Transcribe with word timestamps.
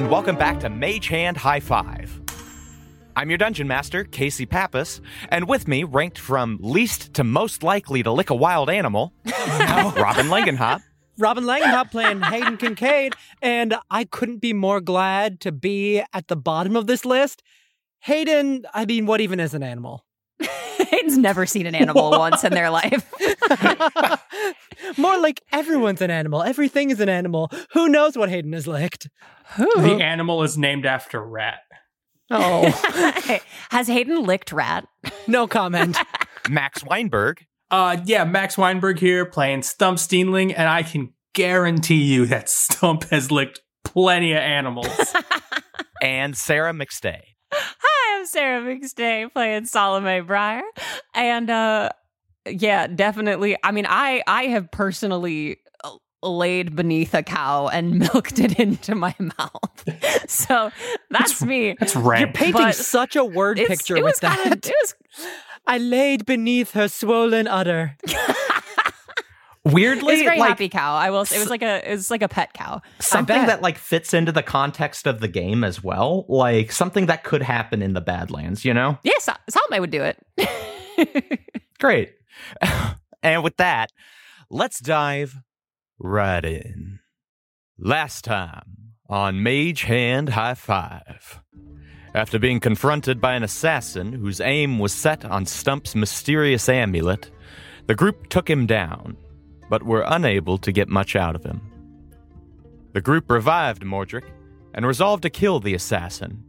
And 0.00 0.10
welcome 0.10 0.36
back 0.36 0.58
to 0.60 0.70
Mage 0.70 1.08
Hand 1.08 1.36
High 1.36 1.60
Five. 1.60 2.22
I'm 3.16 3.28
your 3.28 3.36
dungeon 3.36 3.68
master, 3.68 4.04
Casey 4.04 4.46
Papas, 4.46 5.02
and 5.28 5.46
with 5.46 5.68
me, 5.68 5.84
ranked 5.84 6.18
from 6.18 6.56
least 6.62 7.12
to 7.12 7.22
most 7.22 7.62
likely 7.62 8.02
to 8.02 8.10
lick 8.10 8.30
a 8.30 8.34
wild 8.34 8.70
animal, 8.70 9.12
Robin 9.26 10.28
Langenhop. 10.28 10.80
Robin 11.18 11.44
Langenhop 11.44 11.90
playing 11.90 12.22
Hayden 12.22 12.56
Kincaid, 12.56 13.12
and 13.42 13.76
I 13.90 14.04
couldn't 14.04 14.38
be 14.38 14.54
more 14.54 14.80
glad 14.80 15.38
to 15.40 15.52
be 15.52 16.02
at 16.14 16.28
the 16.28 16.36
bottom 16.36 16.76
of 16.76 16.86
this 16.86 17.04
list. 17.04 17.42
Hayden, 17.98 18.64
I 18.72 18.86
mean, 18.86 19.04
what 19.04 19.20
even 19.20 19.38
is 19.38 19.52
an 19.52 19.62
animal? 19.62 20.06
Hayden's 20.90 21.16
never 21.18 21.46
seen 21.46 21.66
an 21.66 21.74
animal 21.74 22.10
once 22.10 22.42
in 22.44 22.52
their 22.52 22.70
life. 22.70 23.12
more 24.96 25.18
like 25.20 25.40
everyone's 25.52 26.00
an 26.02 26.10
animal. 26.10 26.42
Everything 26.42 26.90
is 26.90 27.00
an 27.00 27.08
animal. 27.08 27.50
Who 27.72 27.88
knows 27.88 28.16
what 28.16 28.28
Hayden 28.28 28.52
has 28.52 28.66
licked? 28.66 29.08
Who? 29.56 29.68
The 29.82 30.02
animal 30.02 30.42
is 30.42 30.58
named 30.58 30.86
after 30.86 31.22
Rat. 31.22 31.60
Oh, 32.32 32.70
Has 33.72 33.88
Hayden 33.88 34.22
licked 34.22 34.52
rat? 34.52 34.86
no 35.26 35.48
comment. 35.48 35.96
Max 36.48 36.84
Weinberg. 36.84 37.44
Uh, 37.72 37.96
yeah, 38.04 38.22
Max 38.22 38.56
Weinberg 38.56 39.00
here 39.00 39.24
playing 39.26 39.60
Stuhmp 39.62 39.94
Steenling, 39.94 40.54
and 40.56 40.68
I 40.68 40.84
can 40.84 41.12
guarantee 41.34 42.02
you 42.02 42.26
that 42.26 42.46
Stuhmp 42.46 43.08
has 43.10 43.32
licked 43.32 43.60
plenty 43.84 44.30
of 44.32 44.38
animals. 44.38 44.86
and 46.00 46.36
Sarah 46.36 46.72
McStay. 46.72 47.20
Hi, 47.52 48.18
I'm 48.18 48.26
Sarah 48.26 48.60
McStay 48.62 49.32
playing 49.32 49.66
Salome 49.66 50.20
Breyer. 50.20 50.62
And 51.14 51.50
uh 51.50 51.90
yeah, 52.48 52.86
definitely. 52.86 53.56
I 53.62 53.72
mean, 53.72 53.86
I 53.88 54.22
I 54.26 54.44
have 54.44 54.70
personally 54.70 55.58
uh, 55.84 55.90
laid 56.22 56.74
beneath 56.74 57.14
a 57.14 57.22
cow 57.22 57.68
and 57.68 57.98
milked 58.14 58.38
it 58.38 58.58
into 58.58 58.94
my 58.94 59.14
mouth. 59.18 59.84
so 60.28 60.70
that's 61.10 61.42
me. 61.42 61.76
That's 61.78 61.94
You're 61.94 62.32
painting 62.32 62.52
But 62.52 62.74
such 62.74 63.16
a 63.16 63.24
word 63.24 63.58
picture 63.58 63.96
it 63.96 64.04
with 64.04 64.14
was 64.14 64.20
that. 64.20 64.38
Kind 64.38 64.52
of, 64.52 64.70
it 64.70 64.74
was 64.82 64.94
I 65.66 65.78
laid 65.78 66.26
beneath 66.26 66.72
her 66.72 66.88
swollen 66.88 67.46
udder. 67.46 67.96
it 69.64 69.72
Weirdly, 69.72 70.12
was 70.14 70.20
a 70.20 70.24
very 70.24 70.38
like 70.38 70.48
happy 70.48 70.68
cow. 70.68 70.94
I 70.94 71.10
will. 71.10 71.24
Say. 71.24 71.36
It 71.36 71.40
was 71.40 71.50
like 71.50 71.62
a. 71.62 71.86
It 71.90 71.94
was 71.94 72.10
like 72.10 72.22
a 72.22 72.28
pet 72.28 72.54
cow. 72.54 72.80
something 72.98 73.46
that 73.46 73.60
like 73.60 73.76
fits 73.76 74.14
into 74.14 74.32
the 74.32 74.42
context 74.42 75.06
of 75.06 75.20
the 75.20 75.28
game 75.28 75.64
as 75.64 75.82
well. 75.82 76.24
Like 76.28 76.72
something 76.72 77.06
that 77.06 77.24
could 77.24 77.42
happen 77.42 77.82
in 77.82 77.92
the 77.92 78.00
Badlands, 78.00 78.64
you 78.64 78.72
know? 78.72 78.98
Yes, 79.02 79.28
yeah, 79.28 79.36
Salome 79.48 79.80
would 79.80 79.90
do 79.90 80.02
it. 80.02 81.40
Great. 81.78 82.12
and 83.22 83.42
with 83.42 83.56
that, 83.58 83.92
let's 84.50 84.80
dive 84.80 85.36
right 85.98 86.44
in. 86.44 87.00
Last 87.78 88.24
time 88.24 88.94
on 89.08 89.42
Mage 89.42 89.82
Hand 89.82 90.30
High 90.30 90.54
Five. 90.54 91.40
After 92.14 92.38
being 92.40 92.58
confronted 92.58 93.20
by 93.20 93.34
an 93.34 93.44
assassin 93.44 94.12
whose 94.12 94.40
aim 94.40 94.78
was 94.78 94.92
set 94.92 95.24
on 95.24 95.44
Stuhmp's 95.44 95.94
mysterious 95.94 96.68
amulet, 96.68 97.30
the 97.86 97.94
group 97.94 98.28
took 98.28 98.50
him 98.50 98.66
down, 98.66 99.16
but 99.70 99.84
were 99.84 100.04
unable 100.08 100.58
to 100.58 100.72
get 100.72 100.88
much 100.88 101.16
out 101.16 101.34
of 101.34 101.44
him. 101.44 101.62
The 102.92 103.00
group 103.00 103.30
revived 103.30 103.82
Mordric 103.82 104.24
and 104.74 104.84
resolved 104.84 105.22
to 105.22 105.30
kill 105.30 105.60
the 105.60 105.74
assassin, 105.74 106.44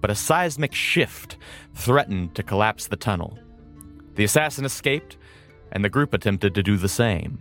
but 0.00 0.10
a 0.10 0.14
seismic 0.14 0.74
shift 0.74 1.38
threatened 1.74 2.34
to 2.34 2.42
collapse 2.42 2.88
the 2.88 2.96
tunnel. 2.96 3.38
The 4.16 4.24
assassin 4.24 4.64
escaped, 4.64 5.16
and 5.72 5.84
the 5.84 5.88
group 5.88 6.12
attempted 6.12 6.54
to 6.54 6.62
do 6.62 6.76
the 6.76 6.88
same. 6.88 7.38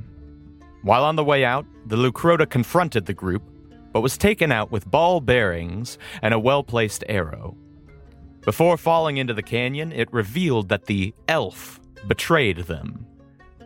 While 0.84 1.04
on 1.04 1.16
the 1.16 1.24
way 1.24 1.44
out, 1.44 1.66
the 1.88 1.98
Lucrota 1.98 2.50
confronted 2.50 3.06
the 3.06 3.14
group, 3.14 3.44
but 3.92 4.02
was 4.02 4.18
taken 4.18 4.52
out 4.52 4.72
with 4.72 4.90
ball 4.90 5.20
bearings 5.20 5.98
and 6.22 6.34
a 6.34 6.40
well 6.40 6.64
placed 6.64 7.04
arrow. 7.10 7.58
Before 8.42 8.78
falling 8.78 9.18
into 9.18 9.34
the 9.34 9.44
canyon, 9.44 9.92
it 9.92 10.12
revealed 10.14 10.70
that 10.70 10.86
the 10.86 11.14
elf 11.28 11.80
betrayed 12.08 12.58
them, 12.60 13.06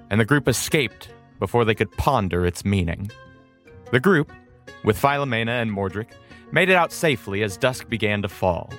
and 0.09 0.19
the 0.19 0.25
group 0.25 0.47
escaped 0.47 1.09
before 1.39 1.65
they 1.65 1.75
could 1.75 1.91
ponder 1.91 2.45
its 2.45 2.65
meaning. 2.65 3.11
The 3.91 3.99
group, 3.99 4.31
with 4.83 4.99
Philomena 5.01 5.61
and 5.61 5.71
Mordric, 5.71 6.09
made 6.51 6.69
it 6.69 6.75
out 6.75 6.91
safely 6.91 7.43
as 7.43 7.57
dusk 7.57 7.89
began 7.89 8.21
to 8.21 8.29
fall. 8.29 8.71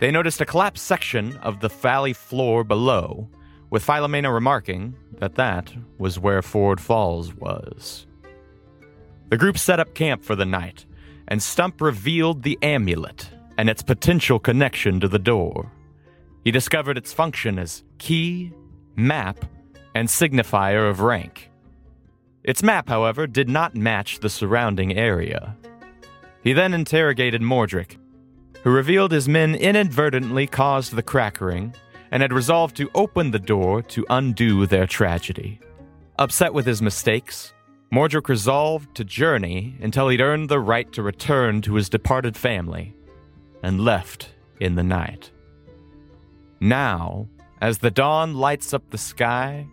They 0.00 0.10
noticed 0.10 0.40
a 0.40 0.46
collapsed 0.46 0.84
section 0.84 1.36
of 1.38 1.60
the 1.60 1.68
valley 1.68 2.12
floor 2.12 2.64
below, 2.64 3.28
with 3.70 3.84
Philomena 3.84 4.32
remarking 4.32 4.94
that 5.18 5.34
that 5.36 5.72
was 5.98 6.18
where 6.18 6.42
Ford 6.42 6.80
Falls 6.80 7.34
was. 7.34 8.06
The 9.28 9.36
group 9.36 9.58
set 9.58 9.80
up 9.80 9.94
camp 9.94 10.22
for 10.22 10.36
the 10.36 10.44
night, 10.44 10.86
and 11.28 11.40
Stuhmp 11.40 11.80
revealed 11.80 12.42
the 12.42 12.58
amulet 12.62 13.30
and 13.58 13.68
its 13.68 13.82
potential 13.82 14.38
connection 14.38 15.00
to 15.00 15.08
the 15.08 15.18
door. 15.18 15.72
He 16.44 16.50
discovered 16.52 16.96
its 16.96 17.12
function 17.12 17.58
as 17.58 17.82
key, 17.98 18.52
map, 18.94 19.44
and 19.94 20.08
signifier 20.08 20.88
of 20.88 21.00
rank. 21.00 21.50
Its 22.46 22.62
map, 22.62 22.88
however, 22.88 23.26
did 23.26 23.48
not 23.48 23.74
match 23.74 24.20
the 24.20 24.30
surrounding 24.30 24.96
area. 24.96 25.56
He 26.42 26.52
then 26.52 26.72
interrogated 26.72 27.42
Mordric, 27.42 27.98
who 28.62 28.70
revealed 28.70 29.10
his 29.10 29.28
men 29.28 29.56
inadvertently 29.56 30.46
caused 30.46 30.94
the 30.94 31.02
crackering 31.02 31.74
and 32.12 32.22
had 32.22 32.32
resolved 32.32 32.76
to 32.76 32.90
open 32.94 33.32
the 33.32 33.40
door 33.40 33.82
to 33.82 34.06
undo 34.08 34.64
their 34.64 34.86
tragedy. 34.86 35.60
Upset 36.20 36.54
with 36.54 36.66
his 36.66 36.80
mistakes, 36.80 37.52
Mordric 37.92 38.28
resolved 38.28 38.94
to 38.94 39.04
journey 39.04 39.76
until 39.80 40.08
he'd 40.08 40.20
earned 40.20 40.48
the 40.48 40.60
right 40.60 40.90
to 40.92 41.02
return 41.02 41.62
to 41.62 41.74
his 41.74 41.88
departed 41.88 42.36
family 42.36 42.94
and 43.62 43.80
left 43.80 44.30
in 44.60 44.76
the 44.76 44.84
night. 44.84 45.32
Now, 46.60 47.28
as 47.60 47.78
the 47.78 47.90
dawn 47.90 48.34
lights 48.34 48.72
up 48.72 48.90
the 48.90 48.98
sky, 48.98 49.66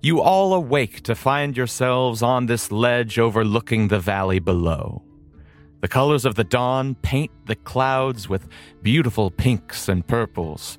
you 0.00 0.20
all 0.20 0.54
awake 0.54 1.02
to 1.02 1.14
find 1.14 1.56
yourselves 1.56 2.22
on 2.22 2.46
this 2.46 2.70
ledge 2.70 3.18
overlooking 3.18 3.88
the 3.88 3.98
valley 3.98 4.38
below. 4.38 5.02
The 5.80 5.88
colors 5.88 6.24
of 6.24 6.34
the 6.34 6.44
dawn 6.44 6.94
paint 6.96 7.30
the 7.46 7.56
clouds 7.56 8.28
with 8.28 8.48
beautiful 8.82 9.30
pinks 9.30 9.88
and 9.88 10.06
purples, 10.06 10.78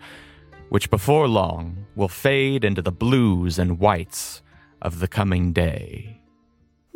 which 0.69 0.89
before 0.89 1.27
long 1.27 1.85
will 1.95 2.07
fade 2.07 2.63
into 2.63 2.81
the 2.81 2.91
blues 2.91 3.59
and 3.59 3.79
whites 3.79 4.41
of 4.81 4.99
the 4.99 5.07
coming 5.07 5.51
day. 5.51 6.21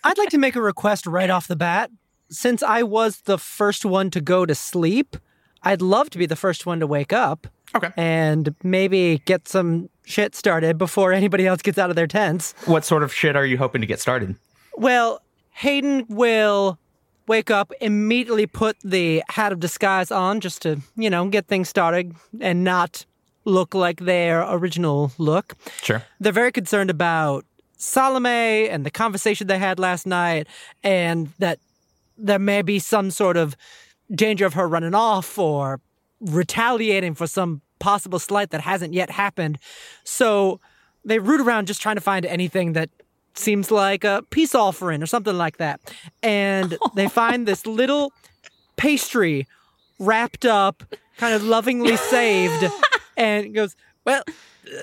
I'd 0.04 0.18
like 0.18 0.30
to 0.30 0.38
make 0.38 0.56
a 0.56 0.62
request 0.62 1.06
right 1.06 1.30
off 1.30 1.48
the 1.48 1.56
bat. 1.56 1.90
Since 2.30 2.62
I 2.62 2.84
was 2.84 3.22
the 3.22 3.38
first 3.38 3.86
one 3.86 4.10
to 4.12 4.22
go 4.22 4.46
to 4.46 4.54
sleep, 4.54 5.16
I'd 5.64 5.82
love 5.82 6.10
to 6.12 6.18
be 6.18 6.26
the 6.26 6.36
first 6.36 6.66
one 6.66 6.80
to 6.82 6.88
wake 6.88 7.14
up. 7.14 7.48
Okay. 7.78 7.92
And 7.96 8.54
maybe 8.64 9.22
get 9.26 9.48
some 9.48 9.90
shit 10.06 10.36
started 10.36 10.78
before 10.78 11.14
anybody 11.14 11.48
else 11.48 11.62
gets 11.62 11.78
out 11.78 11.90
of 11.90 11.96
their 11.96 12.08
tents. 12.08 12.54
What 12.66 12.86
sort 12.86 13.04
of 13.04 13.14
shit 13.14 13.36
are 13.36 13.46
you 13.46 13.58
hoping 13.58 13.82
to 13.82 13.88
get 13.88 14.00
started? 14.00 14.36
Well, 14.76 15.22
Hayden 15.52 16.06
will 16.08 16.78
wake 17.28 17.52
up, 17.52 17.72
immediately 17.82 18.48
put 18.48 18.78
the 18.84 19.24
hat 19.30 19.52
of 19.52 19.60
disguise 19.60 20.12
on 20.12 20.40
just 20.40 20.62
to, 20.62 20.80
you 20.96 21.10
know, 21.10 21.28
get 21.28 21.48
things 21.48 21.68
started 21.68 22.14
and 22.40 22.64
not 22.64 23.06
look 23.44 23.74
like 23.74 24.02
their 24.02 24.44
original 24.50 25.12
look. 25.18 25.56
Sure. 25.82 26.04
They're 26.20 26.32
very 26.32 26.52
concerned 26.52 26.90
about 26.90 27.46
Salome 27.78 28.70
and 28.70 28.86
the 28.86 28.92
conversation 28.92 29.48
they 29.48 29.60
had 29.60 29.78
last 29.78 30.08
night, 30.08 30.48
and 30.84 31.30
that 31.40 31.60
there 32.18 32.40
may 32.40 32.62
be 32.62 32.80
some 32.80 33.12
sort 33.12 33.38
of 33.38 33.56
danger 34.12 34.46
of 34.46 34.54
her 34.54 34.68
running 34.68 34.96
off 34.96 35.38
or 35.38 35.80
retaliating 36.20 37.14
for 37.14 37.28
some 37.28 37.62
possible 37.80 38.20
slight 38.20 38.52
that 38.52 38.62
hasn't 38.62 38.94
yet 38.94 39.10
happened. 39.10 39.58
So 40.04 40.60
they 41.06 41.20
root 41.20 41.42
around 41.42 41.68
just 41.68 41.82
trying 41.82 41.96
to 41.96 42.02
find 42.02 42.26
anything 42.26 42.74
that 42.74 42.90
seems 43.34 43.72
like 43.72 44.04
a 44.04 44.24
peace 44.30 44.56
offering 44.56 45.02
or 45.02 45.06
something 45.06 45.38
like 45.38 45.58
that. 45.58 45.80
And 46.22 46.78
they 46.96 47.08
find 47.22 47.48
this 47.48 47.66
little 47.66 48.12
pastry 48.76 49.48
wrapped 50.00 50.46
up, 50.46 50.84
kind 51.18 51.34
of 51.34 51.44
lovingly 51.44 51.98
saved, 51.98 52.66
and 53.18 53.54
goes, 53.54 53.76
Well, 54.06 54.24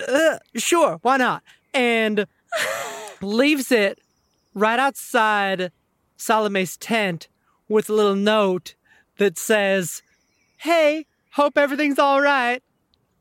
uh, 0.07 0.37
sure, 0.55 0.99
why 1.01 1.17
not? 1.17 1.43
And 1.73 2.25
leaves 3.21 3.71
it 3.71 3.99
right 4.53 4.79
outside 4.79 5.71
Salome's 6.17 6.77
tent 6.77 7.27
with 7.67 7.89
a 7.89 7.93
little 7.93 8.15
note 8.15 8.75
that 9.17 9.37
says, 9.37 10.01
Hey, 10.57 11.05
hope 11.31 11.57
everything's 11.57 11.99
all 11.99 12.21
right. 12.21 12.63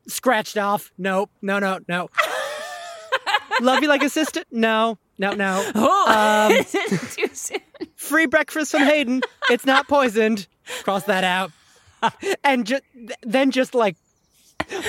Scratched 0.06 0.56
off. 0.58 0.92
Nope. 0.98 1.30
No, 1.42 1.58
no, 1.58 1.78
no. 1.88 2.08
Love 3.60 3.82
you 3.82 3.88
like 3.88 4.02
a 4.02 4.08
sister? 4.10 4.42
No, 4.50 4.98
no, 5.18 5.32
no. 5.32 5.70
Oh, 5.74 6.48
Um, 6.58 6.64
too 7.12 7.28
soon? 7.32 7.60
Free 7.96 8.26
breakfast 8.26 8.72
from 8.72 8.82
Hayden. 8.82 9.22
It's 9.48 9.64
not 9.64 9.86
poisoned. 9.88 10.46
Cross 10.82 11.04
that 11.04 11.24
out. 11.24 11.52
And 12.42 12.66
ju- 12.66 12.80
then 13.22 13.50
just 13.50 13.74
like 13.74 13.96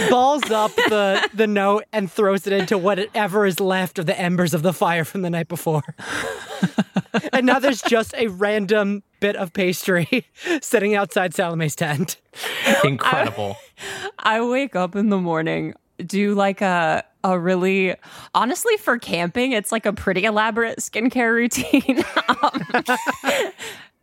balls 0.10 0.50
up 0.52 0.74
the, 0.76 1.30
the 1.34 1.48
note 1.48 1.84
and 1.94 2.12
throws 2.12 2.48
it 2.48 2.54
into 2.54 2.78
whatever 2.78 3.46
is 3.46 3.60
left 3.60 4.00
of 4.00 4.06
the 4.06 4.20
embers 4.20 4.54
of 4.54 4.64
the 4.64 4.74
fire 4.74 5.06
from 5.06 5.22
the 5.22 5.30
night 5.30 5.48
before. 5.48 5.84
and 7.34 7.46
now 7.46 7.60
there's 7.60 7.82
just 7.82 8.14
a 8.16 8.28
random 8.28 9.04
bit 9.20 9.36
of 9.36 9.54
pastry 9.54 10.26
sitting 10.62 10.96
outside 10.96 11.34
Salome's 11.34 11.76
tent. 11.76 12.18
Incredible. 12.84 13.58
I 14.20 14.42
wake 14.42 14.76
up 14.76 14.96
in 14.96 15.10
the 15.10 15.18
morning, 15.18 15.74
do 16.06 16.34
like 16.36 16.62
a 16.62 17.04
a 17.24 17.40
really 17.40 17.96
honestly 18.36 18.78
for 18.78 19.00
camping, 19.00 19.52
it's 19.52 19.72
like 19.72 19.86
a 19.86 19.94
pretty 19.94 20.26
elaborate 20.26 20.80
skincare 20.80 21.34
routine. 21.34 22.04
um, 22.44 22.62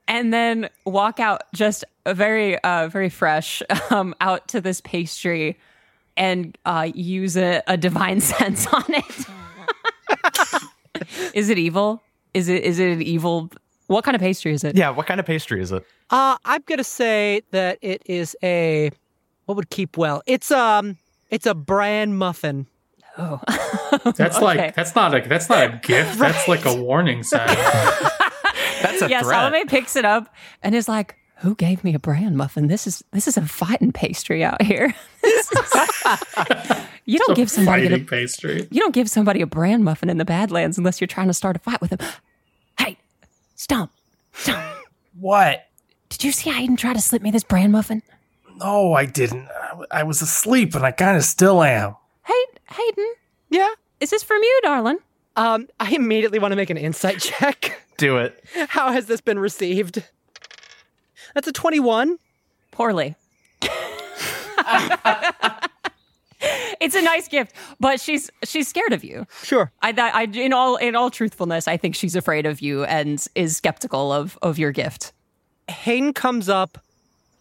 and 0.08 0.32
then 0.32 0.68
walk 0.84 1.20
out 1.20 1.42
just 1.54 1.84
a 2.04 2.14
very 2.14 2.58
uh 2.58 2.88
very 2.88 3.08
fresh 3.08 3.62
um 3.90 4.14
out 4.20 4.48
to 4.48 4.60
this 4.60 4.80
pastry 4.80 5.56
and 6.16 6.58
uh 6.66 6.88
use 6.94 7.36
a, 7.36 7.62
a 7.68 7.76
divine 7.76 8.20
sense 8.20 8.66
on 8.66 8.84
it. 8.88 9.26
is 11.34 11.48
it 11.48 11.58
evil? 11.58 12.02
Is 12.34 12.48
it 12.48 12.62
is 12.64 12.78
it 12.78 12.90
an 12.92 13.02
evil 13.02 13.50
what 13.88 14.04
kind 14.04 14.14
of 14.14 14.20
pastry 14.20 14.52
is 14.54 14.64
it? 14.64 14.76
yeah, 14.76 14.90
what 14.90 15.06
kind 15.06 15.20
of 15.20 15.26
pastry 15.26 15.60
is 15.60 15.70
it? 15.72 15.84
Uh, 16.10 16.36
I'm 16.44 16.62
gonna 16.66 16.84
say 16.84 17.42
that 17.50 17.78
it 17.82 18.02
is 18.06 18.36
a 18.42 18.90
what 19.46 19.56
would 19.56 19.70
keep 19.70 19.96
well. 19.96 20.22
It's 20.26 20.50
um, 20.50 20.96
it's 21.30 21.46
a 21.46 21.54
bran 21.54 22.16
muffin. 22.16 22.66
Oh. 23.18 23.40
That's 24.16 24.36
Okay. 24.36 24.40
like 24.44 24.74
that's 24.74 24.94
not 24.94 25.14
a 25.14 25.28
that's 25.28 25.50
not 25.50 25.62
a 25.64 25.80
gift. 25.82 26.18
That's 26.18 26.48
like 26.48 26.64
a 26.64 26.74
warning 26.74 27.22
sign. 27.22 27.46
That's 28.82 29.02
a 29.02 29.08
yeah, 29.08 29.20
threat. 29.22 29.36
Salome 29.52 29.64
picks 29.66 29.94
it 29.96 30.04
up 30.04 30.34
and 30.62 30.74
is 30.74 30.88
like, 30.88 31.16
"Who 31.42 31.54
gave 31.54 31.84
me 31.84 31.94
a 31.94 31.98
bran 31.98 32.36
muffin? 32.36 32.68
This 32.68 32.86
is 32.86 33.04
this 33.12 33.28
is 33.28 33.36
a 33.36 33.42
fighting 33.42 33.92
pastry 33.92 34.42
out 34.44 34.62
here. 34.62 34.94
You 37.04 37.18
don't 37.18 37.34
give 37.36 37.50
somebody 37.50 37.92
a, 37.92 37.98
pastry. 37.98 38.68
you 38.70 38.80
don't 38.80 38.94
give 38.94 39.10
somebody 39.10 39.40
a 39.40 39.46
bran 39.46 39.82
muffin 39.82 40.08
in 40.08 40.18
the 40.18 40.24
Badlands 40.24 40.78
unless 40.78 41.00
you're 41.00 41.08
trying 41.08 41.26
to 41.26 41.34
start 41.34 41.56
a 41.56 41.58
fight 41.58 41.80
with 41.80 41.90
them. 41.90 41.98
Hey, 42.78 42.96
Stuhmp, 43.56 43.90
Stuhmp, 44.34 44.76
What? 45.18 45.66
did 46.10 46.22
you 46.22 46.30
see 46.30 46.50
Hayden 46.50 46.76
try 46.76 46.92
to 46.92 47.00
slip 47.00 47.20
me 47.20 47.32
this 47.32 47.42
bran 47.42 47.72
muffin? 47.72 48.02
No, 48.56 48.92
I 48.92 49.04
didn't. 49.06 49.48
I, 49.48 50.00
I 50.00 50.02
was 50.04 50.22
asleep, 50.22 50.76
and 50.76 50.84
I 50.86 50.92
kind 50.92 51.16
of 51.16 51.24
still 51.24 51.62
am. 51.64 51.96
Hey, 52.24 52.44
Hayden, 52.70 53.14
Yeah. 53.50 53.70
is 53.98 54.10
this 54.10 54.22
from 54.22 54.40
you, 54.40 54.60
darling? 54.62 54.98
Um, 55.34 55.68
I 55.80 55.90
immediately 55.90 56.38
want 56.38 56.52
to 56.52 56.56
make 56.56 56.70
an 56.70 56.76
insight 56.76 57.18
check. 57.20 57.82
Do 57.96 58.18
it. 58.18 58.44
How 58.68 58.92
has 58.92 59.06
this 59.06 59.20
been 59.20 59.40
received? 59.40 60.04
That's 61.34 61.48
a 61.48 61.52
21. 61.52 62.18
Poorly. 62.70 63.14
it's 66.80 66.94
a 66.94 67.02
nice 67.02 67.28
gift, 67.28 67.54
but 67.78 68.00
she's 68.00 68.30
she's 68.44 68.66
scared 68.68 68.92
of 68.92 69.04
you. 69.04 69.26
Sure. 69.42 69.70
I, 69.82 69.92
I, 69.96 70.22
in 70.24 70.52
all, 70.52 70.76
in 70.76 70.96
all 70.96 71.10
truthfulness, 71.10 71.68
I 71.68 71.76
think 71.76 71.94
she's 71.94 72.16
afraid 72.16 72.46
of 72.46 72.60
you 72.60 72.84
and 72.84 73.24
is 73.34 73.56
skeptical 73.56 74.12
of 74.12 74.38
of 74.42 74.58
your 74.58 74.72
gift. 74.72 75.12
Hayden 75.68 76.12
comes 76.12 76.48
up, 76.48 76.78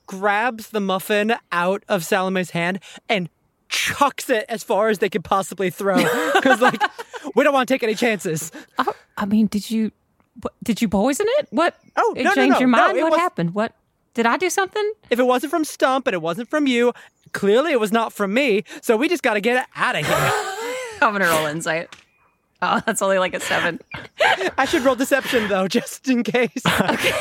grabs 0.06 0.70
the 0.70 0.80
muffin 0.82 1.34
out 1.52 1.84
of 1.90 2.06
Salome's 2.06 2.52
hand, 2.52 2.80
and 3.10 3.30
chucks 3.70 4.30
it 4.30 4.46
as 4.50 4.64
far 4.64 4.90
as 4.90 5.00
they 5.00 5.10
could 5.10 5.24
possibly 5.24 5.70
throw. 5.70 5.98
Because, 6.42 6.60
like, 6.60 6.82
we 7.36 7.44
don't 7.44 7.54
want 7.54 7.68
to 7.68 7.74
take 7.74 7.84
any 7.84 7.94
chances. 7.94 8.52
Oh, 8.80 8.94
I 9.16 9.26
mean, 9.26 9.46
did 9.46 9.70
you, 9.70 9.92
did 10.64 10.82
you 10.82 10.90
poison 10.90 11.28
it? 11.40 11.48
What? 11.52 11.78
Oh, 11.96 12.16
it 12.18 12.24
no, 12.24 12.30
no, 12.32 12.36
changed 12.36 12.54
no, 12.56 12.60
your 12.62 12.68
mind. 12.68 12.98
it 12.98 13.04
what 13.04 13.12
was- 13.12 13.20
happened? 13.20 13.54
What 13.54 13.76
did 14.14 14.26
I 14.26 14.38
do 14.38 14.50
something? 14.50 14.92
If 15.10 15.20
it 15.20 15.24
wasn't 15.24 15.52
from 15.52 15.64
Stuhmp 15.64 16.06
and 16.08 16.14
it 16.14 16.22
wasn't 16.22 16.50
from 16.50 16.68
you, 16.68 16.94
clearly 17.34 17.72
it 17.72 17.80
was 17.80 17.92
not 17.92 18.14
from 18.14 18.34
me. 18.34 18.64
So 18.82 18.98
we 18.98 19.08
just 19.08 19.24
got 19.24 19.36
to 19.36 19.42
get 19.42 19.68
out 19.76 19.96
of 19.96 20.06
here. 20.06 20.16
I'm 21.02 21.14
gonna 21.14 21.28
roll 21.28 21.46
insight. 21.48 21.96
Oh, 22.62 22.80
that's 22.86 23.02
only 23.02 23.18
like 23.18 23.34
a 23.34 23.40
seven. 23.40 23.80
I 24.58 24.66
should 24.66 24.84
roll 24.84 24.94
deception, 24.96 25.48
though, 25.48 25.68
just 25.68 26.08
in 26.08 26.22
case. 26.24 26.62
okay, 26.82 27.14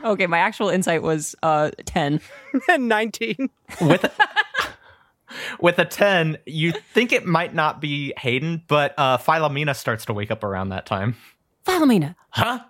okay, 0.04 0.26
my 0.26 0.38
actual 0.38 0.68
insight 0.68 1.02
was 1.02 1.36
uh 1.42 1.70
ten. 1.84 2.20
19. 2.68 3.50
With 3.82 4.04
with 5.60 5.78
a 5.78 5.84
10, 5.84 6.38
you 6.46 6.72
think 6.92 7.12
it 7.12 7.24
might 7.26 7.54
not 7.54 7.80
be 7.80 8.12
Hayden, 8.18 8.62
but 8.68 8.94
uh, 8.96 9.18
Philomena 9.18 9.74
starts 9.74 10.04
to 10.06 10.12
wake 10.12 10.30
up 10.30 10.44
around 10.44 10.68
that 10.70 10.86
time. 10.86 11.16
Philomena, 11.66 12.14
Huh? 12.30 12.60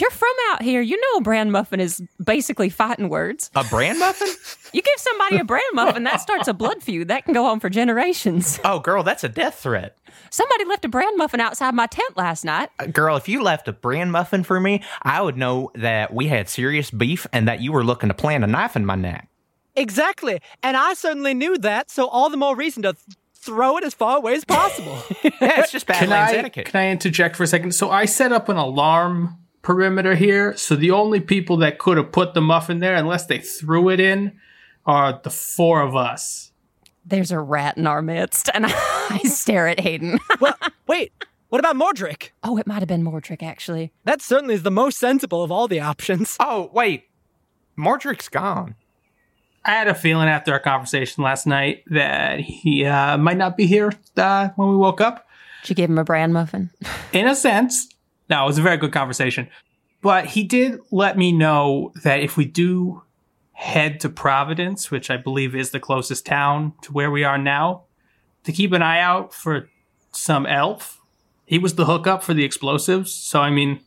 You're 0.00 0.10
from 0.10 0.34
out 0.50 0.62
here. 0.62 0.80
You 0.80 0.96
know, 0.96 1.18
a 1.18 1.20
bran 1.20 1.50
muffin 1.50 1.80
is 1.80 2.02
basically 2.22 2.68
fighting 2.68 3.08
words. 3.08 3.50
A 3.54 3.64
bran 3.64 3.98
muffin? 3.98 4.28
You 4.72 4.82
give 4.82 4.94
somebody 4.98 5.38
a 5.38 5.44
bran 5.44 5.62
muffin, 5.72 6.04
that 6.04 6.20
starts 6.20 6.46
a 6.48 6.54
blood 6.54 6.82
feud 6.82 7.08
that 7.08 7.24
can 7.24 7.34
go 7.34 7.46
on 7.46 7.60
for 7.60 7.68
generations. 7.68 8.58
Oh, 8.64 8.78
girl, 8.78 9.02
that's 9.02 9.24
a 9.24 9.28
death 9.28 9.56
threat. 9.60 9.96
Somebody 10.30 10.64
left 10.64 10.84
a 10.84 10.88
bran 10.88 11.16
muffin 11.16 11.40
outside 11.40 11.74
my 11.74 11.86
tent 11.86 12.16
last 12.16 12.44
night. 12.44 12.68
Uh, 12.78 12.86
Girl, 12.86 13.16
if 13.16 13.28
you 13.28 13.42
left 13.42 13.66
a 13.68 13.72
bran 13.72 14.10
muffin 14.12 14.44
for 14.44 14.60
me, 14.60 14.82
I 15.02 15.20
would 15.22 15.36
know 15.36 15.70
that 15.74 16.14
we 16.14 16.28
had 16.28 16.48
serious 16.48 16.90
beef 16.90 17.26
and 17.32 17.48
that 17.48 17.60
you 17.60 17.72
were 17.72 17.82
looking 17.84 18.08
to 18.08 18.14
plant 18.14 18.44
a 18.44 18.46
knife 18.46 18.76
in 18.76 18.86
my 18.86 18.94
neck. 18.94 19.28
Exactly. 19.76 20.40
And 20.62 20.76
I 20.76 20.94
certainly 20.94 21.34
knew 21.34 21.58
that, 21.58 21.90
so 21.90 22.06
all 22.06 22.28
the 22.30 22.36
more 22.36 22.54
reason 22.54 22.82
to 22.84 22.92
th- 22.92 23.16
throw 23.34 23.76
it 23.78 23.84
as 23.84 23.94
far 23.94 24.18
away 24.18 24.34
as 24.34 24.44
possible. 24.44 24.98
Yeah, 25.40 25.60
it's 25.62 25.72
just 25.72 25.86
Can 25.86 26.10
Badlands 26.10 26.32
I 26.32 26.36
etiquette. 26.36 26.66
can 26.66 26.80
I 26.80 26.90
interject 26.90 27.34
for 27.34 27.42
a 27.44 27.46
second? 27.46 27.72
So 27.72 27.90
I 27.90 28.04
set 28.04 28.30
up 28.30 28.48
an 28.50 28.56
alarm 28.58 29.38
perimeter 29.62 30.14
here. 30.14 30.56
So 30.56 30.76
the 30.76 30.90
only 30.90 31.20
people 31.20 31.56
that 31.58 31.78
could 31.78 31.96
have 31.96 32.12
put 32.12 32.34
the 32.34 32.40
muffin 32.40 32.78
there, 32.78 32.94
unless 32.94 33.26
they 33.26 33.38
threw 33.38 33.88
it 33.90 34.00
in, 34.00 34.38
are 34.86 35.20
the 35.22 35.30
four 35.30 35.82
of 35.82 35.94
us. 35.94 36.52
There's 37.04 37.32
a 37.32 37.40
rat 37.40 37.76
in 37.76 37.86
our 37.86 38.02
midst, 38.02 38.50
and 38.52 38.66
I 38.68 39.20
stare 39.24 39.68
at 39.68 39.80
Hayden. 39.80 40.18
well, 40.40 40.56
wait, 40.86 41.12
what 41.48 41.58
about 41.58 41.76
Mordrick? 41.76 42.30
oh, 42.44 42.58
it 42.58 42.66
might 42.66 42.78
have 42.78 42.88
been 42.88 43.04
Mordrick, 43.04 43.42
actually. 43.42 43.92
That 44.04 44.22
certainly 44.22 44.54
is 44.54 44.62
the 44.62 44.70
most 44.70 44.98
sensible 44.98 45.42
of 45.42 45.50
all 45.50 45.68
the 45.68 45.80
options. 45.80 46.36
oh, 46.40 46.70
wait. 46.72 47.04
Mordrick's 47.78 48.28
gone. 48.28 48.74
I 49.64 49.72
had 49.72 49.88
a 49.88 49.94
feeling 49.94 50.28
after 50.28 50.52
our 50.52 50.60
conversation 50.60 51.22
last 51.22 51.46
night 51.46 51.84
that 51.86 52.40
he 52.40 52.84
uh, 52.84 53.18
might 53.18 53.36
not 53.36 53.56
be 53.56 53.66
here 53.66 53.92
uh, 54.16 54.48
when 54.56 54.70
we 54.70 54.76
woke 54.76 55.00
up. 55.00 55.26
She 55.64 55.74
gave 55.74 55.90
him 55.90 55.98
a 55.98 56.04
bran 56.04 56.32
muffin? 56.32 56.70
in 57.12 57.26
a 57.26 57.34
sense. 57.34 57.88
No, 58.30 58.44
it 58.44 58.46
was 58.46 58.58
a 58.58 58.62
very 58.62 58.76
good 58.76 58.92
conversation. 58.92 59.48
But 60.00 60.24
he 60.24 60.44
did 60.44 60.78
let 60.90 61.18
me 61.18 61.32
know 61.32 61.92
that 62.04 62.20
if 62.20 62.36
we 62.36 62.46
do 62.46 63.02
head 63.52 64.00
to 64.00 64.08
Providence, 64.08 64.90
which 64.90 65.10
I 65.10 65.18
believe 65.18 65.54
is 65.54 65.70
the 65.70 65.80
closest 65.80 66.24
town 66.24 66.72
to 66.82 66.92
where 66.92 67.10
we 67.10 67.24
are 67.24 67.36
now, 67.36 67.82
to 68.44 68.52
keep 68.52 68.72
an 68.72 68.82
eye 68.82 69.00
out 69.00 69.34
for 69.34 69.68
some 70.12 70.46
elf. 70.46 71.00
He 71.44 71.58
was 71.58 71.74
the 71.74 71.84
hookup 71.84 72.22
for 72.22 72.32
the 72.32 72.44
explosives. 72.44 73.12
So, 73.12 73.40
I 73.40 73.50
mean, 73.50 73.80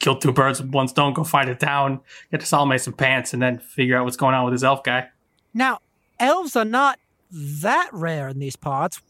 kill 0.00 0.18
two 0.18 0.32
birds 0.32 0.60
with 0.60 0.72
one 0.72 0.88
stone, 0.88 1.12
go 1.12 1.22
find 1.22 1.48
a 1.48 1.54
town, 1.54 2.00
get 2.30 2.40
to 2.40 2.46
Salome 2.46 2.78
some 2.78 2.94
pants, 2.94 3.32
and 3.32 3.40
then 3.40 3.58
figure 3.58 3.96
out 3.96 4.04
what's 4.04 4.16
going 4.16 4.34
on 4.34 4.44
with 4.44 4.54
this 4.54 4.62
elf 4.62 4.82
guy. 4.82 5.08
Now, 5.54 5.78
elves 6.18 6.56
are 6.56 6.64
not 6.64 6.98
that 7.30 7.90
rare 7.92 8.28
in 8.28 8.38
these 8.38 8.56
parts. 8.56 9.00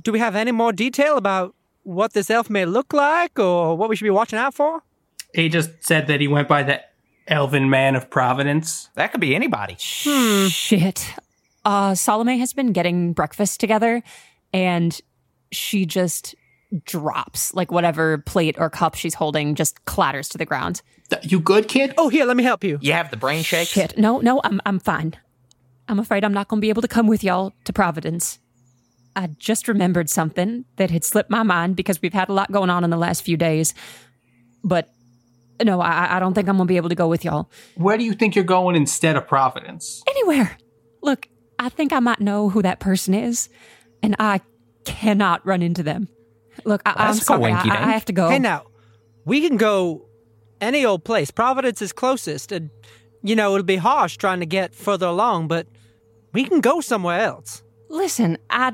Do 0.00 0.12
we 0.12 0.18
have 0.18 0.34
any 0.34 0.52
more 0.52 0.72
detail 0.72 1.16
about 1.16 1.54
what 1.86 2.12
this 2.14 2.30
elf 2.30 2.50
may 2.50 2.64
look 2.66 2.92
like 2.92 3.38
or 3.38 3.76
what 3.76 3.88
we 3.88 3.96
should 3.96 4.04
be 4.04 4.10
watching 4.10 4.38
out 4.38 4.54
for? 4.54 4.82
He 5.32 5.48
just 5.48 5.70
said 5.80 6.08
that 6.08 6.20
he 6.20 6.26
went 6.28 6.48
by 6.48 6.62
the 6.64 6.80
Elven 7.28 7.70
Man 7.70 7.94
of 7.94 8.10
Providence. 8.10 8.90
That 8.94 9.12
could 9.12 9.20
be 9.20 9.34
anybody. 9.34 9.76
Shit. 9.78 11.14
Uh, 11.64 11.94
Salome 11.94 12.38
has 12.38 12.52
been 12.52 12.72
getting 12.72 13.12
breakfast 13.12 13.60
together, 13.60 14.02
and 14.52 15.00
she 15.52 15.86
just 15.86 16.34
drops 16.84 17.54
like 17.54 17.70
whatever 17.70 18.18
plate 18.18 18.56
or 18.58 18.68
cup 18.68 18.96
she's 18.96 19.14
holding 19.14 19.54
just 19.54 19.84
clatters 19.84 20.28
to 20.30 20.38
the 20.38 20.44
ground. 20.44 20.82
You 21.22 21.38
good, 21.38 21.68
kid? 21.68 21.94
Oh, 21.96 22.08
here, 22.08 22.24
let 22.24 22.36
me 22.36 22.42
help 22.42 22.64
you. 22.64 22.78
You 22.80 22.92
have 22.92 23.10
the 23.12 23.16
brain 23.16 23.44
shakes? 23.44 23.70
Shit. 23.70 23.96
No, 23.96 24.18
no, 24.18 24.40
I'm 24.42 24.60
I'm 24.66 24.80
fine. 24.80 25.14
I'm 25.88 26.00
afraid 26.00 26.24
I'm 26.24 26.34
not 26.34 26.48
going 26.48 26.58
to 26.58 26.64
be 26.64 26.68
able 26.68 26.82
to 26.82 26.88
come 26.88 27.06
with 27.06 27.22
y'all 27.22 27.52
to 27.64 27.72
Providence. 27.72 28.40
I 29.16 29.28
just 29.38 29.66
remembered 29.66 30.10
something 30.10 30.66
that 30.76 30.90
had 30.90 31.02
slipped 31.02 31.30
my 31.30 31.42
mind 31.42 31.74
because 31.74 32.00
we've 32.02 32.12
had 32.12 32.28
a 32.28 32.32
lot 32.32 32.52
going 32.52 32.68
on 32.70 32.84
in 32.84 32.90
the 32.90 32.98
last 32.98 33.22
few 33.22 33.36
days. 33.38 33.72
But 34.62 34.90
no, 35.64 35.80
I, 35.80 36.16
I 36.16 36.20
don't 36.20 36.34
think 36.34 36.48
I'm 36.48 36.56
going 36.56 36.66
to 36.68 36.70
be 36.70 36.76
able 36.76 36.90
to 36.90 36.94
go 36.94 37.08
with 37.08 37.24
y'all 37.24 37.50
Where 37.76 37.96
do 37.96 38.04
you 38.04 38.12
think 38.12 38.34
you're 38.34 38.44
going 38.44 38.76
instead 38.76 39.16
of 39.16 39.26
Providence? 39.26 40.02
anywhere. 40.06 40.58
Look, 41.02 41.28
I 41.58 41.70
think 41.70 41.92
I 41.92 42.00
might 42.00 42.20
know 42.20 42.50
who 42.50 42.60
that 42.62 42.78
person 42.78 43.14
is, 43.14 43.48
and 44.02 44.14
I 44.18 44.42
cannot 44.84 45.46
run 45.46 45.62
into 45.62 45.82
them. 45.82 46.08
Look, 46.64 46.82
I, 46.84 46.94
I'm 47.08 47.14
sorry. 47.14 47.52
I, 47.52 47.60
I 47.60 47.92
have 47.92 48.04
to 48.06 48.12
go. 48.12 48.28
Hey, 48.28 48.38
now, 48.38 48.64
we 49.24 49.46
can 49.46 49.56
go 49.56 50.06
any 50.60 50.84
old 50.84 51.04
place. 51.04 51.30
Providence 51.30 51.80
is 51.80 51.92
closest, 51.92 52.52
and, 52.52 52.70
you 53.22 53.34
know, 53.36 53.54
it'll 53.54 53.64
be 53.64 53.76
harsh 53.76 54.16
trying 54.16 54.40
to 54.40 54.46
get 54.46 54.74
further 54.74 55.06
along, 55.06 55.48
but 55.48 55.66
we 56.32 56.44
can 56.44 56.60
go 56.60 56.80
somewhere 56.80 57.20
else. 57.20 57.62
Listen, 57.88 58.36
I 58.50 58.72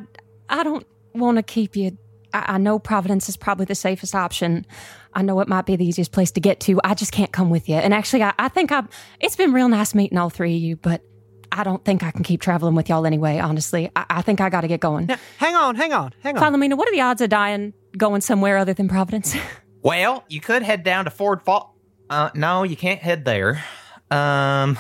I 0.49 0.63
don't 0.63 0.87
want 1.15 1.37
to 1.37 1.43
keep 1.43 1.77
you. 1.77 1.97
I, 2.33 2.55
I 2.55 2.59
know 2.59 2.79
Providence 2.79 3.29
is 3.29 3.37
probably 3.37 3.67
the 3.67 3.75
safest 3.75 4.15
option. 4.15 4.67
I 5.15 5.23
know 5.23 5.41
it 5.41 5.49
might 5.49 5.67
be 5.67 5.77
the 5.77 5.85
easiest 5.85 6.13
place 6.13 6.31
to 6.33 6.41
get 6.41 6.61
to. 6.61 6.81
I 6.85 6.95
just 6.95 7.13
can't 7.13 7.33
come 7.33 7.51
with 7.51 7.69
you. 7.69 7.77
And 7.77 7.93
actually, 7.93 8.23
I, 8.23 8.33
I 8.39 8.49
think 8.49 8.73
I. 8.73 8.83
It's 9.21 9.37
been 9.37 9.53
real 9.53 9.69
nice 9.69 9.95
meeting 9.95 10.19
all 10.19 10.31
three 10.31 10.57
of 10.57 10.63
you, 10.63 10.77
but 10.77 11.03
I 11.51 11.65
don't 11.65 11.85
think 11.85 12.03
I 12.03 12.11
can 12.11 12.23
keep 12.23 12.41
traveling 12.41 12.75
with 12.75 12.89
y'all 12.89 13.05
anyway. 13.07 13.39
Honestly, 13.39 13.91
I, 13.95 14.07
I 14.09 14.23
think 14.23 14.41
I 14.41 14.49
got 14.49 14.63
to 14.63 14.69
get 14.69 14.81
going. 14.81 15.07
Now, 15.07 15.19
hang 15.39 15.55
on, 15.55 15.75
hang 15.77 15.93
on, 15.93 16.15
hang 16.23 16.39
on. 16.39 16.43
Philomena, 16.55 16.77
what 16.79 16.89
are 16.89 16.93
the 16.93 17.03
odds 17.03 17.21
of 17.21 17.29
dying 17.29 17.75
going 17.97 18.23
somewhere 18.23 18.57
other 18.59 18.73
than 18.75 18.89
Providence? 18.89 19.37
Well, 19.85 20.23
you 20.29 20.41
could 20.41 20.63
head 20.63 20.85
down 20.85 21.07
to 21.07 21.11
Ford 21.11 21.43
Fall. 21.43 21.77
Uh, 22.09 22.31
no, 22.37 22.63
you 22.63 22.77
can't 22.77 23.01
head 23.01 23.25
there. 23.25 23.65
Um, 24.13 24.79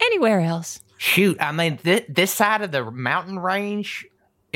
Anywhere 0.00 0.38
else? 0.38 0.78
shoot, 0.98 1.36
I 1.40 1.50
mean, 1.50 1.78
th- 1.78 2.06
this 2.08 2.32
side 2.32 2.62
of 2.62 2.70
the 2.70 2.88
mountain 2.88 3.40
range, 3.40 4.06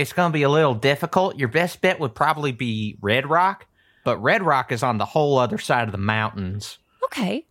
it's 0.00 0.12
going 0.12 0.30
to 0.30 0.32
be 0.32 0.42
a 0.42 0.48
little 0.48 0.74
difficult. 0.74 1.38
Your 1.38 1.48
best 1.48 1.80
bet 1.80 2.00
would 2.00 2.14
probably 2.14 2.52
be 2.52 2.96
Red 3.00 3.28
Rock, 3.28 3.66
but 4.04 4.18
Red 4.18 4.42
Rock 4.42 4.72
is 4.72 4.82
on 4.82 4.98
the 4.98 5.04
whole 5.04 5.38
other 5.38 5.58
side 5.58 5.86
of 5.86 5.92
the 5.92 5.98
mountains. 5.98 6.78
Okay. 7.04 7.44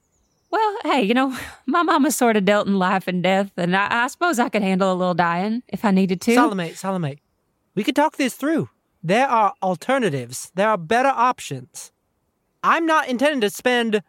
Well, 0.52 0.78
hey, 0.84 1.04
you 1.04 1.14
know, 1.14 1.38
my 1.68 1.84
mama 1.84 2.12
sort 2.12 2.36
of 2.38 2.46
dealt 2.46 2.68
in 2.68 2.80
life 2.80 3.08
and 3.08 3.22
death, 3.22 3.52
and 3.56 3.76
I, 3.76 4.06
I 4.06 4.08
suppose 4.08 4.40
I 4.40 4.50
could 4.50 4.64
handle 4.64 4.92
a 4.92 4.96
little 4.96 5.14
dying 5.14 5.64
if 5.68 5.86
I 5.86 5.92
needed 5.92 6.22
to. 6.22 6.34
Salome, 6.34 6.74
Salome, 6.74 7.22
we 7.76 7.84
could 7.84 7.96
talk 7.96 8.18
this 8.18 8.36
through. 8.36 8.70
There 9.04 9.28
are 9.28 9.54
alternatives. 9.62 10.52
There 10.56 10.68
are 10.68 10.78
better 10.78 11.10
options. 11.10 11.92
I'm 12.64 12.86
not 12.86 13.08
intending 13.08 13.42
to 13.42 13.50
spend 13.50 14.02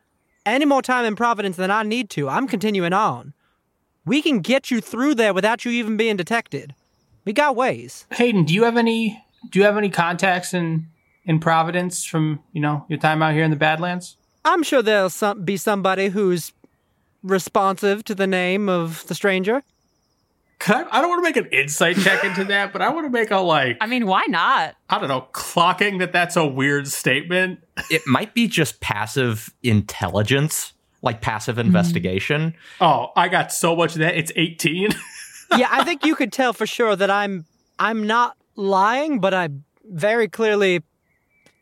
any 0.45 0.65
more 0.65 0.83
time 0.83 1.05
in 1.05 1.15
Providence 1.15 1.57
than 1.57 1.71
I 1.71 1.83
need 1.83 2.11
to. 2.11 2.29
I'm 2.29 2.49
continuing 2.49 2.93
on. 2.93 3.35
We 4.05 4.23
can 4.23 4.41
get 4.41 4.71
you 4.71 4.81
through 4.81 5.15
there 5.15 5.35
without 5.35 5.65
you 5.65 5.71
even 5.71 5.97
being 5.97 6.17
detected. 6.17 6.75
We 7.25 7.33
got 7.33 7.57
ways. 7.57 8.07
Hayden, 8.13 8.45
do 8.45 8.55
you 8.55 8.65
have 8.65 8.77
any 8.77 9.23
do 9.51 9.59
you 9.59 9.65
have 9.65 9.77
any 9.77 9.91
contacts 9.91 10.55
in 10.55 10.89
in 11.25 11.39
Providence 11.39 12.05
from, 12.05 12.41
you 12.53 12.61
know, 12.61 12.85
your 12.89 12.99
time 12.99 13.23
out 13.23 13.35
here 13.35 13.45
in 13.45 13.51
the 13.51 13.57
Badlands? 13.57 14.17
I'm 14.45 14.63
sure 14.63 14.83
there'll 14.83 15.11
some, 15.11 15.45
be 15.45 15.57
somebody 15.57 16.09
who's 16.09 16.53
responsive 17.23 18.05
to 18.05 18.15
the 18.15 18.27
name 18.27 18.69
of 18.69 19.07
the 19.07 19.15
stranger. 19.15 19.63
Could 20.59 20.77
I, 20.77 20.99
I 20.99 21.01
don't 21.01 21.09
want 21.09 21.25
to 21.25 21.31
make 21.31 21.37
an 21.37 21.47
insight 21.53 21.97
check 21.99 22.25
into 22.25 22.45
that, 22.45 22.73
but 22.73 22.83
I 22.83 22.91
want 22.91 23.07
to 23.07 23.11
make 23.11 23.31
a 23.31 23.39
like 23.39 23.79
I 23.81 23.87
mean, 23.87 24.07
why 24.07 24.25
not? 24.29 24.77
I 24.89 24.99
don't 24.99 25.09
know, 25.09 25.27
clocking 25.33 25.99
that 26.01 26.13
that's 26.13 26.37
a 26.37 26.47
weird 26.47 26.89
statement. 26.89 27.61
It 27.91 28.03
might 28.07 28.35
be 28.35 28.47
just 28.47 28.81
passive 28.81 29.53
intelligence, 29.63 30.75
like 31.01 31.21
passive 31.21 31.57
mm-hmm. 31.57 31.67
investigation. 31.67 32.55
Oh, 32.81 33.13
I 33.17 33.29
got 33.29 33.53
so 33.53 33.75
much 33.75 33.93
of 33.93 34.01
that. 34.01 34.17
It's 34.17 34.33
18. 34.37 34.91
yeah, 35.57 35.69
I 35.71 35.85
think 35.85 36.05
you 36.05 36.15
could 36.15 36.33
tell 36.33 36.53
for 36.53 36.67
sure 36.67 36.97
that 36.97 37.11
I'm 37.11 37.45
I'm 37.79 38.07
not 38.07 38.37
lying, 38.57 39.21
but 39.21 39.35
I'm 39.35 39.65
very 39.85 40.29
clearly 40.29 40.83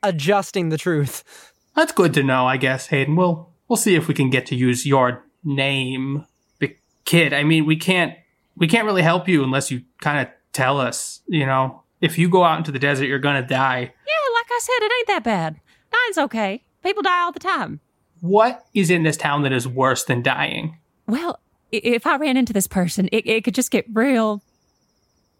adjusting 0.02 0.68
the 0.68 0.78
truth. 0.78 1.52
That's 1.74 1.92
good 1.92 2.14
to 2.14 2.22
know, 2.22 2.46
I 2.46 2.56
guess, 2.56 2.86
Hayden. 2.88 3.16
We'll 3.16 3.50
we'll 3.68 3.76
see 3.76 3.94
if 3.94 4.08
we 4.08 4.14
can 4.14 4.30
get 4.30 4.46
to 4.46 4.56
use 4.56 4.86
your 4.86 5.24
name. 5.44 6.26
But 6.58 6.70
kid, 7.04 7.32
I 7.32 7.44
mean, 7.44 7.66
we 7.66 7.76
can't 7.76 8.14
we 8.56 8.66
can't 8.66 8.84
really 8.86 9.02
help 9.02 9.28
you 9.28 9.42
unless 9.44 9.70
you 9.70 9.82
kind 10.00 10.18
of 10.20 10.32
tell 10.52 10.80
us, 10.80 11.20
you 11.28 11.46
know. 11.46 11.82
If 12.00 12.16
you 12.16 12.28
go 12.28 12.44
out 12.44 12.58
into 12.58 12.70
the 12.70 12.78
desert, 12.78 13.06
you're 13.06 13.18
going 13.18 13.42
to 13.42 13.48
die. 13.48 13.80
Yeah, 13.80 14.34
like 14.34 14.46
I 14.50 14.60
said, 14.62 14.86
it 14.86 14.92
ain't 14.98 15.06
that 15.08 15.24
bad. 15.24 15.60
Dying's 15.90 16.18
okay. 16.18 16.62
People 16.84 17.02
die 17.02 17.22
all 17.22 17.32
the 17.32 17.40
time. 17.40 17.80
What 18.20 18.64
is 18.72 18.88
in 18.88 19.02
this 19.02 19.16
town 19.16 19.42
that 19.42 19.52
is 19.52 19.66
worse 19.66 20.04
than 20.04 20.22
dying? 20.22 20.78
Well, 21.08 21.40
i- 21.40 21.47
if 21.70 22.06
I 22.06 22.16
ran 22.16 22.36
into 22.36 22.52
this 22.52 22.66
person, 22.66 23.08
it, 23.12 23.26
it 23.26 23.44
could 23.44 23.54
just 23.54 23.70
get 23.70 23.84
real 23.92 24.42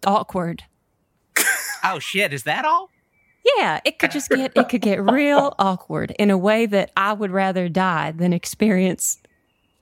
awkward. 0.07 0.65
Oh 1.85 2.01
shit, 2.01 2.33
is 2.33 2.43
that 2.43 2.65
all? 2.65 2.91
Yeah, 3.57 3.79
it 3.85 4.01
could 4.01 4.11
just 4.11 4.31
get 4.31 4.51
it 4.57 4.69
could 4.69 4.81
get 4.81 5.01
real 5.01 5.55
awkward 5.61 6.11
in 6.19 6.29
a 6.29 6.37
way 6.37 6.67
that 6.67 6.91
I 6.97 7.13
would 7.13 7.31
rather 7.31 7.69
die 7.69 8.11
than 8.11 8.33
experience 8.33 9.19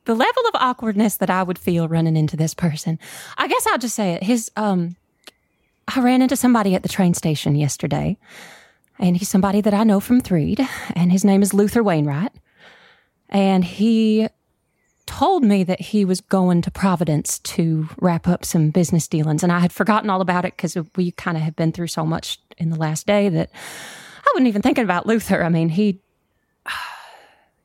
the 0.05 0.15
level 0.15 0.43
of 0.47 0.55
awkwardness 0.57 1.17
that 1.17 1.31
I 1.31 1.43
would 1.43 1.59
feel 1.59 1.89
running 1.89 2.15
into 2.15 2.37
this 2.37 2.53
person. 2.53 2.99
I 3.39 3.49
guess 3.49 3.67
I'll 3.67 3.79
just 3.79 3.97
say 3.97 4.13
it. 4.13 4.23
His 4.23 4.51
um 4.57 4.97
I 5.89 6.01
ran 6.01 6.21
into 6.21 6.37
somebody 6.37 6.75
at 6.75 6.83
the 6.83 6.89
train 6.89 7.15
station 7.15 7.55
yesterday, 7.55 8.19
and 8.99 9.17
he's 9.17 9.31
somebody 9.31 9.63
that 9.63 9.75
I 9.75 9.85
know 9.85 10.01
from 10.01 10.21
Threed, 10.21 10.61
and 10.95 11.11
his 11.11 11.25
name 11.25 11.43
is 11.43 11.55
Luther 11.55 11.83
Wainwright. 11.83 12.33
And 13.29 13.65
he 13.65 14.29
told 15.07 15.45
me 15.45 15.65
that 15.65 15.81
he 15.81 16.05
was 16.05 16.21
going 16.21 16.63
to 16.63 16.71
Providence 16.71 17.39
to 17.41 17.89
wrap 17.99 18.27
up 18.27 18.45
some 18.45 18.71
business 18.71 19.09
dealings. 19.09 19.43
And 19.43 19.53
I 19.53 19.61
had 19.61 19.73
forgotten 19.73 20.11
all 20.11 20.21
about 20.21 20.45
it 20.45 20.57
because 20.57 20.77
we 20.97 21.13
kind 21.13 21.37
of 21.37 21.43
have 21.43 21.57
been 21.57 21.73
through 21.73 21.87
so 21.89 22.05
much 22.05 22.39
in 22.59 22.71
the 22.71 22.77
last 22.77 23.07
day 23.07 23.29
that 23.29 23.51
I 23.53 24.31
wasn't 24.35 24.49
even 24.49 24.63
thinking 24.63 24.85
about 24.85 25.07
Luther. 25.07 25.43
I 25.43 25.49
mean, 25.49 25.69
he. 25.69 26.01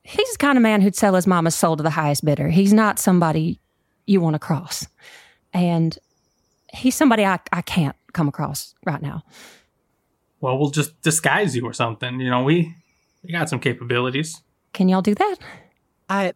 He's 0.04 0.32
the 0.32 0.38
kind 0.40 0.58
of 0.58 0.62
man 0.62 0.82
who'd 0.82 0.96
sell 0.96 1.14
his 1.14 1.28
mama's 1.28 1.56
soul 1.56 1.78
to 1.78 1.84
the 1.84 1.92
highest 1.92 2.26
bidder. 2.26 2.50
He's 2.50 2.74
not 2.74 3.00
somebody 3.00 3.62
you 4.06 4.20
want 4.20 4.34
to 4.34 4.40
cross. 4.40 4.86
And 5.54 5.98
he's 6.74 6.96
somebody 6.96 7.24
I, 7.24 7.40
I 7.54 7.62
can't 7.62 7.96
come 8.12 8.28
across 8.28 8.74
right 8.86 9.02
now. 9.02 9.24
Well, 10.42 10.58
we'll 10.58 10.72
just 10.72 11.00
disguise 11.02 11.56
you 11.56 11.66
or 11.66 11.74
something. 11.74 12.20
You 12.20 12.30
know, 12.30 12.44
we 12.44 12.76
we 13.24 13.32
got 13.32 13.50
some 13.50 13.60
capabilities. 13.60 14.42
Can 14.74 14.90
y'all 14.90 15.02
do 15.02 15.16
that? 15.16 15.36
I 16.10 16.34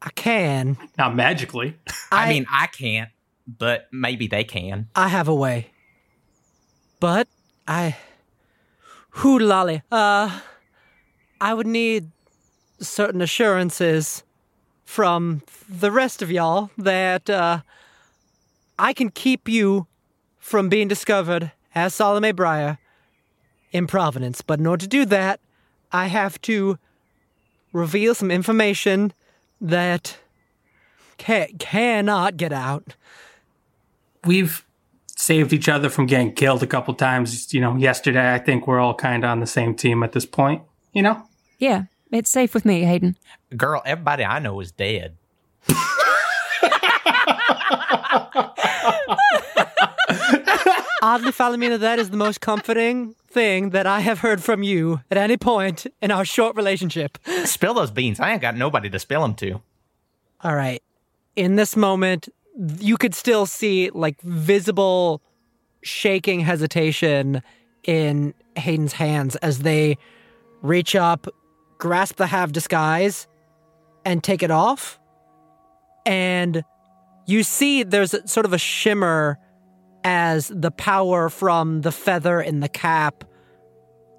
I 0.00 0.10
can. 0.10 0.76
Not 0.96 1.16
magically. 1.16 1.76
I, 2.12 2.28
mean, 2.28 2.46
I 2.50 2.66
can't, 2.68 3.10
but 3.46 3.88
maybe 3.92 4.26
they 4.26 4.44
can. 4.44 4.88
I 4.94 5.08
have 5.08 5.28
a 5.28 5.34
way. 5.34 5.70
But 7.00 7.28
I 7.66 7.96
Hoo 9.10 9.38
lolly. 9.38 9.82
Uh 9.90 10.40
I 11.40 11.54
would 11.54 11.66
need 11.66 12.10
certain 12.80 13.20
assurances 13.20 14.24
from 14.84 15.42
the 15.68 15.90
rest 15.90 16.22
of 16.22 16.30
y'all 16.30 16.70
that 16.78 17.28
uh 17.28 17.60
I 18.78 18.92
can 18.92 19.10
keep 19.10 19.48
you 19.48 19.86
from 20.38 20.68
being 20.68 20.88
discovered 20.88 21.52
as 21.74 21.94
Salome 21.94 22.32
Breyer 22.32 22.78
in 23.72 23.86
Providence. 23.86 24.40
But 24.40 24.60
in 24.60 24.66
order 24.66 24.82
to 24.82 24.88
do 24.88 25.04
that, 25.06 25.40
I 25.92 26.06
have 26.06 26.40
to 26.42 26.78
reveal 27.72 28.14
some 28.14 28.30
information 28.30 29.12
that 29.60 30.16
ca- 31.18 31.52
cannot 31.58 32.36
get 32.36 32.52
out. 32.52 32.94
We've 34.24 34.64
saved 35.16 35.52
each 35.52 35.68
other 35.68 35.88
from 35.88 36.06
getting 36.06 36.32
killed 36.32 36.62
a 36.62 36.66
couple 36.66 36.94
times. 36.94 37.52
You 37.52 37.60
know, 37.60 37.76
yesterday 37.76 38.34
I 38.34 38.38
think 38.38 38.66
we're 38.66 38.80
all 38.80 38.94
kind 38.94 39.24
of 39.24 39.30
on 39.30 39.40
the 39.40 39.46
same 39.46 39.74
team 39.74 40.02
at 40.02 40.12
this 40.12 40.26
point. 40.26 40.62
You 40.92 41.02
know, 41.02 41.22
Yeah, 41.58 41.84
it's 42.12 42.30
safe 42.30 42.54
with 42.54 42.64
me, 42.64 42.82
Hayden. 42.82 43.16
Girl, 43.56 43.82
everybody 43.84 44.24
I 44.24 44.38
know 44.38 44.58
is 44.60 44.72
dead. 44.72 45.16
Oddly, 51.00 51.30
Philomena, 51.32 51.78
that 51.78 51.98
is 51.98 52.10
the 52.10 52.16
most 52.16 52.40
comforting 52.40 53.14
thing 53.38 53.70
that 53.70 53.86
I 53.86 54.00
have 54.00 54.18
heard 54.18 54.42
from 54.42 54.64
you 54.64 55.00
at 55.12 55.16
any 55.16 55.36
point 55.36 55.86
in 56.02 56.10
our 56.10 56.24
short 56.24 56.56
relationship. 56.56 57.18
Spill 57.44 57.72
those 57.72 57.92
beans. 57.92 58.18
I 58.18 58.32
ain't 58.32 58.42
got 58.42 58.56
nobody 58.56 58.90
to 58.90 58.98
spill 58.98 59.22
them 59.22 59.36
to. 59.36 59.62
All 60.40 60.56
right. 60.56 60.82
In 61.36 61.54
this 61.54 61.76
moment, 61.76 62.28
you 62.80 62.96
could 62.96 63.14
still 63.14 63.46
see 63.46 63.90
like 63.90 64.20
visible 64.22 65.22
shaking 65.84 66.40
hesitation 66.40 67.40
in 67.84 68.34
Hayden's 68.56 68.94
hands 68.94 69.36
as 69.36 69.60
they 69.60 69.98
reach 70.62 70.96
up, 70.96 71.28
grasp 71.78 72.16
the 72.16 72.26
have 72.26 72.50
disguise, 72.50 73.28
and 74.04 74.24
take 74.24 74.42
it 74.42 74.50
off. 74.50 74.98
And 76.04 76.64
you 77.28 77.44
see 77.44 77.84
there's 77.84 78.16
sort 78.28 78.46
of 78.46 78.52
a 78.52 78.58
shimmer 78.58 79.38
as 80.02 80.48
the 80.48 80.72
power 80.72 81.28
from 81.28 81.82
the 81.82 81.92
feather 81.92 82.40
in 82.40 82.58
the 82.58 82.68
cap 82.68 83.22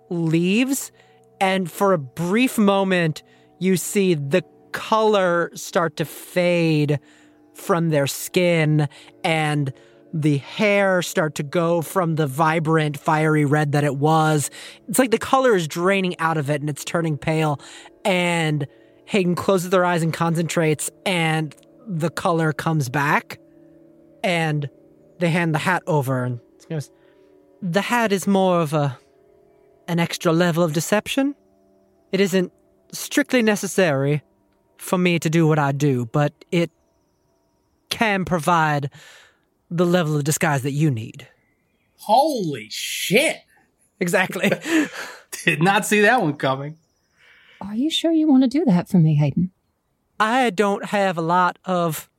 leaves. 0.09 0.91
And 1.41 1.71
for 1.71 1.93
a 1.93 1.97
brief 1.97 2.57
moment, 2.57 3.23
you 3.59 3.77
see 3.77 4.13
the 4.13 4.43
color 4.71 5.51
start 5.53 5.97
to 5.97 6.05
fade 6.05 6.99
from 7.53 7.89
their 7.89 8.07
skin 8.07 8.87
and 9.23 9.73
the 10.13 10.37
hair 10.37 11.01
start 11.01 11.35
to 11.35 11.43
go 11.43 11.81
from 11.81 12.15
the 12.15 12.25
vibrant 12.25 12.97
fiery 12.97 13.45
red 13.45 13.73
that 13.73 13.83
it 13.83 13.97
was 13.97 14.49
it's 14.87 14.97
like 14.97 15.11
the 15.11 15.19
color 15.19 15.55
is 15.55 15.67
draining 15.67 16.17
out 16.19 16.37
of 16.37 16.49
it 16.49 16.61
and 16.61 16.69
it's 16.69 16.83
turning 16.83 17.17
pale 17.17 17.59
and 18.03 18.65
hayden 19.05 19.35
closes 19.35 19.69
their 19.69 19.85
eyes 19.85 20.01
and 20.01 20.13
concentrates 20.13 20.89
and 21.05 21.55
the 21.87 22.09
color 22.09 22.51
comes 22.53 22.89
back 22.89 23.39
and 24.23 24.69
they 25.19 25.29
hand 25.29 25.53
the 25.53 25.59
hat 25.59 25.83
over 25.85 26.23
and 26.23 26.39
goes 26.69 26.89
the 27.61 27.81
hat 27.81 28.11
is 28.11 28.25
more 28.25 28.61
of 28.61 28.73
a 28.73 28.97
an 29.89 29.99
extra 29.99 30.31
level 30.31 30.63
of 30.63 30.71
deception 30.71 31.35
it 32.11 32.19
isn't 32.21 32.51
strictly 32.91 33.41
necessary 33.41 34.23
for 34.77 34.97
me 34.97 35.19
to 35.19 35.29
do 35.29 35.45
what 35.45 35.59
I 35.59 35.71
do, 35.71 36.05
but 36.05 36.33
it 36.51 36.71
can 37.89 38.25
provide 38.25 38.89
the 39.69 39.85
level 39.85 40.15
of 40.15 40.23
disguise 40.23 40.63
that 40.63 40.71
you 40.71 40.89
need. 40.89 41.27
holy 41.97 42.67
shit! 42.69 43.37
Exactly. 43.99 44.49
Did 45.45 45.61
not 45.61 45.85
see 45.85 46.01
that 46.01 46.21
one 46.21 46.33
coming. 46.35 46.77
Are 47.61 47.75
you 47.75 47.89
sure 47.89 48.11
you 48.11 48.27
want 48.27 48.43
to 48.43 48.49
do 48.49 48.65
that 48.65 48.87
for 48.87 48.97
me, 48.97 49.15
Hayden? 49.15 49.51
I 50.19 50.49
don't 50.49 50.85
have 50.85 51.17
a 51.17 51.21
lot 51.21 51.59
of 51.65 52.09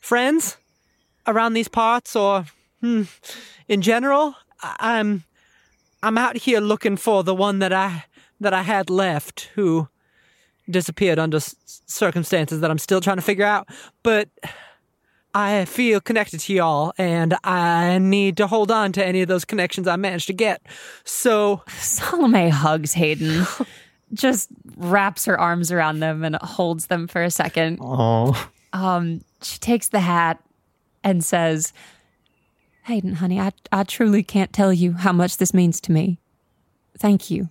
friends 0.00 0.56
around 1.26 1.52
these 1.52 1.68
parts 1.68 2.16
or 2.16 2.46
hmm, 2.80 3.02
in 3.68 3.82
general. 3.82 4.36
I- 4.62 4.76
I'm 4.78 5.24
I'm 6.06 6.16
out 6.16 6.36
here 6.36 6.60
looking 6.60 6.96
for 6.96 7.24
the 7.24 7.34
one 7.34 7.58
that 7.58 7.72
I 7.72 8.04
that 8.38 8.54
I 8.54 8.62
had 8.62 8.90
left 8.90 9.50
who 9.56 9.88
disappeared 10.70 11.18
under 11.18 11.38
s- 11.38 11.56
circumstances 11.86 12.60
that 12.60 12.70
I'm 12.70 12.78
still 12.78 13.00
trying 13.00 13.16
to 13.16 13.22
figure 13.22 13.44
out. 13.44 13.68
But 14.04 14.28
I 15.34 15.64
feel 15.64 16.00
connected 16.00 16.38
to 16.40 16.54
y'all, 16.54 16.92
and 16.96 17.36
I 17.42 17.98
need 17.98 18.36
to 18.36 18.46
hold 18.46 18.70
on 18.70 18.92
to 18.92 19.04
any 19.04 19.20
of 19.20 19.26
those 19.26 19.44
connections 19.44 19.88
I 19.88 19.96
managed 19.96 20.28
to 20.28 20.32
get. 20.32 20.62
So 21.04 21.62
Salome 21.78 22.50
hugs 22.50 22.92
Hayden, 22.92 23.44
just 24.14 24.48
wraps 24.76 25.24
her 25.24 25.38
arms 25.40 25.72
around 25.72 25.98
them 25.98 26.22
and 26.22 26.36
holds 26.36 26.86
them 26.86 27.08
for 27.08 27.24
a 27.24 27.32
second. 27.32 27.78
Oh. 27.80 28.48
Um, 28.72 29.22
she 29.42 29.58
takes 29.58 29.88
the 29.88 30.00
hat 30.00 30.40
and 31.02 31.24
says, 31.24 31.72
Hayden, 32.86 33.14
honey, 33.14 33.40
I, 33.40 33.52
I 33.72 33.82
truly 33.84 34.22
can't 34.22 34.52
tell 34.52 34.72
you 34.72 34.92
how 34.92 35.12
much 35.12 35.38
this 35.38 35.52
means 35.52 35.80
to 35.82 35.92
me. 35.92 36.18
Thank 36.96 37.30
you. 37.30 37.48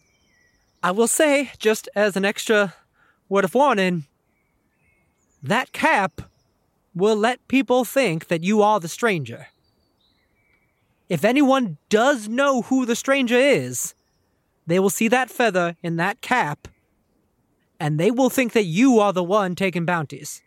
I 0.82 0.92
will 0.92 1.08
say, 1.10 1.52
just 1.60 1.90
as 1.96 2.16
an 2.16 2.24
extra 2.24 2.74
word 3.28 3.44
of 3.44 3.54
warning, 3.54 4.06
that 5.44 5.74
cap 5.74 6.22
will 6.94 7.18
let 7.18 7.46
people 7.50 7.84
think 7.84 8.28
that 8.28 8.44
you 8.44 8.62
are 8.62 8.80
the 8.80 8.88
stranger. 8.88 9.48
If 11.10 11.26
anyone 11.26 11.78
does 11.90 12.30
know 12.30 12.62
who 12.64 12.86
the 12.86 12.96
stranger 12.96 13.36
is, 13.38 13.94
they 14.66 14.80
will 14.80 14.90
see 14.90 15.10
that 15.10 15.30
feather 15.30 15.76
in 15.84 15.98
that 15.98 16.22
cap, 16.22 16.68
and 17.80 18.00
they 18.00 18.10
will 18.10 18.30
think 18.30 18.54
that 18.54 18.64
you 18.64 19.00
are 19.00 19.12
the 19.12 19.24
one 19.24 19.54
taking 19.54 19.86
bounties. 19.86 20.42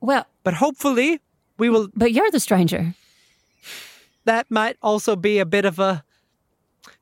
Well, 0.00 0.26
But 0.44 0.54
hopefully, 0.54 1.20
we 1.58 1.68
will. 1.68 1.88
but 1.94 2.12
you're 2.12 2.30
the 2.30 2.40
stranger. 2.40 2.94
That 4.30 4.48
might 4.48 4.76
also 4.80 5.16
be 5.16 5.40
a 5.40 5.44
bit 5.44 5.64
of 5.64 5.80
a, 5.80 6.04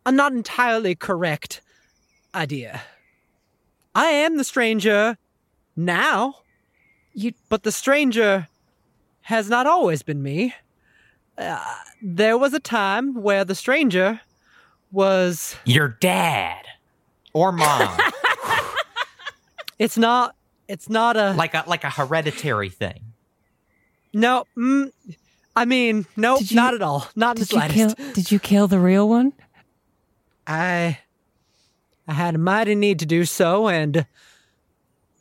a 0.07 0.11
not 0.11 0.33
entirely 0.33 0.95
correct 0.95 1.61
idea. 2.35 2.81
I 3.95 4.07
am 4.07 4.39
the 4.39 4.45
stranger 4.45 5.19
now. 5.77 6.37
You 7.13 7.35
But 7.51 7.65
the 7.65 7.71
stranger 7.71 8.49
has 9.21 9.51
not 9.51 9.67
always 9.67 10.03
been 10.03 10.23
me. 10.23 10.55
Uh, 11.37 11.63
there 12.01 12.39
was 12.39 12.55
a 12.55 12.61
time 12.61 13.13
where 13.13 13.45
the 13.45 13.55
stranger 13.55 14.23
was. 14.91 15.55
Your 15.67 15.89
dad 16.01 16.65
or 17.35 17.53
mom, 17.53 17.95
It's 19.79 19.99
not. 19.99 20.35
It's 20.67 20.89
not 20.89 21.19
a. 21.19 21.33
like 21.33 21.53
a 21.53 21.65
like 21.67 21.85
a 21.85 21.91
hereditary 21.91 22.71
thing. 22.71 23.13
no. 24.15 24.47
Mm, 24.57 24.93
I 25.59 25.65
mean, 25.65 26.07
no, 26.17 26.39
you- 26.39 26.57
not 26.57 26.75
at 26.75 26.83
all. 26.83 27.07
Not 27.17 27.37
in 27.37 27.41
the 27.41 27.47
did 27.47 27.53
you 27.53 27.59
slightest. 27.59 27.97
kill 27.97 28.13
did 28.13 28.31
you 28.33 28.39
kill 28.39 28.67
the 28.69 28.79
real 28.79 29.09
one? 29.09 29.33
I. 30.47 30.99
I 32.07 32.15
had 32.15 32.35
a 32.37 32.39
mighty 32.39 32.75
need 32.75 32.99
to 33.01 33.07
do 33.07 33.27
so, 33.27 33.69
and 33.69 34.07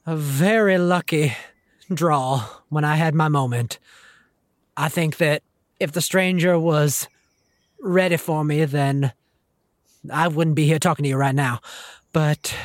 a 0.06 0.16
very 0.16 0.78
lucky 0.78 1.36
draw 1.94 2.48
when 2.70 2.86
I 2.86 2.96
had 2.96 3.14
my 3.14 3.28
moment. 3.28 3.78
I 4.78 4.88
think 4.88 5.18
that 5.18 5.44
if 5.82 5.92
the 5.92 6.00
stranger 6.02 6.58
was 6.58 7.10
ready 7.82 8.16
for 8.16 8.46
me, 8.46 8.64
then 8.64 9.12
I 10.10 10.30
wouldn't 10.30 10.56
be 10.56 10.66
here 10.66 10.80
talking 10.80 11.04
to 11.04 11.10
you 11.10 11.18
right 11.18 11.36
now. 11.36 11.60
But 12.14 12.56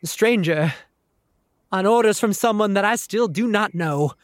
the 0.00 0.08
stranger, 0.08 0.74
on 1.70 1.86
orders 1.86 2.18
from 2.18 2.32
someone 2.32 2.74
that 2.74 2.84
I 2.84 2.96
still 2.96 3.28
do 3.28 3.46
not 3.46 3.72
know, 3.72 4.14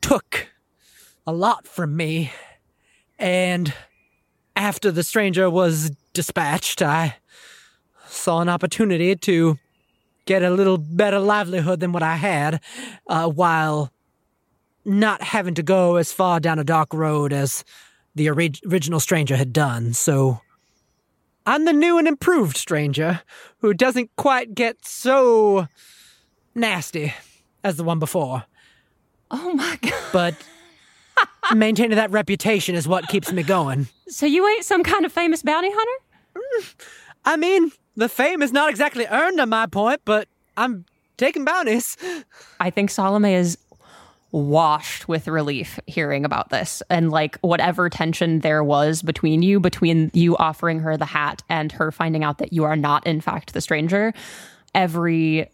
took 0.00 0.46
a 1.30 1.32
lot 1.32 1.64
from 1.64 1.96
me. 1.96 2.32
And 3.16 3.72
after 4.56 4.90
the 4.90 5.04
stranger 5.04 5.48
was 5.48 5.92
dispatched, 6.12 6.82
I 6.82 7.16
saw 8.08 8.40
an 8.40 8.48
opportunity 8.48 9.14
to 9.14 9.56
get 10.26 10.42
a 10.42 10.50
little 10.50 10.76
better 10.76 11.20
livelihood 11.20 11.78
than 11.78 11.92
what 11.92 12.02
I 12.02 12.16
had, 12.16 12.60
uh, 13.06 13.28
while 13.28 13.92
not 14.84 15.22
having 15.22 15.54
to 15.54 15.62
go 15.62 15.96
as 15.96 16.12
far 16.12 16.40
down 16.40 16.58
a 16.58 16.64
dark 16.64 16.92
road 16.92 17.32
as 17.32 17.64
the 18.16 18.28
ori- 18.28 18.52
original 18.66 18.98
stranger 18.98 19.36
had 19.36 19.52
done. 19.52 19.92
So 19.92 20.40
I'm 21.46 21.64
the 21.64 21.72
new 21.72 21.96
and 21.96 22.08
improved 22.08 22.56
stranger 22.56 23.22
who 23.58 23.72
doesn't 23.72 24.10
quite 24.16 24.56
get 24.56 24.84
so 24.84 25.68
nasty 26.56 27.14
as 27.62 27.76
the 27.76 27.84
one 27.84 28.00
before. 28.00 28.44
Oh 29.30 29.54
my 29.54 29.78
god. 29.82 29.94
But 30.12 30.34
maintaining 31.54 31.96
that 31.96 32.10
reputation 32.10 32.74
is 32.74 32.86
what 32.86 33.08
keeps 33.08 33.32
me 33.32 33.42
going. 33.42 33.88
So 34.08 34.26
you 34.26 34.46
ain't 34.48 34.64
some 34.64 34.82
kind 34.82 35.04
of 35.04 35.12
famous 35.12 35.42
bounty 35.42 35.70
hunter? 35.72 36.66
I 37.24 37.36
mean, 37.36 37.70
the 37.96 38.08
fame 38.08 38.42
is 38.42 38.52
not 38.52 38.70
exactly 38.70 39.06
earned 39.06 39.40
on 39.40 39.48
my 39.48 39.66
point, 39.66 40.00
but 40.04 40.28
I'm 40.56 40.84
taking 41.16 41.44
bounties. 41.44 41.96
I 42.60 42.70
think 42.70 42.90
Salome 42.90 43.34
is 43.34 43.58
washed 44.32 45.08
with 45.08 45.26
relief 45.26 45.78
hearing 45.86 46.24
about 46.24 46.50
this 46.50 46.82
and 46.88 47.10
like 47.10 47.36
whatever 47.40 47.90
tension 47.90 48.40
there 48.40 48.62
was 48.62 49.02
between 49.02 49.42
you 49.42 49.58
between 49.58 50.08
you 50.14 50.36
offering 50.36 50.78
her 50.78 50.96
the 50.96 51.04
hat 51.04 51.42
and 51.48 51.72
her 51.72 51.90
finding 51.90 52.22
out 52.22 52.38
that 52.38 52.52
you 52.52 52.62
are 52.62 52.76
not 52.76 53.04
in 53.08 53.20
fact 53.20 53.52
the 53.54 53.60
stranger 53.60 54.14
every 54.72 55.50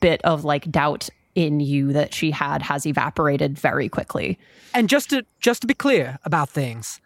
bit 0.00 0.22
of 0.22 0.44
like 0.44 0.70
doubt 0.70 1.08
in 1.34 1.60
you 1.60 1.92
that 1.92 2.12
she 2.12 2.30
had 2.30 2.62
has 2.62 2.86
evaporated 2.86 3.58
very 3.58 3.88
quickly 3.88 4.38
And 4.74 4.88
just 4.88 5.10
to 5.10 5.24
just 5.40 5.60
to 5.62 5.66
be 5.66 5.74
clear 5.74 6.18
about 6.24 6.48
things, 6.48 7.00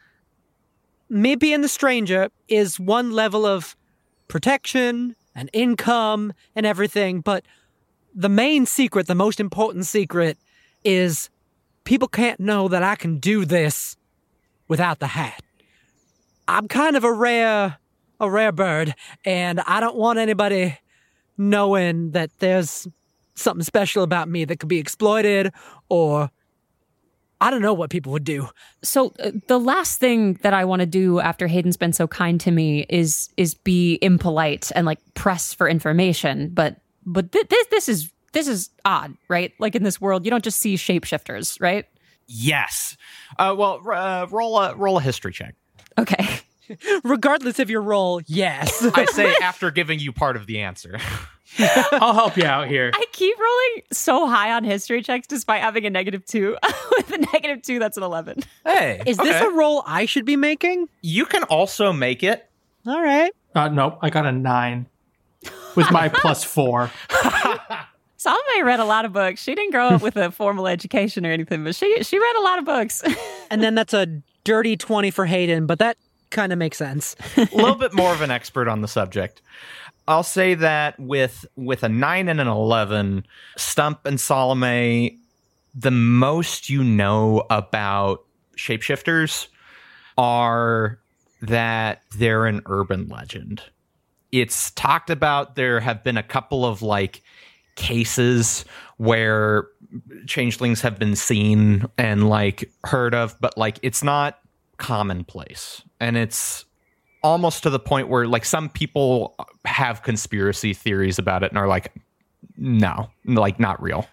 me 1.09 1.35
being 1.35 1.63
the 1.63 1.69
stranger 1.69 2.29
is 2.49 2.79
one 2.79 3.13
level 3.13 3.47
of 3.47 3.77
protection 4.29 5.17
and 5.35 5.51
income 5.53 6.33
and 6.55 6.67
everything, 6.67 7.21
but 7.21 7.45
the 8.15 8.29
main 8.29 8.67
secret, 8.67 9.07
the 9.07 9.15
most 9.15 9.41
important 9.41 9.87
secret, 9.87 10.39
is 10.85 11.31
people 11.85 12.09
can't 12.09 12.39
know 12.39 12.69
that 12.69 12.83
I 12.83 12.95
can 12.95 13.19
do 13.19 13.45
this 13.45 13.97
without 14.69 15.01
the 15.01 15.09
hat. 15.09 15.43
I'm 16.47 16.69
kind 16.69 16.97
of 16.97 17.05
a 17.05 17.13
rare 17.13 17.79
a 18.21 18.31
rare 18.31 18.53
bird, 18.53 18.95
and 19.25 19.61
I 19.61 19.81
don't 19.81 19.97
want 19.97 20.19
anybody 20.19 20.79
knowing 21.37 22.13
that 22.13 22.31
there's 22.39 22.87
something 23.35 23.64
special 23.64 24.03
about 24.03 24.29
me 24.29 24.44
that 24.44 24.59
could 24.59 24.68
be 24.68 24.79
exploited 24.79 25.53
or 25.88 26.31
I 27.40 27.51
don't 27.51 27.62
know 27.62 27.75
what 27.75 27.90
people 27.90 28.12
would 28.12 28.25
do. 28.25 28.49
So 28.83 29.12
uh, 29.23 29.33
the 29.49 29.59
last 29.59 30.01
thing 30.01 30.35
that 30.42 30.55
I 30.55 30.64
want 30.64 30.81
to 30.81 30.87
do 30.87 31.20
after 31.20 31.47
Hayden's 31.47 31.77
been 31.77 31.92
so 31.92 32.07
kind 32.07 32.40
to 32.40 32.51
me 32.51 32.87
is 32.88 33.29
is 33.37 33.55
be 33.55 33.99
impolite 34.01 34.73
and 34.75 34.87
like 34.87 34.99
press 35.14 35.53
for 35.53 35.68
information. 35.68 36.51
But 36.55 36.77
but 37.05 37.33
th- 37.33 37.49
this 37.49 37.66
this 37.66 37.88
is 37.88 38.12
this 38.33 38.49
is 38.49 38.70
odd, 38.85 39.16
right? 39.29 39.53
Like 39.59 39.75
in 39.75 39.83
this 39.83 40.01
world, 40.01 40.25
you 40.25 40.31
don't 40.31 40.44
just 40.44 40.59
see 40.59 40.77
shapeshifters, 40.77 41.61
right? 41.61 41.87
Yes. 42.27 42.97
Uh, 43.38 43.55
well, 43.57 43.81
r- 43.85 43.92
uh, 43.92 44.27
roll 44.29 44.59
a 44.59 44.75
roll 44.75 44.97
a 44.99 45.03
history 45.03 45.33
check. 45.33 45.55
Okay. 45.99 46.27
Regardless 47.05 47.59
of 47.59 47.68
your 47.68 47.83
role, 47.83 48.23
yes. 48.27 48.87
I 48.94 49.05
say 49.05 49.35
after 49.42 49.70
giving 49.70 49.99
you 49.99 50.12
part 50.12 50.37
of 50.37 50.47
the 50.47 50.61
answer. 50.61 50.99
I'll 51.93 52.14
help 52.14 52.37
you 52.37 52.45
out 52.45 52.69
here. 52.69 52.90
I 52.95 53.05
keep 53.12 53.37
rolling 53.38 53.83
so 53.93 54.27
high 54.27 54.53
on 54.53 54.64
history 54.64 55.03
checks 55.03 55.27
despite 55.27 55.61
having 55.62 55.87
a 55.87 55.90
negative 55.90 56.25
two. 56.25 56.57
With 56.97 57.12
a 57.12 57.19
negative 57.33 57.62
two, 57.62 57.79
that's 57.79 57.97
an 57.97 58.03
eleven. 58.03 58.40
Hey, 58.64 59.03
Is 59.07 59.17
this 59.17 59.40
a 59.40 59.51
roll 59.51 59.83
I 59.87 60.07
should 60.07 60.25
be 60.25 60.37
making? 60.37 60.88
You 61.03 61.27
can 61.27 61.43
also 61.45 61.93
make 61.93 62.23
it. 62.23 62.49
All 62.87 63.03
right. 63.03 63.33
Uh, 63.55 63.69
nope, 63.69 63.99
I 64.03 64.11
got 64.11 64.27
a 64.27 64.33
nine 64.33 64.87
with 65.77 65.90
my 65.90 66.09
plus 66.14 66.43
four. 66.45 66.90
Salome 68.17 68.62
read 68.62 68.81
a 68.81 68.85
lot 68.85 69.05
of 69.05 69.12
books. 69.12 69.43
She 69.43 69.55
didn't 69.55 69.73
grow 69.73 69.88
up 69.88 70.03
with 70.03 70.17
a 70.17 70.31
formal 70.31 70.67
education 70.67 71.27
or 71.27 71.31
anything, 71.31 71.62
but 71.62 71.75
she 71.75 72.03
she 72.03 72.19
read 72.19 72.37
a 72.37 72.43
lot 72.43 72.59
of 72.59 72.64
books. 72.64 73.03
And 73.51 73.62
then 73.62 73.75
that's 73.75 73.93
a 73.95 74.07
dirty 74.45 74.77
20 74.77 75.11
for 75.11 75.27
Hayden, 75.27 75.67
but 75.67 75.79
that 75.79 75.97
kind 76.31 76.53
of 76.53 76.59
makes 76.59 76.79
sense. 76.79 77.14
a 77.37 77.43
little 77.53 77.75
bit 77.77 77.93
more 77.93 78.12
of 78.12 78.21
an 78.23 78.31
expert 78.31 78.67
on 78.69 78.81
the 78.81 78.88
subject. 78.88 79.43
I'll 80.07 80.23
say 80.23 80.55
that 80.55 80.99
with 81.01 81.47
with 81.57 81.83
a 81.83 81.88
nine 81.88 82.29
and 82.29 82.40
an 82.40 82.49
eleven, 82.49 83.27
Stuhmp 83.57 83.99
and 84.05 84.21
Salome, 84.21 85.19
the 85.75 85.90
most 85.90 86.69
you 86.69 86.85
know 86.85 87.47
about 87.51 88.25
shapeshifters 88.57 89.49
are 90.19 90.99
that 91.40 92.03
they're 92.17 92.47
an 92.47 92.62
urban 92.67 93.09
legend. 93.09 93.62
It's 94.33 94.71
talked 94.73 95.11
about. 95.11 95.55
There 95.55 95.81
have 95.81 96.03
been 96.05 96.17
a 96.17 96.23
couple 96.23 96.67
of 96.67 96.83
like 96.83 97.23
cases 97.77 98.64
where 98.97 99.69
changelings 100.27 100.81
have 100.81 100.99
been 100.99 101.17
seen 101.17 101.87
and 101.99 102.29
like 102.29 102.71
heard 102.85 103.14
of, 103.14 103.37
but 103.40 103.57
like 103.57 103.79
it's 103.83 104.03
not 104.03 104.38
commonplace. 104.77 105.83
And 106.01 106.17
it's 106.17 106.64
almost 107.25 107.65
to 107.65 107.71
the 107.71 107.81
point 107.81 108.09
where 108.09 108.29
like 108.29 108.45
some 108.45 108.69
people 108.69 109.35
have 109.65 110.03
conspiracy 110.05 110.73
theories 110.73 111.19
about 111.19 111.43
it 111.43 111.51
and 111.51 111.59
are 111.59 111.67
like 111.67 111.93
no 112.57 113.11
like 113.25 113.59
not 113.59 113.83
real 113.83 114.07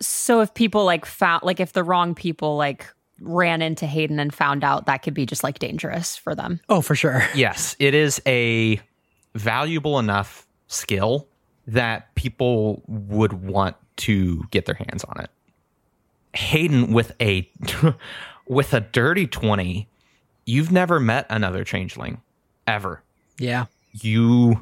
so 0.00 0.40
if 0.40 0.52
people 0.54 0.84
like 0.84 1.06
found 1.06 1.42
like 1.42 1.60
if 1.60 1.72
the 1.72 1.82
wrong 1.82 2.14
people 2.14 2.56
like 2.56 2.92
ran 3.20 3.62
into 3.62 3.86
Hayden 3.86 4.18
and 4.18 4.34
found 4.34 4.64
out, 4.64 4.86
that 4.86 4.98
could 4.98 5.14
be 5.14 5.24
just 5.24 5.44
like 5.44 5.60
dangerous 5.60 6.16
for 6.16 6.34
them. 6.34 6.60
Oh, 6.68 6.80
for 6.80 6.94
sure. 6.94 7.22
yes 7.34 7.76
it 7.78 7.94
is 7.94 8.20
a 8.26 8.80
valuable 9.34 9.98
enough 9.98 10.46
skill 10.68 11.28
that 11.66 12.14
people 12.14 12.82
would 12.86 13.32
want 13.32 13.76
to 13.96 14.44
get 14.50 14.66
their 14.66 14.74
hands 14.74 15.04
on 15.04 15.20
it. 15.20 15.30
Hayden 16.34 16.92
with 16.92 17.12
a 17.20 17.48
with 18.46 18.74
a 18.74 18.80
dirty 18.80 19.26
20, 19.26 19.88
you've 20.44 20.72
never 20.72 20.98
met 20.98 21.26
another 21.30 21.64
changeling 21.64 22.20
ever. 22.66 23.02
Yeah. 23.38 23.66
You 23.92 24.60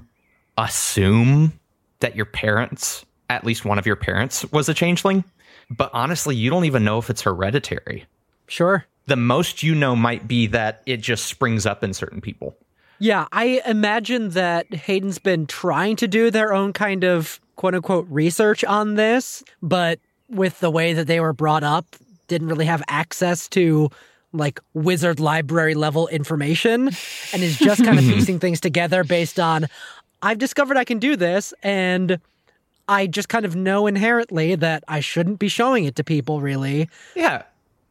assume 0.58 1.52
that 2.00 2.16
your 2.16 2.26
parents, 2.26 3.04
at 3.30 3.44
least 3.44 3.64
one 3.64 3.78
of 3.78 3.86
your 3.86 3.96
parents 3.96 4.44
was 4.52 4.68
a 4.68 4.74
changeling, 4.74 5.24
but 5.70 5.90
honestly, 5.92 6.36
you 6.36 6.50
don't 6.50 6.64
even 6.64 6.84
know 6.84 6.98
if 6.98 7.08
it's 7.10 7.22
hereditary. 7.22 8.06
Sure. 8.46 8.84
The 9.06 9.16
most 9.16 9.62
you 9.62 9.74
know 9.74 9.96
might 9.96 10.28
be 10.28 10.46
that 10.48 10.82
it 10.86 10.98
just 10.98 11.26
springs 11.26 11.66
up 11.66 11.82
in 11.82 11.94
certain 11.94 12.20
people. 12.20 12.56
Yeah, 12.98 13.26
I 13.32 13.60
imagine 13.66 14.30
that 14.30 14.72
Hayden's 14.72 15.18
been 15.18 15.46
trying 15.46 15.96
to 15.96 16.06
do 16.06 16.30
their 16.30 16.52
own 16.52 16.72
kind 16.72 17.02
of 17.02 17.40
quote 17.56 17.74
unquote 17.74 18.06
research 18.08 18.62
on 18.62 18.94
this, 18.94 19.42
but 19.60 19.98
with 20.28 20.60
the 20.60 20.70
way 20.70 20.92
that 20.92 21.06
they 21.06 21.18
were 21.18 21.32
brought 21.32 21.64
up, 21.64 21.96
didn't 22.28 22.48
really 22.48 22.66
have 22.66 22.82
access 22.88 23.48
to 23.48 23.90
like 24.32 24.60
wizard 24.74 25.20
library 25.20 25.74
level 25.74 26.08
information 26.08 26.88
and 27.32 27.42
is 27.42 27.58
just 27.58 27.84
kind 27.84 27.98
of 27.98 28.04
piecing 28.12 28.38
things 28.38 28.60
together 28.60 29.04
based 29.04 29.38
on 29.38 29.66
I've 30.22 30.38
discovered 30.38 30.76
I 30.76 30.84
can 30.84 30.98
do 30.98 31.16
this 31.16 31.52
and 31.62 32.18
I 32.88 33.06
just 33.06 33.28
kind 33.28 33.44
of 33.44 33.54
know 33.56 33.86
inherently 33.86 34.54
that 34.56 34.84
I 34.88 35.00
shouldn't 35.00 35.38
be 35.38 35.48
showing 35.48 35.84
it 35.84 35.96
to 35.96 36.04
people 36.04 36.40
really. 36.40 36.88
Yeah. 37.14 37.42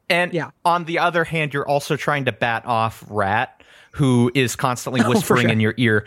And 0.09 0.33
Yeah. 0.33 0.51
on 0.65 0.85
the 0.85 0.99
other 0.99 1.23
hand, 1.23 1.53
you're 1.53 1.67
also 1.67 1.95
trying 1.95 2.25
to 2.25 2.31
bat 2.31 2.65
off 2.65 3.03
Rat, 3.09 3.61
who 3.91 4.31
is 4.33 4.55
constantly 4.55 4.99
oh, 5.01 5.03
for 5.03 5.09
whispering 5.11 5.41
sure. 5.43 5.51
in 5.51 5.59
your 5.59 5.73
ear, 5.77 6.05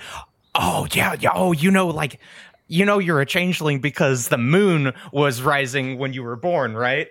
Oh, 0.56 0.86
yeah, 0.92 1.16
yeah, 1.18 1.30
oh, 1.34 1.50
you 1.50 1.68
know, 1.72 1.88
like, 1.88 2.20
you 2.66 2.84
know, 2.84 2.98
you're 2.98 3.20
a 3.20 3.26
changeling 3.26 3.80
because 3.80 4.28
the 4.28 4.38
moon 4.38 4.92
was 5.12 5.42
rising 5.42 5.98
when 5.98 6.12
you 6.12 6.22
were 6.22 6.36
born, 6.36 6.74
right? 6.74 7.08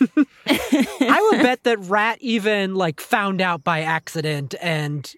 I 0.46 1.28
would 1.30 1.42
bet 1.42 1.64
that 1.64 1.78
Rat 1.80 2.18
even 2.20 2.74
like 2.74 3.00
found 3.00 3.40
out 3.40 3.62
by 3.62 3.82
accident 3.82 4.54
and 4.60 5.12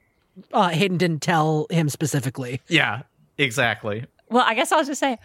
uh, 0.53 0.69
Hayden 0.69 0.99
didn't 0.99 1.23
tell 1.23 1.67
him 1.71 1.89
specifically. 1.89 2.61
Yeah, 2.69 3.03
exactly. 3.39 4.07
Well, 4.29 4.45
I 4.47 4.55
guess 4.55 4.73
I'll 4.73 4.85
just 4.85 5.01
say, 5.01 5.19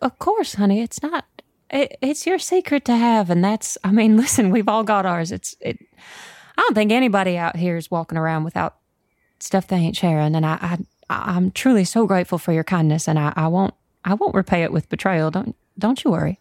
of 0.00 0.18
course, 0.18 0.54
honey. 0.54 0.80
It's 0.80 1.02
not. 1.02 1.24
It, 1.70 1.96
it's 2.00 2.26
your 2.26 2.38
secret 2.38 2.84
to 2.84 2.96
have, 2.96 3.30
and 3.30 3.42
that's. 3.42 3.76
I 3.82 3.90
mean, 3.90 4.16
listen, 4.18 4.50
we've 4.50 4.68
all 4.68 4.84
got 4.84 5.06
ours. 5.06 5.32
It's. 5.32 5.56
It. 5.60 5.78
I 6.56 6.62
don't 6.62 6.74
think 6.74 6.92
anybody 6.92 7.36
out 7.36 7.56
here 7.56 7.76
is 7.76 7.90
walking 7.90 8.16
around 8.16 8.44
without 8.44 8.76
stuff 9.40 9.66
they 9.66 9.76
ain't 9.76 9.96
sharing, 9.96 10.34
and 10.34 10.46
I. 10.46 10.58
I 10.60 10.78
I'm 11.10 11.50
truly 11.50 11.84
so 11.84 12.06
grateful 12.06 12.38
for 12.38 12.52
your 12.52 12.64
kindness, 12.64 13.06
and 13.08 13.18
I, 13.18 13.34
I 13.36 13.48
won't. 13.48 13.74
I 14.04 14.14
won't 14.14 14.34
repay 14.34 14.62
it 14.62 14.72
with 14.72 14.88
betrayal. 14.88 15.30
Don't. 15.30 15.56
Don't 15.78 16.04
you 16.04 16.12
worry. 16.12 16.38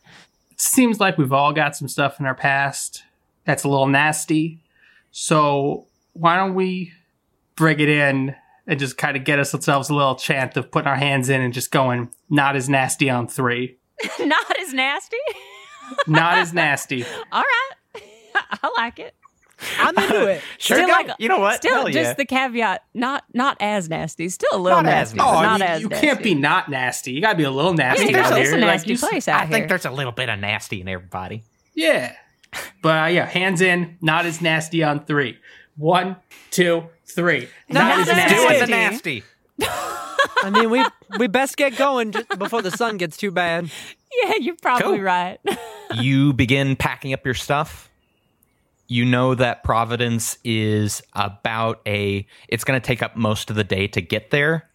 It 0.51 0.61
seems 0.61 0.99
like 0.99 1.17
we've 1.17 1.33
all 1.33 1.53
got 1.53 1.75
some 1.75 1.87
stuff 1.87 2.19
in 2.19 2.25
our 2.25 2.35
past 2.35 3.03
that's 3.45 3.63
a 3.63 3.69
little 3.69 3.87
nasty. 3.87 4.63
So 5.11 5.87
why 6.13 6.35
don't 6.35 6.53
we 6.53 6.93
bring 7.55 7.79
it 7.79 7.89
in 7.89 8.35
and 8.67 8.79
just 8.79 8.97
kind 8.97 9.17
of 9.17 9.23
get 9.23 9.39
us 9.39 9.53
ourselves 9.53 9.89
a 9.89 9.95
little 9.95 10.15
chant 10.15 10.55
of 10.57 10.71
putting 10.71 10.87
our 10.87 10.95
hands 10.95 11.29
in 11.29 11.41
and 11.41 11.53
just 11.53 11.71
going, 11.71 12.09
not 12.29 12.55
as 12.55 12.69
nasty 12.69 13.09
on 13.09 13.27
three. 13.27 13.77
not 14.19 14.59
as 14.59 14.73
nasty. 14.73 15.17
Not 16.07 16.37
as 16.37 16.53
nasty. 16.53 17.05
all 17.31 17.43
right. 17.43 18.03
I 18.35 18.69
like 18.77 18.99
it. 18.99 19.15
I'm 19.79 19.97
into 19.97 20.27
it. 20.27 20.41
Sure, 20.57 20.77
Still 20.77 20.87
go. 20.87 20.93
like- 20.93 21.11
you 21.19 21.27
know 21.29 21.39
what? 21.39 21.57
Still, 21.57 21.73
Hell 21.75 21.83
just 21.85 21.95
yeah. 21.97 22.13
the 22.13 22.25
caveat. 22.25 22.83
Not. 22.93 23.23
Not 23.33 23.57
as 23.59 23.89
nasty. 23.89 24.29
Still 24.29 24.49
a 24.53 24.57
little 24.57 24.77
Not 24.81 24.85
nasty. 24.85 25.17
nasty. 25.17 25.31
but 25.31 25.39
Oh, 25.39 25.41
not 25.41 25.59
you, 25.59 25.65
as 25.65 25.81
you 25.81 25.89
nasty. 25.89 26.07
can't 26.07 26.23
be 26.23 26.35
not 26.35 26.69
nasty. 26.69 27.11
You 27.11 27.21
gotta 27.21 27.37
be 27.37 27.43
a 27.43 27.51
little 27.51 27.73
nasty 27.73 28.05
Yeah, 28.11 28.19
out 28.27 28.37
it's 28.37 28.49
here. 28.49 28.57
a 28.57 28.61
Like, 28.61 28.67
nasty 28.75 28.91
you- 28.93 28.97
place 28.99 29.27
out 29.27 29.41
I 29.41 29.45
here. 29.45 29.51
think 29.51 29.69
there's 29.69 29.85
a 29.85 29.91
little 29.91 30.11
bit 30.11 30.29
of 30.29 30.39
nasty 30.39 30.81
in 30.81 30.87
everybody. 30.87 31.43
Yeah. 31.75 32.13
But 32.81 33.03
uh, 33.03 33.07
yeah, 33.07 33.25
hands 33.25 33.61
in, 33.61 33.97
not 34.01 34.25
as 34.25 34.41
nasty 34.41 34.83
on 34.83 35.05
three. 35.05 35.37
One, 35.75 36.17
two, 36.51 36.83
three. 37.05 37.49
Not 37.69 37.99
as 38.01 38.09
as 38.09 38.15
nasty. 38.15 38.35
Doing 38.35 38.59
the 38.59 38.67
Nasty. 38.67 39.23
nasty. 39.23 39.23
I 40.43 40.49
mean, 40.51 40.69
we 40.69 40.83
we 41.19 41.27
best 41.27 41.57
get 41.57 41.75
going 41.77 42.11
just 42.11 42.27
before 42.37 42.61
the 42.61 42.69
sun 42.71 42.97
gets 42.97 43.17
too 43.17 43.31
bad. 43.31 43.69
Yeah, 44.23 44.33
you're 44.39 44.55
probably 44.61 44.97
Cool. 44.97 45.01
right. 45.01 45.39
you 45.95 46.33
begin 46.33 46.75
packing 46.75 47.13
up 47.13 47.25
your 47.25 47.33
stuff. 47.33 47.89
You 48.93 49.05
know 49.05 49.33
that 49.33 49.63
Providence 49.63 50.37
is 50.43 51.01
about 51.13 51.81
a. 51.87 52.27
It's 52.47 52.63
going 52.63 52.79
to 52.79 52.85
take 52.85 53.01
up 53.01 53.15
most 53.15 53.49
of 53.49 53.55
the 53.55 53.63
day 53.63 53.87
to 53.87 54.01
get 54.01 54.29
there. 54.29 54.69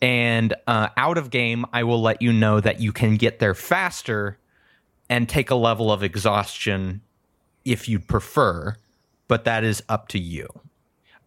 And 0.00 0.54
uh, 0.66 0.88
out 0.96 1.18
of 1.18 1.28
game, 1.28 1.66
I 1.70 1.84
will 1.84 2.00
let 2.00 2.22
you 2.22 2.32
know 2.32 2.60
that 2.60 2.80
you 2.80 2.90
can 2.90 3.16
get 3.16 3.40
there 3.40 3.52
faster 3.52 4.38
and 5.10 5.28
take 5.28 5.50
a 5.50 5.56
level 5.56 5.92
of 5.92 6.02
exhaustion 6.02 7.02
if 7.66 7.86
you'd 7.86 8.08
prefer, 8.08 8.76
but 9.28 9.44
that 9.44 9.62
is 9.62 9.82
up 9.90 10.08
to 10.08 10.18
you. 10.18 10.48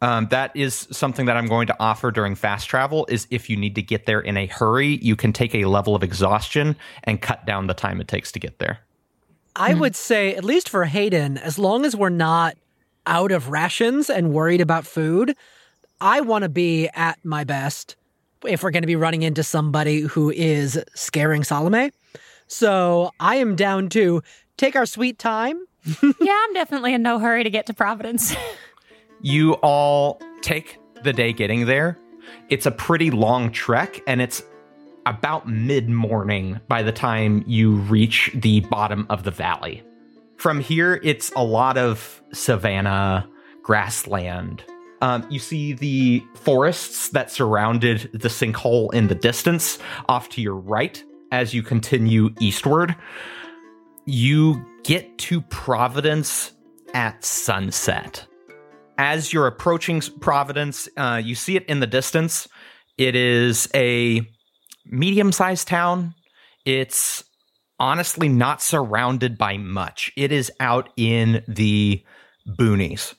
Um, 0.02 0.28
that 0.32 0.56
is 0.56 0.88
something 0.90 1.28
that 1.28 1.38
I'm 1.38 1.48
going 1.48 1.68
to 1.68 1.76
offer 1.80 2.10
during 2.10 2.34
fast 2.34 2.68
travel. 2.68 3.06
Is 3.10 3.28
if 3.30 3.48
you 3.48 3.58
need 3.58 3.76
to 3.76 3.84
get 3.84 4.08
there 4.08 4.22
in 4.22 4.38
a 4.38 4.48
hurry, 4.48 4.98
you 5.04 5.16
can 5.16 5.34
take 5.34 5.54
a 5.54 5.66
level 5.66 5.94
of 5.94 6.02
exhaustion 6.02 6.78
and 7.04 7.22
cut 7.22 7.46
down 7.46 7.68
the 7.68 7.76
time 7.76 8.02
it 8.02 8.08
takes 8.08 8.32
to 8.32 8.40
get 8.40 8.58
there. 8.58 8.80
I 9.58 9.74
hmm. 9.74 9.80
would 9.80 9.96
say, 9.96 10.36
at 10.36 10.44
least 10.44 10.70
for 10.70 10.86
Hayden, 10.86 11.38
as 11.38 11.60
long 11.60 11.84
as 11.84 11.96
we're 11.96 12.10
not 12.10 12.56
out 13.06 13.32
of 13.32 13.50
rations 13.50 14.10
and 14.10 14.32
worried 14.32 14.62
about 14.62 14.86
food, 14.86 15.36
I 16.00 16.22
want 16.22 16.44
to 16.44 16.50
be 16.50 16.88
at 16.94 17.18
my 17.26 17.44
best 17.44 17.96
if 18.46 18.62
we're 18.62 18.72
going 18.72 18.84
to 18.84 18.88
be 18.88 18.96
running 18.96 19.24
into 19.24 19.44
somebody 19.44 20.02
who 20.02 20.30
is 20.30 20.82
scaring 20.94 21.44
Salome. 21.44 21.92
So 22.46 23.12
I 23.20 23.38
am 23.38 23.56
down 23.56 23.90
to 23.90 24.22
take 24.58 24.76
our 24.76 24.86
sweet 24.86 25.18
time. 25.18 25.60
yeah, 26.22 26.38
I'm 26.44 26.54
definitely 26.54 26.94
in 26.94 27.02
no 27.02 27.18
hurry 27.18 27.44
to 27.44 27.50
get 27.50 27.66
to 27.66 27.74
Providence. 27.74 28.36
You 29.22 29.54
all 29.56 30.22
take 30.42 30.78
the 31.04 31.12
day 31.12 31.34
getting 31.34 31.66
there. 31.66 31.98
It's 32.50 32.68
a 32.68 32.72
pretty 32.72 33.10
long 33.10 33.52
trek, 33.52 34.00
and 34.06 34.22
it's 34.22 34.44
about 35.10 35.48
mid 35.48 35.90
morning 35.90 36.60
by 36.68 36.84
the 36.84 36.92
time 36.92 37.44
you 37.48 37.76
reach 37.76 38.32
the 38.34 38.62
bottom 38.62 39.06
of 39.10 39.24
the 39.24 39.32
valley. 39.32 39.84
From 40.38 40.60
here, 40.60 41.00
it's 41.04 41.32
a 41.36 41.44
lot 41.44 41.78
of 41.78 42.22
savanna, 42.32 43.28
grassland. 43.64 44.64
Um, 45.02 45.26
you 45.30 45.40
see 45.40 45.74
the 45.74 46.24
forests 46.36 47.10
that 47.10 47.32
surrounded 47.32 48.10
the 48.14 48.30
sinkhole 48.30 48.94
in 48.94 49.08
the 49.08 49.16
distance 49.16 49.80
off 50.10 50.30
to 50.30 50.42
your 50.42 50.56
right 50.56 51.04
as 51.32 51.54
you 51.54 51.64
continue 51.64 52.30
eastward. 52.40 52.96
You 54.06 54.66
get 54.84 55.18
to 55.20 55.42
Providence 55.42 56.54
at 56.94 57.24
sunset 57.24 58.28
as 58.98 59.32
you're 59.32 59.48
approaching 59.48 60.02
Providence, 60.20 60.90
uh, 60.98 61.22
you 61.24 61.36
see 61.36 61.56
it 61.56 61.66
in 61.66 61.80
the 61.80 61.88
distance. 61.88 62.48
It 62.98 63.16
is 63.16 63.70
a 63.76 64.22
medium 64.90 65.32
sized 65.32 65.68
town. 65.68 66.14
It's 66.66 67.24
honestly 67.80 68.30
not 68.30 68.62
surrounded 68.62 69.38
by 69.38 69.58
much, 69.58 70.12
it 70.18 70.32
is 70.32 70.52
out 70.60 70.90
in 70.98 71.44
the 71.48 72.04
boonies. 72.48 73.14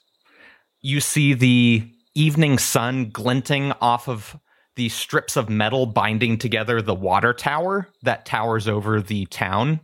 You 0.81 1.01
see 1.01 1.35
the 1.35 1.89
evening 2.15 2.59
sun 2.59 3.11
glinting 3.11 3.73
off 3.81 4.09
of 4.09 4.37
the 4.77 4.89
strips 4.89 5.37
of 5.37 5.49
metal 5.49 5.87
binding 5.87 6.39
together 6.39 6.81
the 6.81 6.95
water 6.95 7.33
tower 7.33 7.89
that 8.03 8.25
towers 8.25 8.69
over 8.69 9.01
the 9.01 9.27
town. 9.27 9.81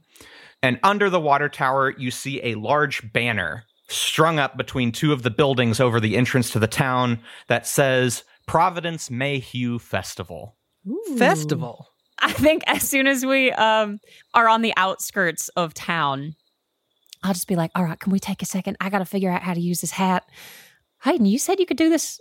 And 0.62 0.79
under 0.83 1.11
the 1.11 1.20
water 1.20 1.49
tower, 1.49 1.94
you 1.99 2.11
see 2.11 2.40
a 2.42 2.55
large 2.55 3.12
banner 3.12 3.64
strung 3.88 4.38
up 4.38 4.57
between 4.57 4.92
two 4.92 5.12
of 5.12 5.23
the 5.23 5.31
buildings 5.31 5.81
over 5.81 6.01
the 6.01 6.16
entrance 6.16 6.51
to 6.51 6.59
the 6.59 6.66
town 6.66 7.20
that 7.49 7.66
says 7.66 8.25
Providence 8.47 9.11
Mayhew 9.11 9.79
Festival. 9.79 10.57
Festival. 11.16 11.88
I 12.18 12.33
think 12.33 12.62
as 12.66 12.83
soon 12.83 13.07
as 13.07 13.25
we 13.25 13.53
um 13.53 13.99
are 14.35 14.49
on 14.49 14.62
the 14.62 14.73
outskirts 14.77 15.49
of 15.51 15.75
town, 15.75 16.35
I'll 17.23 17.35
just 17.35 17.49
be 17.49 17.57
like, 17.57 17.70
"All 17.75 17.85
right, 17.85 17.99
can 17.99 18.12
we 18.12 18.20
take 18.20 18.42
a 18.42 18.47
second? 18.47 18.77
I 18.81 18.90
got 18.90 18.99
to 19.01 19.05
figure 19.05 19.31
out 19.31 19.42
how 19.42 19.55
to 19.55 19.61
use 19.61 19.81
this 19.81 19.92
hat." 19.92 20.25
Hayden, 21.03 21.27
you 21.27 21.38
said 21.38 21.61
you 21.61 21.66
could 21.66 21.77
do 21.77 21.90
this 21.90 22.20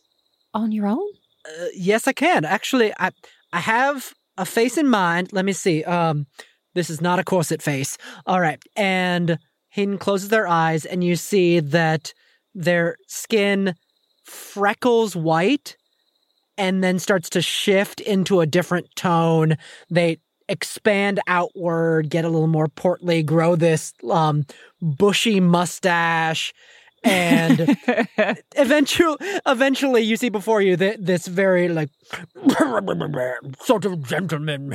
on 0.53 0.71
your 0.71 0.87
own. 0.87 1.07
Uh, 1.47 1.67
yes, 1.75 2.07
I 2.07 2.13
can. 2.13 2.45
Actually, 2.45 2.93
I 2.99 3.11
I 3.51 3.59
have 3.59 4.13
a 4.37 4.45
face 4.45 4.77
in 4.77 4.87
mind. 4.87 5.31
Let 5.31 5.45
me 5.45 5.53
see. 5.53 5.83
Um, 5.83 6.25
this 6.73 6.89
is 6.89 7.01
not 7.01 7.19
a 7.19 7.23
corset 7.23 7.61
face. 7.61 7.97
All 8.25 8.41
right, 8.41 8.61
and 8.75 9.37
Hayden 9.69 9.97
closes 9.97 10.29
their 10.29 10.47
eyes, 10.47 10.85
and 10.85 11.03
you 11.03 11.15
see 11.15 11.59
that 11.59 12.13
their 12.55 12.97
skin 13.07 13.75
freckles 14.23 15.15
white, 15.15 15.75
and 16.57 16.83
then 16.83 16.99
starts 16.99 17.29
to 17.31 17.41
shift 17.41 17.99
into 18.01 18.39
a 18.41 18.45
different 18.45 18.95
tone. 18.95 19.57
They 19.89 20.19
expand 20.49 21.19
outward, 21.27 22.09
get 22.09 22.25
a 22.25 22.29
little 22.29 22.47
more 22.47 22.67
portly, 22.67 23.23
grow 23.23 23.55
this 23.55 23.93
um, 24.09 24.45
bushy 24.81 25.39
mustache, 25.39 26.53
and 27.03 27.77
eventually 28.55 29.17
eventually 29.45 30.01
you 30.01 30.15
see 30.15 30.29
before 30.29 30.61
you 30.61 30.77
th- 30.77 30.97
this 30.99 31.27
very 31.27 31.67
like 31.69 31.89
sort 33.61 33.85
of 33.85 34.03
gentleman 34.07 34.69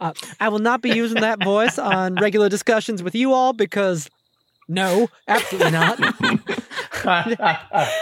Uh, 0.00 0.12
I 0.38 0.48
will 0.48 0.60
not 0.60 0.80
be 0.80 0.90
using 0.90 1.20
that 1.20 1.42
voice 1.42 1.76
on 1.76 2.14
regular 2.16 2.48
discussions 2.48 3.02
with 3.02 3.16
you 3.16 3.32
all 3.32 3.52
because 3.52 4.08
no, 4.68 5.08
absolutely 5.26 5.72
not. 5.72 5.98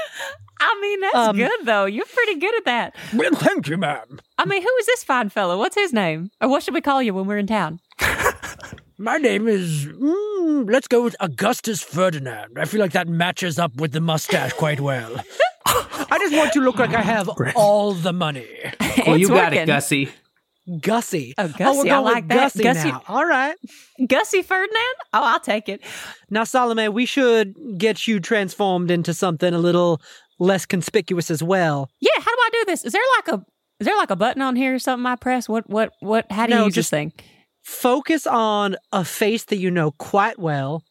I 0.61 0.79
mean, 0.81 1.01
that's 1.01 1.14
Um, 1.16 1.37
good 1.37 1.51
though. 1.64 1.85
You're 1.87 2.07
pretty 2.07 2.38
good 2.40 2.55
at 2.57 2.64
that. 2.64 2.97
well, 3.14 3.33
thank 3.35 3.69
you, 3.69 3.77
ma'am. 3.77 4.19
I 4.38 4.45
mean, 4.45 4.62
who 4.62 4.69
is 4.81 4.87
this 4.87 5.05
fine 5.05 5.29
fellow? 5.29 5.59
What's 5.59 5.75
his 5.75 5.92
name? 5.92 6.31
Or 6.40 6.49
what 6.49 6.62
should 6.62 6.75
we 6.75 6.81
call 6.81 7.03
you 7.03 7.12
when 7.14 7.27
we're 7.27 7.38
in 7.38 7.47
town? 7.47 7.81
My 8.99 9.19
name 9.19 9.47
is. 9.47 9.87
Mm, 9.87 10.71
let's 10.71 10.88
go 10.88 11.03
with 11.05 11.14
Augustus 11.21 11.83
Ferdinand. 11.83 12.59
I 12.59 12.64
feel 12.64 12.81
like 12.81 12.92
that 12.92 13.09
matches 13.09 13.59
up 13.59 13.77
with 13.77 13.92
the 13.92 14.01
mustache 14.01 14.53
quite 14.64 14.81
well. 14.81 15.14
I 15.66 16.19
just 16.19 16.35
want 16.35 16.55
you 16.55 16.62
to 16.62 16.64
look 16.64 16.79
like 16.79 16.95
I 16.95 17.03
have 17.03 17.29
all 17.55 17.92
the 17.92 18.12
money. 18.12 18.47
oh, 19.07 19.14
you 19.14 19.29
got 19.29 19.51
working. 19.53 19.59
it, 19.61 19.66
Gussie. 19.66 20.09
Gussie. 20.81 21.35
Oh, 21.38 21.45
we're 21.47 21.53
Gussie, 21.53 21.90
I 21.90 21.95
going 21.95 22.05
with 22.05 22.12
like 22.14 22.29
that. 22.29 22.35
Gussie, 22.55 22.62
Gussie- 22.62 22.88
now. 22.90 23.03
All 23.07 23.25
right. 23.27 23.55
Gussie 24.09 24.42
Ferdinand? 24.42 24.95
Oh, 25.12 25.23
I'll 25.23 25.40
take 25.40 25.69
it. 25.69 25.81
Now, 26.31 26.45
Salome, 26.45 26.88
we 26.88 27.07
should 27.07 27.55
get 27.79 28.07
you 28.09 28.19
transformed 28.19 28.90
into 28.90 29.12
something 29.14 29.53
a 29.55 29.59
little 29.59 30.01
less 30.38 30.66
conspicuous 30.66 31.31
as 31.31 31.42
well. 31.42 31.90
Yeah, 32.01 32.11
how 32.18 32.25
do 32.35 32.40
I 32.40 32.49
do 32.53 32.64
this? 32.66 32.85
Is 32.85 32.92
there 32.92 33.03
like 33.18 33.29
a 33.29 33.44
is 33.79 33.87
there 33.87 33.96
like 33.96 34.11
a 34.11 34.16
button 34.16 34.40
on 34.42 34.57
here 34.57 34.75
or 34.75 34.79
something 34.79 35.07
I 35.07 35.16
press? 35.16 35.49
What 35.49 35.68
what 35.68 35.92
what 36.01 36.31
how 36.31 36.46
do 36.46 36.55
No, 36.55 36.64
you 36.66 36.70
just- 36.70 36.90
thing? 36.90 37.12
Focus 37.62 38.27
on 38.29 38.77
a 38.92 39.05
face 39.05 39.44
that 39.46 39.57
you 39.57 39.70
know 39.72 39.90
quite 39.92 40.38
well, 40.38 40.85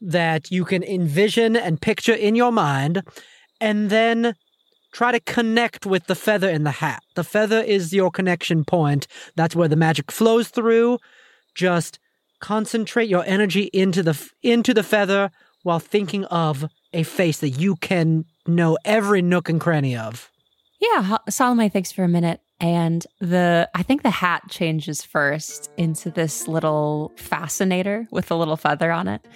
that 0.00 0.50
you 0.50 0.64
can 0.64 0.82
envision 0.82 1.54
and 1.56 1.80
picture 1.80 2.12
in 2.14 2.34
your 2.34 2.50
mind, 2.50 3.02
and 3.60 3.90
then 3.90 4.34
try 4.92 5.12
to 5.12 5.20
connect 5.20 5.86
with 5.86 6.06
the 6.06 6.16
feather 6.16 6.48
in 6.50 6.64
the 6.64 6.72
hat. 6.72 7.00
The 7.14 7.22
feather 7.22 7.60
is 7.60 7.92
your 7.92 8.10
connection 8.10 8.64
point. 8.64 9.06
That's 9.36 9.54
where 9.54 9.68
the 9.68 9.76
magic 9.76 10.10
flows 10.10 10.48
through. 10.48 10.98
Just 11.54 12.00
concentrate 12.40 13.08
your 13.08 13.24
energy 13.24 13.70
into 13.72 14.02
the 14.02 14.30
into 14.42 14.74
the 14.74 14.82
feather 14.82 15.30
while 15.66 15.80
thinking 15.80 16.24
of 16.26 16.64
a 16.92 17.02
face 17.02 17.38
that 17.40 17.50
you 17.50 17.74
can 17.74 18.24
know 18.46 18.78
every 18.84 19.20
nook 19.20 19.48
and 19.48 19.60
cranny 19.60 19.96
of. 19.96 20.30
Yeah, 20.80 21.18
Salome 21.28 21.70
thinks 21.70 21.90
for 21.90 22.04
a 22.04 22.08
minute 22.08 22.40
and 22.60 23.04
the 23.20 23.68
I 23.74 23.82
think 23.82 24.04
the 24.04 24.10
hat 24.10 24.44
changes 24.48 25.02
first 25.02 25.68
into 25.76 26.12
this 26.12 26.46
little 26.46 27.12
fascinator 27.16 28.06
with 28.12 28.30
a 28.30 28.36
little 28.36 28.56
feather 28.56 28.92
on 28.92 29.08
it. 29.08 29.26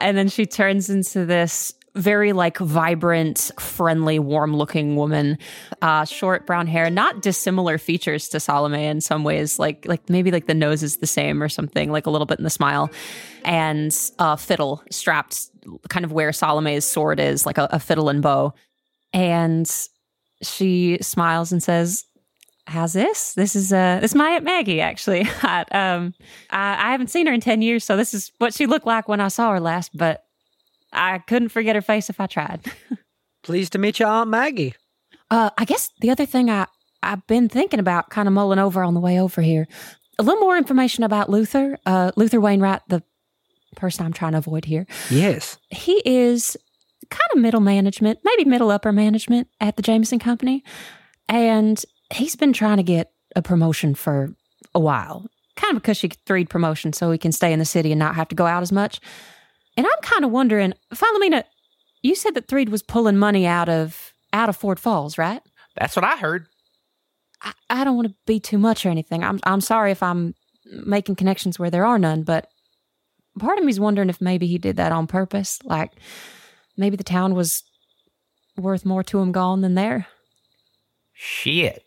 And 0.00 0.16
then 0.18 0.28
she 0.28 0.44
turns 0.44 0.90
into 0.90 1.24
this 1.24 1.72
very 2.00 2.32
like 2.32 2.58
vibrant, 2.58 3.50
friendly, 3.60 4.18
warm-looking 4.18 4.96
woman, 4.96 5.38
uh, 5.82 6.04
short 6.04 6.46
brown 6.46 6.66
hair, 6.66 6.90
not 6.90 7.22
dissimilar 7.22 7.78
features 7.78 8.28
to 8.30 8.40
Salome 8.40 8.84
in 8.84 9.00
some 9.00 9.22
ways, 9.22 9.58
like 9.58 9.86
like 9.86 10.08
maybe 10.08 10.30
like 10.30 10.46
the 10.46 10.54
nose 10.54 10.82
is 10.82 10.96
the 10.96 11.06
same 11.06 11.42
or 11.42 11.48
something, 11.48 11.92
like 11.92 12.06
a 12.06 12.10
little 12.10 12.26
bit 12.26 12.38
in 12.38 12.44
the 12.44 12.50
smile, 12.50 12.90
and 13.44 13.96
a 14.18 14.36
fiddle 14.36 14.82
strapped 14.90 15.50
kind 15.88 16.04
of 16.04 16.12
where 16.12 16.32
Salome's 16.32 16.84
sword 16.84 17.20
is, 17.20 17.46
like 17.46 17.58
a, 17.58 17.68
a 17.70 17.78
fiddle 17.78 18.08
and 18.08 18.22
bow, 18.22 18.54
and 19.12 19.70
she 20.42 20.98
smiles 21.02 21.52
and 21.52 21.62
says, 21.62 22.06
"How's 22.66 22.94
this? 22.94 23.34
This 23.34 23.54
is 23.54 23.72
uh, 23.72 23.98
this 24.00 24.12
is 24.12 24.16
my 24.16 24.30
aunt 24.30 24.44
Maggie. 24.44 24.80
Actually, 24.80 25.20
um, 25.42 26.14
I, 26.50 26.88
I 26.88 26.92
haven't 26.92 27.10
seen 27.10 27.26
her 27.26 27.32
in 27.32 27.40
ten 27.40 27.60
years, 27.60 27.84
so 27.84 27.96
this 27.96 28.14
is 28.14 28.32
what 28.38 28.54
she 28.54 28.66
looked 28.66 28.86
like 28.86 29.06
when 29.06 29.20
I 29.20 29.28
saw 29.28 29.52
her 29.52 29.60
last. 29.60 29.90
But 29.94 30.24
I 30.92 31.18
couldn't 31.18 31.50
forget 31.50 31.76
her 31.76 31.82
face 31.82 32.10
if 32.10 32.20
I 32.20 32.26
tried. 32.26 32.64
Pleased 33.42 33.72
to 33.72 33.78
meet 33.78 34.00
you, 34.00 34.06
Aunt 34.06 34.28
Maggie. 34.30 34.74
Uh, 35.30 35.50
I 35.56 35.64
guess 35.64 35.90
the 36.00 36.10
other 36.10 36.26
thing 36.26 36.50
I 36.50 36.66
I've 37.02 37.26
been 37.26 37.48
thinking 37.48 37.80
about, 37.80 38.10
kind 38.10 38.28
of 38.28 38.34
mulling 38.34 38.58
over 38.58 38.82
on 38.82 38.94
the 38.94 39.00
way 39.00 39.20
over 39.20 39.40
here, 39.40 39.66
a 40.18 40.22
little 40.22 40.40
more 40.40 40.58
information 40.58 41.02
about 41.04 41.30
Luther. 41.30 41.78
Uh, 41.86 42.12
Luther 42.16 42.40
Wainwright, 42.40 42.82
the 42.88 43.02
person 43.76 44.04
I'm 44.04 44.12
trying 44.12 44.32
to 44.32 44.38
avoid 44.38 44.64
here. 44.64 44.86
Yes. 45.10 45.56
he 45.70 46.02
is 46.04 46.56
kind 47.08 47.28
of 47.34 47.40
middle 47.40 47.60
management, 47.60 48.18
maybe 48.24 48.44
middle 48.44 48.70
upper 48.70 48.92
management 48.92 49.48
at 49.60 49.76
the 49.76 49.82
Jameson 49.82 50.18
Company. 50.18 50.62
And 51.28 51.82
he's 52.12 52.36
been 52.36 52.52
trying 52.52 52.76
to 52.76 52.82
get 52.82 53.12
a 53.34 53.42
promotion 53.42 53.94
for 53.94 54.34
a 54.74 54.80
while, 54.80 55.26
kind 55.56 55.76
of 55.76 55.82
because 55.82 55.96
she 55.96 56.08
threed 56.26 56.50
promotion 56.50 56.92
so 56.92 57.10
he 57.10 57.18
can 57.18 57.32
stay 57.32 57.52
in 57.52 57.58
the 57.58 57.64
city 57.64 57.92
and 57.92 57.98
not 57.98 58.14
have 58.16 58.28
to 58.28 58.34
go 58.34 58.46
out 58.46 58.62
as 58.62 58.72
much. 58.72 59.00
And 59.76 59.86
I'm 59.86 60.02
kind 60.02 60.24
of 60.24 60.30
wondering, 60.30 60.74
Philomena, 60.92 61.44
you 62.02 62.14
said 62.14 62.34
that 62.34 62.48
Threed 62.48 62.68
was 62.68 62.82
pulling 62.82 63.16
money 63.16 63.46
out 63.46 63.68
of 63.68 64.12
out 64.32 64.48
of 64.48 64.56
Fort 64.56 64.78
Falls, 64.78 65.18
right? 65.18 65.42
That's 65.76 65.96
what 65.96 66.04
I 66.04 66.16
heard. 66.16 66.46
I, 67.42 67.52
I 67.68 67.84
don't 67.84 67.96
want 67.96 68.08
to 68.08 68.14
be 68.26 68.40
too 68.40 68.58
much 68.58 68.84
or 68.84 68.90
anything. 68.90 69.24
I'm 69.24 69.40
I'm 69.44 69.60
sorry 69.60 69.90
if 69.90 70.02
I'm 70.02 70.34
making 70.66 71.16
connections 71.16 71.58
where 71.58 71.70
there 71.70 71.86
are 71.86 71.98
none, 71.98 72.22
but 72.22 72.48
part 73.38 73.58
of 73.58 73.64
me's 73.64 73.80
wondering 73.80 74.08
if 74.08 74.20
maybe 74.20 74.46
he 74.46 74.58
did 74.58 74.76
that 74.76 74.92
on 74.92 75.06
purpose. 75.06 75.58
Like 75.64 75.92
maybe 76.76 76.96
the 76.96 77.04
town 77.04 77.34
was 77.34 77.62
worth 78.56 78.84
more 78.84 79.02
to 79.04 79.18
him 79.18 79.32
gone 79.32 79.60
than 79.60 79.74
there. 79.74 80.06
Shit. 81.12 81.82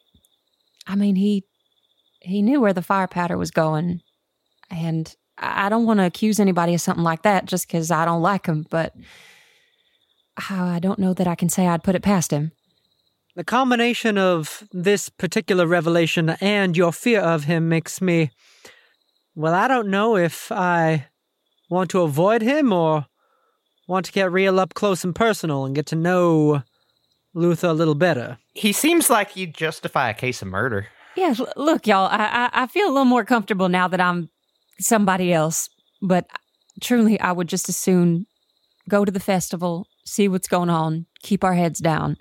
I 0.85 0.95
mean, 0.95 1.15
he 1.15 1.45
he 2.21 2.41
knew 2.41 2.61
where 2.61 2.73
the 2.73 2.81
fire 2.81 3.07
powder 3.07 3.37
was 3.37 3.51
going, 3.51 4.01
and 4.69 5.13
I 5.37 5.65
I 5.65 5.69
don't 5.69 5.85
want 5.85 5.99
to 5.99 6.05
accuse 6.05 6.39
anybody 6.39 6.73
of 6.73 6.81
something 6.81 7.03
like 7.03 7.23
that 7.23 7.45
just 7.45 7.67
because 7.67 7.91
I 7.91 8.05
don't 8.05 8.21
like 8.21 8.45
him. 8.45 8.65
But 8.69 8.93
I 10.49 10.79
don't 10.79 10.99
know 10.99 11.13
that 11.13 11.27
I 11.27 11.35
can 11.35 11.49
say 11.49 11.67
I'd 11.67 11.83
put 11.83 11.95
it 11.95 12.01
past 12.03 12.31
him. 12.31 12.51
The 13.35 13.43
combination 13.43 14.17
of 14.17 14.67
this 14.71 15.09
particular 15.09 15.65
revelation 15.65 16.29
and 16.39 16.77
your 16.77 16.91
fear 16.91 17.21
of 17.21 17.45
him 17.45 17.67
makes 17.67 18.01
me. 18.01 18.31
Well, 19.35 19.53
I 19.53 19.67
don't 19.67 19.87
know 19.87 20.15
if 20.15 20.51
I 20.51 21.07
want 21.69 21.89
to 21.91 22.01
avoid 22.01 22.43
him 22.43 22.71
or 22.71 23.07
want 23.87 24.05
to 24.05 24.11
get 24.11 24.31
real 24.31 24.59
up 24.59 24.75
close 24.75 25.03
and 25.03 25.15
personal 25.15 25.65
and 25.65 25.73
get 25.73 25.87
to 25.87 25.95
know 25.95 26.61
Luther 27.33 27.67
a 27.67 27.73
little 27.73 27.95
better. 27.95 28.37
He 28.53 28.71
seems 28.71 29.09
like 29.09 29.31
he'd 29.31 29.55
justify 29.55 30.09
a 30.09 30.13
case 30.13 30.43
of 30.43 30.47
murder. 30.49 30.87
Yeah, 31.15 31.33
look, 31.55 31.87
y'all, 31.87 32.07
I, 32.11 32.49
I 32.53 32.63
I 32.63 32.67
feel 32.67 32.87
a 32.87 32.93
little 32.93 33.05
more 33.05 33.25
comfortable 33.25 33.69
now 33.69 33.87
that 33.87 34.01
I'm 34.01 34.29
somebody 34.79 35.33
else. 35.33 35.69
But 36.01 36.27
truly, 36.81 37.19
I 37.19 37.31
would 37.31 37.47
just 37.47 37.69
as 37.69 37.77
soon 37.77 38.25
go 38.89 39.05
to 39.05 39.11
the 39.11 39.19
festival, 39.19 39.87
see 40.05 40.27
what's 40.27 40.47
going 40.47 40.69
on, 40.69 41.05
keep 41.21 41.43
our 41.43 41.53
heads 41.53 41.79
down, 41.79 42.17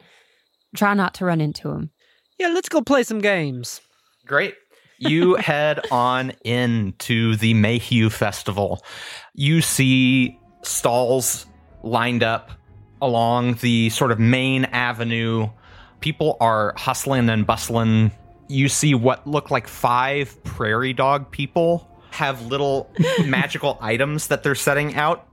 try 0.76 0.94
not 0.94 1.14
to 1.14 1.24
run 1.24 1.40
into 1.40 1.70
him. 1.70 1.90
Yeah, 2.38 2.48
let's 2.48 2.68
go 2.68 2.80
play 2.80 3.02
some 3.02 3.20
games. 3.20 3.80
Great. 4.26 4.54
You 4.98 5.34
head 5.40 5.80
on 5.90 6.32
into 6.44 7.36
the 7.36 7.54
Mayhew 7.54 8.10
Festival. 8.10 8.84
You 9.34 9.60
see 9.60 10.38
stalls 10.62 11.46
lined 11.82 12.22
up 12.22 12.50
along 13.00 13.54
the 13.54 13.90
sort 13.90 14.12
of 14.12 14.18
main 14.18 14.64
avenue. 14.66 15.48
People 16.00 16.36
are 16.40 16.74
hustling 16.76 17.28
and 17.28 17.46
bustling. 17.46 18.12
You 18.48 18.68
see 18.68 18.94
what 18.94 19.26
look 19.26 19.50
like 19.50 19.66
five 19.66 20.42
prairie 20.44 20.92
dog 20.92 21.30
people 21.32 21.91
have 22.12 22.46
little 22.46 22.90
magical 23.26 23.78
items 23.80 24.28
that 24.28 24.42
they're 24.42 24.54
setting 24.54 24.94
out 24.94 25.26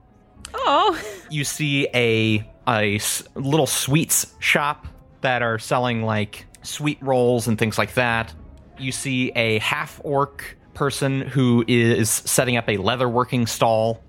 Oh, 0.52 1.00
you 1.30 1.44
see 1.44 1.86
a 1.94 2.38
a 2.66 2.96
s- 2.96 3.22
little 3.36 3.66
sweets 3.68 4.34
shop 4.40 4.86
that 5.20 5.42
are 5.42 5.58
selling 5.60 6.02
like 6.02 6.46
sweet 6.62 6.98
rolls 7.00 7.46
and 7.46 7.56
things 7.58 7.78
like 7.78 7.94
that. 7.94 8.34
You 8.78 8.90
see 8.90 9.30
a 9.36 9.58
half 9.60 10.00
orc 10.02 10.56
person 10.74 11.20
who 11.20 11.64
is 11.68 12.10
setting 12.10 12.56
up 12.56 12.68
a 12.68 12.78
leatherworking 12.78 13.48
stall. 13.48 14.02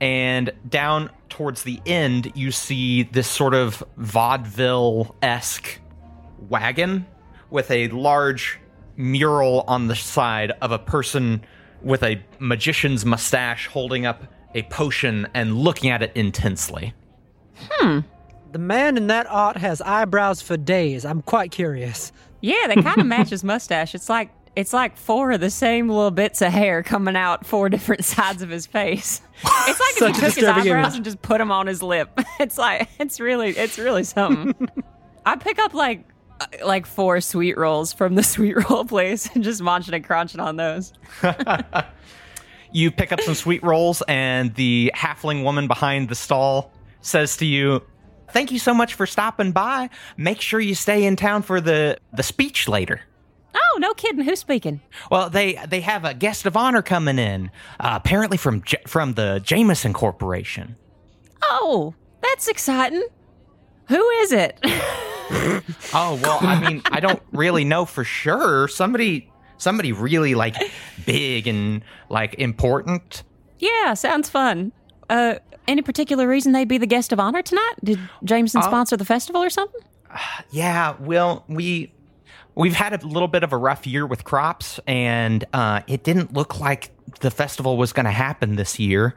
And 0.00 0.52
down 0.68 1.10
towards 1.28 1.64
the 1.64 1.80
end, 1.86 2.32
you 2.36 2.52
see 2.52 3.02
this 3.04 3.26
sort 3.26 3.54
of 3.54 3.82
vaudeville 3.96 5.16
esque 5.22 5.80
wagon 6.48 7.06
with 7.50 7.70
a 7.70 7.88
large 7.88 8.60
mural 8.96 9.64
on 9.66 9.88
the 9.88 9.96
side 9.96 10.52
of 10.62 10.70
a 10.72 10.78
person 10.78 11.42
with 11.82 12.02
a 12.02 12.22
magician's 12.38 13.04
mustache 13.04 13.66
holding 13.68 14.06
up 14.06 14.22
a 14.54 14.62
potion 14.64 15.28
and 15.34 15.56
looking 15.56 15.90
at 15.90 16.02
it 16.02 16.12
intensely. 16.14 16.92
Hmm. 17.70 18.00
The 18.52 18.58
man 18.58 18.96
in 18.96 19.06
that 19.08 19.26
art 19.28 19.56
has 19.58 19.80
eyebrows 19.80 20.42
for 20.42 20.56
days. 20.56 21.04
I'm 21.04 21.22
quite 21.22 21.50
curious. 21.52 22.10
yeah, 22.40 22.66
they 22.66 22.76
kind 22.82 23.00
of 23.00 23.06
match 23.14 23.30
his 23.30 23.44
mustache. 23.44 23.94
It's 23.94 24.08
like 24.08 24.30
it's 24.56 24.72
like 24.72 24.96
four 24.96 25.30
of 25.30 25.40
the 25.40 25.50
same 25.50 25.88
little 25.88 26.10
bits 26.10 26.42
of 26.42 26.52
hair 26.52 26.82
coming 26.82 27.14
out 27.14 27.46
four 27.46 27.68
different 27.68 28.04
sides 28.04 28.42
of 28.42 28.48
his 28.48 28.66
face. 28.66 29.20
It's 29.44 29.80
like 29.80 30.12
if 30.12 30.16
he 30.16 30.20
took 30.20 30.34
his 30.34 30.44
eyebrows 30.44 30.66
image. 30.66 30.94
and 30.96 31.04
just 31.04 31.22
put 31.22 31.38
them 31.38 31.52
on 31.52 31.66
his 31.68 31.82
lip. 31.82 32.10
It's 32.40 32.58
like 32.58 32.88
it's 32.98 33.20
really 33.20 33.50
it's 33.50 33.78
really 33.78 34.02
something. 34.02 34.68
I 35.26 35.36
pick 35.36 35.58
up 35.60 35.74
like 35.74 36.04
like 36.64 36.86
four 36.86 37.20
sweet 37.20 37.56
rolls 37.58 37.92
from 37.92 38.14
the 38.14 38.22
sweet 38.34 38.54
roll 38.68 38.84
place 38.84 39.28
and 39.34 39.44
just 39.44 39.62
munching 39.62 39.94
and 39.94 40.04
crunching 40.04 40.40
on 40.40 40.56
those. 40.56 40.92
You 42.72 42.92
pick 42.92 43.10
up 43.10 43.20
some 43.20 43.34
sweet 43.34 43.64
rolls, 43.64 44.00
and 44.06 44.54
the 44.54 44.92
halfling 44.94 45.42
woman 45.42 45.66
behind 45.66 46.08
the 46.08 46.14
stall 46.14 46.70
says 47.00 47.36
to 47.38 47.44
you, 47.44 47.82
Thank 48.30 48.52
you 48.52 48.60
so 48.60 48.72
much 48.72 48.94
for 48.94 49.06
stopping 49.06 49.50
by. 49.50 49.90
Make 50.16 50.40
sure 50.40 50.60
you 50.60 50.76
stay 50.76 51.04
in 51.04 51.16
town 51.16 51.42
for 51.42 51.60
the, 51.60 51.98
the 52.12 52.22
speech 52.22 52.68
later. 52.68 53.00
Oh, 53.52 53.58
Oh, 53.74 53.78
no 53.78 53.92
kidding. 53.94 54.24
Who's 54.24 54.38
speaking? 54.38 54.80
Well, 55.10 55.30
they 55.30 55.54
they 55.68 55.80
have 55.80 56.04
a 56.04 56.14
guest 56.14 56.46
of 56.46 56.56
honor 56.56 56.82
coming 56.82 57.18
in, 57.18 57.50
uh, 57.80 57.98
apparently 58.00 58.36
from 58.36 58.62
J- 58.62 58.82
from 58.86 59.14
the 59.14 59.40
Jameson 59.42 59.92
Corporation. 59.92 60.76
Oh, 61.42 61.94
that's 62.22 62.46
exciting. 62.46 63.04
Who 63.88 64.08
is 64.10 64.30
it? 64.32 64.60
Oh 65.92 66.18
well, 66.22 66.38
I 66.40 66.60
mean, 66.60 66.82
I 66.86 67.00
don't 67.00 67.22
really 67.32 67.64
know 67.64 67.84
for 67.84 68.04
sure. 68.04 68.68
Somebody 68.68 69.30
somebody 69.58 69.92
really 69.92 70.34
like 70.34 70.56
big 71.06 71.46
and 71.46 71.82
like 72.08 72.34
important. 72.34 73.22
yeah, 73.58 73.94
sounds 73.94 74.28
fun. 74.30 74.72
Uh, 75.08 75.36
any 75.66 75.82
particular 75.82 76.26
reason 76.28 76.52
they'd 76.52 76.68
be 76.68 76.78
the 76.78 76.86
guest 76.86 77.12
of 77.12 77.20
honor 77.20 77.42
tonight? 77.42 77.74
Did 77.82 77.98
Jameson 78.24 78.62
sponsor 78.62 78.96
the 78.96 79.04
festival 79.04 79.42
or 79.42 79.50
something? 79.50 79.80
Yeah, 80.50 80.96
well, 80.98 81.44
we 81.48 81.92
we've 82.56 82.74
had 82.74 82.92
a 83.00 83.06
little 83.06 83.28
bit 83.28 83.44
of 83.44 83.52
a 83.52 83.56
rough 83.56 83.86
year 83.86 84.04
with 84.06 84.24
crops, 84.24 84.80
and 84.88 85.44
uh, 85.52 85.82
it 85.86 86.02
didn't 86.02 86.32
look 86.32 86.58
like 86.58 86.90
the 87.20 87.30
festival 87.30 87.76
was 87.76 87.92
going 87.92 88.06
to 88.06 88.10
happen 88.12 88.56
this 88.56 88.78
year. 88.80 89.14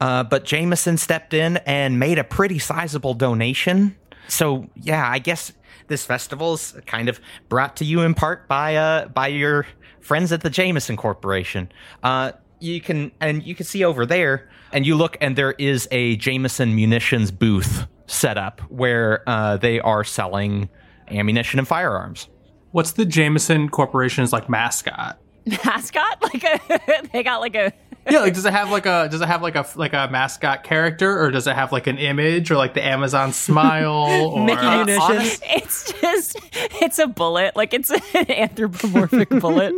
Uh, 0.00 0.24
but 0.24 0.44
Jameson 0.44 0.98
stepped 0.98 1.32
in 1.32 1.58
and 1.58 1.98
made 2.00 2.18
a 2.18 2.24
pretty 2.24 2.58
sizable 2.58 3.14
donation. 3.14 3.96
So 4.28 4.66
yeah, 4.76 5.08
I 5.08 5.18
guess 5.18 5.52
this 5.88 6.04
festival's 6.04 6.76
kind 6.86 7.08
of 7.08 7.20
brought 7.48 7.76
to 7.76 7.84
you 7.84 8.00
in 8.02 8.14
part 8.14 8.48
by 8.48 8.76
uh 8.76 9.08
by 9.08 9.28
your 9.28 9.66
friends 10.00 10.32
at 10.32 10.40
the 10.40 10.50
Jameson 10.50 10.96
Corporation. 10.96 11.70
Uh, 12.02 12.32
you 12.60 12.80
can 12.80 13.12
and 13.20 13.42
you 13.42 13.54
can 13.54 13.66
see 13.66 13.84
over 13.84 14.06
there, 14.06 14.48
and 14.72 14.86
you 14.86 14.94
look, 14.96 15.16
and 15.20 15.36
there 15.36 15.52
is 15.52 15.86
a 15.90 16.16
Jameson 16.16 16.74
munitions 16.74 17.30
booth 17.30 17.86
set 18.06 18.38
up 18.38 18.60
where 18.70 19.28
uh, 19.28 19.56
they 19.56 19.80
are 19.80 20.04
selling 20.04 20.68
ammunition 21.08 21.58
and 21.58 21.68
firearms. 21.68 22.28
What's 22.70 22.92
the 22.92 23.04
Jameson 23.04 23.68
Corporation's 23.68 24.32
like 24.32 24.48
mascot? 24.48 25.18
Mascot? 25.64 26.22
Like 26.22 26.42
a, 26.42 27.08
they 27.12 27.22
got 27.22 27.40
like 27.40 27.54
a. 27.54 27.72
Yeah, 28.08 28.20
like 28.20 28.34
does 28.34 28.44
it 28.44 28.52
have 28.52 28.70
like 28.70 28.86
a 28.86 29.08
does 29.10 29.20
it 29.20 29.26
have 29.26 29.42
like 29.42 29.56
a 29.56 29.66
like 29.74 29.92
a 29.92 30.08
mascot 30.10 30.62
character 30.62 31.20
or 31.20 31.30
does 31.30 31.46
it 31.46 31.56
have 31.56 31.72
like 31.72 31.86
an 31.86 31.98
image 31.98 32.50
or 32.50 32.56
like 32.56 32.74
the 32.74 32.84
Amazon 32.84 33.32
smile 33.32 33.92
or 34.32 34.44
Mickey 34.44 34.64
Munitions. 34.64 35.40
It's 35.44 35.92
just, 36.00 36.38
it's 36.52 36.98
a 36.98 37.08
bullet. 37.08 37.56
Like 37.56 37.74
it's 37.74 37.90
an 37.90 38.30
anthropomorphic 38.30 39.28
bullet. 39.40 39.74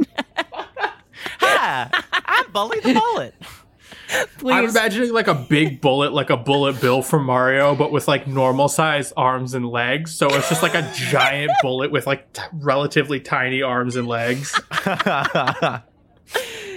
Hi, 1.40 1.90
I'm 2.12 2.52
Bully 2.52 2.80
the 2.80 2.94
Bullet. 2.94 3.34
I'm 4.46 4.64
imagining 4.66 5.12
like 5.12 5.28
a 5.28 5.34
big 5.34 5.80
bullet, 5.80 6.12
like 6.12 6.30
a 6.30 6.36
bullet 6.36 6.80
bill 6.80 7.02
from 7.02 7.24
Mario, 7.24 7.74
but 7.74 7.92
with 7.92 8.08
like 8.08 8.26
normal 8.26 8.68
sized 8.68 9.12
arms 9.16 9.54
and 9.54 9.68
legs. 9.68 10.14
So 10.14 10.28
it's 10.34 10.48
just 10.48 10.62
like 10.62 10.74
a 10.74 10.90
giant 10.94 11.52
bullet 11.62 11.90
with 11.90 12.06
like 12.06 12.32
t- 12.32 12.42
relatively 12.52 13.20
tiny 13.20 13.62
arms 13.62 13.96
and 13.96 14.06
legs. 14.08 14.58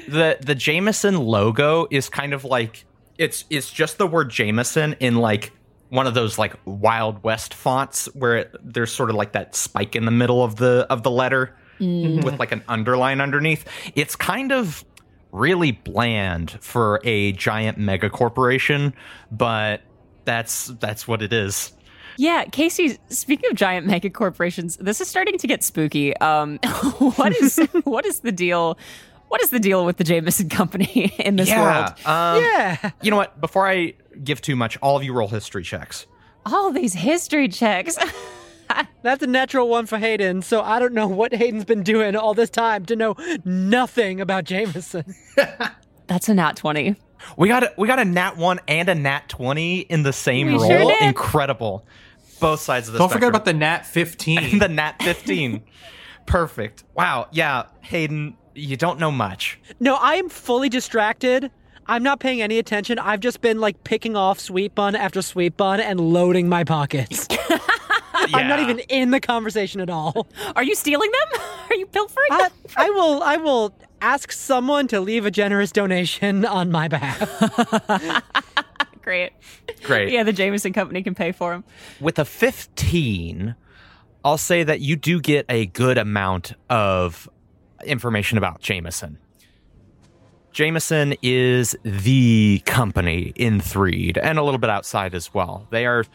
the 0.07 0.37
the 0.41 0.55
Jameson 0.55 1.17
logo 1.17 1.87
is 1.91 2.09
kind 2.09 2.33
of 2.33 2.45
like 2.45 2.85
it's 3.17 3.45
it's 3.49 3.71
just 3.71 3.97
the 3.97 4.07
word 4.07 4.29
Jameson 4.29 4.95
in 4.99 5.15
like 5.15 5.51
one 5.89 6.07
of 6.07 6.13
those 6.13 6.37
like 6.37 6.55
Wild 6.65 7.21
West 7.23 7.53
fonts 7.53 8.05
where 8.13 8.37
it, 8.37 8.55
there's 8.63 8.91
sort 8.91 9.09
of 9.09 9.15
like 9.15 9.33
that 9.33 9.55
spike 9.55 9.95
in 9.95 10.05
the 10.05 10.11
middle 10.11 10.43
of 10.43 10.55
the 10.55 10.87
of 10.89 11.03
the 11.03 11.11
letter 11.11 11.55
with 11.79 12.39
like 12.39 12.51
an 12.51 12.63
underline 12.67 13.19
underneath. 13.21 13.65
It's 13.95 14.15
kind 14.15 14.51
of 14.51 14.85
really 15.31 15.71
bland 15.71 16.51
for 16.61 17.01
a 17.03 17.31
giant 17.33 17.77
mega 17.77 18.09
corporation, 18.09 18.93
but 19.31 19.81
that's 20.25 20.67
that's 20.67 21.07
what 21.07 21.21
it 21.21 21.33
is. 21.33 21.73
Yeah, 22.17 22.45
Casey. 22.45 22.97
Speaking 23.09 23.49
of 23.49 23.57
giant 23.57 23.87
mega 23.87 24.09
corporations, 24.09 24.77
this 24.77 25.01
is 25.01 25.07
starting 25.07 25.37
to 25.37 25.47
get 25.47 25.63
spooky. 25.63 26.15
Um, 26.17 26.57
what 27.15 27.35
is 27.35 27.57
what 27.83 28.05
is 28.05 28.19
the 28.19 28.31
deal? 28.31 28.77
What 29.31 29.41
is 29.41 29.49
the 29.49 29.59
deal 29.61 29.85
with 29.85 29.95
the 29.95 30.03
Jameson 30.03 30.49
Company 30.49 31.13
in 31.19 31.37
this 31.37 31.49
world? 31.49 31.93
Um, 32.05 32.41
Yeah. 32.43 32.91
You 33.01 33.11
know 33.11 33.15
what? 33.17 33.39
Before 33.39 33.65
I 33.65 33.93
give 34.21 34.41
too 34.41 34.57
much, 34.57 34.77
all 34.81 34.97
of 34.97 35.03
you 35.05 35.13
roll 35.13 35.29
history 35.29 35.63
checks. 35.63 36.05
All 36.45 36.73
these 36.73 36.93
history 36.93 37.47
checks. 37.47 37.97
That's 39.03 39.23
a 39.23 39.27
natural 39.27 39.69
one 39.69 39.85
for 39.85 39.97
Hayden, 39.97 40.41
so 40.41 40.61
I 40.61 40.79
don't 40.79 40.93
know 40.93 41.07
what 41.07 41.33
Hayden's 41.33 41.63
been 41.63 41.81
doing 41.83 42.15
all 42.17 42.33
this 42.33 42.49
time 42.49 42.85
to 42.87 42.95
know 42.97 43.15
nothing 43.45 44.19
about 44.19 44.43
Jameson. 44.43 45.15
That's 46.07 46.27
a 46.27 46.33
nat 46.33 46.57
twenty. 46.57 46.97
We 47.37 47.47
got 47.47 47.63
a, 47.63 47.73
we 47.77 47.87
got 47.87 47.99
a 47.99 48.05
nat 48.05 48.35
one 48.35 48.59
and 48.67 48.89
a 48.89 48.95
nat 48.95 49.29
twenty 49.29 49.79
in 49.79 50.03
the 50.03 50.11
same 50.13 50.47
We 50.47 50.53
roll. 50.55 50.67
sure 50.67 50.77
did. 50.91 51.01
Incredible. 51.03 51.85
Both 52.41 52.59
sides 52.59 52.87
of 52.89 52.93
the 52.93 52.99
Don't 52.99 53.11
forget 53.11 53.29
about 53.29 53.45
the 53.45 53.53
Nat 53.53 53.85
15. 53.85 54.59
the 54.59 54.67
nat 54.67 55.01
fifteen. 55.01 55.63
Perfect. 56.25 56.83
Wow. 56.95 57.27
Yeah, 57.31 57.67
Hayden, 57.81 58.35
you 58.55 58.77
don't 58.77 58.99
know 58.99 59.11
much. 59.11 59.59
No, 59.79 59.95
I 59.95 60.15
am 60.15 60.29
fully 60.29 60.69
distracted. 60.69 61.51
I'm 61.87 62.03
not 62.03 62.19
paying 62.19 62.41
any 62.41 62.57
attention. 62.57 62.99
I've 62.99 63.19
just 63.19 63.41
been 63.41 63.59
like 63.59 63.83
picking 63.83 64.15
off 64.15 64.39
sweet 64.39 64.75
bun 64.75 64.95
after 64.95 65.21
sweet 65.21 65.57
bun 65.57 65.79
and 65.79 65.99
loading 65.99 66.47
my 66.47 66.63
pockets. 66.63 67.27
I'm 68.13 68.47
not 68.47 68.59
even 68.59 68.79
in 68.79 69.11
the 69.11 69.19
conversation 69.19 69.81
at 69.81 69.89
all. 69.89 70.27
Are 70.55 70.63
you 70.63 70.75
stealing 70.75 71.11
them? 71.11 71.41
Are 71.69 71.75
you 71.75 71.85
pilfering 71.87 72.27
I. 72.31 72.49
I 72.77 72.89
will 72.89 73.23
I 73.23 73.37
will 73.37 73.73
ask 74.01 74.31
someone 74.31 74.87
to 74.89 74.99
leave 74.99 75.25
a 75.25 75.31
generous 75.31 75.71
donation 75.71 76.45
on 76.45 76.71
my 76.71 76.87
behalf. 76.87 78.23
Great. 79.01 79.31
Great. 79.83 80.11
Yeah, 80.11 80.23
the 80.23 80.33
Jameson 80.33 80.73
Company 80.73 81.01
can 81.01 81.15
pay 81.15 81.31
for 81.31 81.51
them. 81.51 81.63
With 81.99 82.19
a 82.19 82.25
fifteen, 82.25 83.55
I'll 84.23 84.37
say 84.37 84.63
that 84.63 84.81
you 84.81 84.95
do 84.95 85.19
get 85.19 85.45
a 85.49 85.65
good 85.67 85.97
amount 85.97 86.53
of 86.69 87.27
information 87.85 88.37
about 88.37 88.61
Jameson. 88.61 89.17
Jameson 90.51 91.15
is 91.21 91.77
the 91.83 92.61
company 92.65 93.31
in 93.35 93.61
Threed 93.61 94.17
and 94.17 94.37
a 94.37 94.43
little 94.43 94.59
bit 94.59 94.69
outside 94.69 95.15
as 95.15 95.33
well. 95.33 95.67
They 95.71 95.85
are 95.85 96.05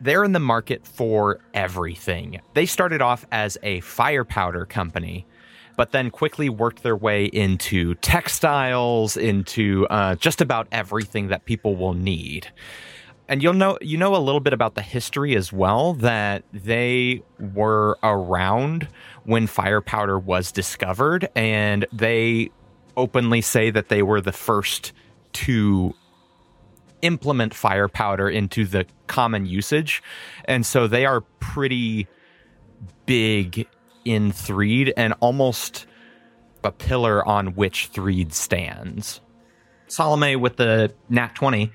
they're 0.00 0.24
in 0.24 0.32
the 0.32 0.40
market 0.40 0.86
for 0.86 1.40
everything. 1.54 2.40
They 2.54 2.66
started 2.66 3.00
off 3.00 3.26
as 3.32 3.56
a 3.62 3.80
fire 3.80 4.24
powder 4.24 4.66
company, 4.66 5.26
but 5.76 5.92
then 5.92 6.10
quickly 6.10 6.48
worked 6.48 6.82
their 6.82 6.96
way 6.96 7.26
into 7.26 7.94
textiles, 7.96 9.16
into 9.16 9.86
uh, 9.88 10.16
just 10.16 10.40
about 10.40 10.68
everything 10.72 11.28
that 11.28 11.44
people 11.44 11.76
will 11.76 11.94
need. 11.94 12.48
And 13.28 13.42
you'll 13.42 13.54
know 13.54 13.76
you 13.82 13.98
know 13.98 14.14
a 14.14 14.18
little 14.18 14.40
bit 14.40 14.52
about 14.52 14.76
the 14.76 14.82
history 14.82 15.34
as 15.36 15.52
well 15.52 15.94
that 15.94 16.44
they 16.52 17.22
were 17.38 17.98
around 18.02 18.88
when 19.26 19.46
fire 19.46 19.80
powder 19.80 20.18
was 20.18 20.52
discovered, 20.52 21.28
and 21.34 21.86
they 21.92 22.50
openly 22.96 23.40
say 23.42 23.70
that 23.70 23.88
they 23.88 24.02
were 24.02 24.20
the 24.20 24.32
first 24.32 24.92
to 25.32 25.94
implement 27.02 27.52
fire 27.52 27.88
powder 27.88 28.28
into 28.28 28.64
the 28.64 28.86
common 29.06 29.46
usage. 29.46 30.02
And 30.46 30.64
so 30.64 30.86
they 30.86 31.04
are 31.04 31.20
pretty 31.40 32.06
big 33.04 33.68
in 34.04 34.32
Threed 34.32 34.92
and 34.96 35.14
almost 35.20 35.86
a 36.64 36.72
pillar 36.72 37.26
on 37.26 37.54
which 37.54 37.88
Threed 37.88 38.32
stands. 38.32 39.20
Salome 39.88 40.36
with 40.36 40.56
the 40.56 40.92
nat 41.08 41.34
20, 41.34 41.70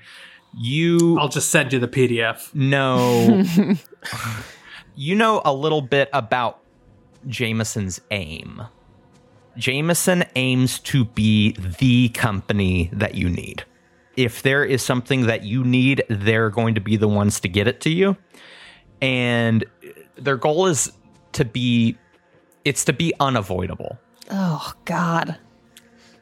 you 0.54 1.18
I'll 1.18 1.28
just 1.28 1.50
send 1.50 1.72
you 1.72 1.78
the 1.78 1.88
PDF. 1.88 2.54
No. 2.54 3.44
you 4.94 5.14
know 5.14 5.40
a 5.44 5.54
little 5.54 5.80
bit 5.80 6.10
about 6.12 6.61
Jameson's 7.26 8.00
aim. 8.10 8.62
Jameson 9.56 10.24
aims 10.36 10.78
to 10.80 11.04
be 11.04 11.52
the 11.78 12.08
company 12.10 12.88
that 12.92 13.14
you 13.14 13.28
need. 13.28 13.64
If 14.16 14.42
there 14.42 14.64
is 14.64 14.82
something 14.82 15.26
that 15.26 15.42
you 15.44 15.64
need, 15.64 16.04
they're 16.08 16.50
going 16.50 16.74
to 16.74 16.80
be 16.80 16.96
the 16.96 17.08
ones 17.08 17.40
to 17.40 17.48
get 17.48 17.66
it 17.66 17.80
to 17.82 17.90
you. 17.90 18.16
And 19.00 19.64
their 20.16 20.36
goal 20.36 20.66
is 20.66 20.92
to 21.32 21.44
be 21.44 21.96
it's 22.64 22.84
to 22.84 22.92
be 22.92 23.12
unavoidable. 23.18 23.98
Oh 24.30 24.72
God. 24.84 25.36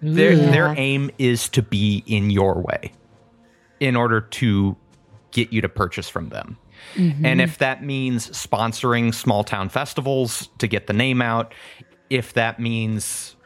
Their 0.01 0.33
Yeah. 0.33 0.51
their 0.51 0.75
aim 0.79 1.11
is 1.19 1.49
to 1.51 1.63
be 1.63 2.03
in 2.07 2.31
your 2.31 2.61
way 2.63 2.93
in 3.81 3.97
order 3.97 4.21
to 4.21 4.77
get 5.33 5.53
you 5.53 5.61
to 5.61 5.69
purchase 5.69 6.09
from 6.09 6.31
them. 6.31 6.57
Mm-hmm. 6.95 7.25
And 7.25 7.41
if 7.41 7.59
that 7.59 7.85
means 7.85 8.29
sponsoring 8.31 9.15
small 9.15 9.45
town 9.45 9.69
festivals 9.69 10.49
to 10.59 10.67
get 10.67 10.87
the 10.87 10.93
name 10.93 11.23
out, 11.23 11.55
if 12.09 12.33
that 12.35 12.59
means 12.59 13.37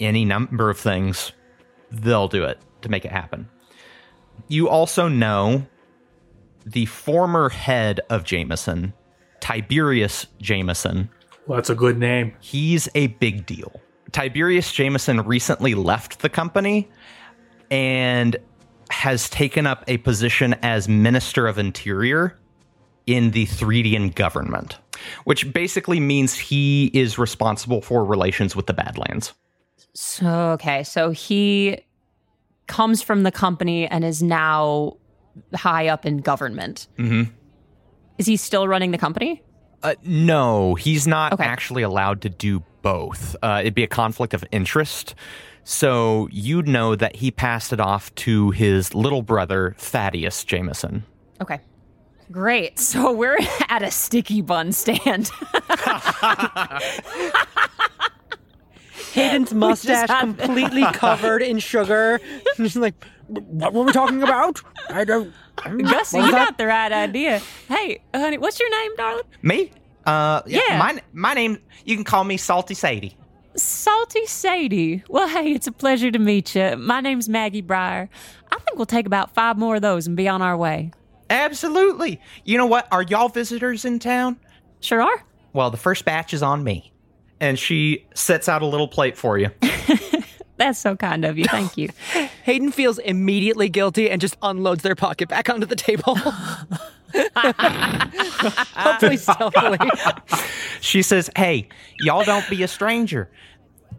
any 0.00 0.24
number 0.24 0.70
of 0.70 0.78
things, 0.78 1.32
they'll 1.90 2.28
do 2.28 2.44
it 2.44 2.58
to 2.82 2.88
make 2.88 3.04
it 3.04 3.12
happen. 3.12 3.48
You 4.48 4.68
also 4.68 5.08
know 5.08 5.66
the 6.66 6.86
former 6.86 7.48
head 7.48 8.00
of 8.10 8.24
Jameson, 8.24 8.92
Tiberius 9.40 10.26
Jameson, 10.40 11.08
Well, 11.46 11.56
that's 11.56 11.70
a 11.70 11.74
good 11.74 11.98
name. 11.98 12.34
he's 12.40 12.88
a 12.94 13.08
big 13.08 13.46
deal. 13.46 13.80
Tiberius 14.12 14.72
Jameson 14.72 15.20
recently 15.22 15.74
left 15.74 16.20
the 16.20 16.28
company 16.28 16.88
and 17.70 18.36
has 18.90 19.28
taken 19.30 19.66
up 19.66 19.84
a 19.88 19.98
position 19.98 20.54
as 20.62 20.88
Minister 20.88 21.46
of 21.46 21.58
Interior 21.58 22.36
in 23.06 23.30
the 23.32 23.46
Threedian 23.46 24.14
government. 24.14 24.78
which 25.24 25.52
basically 25.52 26.00
means 26.00 26.34
he 26.34 26.86
is 26.92 27.18
responsible 27.18 27.80
for 27.80 28.04
relations 28.04 28.56
with 28.56 28.66
the 28.66 28.72
Badlands. 28.74 29.32
So 29.94 30.50
okay, 30.52 30.82
so 30.82 31.10
he 31.12 31.78
comes 32.66 33.00
from 33.00 33.22
the 33.22 33.30
company 33.30 33.86
and 33.86 34.04
is 34.04 34.22
now 34.24 34.96
high 35.54 35.86
up 35.86 36.04
in 36.04 36.18
government. 36.18 36.88
Mm-hmm. 36.98 37.30
Is 38.18 38.26
he 38.26 38.36
still 38.36 38.66
running 38.66 38.90
the 38.90 38.98
company? 38.98 39.40
Uh, 39.84 39.94
no, 40.02 40.74
he's 40.74 41.06
not 41.06 41.32
Okay. 41.34 41.44
actually 41.44 41.82
allowed 41.84 42.20
to 42.22 42.28
do 42.28 42.64
both. 42.82 43.36
Uh, 43.42 43.58
it'd 43.60 43.74
be 43.74 43.84
a 43.84 43.88
conflict 43.88 44.34
of 44.34 44.44
interest. 44.50 45.14
So 45.68 46.28
you'd 46.32 46.66
know 46.66 46.96
that 46.96 47.16
he 47.16 47.30
passed 47.30 47.74
it 47.74 47.80
off 47.80 48.14
to 48.14 48.52
his 48.52 48.94
little 48.94 49.20
brother, 49.20 49.74
Thaddeus 49.76 50.42
Jameson. 50.44 51.04
Okay. 51.42 51.60
Great. 52.32 52.78
So 52.88 53.12
we're 53.12 53.36
at 53.68 53.82
a 53.82 53.90
sticky 53.90 54.40
bun 54.40 54.72
stand. 54.72 55.30
Hayden's 59.12 59.52
mustache 59.52 60.08
completely 60.08 60.84
covered 60.94 61.42
in 61.42 61.58
sugar. 61.58 62.18
Just 62.56 62.76
like, 62.76 62.94
what 63.26 63.74
were 63.74 63.82
we 63.84 63.92
talking 63.92 64.22
about? 64.22 64.62
I 64.88 65.04
don't. 65.04 65.34
Gus, 65.56 66.14
you 66.14 66.22
that? 66.22 66.30
got 66.30 66.56
the 66.56 66.66
right 66.66 66.92
idea. 66.92 67.42
Hey, 67.68 68.00
honey, 68.14 68.38
what's 68.38 68.58
your 68.58 68.70
name, 68.70 68.96
darling? 68.96 69.24
Me? 69.42 69.70
Uh, 70.06 70.40
Yeah. 70.46 70.78
My, 70.78 71.02
my 71.12 71.34
name, 71.34 71.58
you 71.84 71.94
can 71.94 72.04
call 72.04 72.24
me 72.24 72.38
Salty 72.38 72.72
Sadie. 72.72 73.18
Salty 73.58 74.24
Sadie. 74.26 75.02
Well, 75.08 75.28
hey, 75.28 75.52
it's 75.52 75.66
a 75.66 75.72
pleasure 75.72 76.10
to 76.10 76.18
meet 76.18 76.54
you. 76.54 76.76
My 76.76 77.00
name's 77.00 77.28
Maggie 77.28 77.62
Breyer. 77.62 78.08
I 78.50 78.58
think 78.58 78.76
we'll 78.76 78.86
take 78.86 79.06
about 79.06 79.34
five 79.34 79.58
more 79.58 79.76
of 79.76 79.82
those 79.82 80.06
and 80.06 80.16
be 80.16 80.28
on 80.28 80.42
our 80.42 80.56
way. 80.56 80.92
Absolutely. 81.30 82.20
You 82.44 82.56
know 82.56 82.66
what? 82.66 82.88
Are 82.92 83.02
y'all 83.02 83.28
visitors 83.28 83.84
in 83.84 83.98
town? 83.98 84.38
Sure 84.80 85.02
are. 85.02 85.24
Well, 85.52 85.70
the 85.70 85.76
first 85.76 86.04
batch 86.04 86.32
is 86.32 86.42
on 86.42 86.62
me. 86.64 86.92
And 87.40 87.58
she 87.58 88.06
sets 88.14 88.48
out 88.48 88.62
a 88.62 88.66
little 88.66 88.88
plate 88.88 89.16
for 89.16 89.38
you. 89.38 89.50
That's 90.56 90.78
so 90.78 90.96
kind 90.96 91.24
of 91.24 91.38
you. 91.38 91.44
Thank 91.44 91.76
you. 91.76 91.90
Hayden 92.44 92.72
feels 92.72 92.98
immediately 92.98 93.68
guilty 93.68 94.10
and 94.10 94.20
just 94.20 94.36
unloads 94.42 94.82
their 94.82 94.96
pocket 94.96 95.28
back 95.28 95.48
onto 95.48 95.66
the 95.66 95.76
table. 95.76 96.16
Hopefully 98.74 99.16
stealthily. 99.16 99.78
She 100.80 101.02
says, 101.02 101.30
Hey, 101.36 101.68
y'all 102.00 102.24
don't 102.24 102.48
be 102.50 102.62
a 102.62 102.68
stranger. 102.68 103.30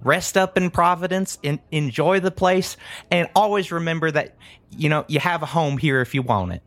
Rest 0.03 0.37
up 0.37 0.57
in 0.57 0.71
Providence 0.71 1.37
and 1.43 1.59
enjoy 1.71 2.19
the 2.19 2.31
place. 2.31 2.77
And 3.11 3.29
always 3.35 3.71
remember 3.71 4.09
that, 4.11 4.35
you 4.71 4.89
know, 4.89 5.05
you 5.07 5.19
have 5.19 5.43
a 5.43 5.45
home 5.45 5.77
here 5.77 6.01
if 6.01 6.13
you 6.15 6.21
want 6.21 6.53
it. 6.53 6.61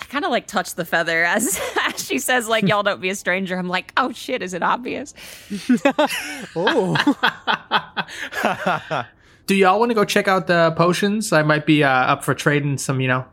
I 0.00 0.04
kind 0.06 0.24
of 0.24 0.30
like 0.30 0.46
touch 0.46 0.74
the 0.76 0.84
feather 0.86 1.22
as, 1.24 1.60
as 1.86 2.02
she 2.04 2.18
says, 2.18 2.48
like, 2.48 2.66
y'all 2.66 2.82
don't 2.82 3.02
be 3.02 3.10
a 3.10 3.14
stranger. 3.14 3.58
I'm 3.58 3.68
like, 3.68 3.92
oh 3.98 4.12
shit, 4.12 4.42
is 4.42 4.54
it 4.54 4.62
obvious? 4.62 5.12
Oh, 6.56 6.96
Do 9.46 9.56
y'all 9.56 9.80
want 9.80 9.90
to 9.90 9.94
go 9.94 10.04
check 10.04 10.28
out 10.28 10.46
the 10.46 10.72
potions? 10.76 11.32
I 11.32 11.42
might 11.42 11.66
be 11.66 11.82
uh, 11.82 11.88
up 11.90 12.24
for 12.24 12.34
trading 12.34 12.78
some, 12.78 13.00
you 13.00 13.08
know, 13.08 13.24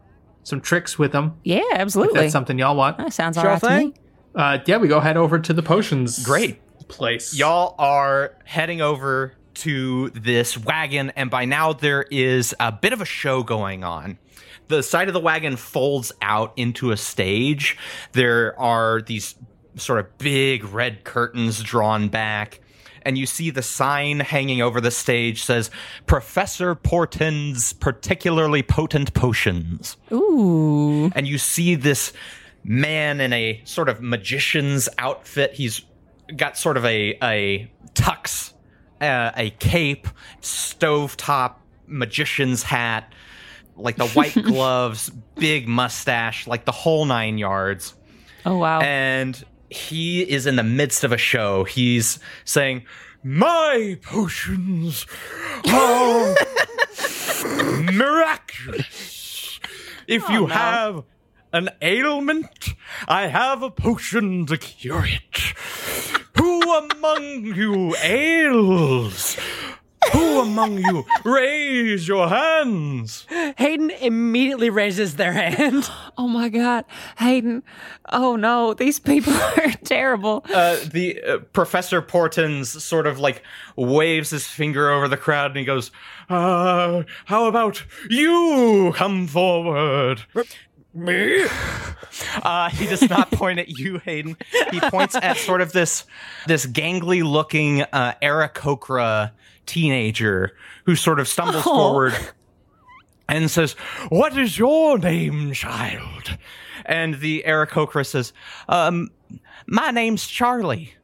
some 0.44 0.62
tricks 0.62 0.98
with 0.98 1.12
them. 1.12 1.38
Yeah, 1.44 1.58
If 1.72 1.78
absolutely. 1.80 2.22
that's 2.22 2.32
something 2.34 2.58
y'all 2.58 2.76
want. 2.76 2.98
that 2.98 3.14
sounds 3.14 3.36
Sure 3.38 3.46
all 3.46 3.52
right 3.54 3.60
to 3.62 3.68
thing. 3.68 3.88
me. 3.90 3.94
Uh, 4.36 4.58
yeah, 4.66 4.78
we 4.78 4.88
go 4.88 5.00
head 5.00 5.18
over 5.18 5.40
to 5.40 5.54
the 5.54 5.64
potions. 5.64 6.24
Great. 6.26 6.60
Place. 6.88 7.34
Y'all 7.34 7.76
are 7.78 8.36
heading 8.46 8.82
over 8.82 9.34
to 9.56 10.10
this 10.12 10.58
wagon, 10.58 11.12
and 11.16 11.30
by 11.30 11.46
now 11.46 11.74
there 11.74 12.04
is 12.04 12.54
a 12.60 12.72
bit 12.72 12.94
of 12.94 13.02
a 13.02 13.06
show 13.06 13.44
going 13.44 13.84
on. 13.84 14.18
The 14.68 14.84
side 14.84 15.08
of 15.08 15.14
the 15.14 15.20
wagon 15.20 15.56
folds 15.56 16.12
out 16.22 16.54
into 16.58 16.92
a 16.92 16.98
stage. 16.98 17.78
There 18.12 18.60
are 18.60 19.02
these 19.02 19.36
sort 19.76 20.00
of 20.00 20.18
big 20.18 20.64
red 20.66 21.04
curtains 21.04 21.62
drawn 21.64 22.10
back. 22.10 22.62
And 23.04 23.18
you 23.18 23.26
see 23.26 23.52
the 23.52 23.62
sign 23.62 24.20
hanging 24.20 24.62
over 24.62 24.82
the 24.82 24.92
stage 24.92 25.44
says 25.44 25.72
Professor 26.08 26.76
Porton's 26.76 27.72
particularly 27.72 28.64
potent 28.64 29.14
potions 29.14 29.96
Ooh. 30.12 31.10
and 31.16 31.26
you 31.26 31.38
see 31.38 31.76
this 31.76 32.12
man 32.66 33.22
in 33.22 33.32
a 33.32 33.62
sort 33.64 33.88
of 33.88 34.02
magician's 34.02 34.90
outfit. 34.98 35.54
He's 35.54 35.84
got 36.36 36.58
sort 36.58 36.78
of 36.78 36.86
a 36.86 37.18
a 37.22 37.72
tux, 37.94 38.54
uh, 39.02 39.32
a 39.36 39.50
cape, 39.52 40.08
stovetop 40.42 41.56
magician's 41.86 42.64
hat, 42.64 43.14
like 43.76 43.96
the 43.96 44.08
white 44.10 44.34
gloves, 44.44 45.10
big 45.36 45.68
mustache, 45.68 46.48
like 46.48 46.66
the 46.66 46.72
whole 46.72 47.06
nine 47.06 47.38
yards. 47.38 47.96
Oh, 48.46 48.58
wow. 48.58 48.80
And 48.82 49.42
he 49.70 50.22
is 50.22 50.46
in 50.46 50.56
the 50.56 50.64
midst 50.64 51.04
of 51.04 51.12
a 51.12 51.18
show. 51.18 51.64
He's 51.64 52.20
saying, 52.46 52.86
"My 53.24 53.98
potions 54.02 55.06
are 55.70 56.36
miraculous. 57.84 59.60
If 60.08 60.30
you 60.30 60.46
have 60.48 61.04
an 61.58 61.70
ailment, 61.82 62.76
I 63.08 63.28
have 63.28 63.64
a 63.64 63.72
potion 63.72 64.46
to 64.46 64.58
cure 64.58 65.06
it. 65.06 65.40
Who 66.38 66.62
among 66.72 67.46
you 67.46 67.96
ails? 68.04 69.38
Who 70.14 70.40
among 70.40 70.78
you 70.78 71.04
raise 71.26 72.08
your 72.08 72.30
hands? 72.30 73.26
Hayden 73.58 73.90
immediately 73.90 74.70
raises 74.70 75.16
their 75.16 75.34
hand. 75.34 75.90
oh 76.18 76.28
my 76.28 76.48
God. 76.48 76.86
Hayden. 77.18 77.64
Oh 78.14 78.36
no, 78.36 78.74
these 78.74 79.00
people 79.00 79.34
are 79.58 79.72
terrible. 79.84 80.46
uh, 80.54 80.78
the 80.92 81.22
uh, 81.24 81.38
Professor 81.52 82.02
Portons 82.02 82.82
sort 82.84 83.08
of 83.08 83.20
like 83.20 83.42
waves 83.76 84.30
his 84.30 84.46
finger 84.48 84.90
over 84.92 85.08
the 85.08 85.18
crowd 85.18 85.52
and 85.52 85.60
he 85.60 85.66
goes, 85.66 85.92
uh, 86.30 87.04
"How 87.26 87.46
about 87.48 87.84
you 88.10 88.94
come 88.96 89.28
forward?" 89.28 90.22
Me? 90.98 91.46
Uh, 92.42 92.70
he 92.70 92.86
does 92.88 93.08
not 93.10 93.30
point 93.32 93.60
at 93.60 93.68
you, 93.80 94.00
Hayden. 94.00 94.38
He 94.72 94.80
points 94.80 95.16
at 95.16 95.38
sort 95.38 95.62
of 95.62 95.72
this 95.72 96.06
this 96.48 96.66
gangly 96.66 97.24
looking 97.24 97.82
uh, 97.82 98.14
Aarakocra 98.22 99.32
teenager 99.66 100.56
who 100.86 100.96
sort 100.96 101.20
of 101.20 101.28
stumbles 101.28 101.64
forward 101.64 102.16
and 103.28 103.52
says, 103.52 103.74
"What 104.10 104.38
is 104.38 104.58
your 104.58 104.98
name, 104.98 105.54
child?" 105.54 106.38
And 106.86 107.20
the 107.20 107.44
Aarakocra 107.46 108.06
says, 108.06 108.34
um, 108.70 109.10
"My 109.68 109.92
name's 109.92 110.26
Charlie." 110.28 110.96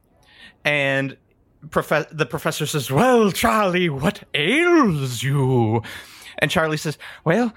And 0.64 1.18
prof- 1.70 2.08
the 2.12 2.26
professor 2.26 2.66
says, 2.66 2.90
"Well, 2.90 3.32
Charlie, 3.32 3.90
what 3.90 4.24
ails 4.34 5.22
you?" 5.22 5.84
And 6.40 6.50
Charlie 6.50 6.78
says, 6.78 6.98
"Well, 7.24 7.54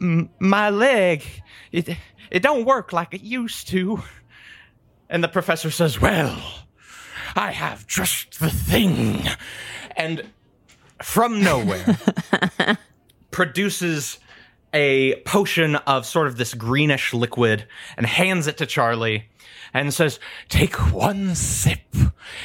m- 0.00 0.30
my 0.38 0.70
leg, 0.70 1.24
it 1.72 1.96
it 2.30 2.42
don't 2.42 2.64
work 2.64 2.92
like 2.92 3.14
it 3.14 3.22
used 3.22 3.68
to." 3.68 4.02
And 5.08 5.22
the 5.24 5.28
professor 5.28 5.70
says, 5.70 6.00
"Well, 6.00 6.40
I 7.36 7.52
have 7.52 7.86
just 7.86 8.40
the 8.40 8.50
thing." 8.50 9.22
And 9.96 10.24
from 11.02 11.42
nowhere 11.42 11.98
produces 13.30 14.18
a 14.72 15.16
potion 15.22 15.76
of 15.76 16.06
sort 16.06 16.26
of 16.26 16.36
this 16.36 16.54
greenish 16.54 17.12
liquid 17.12 17.66
and 17.96 18.06
hands 18.06 18.46
it 18.46 18.56
to 18.58 18.66
Charlie 18.66 19.28
and 19.74 19.92
says, 19.92 20.20
Take 20.48 20.74
one 20.92 21.34
sip 21.34 21.94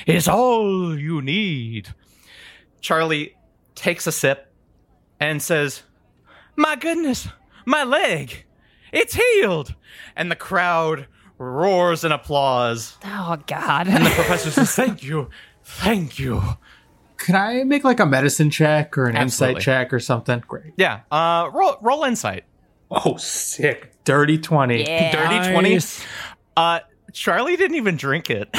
is 0.05 0.27
all 0.27 0.97
you 0.97 1.21
need. 1.21 1.93
Charlie 2.81 3.35
takes 3.75 4.07
a 4.07 4.11
sip 4.11 4.51
and 5.19 5.41
says, 5.41 5.83
My 6.55 6.75
goodness, 6.75 7.27
my 7.65 7.83
leg, 7.83 8.45
it's 8.91 9.15
healed. 9.15 9.75
And 10.15 10.29
the 10.31 10.35
crowd 10.35 11.07
roars 11.37 12.03
in 12.03 12.11
applause. 12.11 12.97
Oh 13.03 13.37
God. 13.47 13.87
And 13.87 14.05
the 14.05 14.09
professor 14.15 14.51
says, 14.51 14.71
Thank 14.75 15.03
you, 15.03 15.29
thank 15.63 16.17
you. 16.19 16.41
Can 17.17 17.35
I 17.35 17.63
make 17.63 17.83
like 17.83 17.99
a 17.99 18.05
medicine 18.05 18.49
check 18.49 18.97
or 18.97 19.05
an 19.07 19.15
Absolutely. 19.15 19.55
insight 19.55 19.63
check 19.63 19.93
or 19.93 19.99
something? 19.99 20.43
Great. 20.47 20.73
Yeah, 20.77 21.01
uh, 21.11 21.49
roll, 21.53 21.77
roll 21.81 22.03
insight. 22.03 22.43
Oh, 22.91 23.15
sick. 23.17 23.91
Dirty 24.03 24.37
20. 24.37 24.81
Yeah. 24.83 25.11
Dirty 25.11 25.51
20. 25.51 25.73
Nice. 25.73 26.05
Uh, 26.55 26.79
Charlie 27.13 27.55
didn't 27.57 27.77
even 27.77 27.95
drink 27.97 28.29
it. 28.29 28.49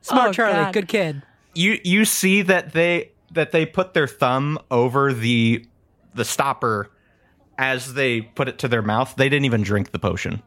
Smart 0.00 0.30
Oh, 0.30 0.32
Charlie, 0.32 0.54
God. 0.54 0.72
good 0.74 0.88
kid. 0.88 1.22
you 1.54 1.78
you 1.82 2.04
see 2.04 2.42
that 2.42 2.72
they 2.72 3.10
that 3.34 3.52
they 3.52 3.66
put 3.66 3.94
their 3.94 4.06
thumb 4.06 4.58
over 4.70 5.12
the 5.12 5.66
the 6.14 6.24
stopper 6.24 6.90
as 7.58 7.94
they 7.94 8.20
put 8.20 8.48
it 8.48 8.58
to 8.60 8.68
their 8.68 8.82
mouth. 8.82 9.14
They 9.16 9.28
didn't 9.28 9.44
even 9.44 9.62
drink 9.62 9.90
the 9.92 9.98
potion. 9.98 10.42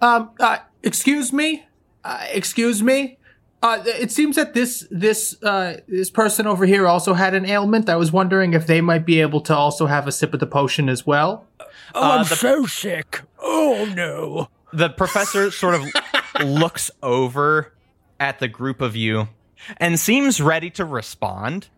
Um, 0.00 0.30
uh, 0.40 0.58
excuse 0.82 1.32
me? 1.32 1.64
Uh, 2.04 2.24
excuse 2.30 2.82
me? 2.82 3.18
Uh, 3.62 3.82
it 3.86 4.10
seems 4.10 4.34
that 4.36 4.54
this 4.54 4.86
this 4.90 5.40
uh 5.44 5.76
this 5.86 6.10
person 6.10 6.46
over 6.48 6.66
here 6.66 6.88
also 6.88 7.14
had 7.14 7.32
an 7.34 7.46
ailment. 7.46 7.88
I 7.88 7.94
was 7.96 8.10
wondering 8.10 8.54
if 8.54 8.66
they 8.66 8.80
might 8.80 9.06
be 9.06 9.20
able 9.20 9.40
to 9.42 9.54
also 9.56 9.86
have 9.86 10.08
a 10.08 10.12
sip 10.12 10.34
of 10.34 10.40
the 10.40 10.46
potion 10.48 10.88
as 10.88 11.06
well. 11.06 11.46
Oh, 11.60 11.64
Uh, 11.94 12.16
I'm 12.18 12.24
the- 12.24 12.34
so 12.36 12.66
sick. 12.66 13.20
Oh 13.40 13.88
no. 13.94 14.48
the 14.72 14.88
professor 14.88 15.50
sort 15.52 15.74
of 15.76 15.82
looks 16.44 16.90
over 17.02 17.72
at 18.18 18.40
the 18.40 18.48
group 18.48 18.80
of 18.80 18.96
you 18.96 19.28
and 19.76 20.00
seems 20.00 20.40
ready 20.40 20.70
to 20.70 20.84
respond 20.84 21.68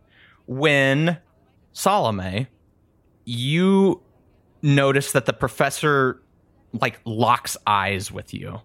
when 0.46 1.18
Salome, 1.72 2.48
you 3.24 4.02
notice 4.62 5.12
that 5.12 5.26
the 5.26 5.32
professor 5.32 6.20
like 6.72 7.00
locks 7.04 7.56
eyes 7.66 8.10
with 8.10 8.32
you 8.34 8.60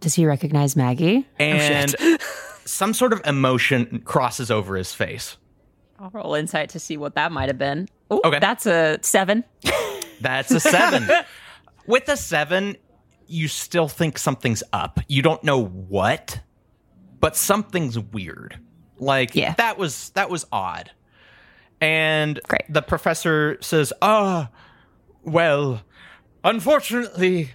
Does 0.00 0.14
he 0.14 0.26
recognize 0.26 0.76
Maggie? 0.76 1.26
and 1.38 1.94
oh, 1.98 2.16
some 2.64 2.94
sort 2.94 3.12
of 3.12 3.20
emotion 3.24 4.00
crosses 4.04 4.50
over 4.50 4.76
his 4.76 4.94
face. 4.94 5.36
I'll 5.98 6.10
roll 6.10 6.34
insight 6.34 6.68
to 6.70 6.78
see 6.78 6.96
what 6.96 7.14
that 7.16 7.32
might 7.32 7.48
have 7.48 7.58
been. 7.58 7.88
Ooh, 8.12 8.20
Okay. 8.24 8.38
That's 8.38 8.66
a 8.66 8.98
seven. 9.02 9.42
That's 10.20 10.50
a 10.52 10.60
seven. 10.60 11.08
With 11.86 12.08
a 12.08 12.16
seven, 12.16 12.76
you 13.26 13.48
still 13.48 13.88
think 13.88 14.18
something's 14.18 14.62
up. 14.72 15.00
You 15.08 15.22
don't 15.22 15.42
know 15.42 15.64
what, 15.64 16.38
but 17.20 17.34
something's 17.36 17.98
weird. 17.98 18.58
Like 18.98 19.34
Yeah. 19.34 19.54
that 19.54 19.78
was 19.78 20.10
that 20.10 20.30
was 20.30 20.46
odd. 20.52 20.90
And 21.80 22.40
Great. 22.48 22.62
the 22.68 22.82
professor 22.82 23.56
says, 23.60 23.92
"Ah, 24.02 24.50
well, 25.22 25.82
unfortunately, 26.42 27.50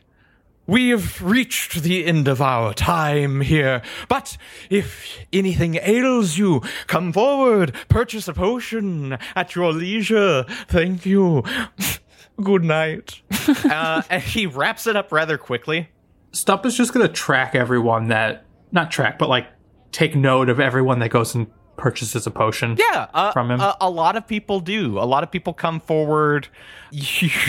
we 0.66 0.90
have 0.90 1.22
reached 1.22 1.84
the 1.84 2.06
end 2.06 2.28
of 2.28 2.42
our 2.42 2.74
time 2.74 3.42
here. 3.42 3.82
But 4.08 4.38
if 4.70 5.20
anything 5.34 5.78
ails 5.82 6.38
you, 6.38 6.62
come 6.88 7.12
forward, 7.12 7.76
purchase 7.90 8.28
a 8.28 8.34
potion 8.34 9.18
at 9.36 9.56
your 9.56 9.74
leisure. 9.74 10.46
Thank 10.68 11.06
you. 11.06 11.44
Good 12.42 12.64
night. 12.64 13.22
uh, 13.66 14.04
and 14.10 14.24
he 14.24 14.46
wraps 14.48 14.88
it 14.88 14.96
up 14.96 15.12
rather 15.12 15.38
quickly. 15.38 15.90
Stuhmp 16.32 16.66
is 16.66 16.76
just 16.78 16.94
going 16.94 17.06
to 17.06 17.14
track 17.14 17.54
everyone 17.56 18.08
that, 18.08 18.46
not 18.72 18.90
track, 18.90 19.20
but 19.20 19.30
like 19.30 19.48
take 19.92 20.16
note 20.16 20.50
of 20.50 20.60
everyone 20.60 21.00
that 21.00 21.10
goes 21.10 21.36
and 21.36 21.48
purchases 21.78 22.26
a 22.28 22.32
potion. 22.32 22.76
Yeah, 22.78 23.08
uh, 23.14 23.32
From 23.32 23.52
him? 23.52 23.60
A, 23.60 23.76
a 23.82 23.90
lot 23.90 24.16
of 24.16 24.28
people 24.28 24.60
do. 24.60 25.00
A 25.00 25.06
lot 25.06 25.24
of 25.24 25.32
people 25.32 25.54
come 25.54 25.80
forward. 25.80 26.48
You 26.92 27.00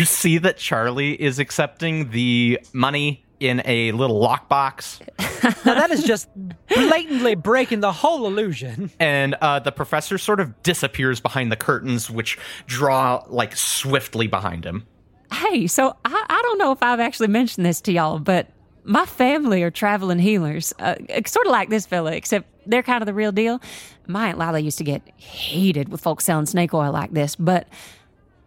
see 0.07 0.39
that 0.39 0.57
Charlie 0.57 1.21
is 1.21 1.39
accepting 1.39 2.11
the 2.13 2.61
money 2.73 3.23
in 3.39 3.61
a 3.67 3.93
little 3.93 4.19
lockbox. 4.27 5.01
Now 5.67 5.75
that 5.75 5.91
is 5.91 6.05
just 6.05 6.31
blatantly 6.69 7.35
breaking 7.35 7.81
the 7.81 7.93
whole 7.93 8.27
illusion. 8.27 8.91
and 8.99 9.35
uh, 9.43 9.59
the 9.59 9.73
professor 9.73 10.17
sort 10.17 10.41
of 10.41 10.63
disappears 10.63 11.21
behind 11.21 11.53
the 11.53 11.57
curtains, 11.57 12.11
which 12.11 12.39
draw 12.67 13.23
like 13.29 13.55
swiftly 13.55 14.27
behind 14.27 14.65
him. 14.65 14.87
Hey, 15.31 15.67
so 15.67 15.95
I, 16.07 16.25
I 16.31 16.41
don't 16.43 16.57
know 16.59 16.73
if 16.73 16.83
I've 16.83 17.01
actually 17.01 17.29
mentioned 17.29 17.67
this 17.67 17.83
to 17.83 17.93
y'all, 17.93 18.19
but 18.19 18.49
my 18.85 19.07
family 19.07 19.63
are 19.63 19.71
traveling 19.71 20.19
healers, 20.19 20.73
uh, 20.79 20.95
sort 21.27 21.47
of 21.47 21.53
like 21.53 21.71
this 21.71 21.87
fella, 21.87 22.13
except 22.13 22.47
they're 22.67 22.83
kind 22.83 23.03
of 23.03 23.07
the 23.07 23.15
real 23.15 23.33
deal. 23.33 23.61
My 24.07 24.29
Aunt 24.29 24.39
Lila 24.39 24.59
used 24.59 24.79
to 24.79 24.85
get 24.85 25.03
heated 25.17 25.89
with 25.89 26.01
folks 26.01 26.25
selling 26.25 26.47
snake 26.47 26.75
oil 26.75 26.93
like 26.93 27.13
this, 27.13 27.35
but 27.35 27.67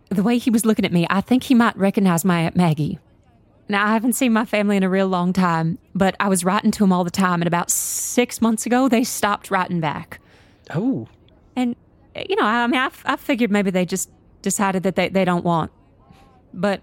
the 0.09 0.23
way 0.23 0.38
he 0.38 0.49
was 0.49 0.65
looking 0.65 0.85
at 0.85 0.93
me, 0.93 1.05
I 1.09 1.21
think 1.21 1.43
he 1.43 1.55
might 1.55 1.75
recognize 1.75 2.23
my 2.23 2.41
Aunt 2.41 2.55
Maggie. 2.55 2.99
Now, 3.69 3.85
I 3.85 3.91
haven't 3.91 4.13
seen 4.13 4.31
my 4.31 4.45
family 4.45 4.77
in 4.77 4.83
a 4.83 4.89
real 4.89 5.07
long 5.07 5.33
time, 5.33 5.77
but 5.93 6.15
I 6.19 6.29
was 6.29 6.45
writing 6.45 6.71
to 6.71 6.79
them 6.79 6.93
all 6.93 7.03
the 7.03 7.11
time, 7.11 7.41
and 7.41 7.47
about 7.47 7.69
six 7.69 8.39
months 8.41 8.65
ago, 8.65 8.88
they 8.88 9.03
stopped 9.03 9.51
writing 9.51 9.81
back. 9.81 10.21
Oh. 10.73 11.07
And, 11.55 11.75
you 12.29 12.35
know, 12.38 12.45
I 12.45 12.65
mean, 12.67 12.79
I, 12.79 12.89
I 13.05 13.15
figured 13.17 13.51
maybe 13.51 13.71
they 13.71 13.85
just 13.85 14.09
decided 14.41 14.83
that 14.83 14.95
they, 14.95 15.09
they 15.09 15.25
don't 15.25 15.43
want. 15.43 15.71
But 16.53 16.81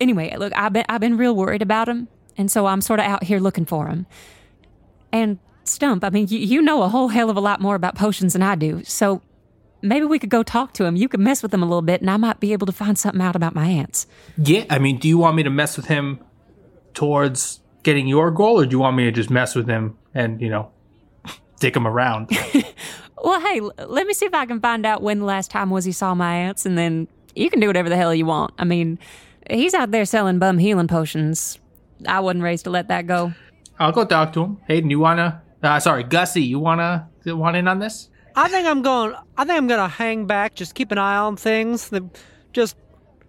anyway, 0.00 0.36
look, 0.36 0.52
I've 0.54 0.72
been, 0.74 0.84
I've 0.88 1.00
been 1.00 1.16
real 1.16 1.34
worried 1.34 1.62
about 1.62 1.88
him. 1.88 2.08
And 2.36 2.50
so 2.50 2.66
I'm 2.66 2.80
sort 2.80 3.00
of 3.00 3.06
out 3.06 3.24
here 3.24 3.38
looking 3.38 3.64
for 3.64 3.88
him. 3.88 4.06
And 5.12 5.38
Stuhmp, 5.64 6.02
I 6.02 6.10
mean, 6.10 6.26
you, 6.28 6.38
you 6.38 6.62
know 6.62 6.82
a 6.82 6.88
whole 6.88 7.08
hell 7.08 7.30
of 7.30 7.36
a 7.36 7.40
lot 7.40 7.60
more 7.60 7.74
about 7.74 7.94
potions 7.94 8.32
than 8.32 8.42
I 8.42 8.54
do. 8.54 8.82
So 8.84 9.22
maybe 9.82 10.06
we 10.06 10.18
could 10.18 10.30
go 10.30 10.42
talk 10.42 10.72
to 10.74 10.84
him. 10.84 10.96
You 10.96 11.08
could 11.08 11.20
mess 11.20 11.42
with 11.42 11.52
him 11.52 11.62
a 11.62 11.66
little 11.66 11.82
bit, 11.82 12.00
and 12.00 12.10
I 12.10 12.16
might 12.16 12.40
be 12.40 12.52
able 12.52 12.66
to 12.66 12.72
find 12.72 12.98
something 12.98 13.20
out 13.20 13.36
about 13.36 13.54
my 13.54 13.66
aunts. 13.66 14.06
Yeah, 14.36 14.64
I 14.70 14.78
mean, 14.78 14.98
do 14.98 15.08
you 15.08 15.18
want 15.18 15.36
me 15.36 15.42
to 15.42 15.50
mess 15.50 15.76
with 15.76 15.86
him 15.86 16.20
towards 16.94 17.60
getting 17.82 18.06
your 18.06 18.30
goal, 18.30 18.60
or 18.60 18.66
do 18.66 18.72
you 18.72 18.78
want 18.78 18.96
me 18.96 19.04
to 19.04 19.12
just 19.12 19.30
mess 19.30 19.54
with 19.54 19.68
him 19.68 19.98
and, 20.14 20.40
you 20.40 20.48
know, 20.48 20.70
dick 21.60 21.76
him 21.76 21.86
around? 21.86 22.30
Well, 23.22 23.40
hey, 23.40 23.60
let 23.60 24.06
me 24.06 24.14
see 24.14 24.26
if 24.26 24.34
I 24.34 24.46
can 24.46 24.60
find 24.60 24.84
out 24.84 25.00
when 25.00 25.20
the 25.20 25.24
last 25.24 25.50
time 25.50 25.70
was 25.70 25.84
he 25.84 25.92
saw 25.92 26.14
my 26.14 26.34
aunts, 26.34 26.66
and 26.66 26.76
then 26.76 27.06
you 27.36 27.48
can 27.50 27.60
do 27.60 27.68
whatever 27.68 27.88
the 27.88 27.96
hell 27.96 28.12
you 28.14 28.26
want. 28.26 28.52
I 28.58 28.64
mean, 28.64 28.98
he's 29.48 29.74
out 29.74 29.92
there 29.92 30.04
selling 30.04 30.40
bum 30.40 30.58
healing 30.58 30.88
potions. 30.88 31.58
I 32.06 32.20
wasn't 32.20 32.42
raised 32.44 32.64
to 32.64 32.70
let 32.70 32.88
that 32.88 33.06
go. 33.06 33.32
I'll 33.78 33.92
go 33.92 34.04
talk 34.04 34.32
to 34.34 34.44
him. 34.44 34.58
Hayden, 34.68 34.90
you 34.90 34.98
wanna? 35.00 35.42
Uh, 35.62 35.78
sorry, 35.80 36.04
Gussie, 36.04 36.42
you 36.42 36.58
wanna 36.58 37.08
want 37.26 37.56
in 37.56 37.68
on 37.68 37.78
this? 37.78 38.08
I 38.34 38.48
think 38.48 38.66
I'm 38.66 38.82
going. 38.82 39.14
I 39.36 39.44
think 39.44 39.56
I'm 39.58 39.66
gonna 39.66 39.88
hang 39.88 40.26
back, 40.26 40.54
just 40.54 40.74
keep 40.74 40.90
an 40.92 40.98
eye 40.98 41.16
on 41.16 41.36
things. 41.36 41.88
The- 41.88 42.08
Just 42.52 42.76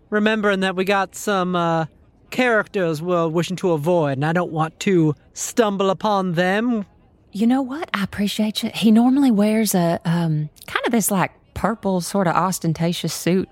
remembering 0.09 0.59
that 0.61 0.76
we 0.76 0.84
got 0.86 1.15
some 1.15 1.55
uh, 1.55 1.86
characters 2.30 3.01
we're 3.01 3.28
wishing 3.28 3.55
to 3.57 3.71
avoid, 3.71 4.13
and 4.13 4.26
I 4.26 4.34
don't 4.34 4.51
want 4.51 4.80
to 4.82 5.15
stumble 5.34 5.89
upon 5.89 6.34
them. 6.34 6.86
You 7.32 7.47
know 7.47 7.61
what? 7.61 7.89
I 7.93 8.03
appreciate 8.03 8.63
you. 8.63 8.71
He 8.74 8.91
normally 8.91 9.32
wears 9.32 9.74
a 9.76 9.99
um 10.05 10.49
kind 10.67 10.86
of 10.86 10.91
this 10.91 11.09
like 11.11 11.32
purple 11.53 12.01
sort 12.01 12.28
of 12.28 12.36
ostentatious 12.36 13.13
suit. 13.13 13.49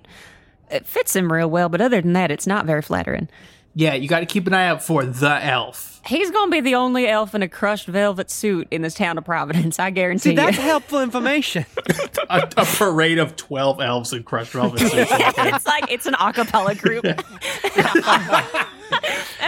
It 0.70 0.86
fits 0.86 1.16
him 1.16 1.32
real 1.32 1.50
well, 1.50 1.68
but 1.70 1.82
other 1.82 2.02
than 2.02 2.14
that, 2.14 2.32
it's 2.32 2.48
not 2.48 2.66
very 2.66 2.82
flattering. 2.82 3.28
Yeah, 3.74 3.94
you 3.94 4.10
got 4.10 4.20
to 4.20 4.26
keep 4.26 4.48
an 4.48 4.54
eye 4.54 4.68
out 4.68 4.84
for 4.84 5.06
the 5.06 5.46
elf. 5.46 6.02
He's 6.06 6.30
gonna 6.32 6.52
be 6.52 6.60
the 6.62 6.74
only 6.76 7.08
elf 7.08 7.34
in 7.36 7.44
a 7.44 7.48
crushed 7.48 7.86
velvet 7.88 8.30
suit 8.32 8.68
in 8.72 8.82
this 8.82 8.96
town 8.96 9.18
of 9.20 9.24
Providence. 9.26 9.78
I 9.80 9.92
guarantee 9.92 10.32
See, 10.32 10.36
that's 10.36 10.58
you. 10.58 10.64
helpful 10.64 11.00
information. 11.02 11.66
A, 12.30 12.50
a 12.58 12.66
parade 12.66 13.20
of 13.20 13.36
twelve 13.36 13.80
elves 13.80 14.12
in 14.12 14.24
crushed 14.24 14.54
velvet 14.54 14.80
suits. 14.80 14.94
it's 14.96 15.68
like 15.68 15.92
it's 15.92 16.08
an 16.08 16.16
a 16.20 16.34
cappella 16.34 16.74
group. 16.76 17.06
and 17.06 17.20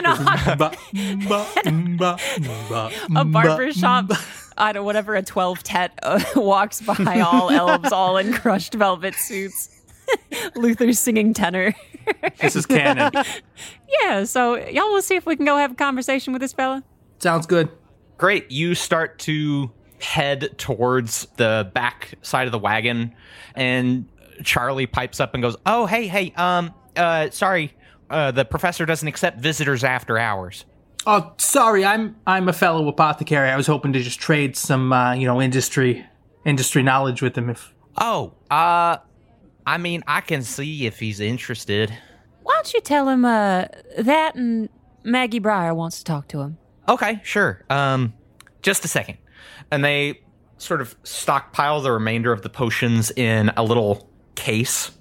a, 0.05 0.55
Ba, 0.57 0.71
ba, 1.27 1.47
ba, 1.97 2.17
ba, 2.69 2.91
a 3.15 3.25
barber 3.25 3.71
shop. 3.73 4.07
ba. 4.09 4.17
I 4.57 4.71
don't 4.73 4.85
whatever 4.85 5.15
a 5.15 5.23
twelve 5.23 5.63
tet 5.63 5.97
uh, 6.03 6.23
walks 6.35 6.81
by 6.81 7.21
all 7.21 7.49
elves 7.49 7.91
all 7.91 8.17
in 8.17 8.31
crushed 8.33 8.75
velvet 8.75 9.15
suits. 9.15 9.69
Luther's 10.55 10.99
singing 10.99 11.33
tenor. 11.33 11.73
This 12.39 12.55
is 12.55 12.65
canon. 12.65 13.11
Yeah, 14.01 14.23
so 14.23 14.55
y'all 14.55 14.91
will 14.91 15.03
see 15.03 15.15
if 15.15 15.25
we 15.27 15.35
can 15.35 15.45
go 15.45 15.55
have 15.55 15.71
a 15.73 15.75
conversation 15.75 16.33
with 16.33 16.41
this 16.41 16.51
fella. 16.51 16.83
Sounds 17.19 17.45
good. 17.45 17.69
Great. 18.17 18.49
You 18.51 18.73
start 18.73 19.19
to 19.19 19.71
head 20.01 20.57
towards 20.57 21.27
the 21.37 21.69
back 21.75 22.15
side 22.23 22.47
of 22.47 22.51
the 22.51 22.57
wagon, 22.59 23.13
and 23.55 24.05
Charlie 24.43 24.87
pipes 24.87 25.19
up 25.19 25.35
and 25.35 25.43
goes, 25.43 25.55
"Oh, 25.67 25.85
hey, 25.85 26.07
hey, 26.07 26.33
um, 26.35 26.73
uh, 26.97 27.29
sorry, 27.29 27.73
uh, 28.09 28.31
the 28.31 28.43
professor 28.45 28.85
doesn't 28.85 29.07
accept 29.07 29.39
visitors 29.39 29.83
after 29.83 30.17
hours." 30.17 30.65
Oh, 31.05 31.31
sorry, 31.37 31.85
I'm 31.85 32.15
I'm 32.25 32.49
a 32.49 32.53
fellow 32.53 32.87
apothecary. 32.87 33.49
I 33.49 33.55
was 33.55 33.67
hoping 33.67 33.93
to 33.93 34.01
just 34.01 34.19
trade 34.19 34.55
some, 34.57 34.91
uh, 34.91 35.13
you 35.13 35.27
know, 35.27 35.39
industry 35.41 36.03
industry 36.45 36.81
knowledge 36.81 37.21
with 37.21 37.37
him. 37.37 37.49
If 37.49 37.73
Oh, 37.97 38.33
uh, 38.49 38.97
I 39.65 39.77
mean, 39.77 40.03
I 40.07 40.21
can 40.21 40.41
see 40.41 40.85
if 40.85 40.99
he's 40.99 41.19
interested. 41.19 41.93
Why 42.43 42.53
don't 42.55 42.73
you 42.73 42.81
tell 42.81 43.07
him 43.07 43.23
uh, 43.25 43.65
that 43.97 44.35
and 44.35 44.69
Maggie 45.03 45.39
Breyer 45.39 45.75
wants 45.75 45.99
to 45.99 46.03
talk 46.03 46.27
to 46.29 46.41
him? 46.41 46.57
Okay, 46.87 47.21
sure. 47.23 47.63
Um, 47.69 48.13
just 48.61 48.83
a 48.83 48.87
second. 48.87 49.17
And 49.71 49.83
they 49.83 50.21
sort 50.57 50.81
of 50.81 50.95
stockpile 51.03 51.81
the 51.81 51.91
remainder 51.91 52.31
of 52.31 52.41
the 52.41 52.49
potions 52.49 53.11
in 53.11 53.49
a 53.55 53.63
little 53.63 54.09
case, 54.35 54.91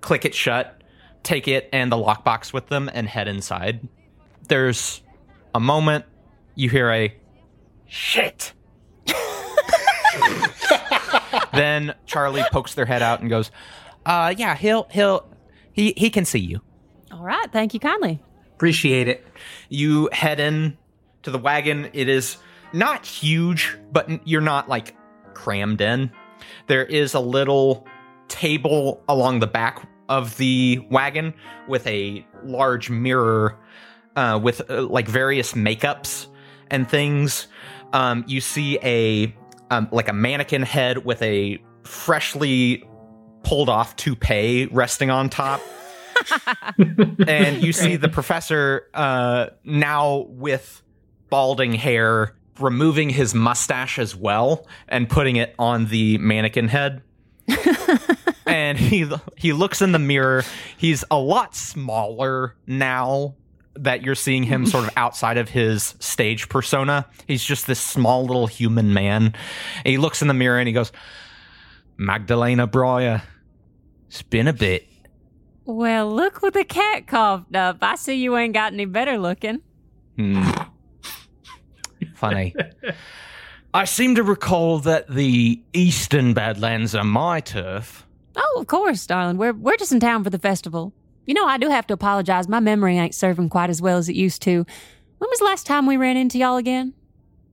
click 0.00 0.24
it 0.24 0.34
shut, 0.34 0.82
take 1.22 1.48
it 1.48 1.68
and 1.72 1.90
the 1.90 1.96
lockbox 1.96 2.52
with 2.52 2.68
them, 2.68 2.90
and 2.92 3.08
head 3.08 3.28
inside. 3.28 3.86
There's 4.48 5.02
a 5.54 5.60
moment, 5.60 6.04
you 6.54 6.70
hear 6.70 6.90
a 6.90 7.14
shit. 7.86 8.52
then 11.52 11.94
Charlie 12.06 12.44
pokes 12.52 12.74
their 12.74 12.86
head 12.86 13.02
out 13.02 13.20
and 13.20 13.28
goes, 13.28 13.50
uh, 14.06 14.34
yeah, 14.36 14.56
he'll, 14.56 14.88
he'll, 14.90 15.28
he, 15.72 15.92
he 15.96 16.08
can 16.08 16.24
see 16.24 16.38
you. 16.38 16.62
All 17.12 17.22
right, 17.22 17.52
thank 17.52 17.74
you 17.74 17.80
kindly. 17.80 18.22
appreciate 18.54 19.06
it. 19.06 19.24
You 19.68 20.08
head 20.12 20.40
in 20.40 20.78
to 21.22 21.30
the 21.30 21.38
wagon. 21.38 21.90
It 21.92 22.08
is 22.08 22.38
not 22.72 23.04
huge, 23.04 23.76
but 23.92 24.26
you're 24.26 24.40
not 24.40 24.68
like 24.68 24.96
crammed 25.34 25.80
in. 25.80 26.10
There 26.66 26.84
is 26.84 27.14
a 27.14 27.20
little 27.20 27.86
table 28.28 29.02
along 29.08 29.40
the 29.40 29.46
back 29.46 29.86
of 30.08 30.36
the 30.36 30.86
wagon 30.90 31.34
with 31.68 31.86
a 31.86 32.26
large 32.42 32.90
mirror 32.90 33.58
uh, 34.16 34.40
with 34.42 34.68
uh, 34.70 34.82
like 34.82 35.06
various 35.06 35.52
makeups 35.52 36.28
and 36.70 36.88
things. 36.88 37.48
Um, 37.92 38.24
you 38.26 38.40
see 38.40 38.78
a 38.82 39.34
um, 39.70 39.88
like 39.92 40.08
a 40.08 40.12
mannequin 40.12 40.62
head 40.62 41.04
with 41.04 41.20
a 41.22 41.62
freshly 41.82 42.84
pulled 43.46 43.68
off 43.68 43.94
toupee 43.94 44.66
resting 44.72 45.08
on 45.08 45.30
top 45.30 45.60
and 47.26 47.62
you 47.62 47.72
see 47.72 47.94
the 47.94 48.08
professor 48.08 48.88
uh, 48.92 49.46
now 49.64 50.26
with 50.28 50.82
balding 51.30 51.74
hair, 51.74 52.34
removing 52.58 53.08
his 53.10 53.34
mustache 53.34 53.98
as 53.98 54.16
well 54.16 54.66
and 54.88 55.08
putting 55.08 55.36
it 55.36 55.54
on 55.58 55.86
the 55.86 56.18
mannequin 56.18 56.68
head. 56.68 57.02
and 58.46 58.78
he 58.78 59.08
he 59.36 59.52
looks 59.52 59.80
in 59.80 59.92
the 59.92 59.98
mirror. 59.98 60.42
He's 60.76 61.04
a 61.10 61.18
lot 61.18 61.54
smaller 61.54 62.56
now 62.66 63.36
that 63.74 64.02
you're 64.02 64.14
seeing 64.14 64.42
him 64.42 64.66
sort 64.66 64.84
of 64.84 64.90
outside 64.96 65.36
of 65.36 65.50
his 65.50 65.94
stage 66.00 66.48
persona. 66.48 67.06
He's 67.28 67.44
just 67.44 67.66
this 67.66 67.78
small 67.78 68.24
little 68.24 68.46
human 68.46 68.92
man. 68.92 69.34
And 69.84 69.86
he 69.86 69.98
looks 69.98 70.22
in 70.22 70.28
the 70.28 70.34
mirror 70.34 70.58
and 70.58 70.66
he 70.66 70.72
goes, 70.72 70.90
Magdalena 71.98 72.66
Breyer, 72.66 73.22
it's 74.08 74.20
a 74.20 74.52
bit. 74.52 74.86
Well, 75.64 76.12
look 76.14 76.42
what 76.42 76.54
the 76.54 76.64
cat 76.64 77.06
coughed 77.06 77.56
up. 77.56 77.78
I 77.82 77.96
see 77.96 78.14
you 78.14 78.36
ain't 78.36 78.54
got 78.54 78.72
any 78.72 78.84
better 78.84 79.18
looking. 79.18 79.60
Hmm. 80.16 80.48
Funny. 82.14 82.54
I 83.74 83.84
seem 83.84 84.14
to 84.14 84.22
recall 84.22 84.78
that 84.80 85.08
the 85.08 85.60
Eastern 85.72 86.32
Badlands 86.32 86.94
are 86.94 87.04
my 87.04 87.40
turf. 87.40 88.06
Oh, 88.36 88.58
of 88.60 88.66
course, 88.68 89.06
darling. 89.06 89.38
We're 89.38 89.52
we're 89.52 89.76
just 89.76 89.92
in 89.92 90.00
town 90.00 90.24
for 90.24 90.30
the 90.30 90.38
festival. 90.38 90.92
You 91.26 91.34
know, 91.34 91.46
I 91.46 91.58
do 91.58 91.68
have 91.68 91.86
to 91.88 91.94
apologize. 91.94 92.48
My 92.48 92.60
memory 92.60 92.96
ain't 92.96 93.14
serving 93.14 93.48
quite 93.48 93.68
as 93.68 93.82
well 93.82 93.98
as 93.98 94.08
it 94.08 94.14
used 94.14 94.42
to. 94.42 94.64
When 95.18 95.30
was 95.30 95.40
the 95.40 95.44
last 95.44 95.66
time 95.66 95.86
we 95.86 95.96
ran 95.96 96.16
into 96.16 96.38
y'all 96.38 96.56
again? 96.56 96.94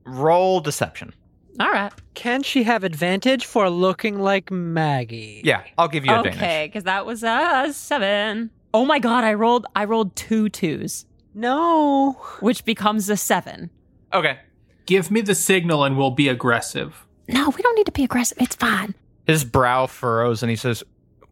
Roll 0.06 0.60
deception. 0.60 1.14
All 1.60 1.70
right. 1.72 1.92
Can 2.16 2.42
she 2.44 2.64
have 2.64 2.84
advantage 2.84 3.46
for 3.46 3.70
looking 3.70 4.20
like 4.20 4.52
Maggie? 4.52 5.42
Yeah, 5.44 5.64
I'll 5.78 5.88
give 5.88 6.06
you 6.06 6.12
advantage. 6.12 6.38
Okay, 6.42 6.66
because 6.68 6.84
that 6.86 7.06
was 7.06 7.24
a 7.24 7.70
seven. 7.74 8.50
Oh 8.74 8.86
my 8.86 9.00
god, 9.00 9.24
I 9.24 9.34
rolled 9.36 9.66
I 9.76 9.86
rolled 9.86 10.16
two 10.16 10.50
twos, 10.50 11.06
No. 11.36 12.14
which 12.40 12.66
becomes 12.66 13.10
a 13.10 13.18
seven. 13.18 13.70
Okay. 14.14 14.40
Give 14.86 15.12
me 15.12 15.22
the 15.22 15.36
signal 15.36 15.84
and 15.84 15.98
we'll 15.98 16.12
be 16.12 16.28
aggressive. 16.28 17.06
No, 17.30 17.50
we 17.50 17.62
don't 17.62 17.76
need 17.76 17.86
to 17.86 17.92
be 17.92 18.04
aggressive. 18.04 18.38
It's 18.42 18.56
fine. 18.56 18.96
His 19.28 19.46
brow 19.46 19.86
furrows 19.88 20.44
and 20.44 20.50
he 20.50 20.56
says, 20.56 20.84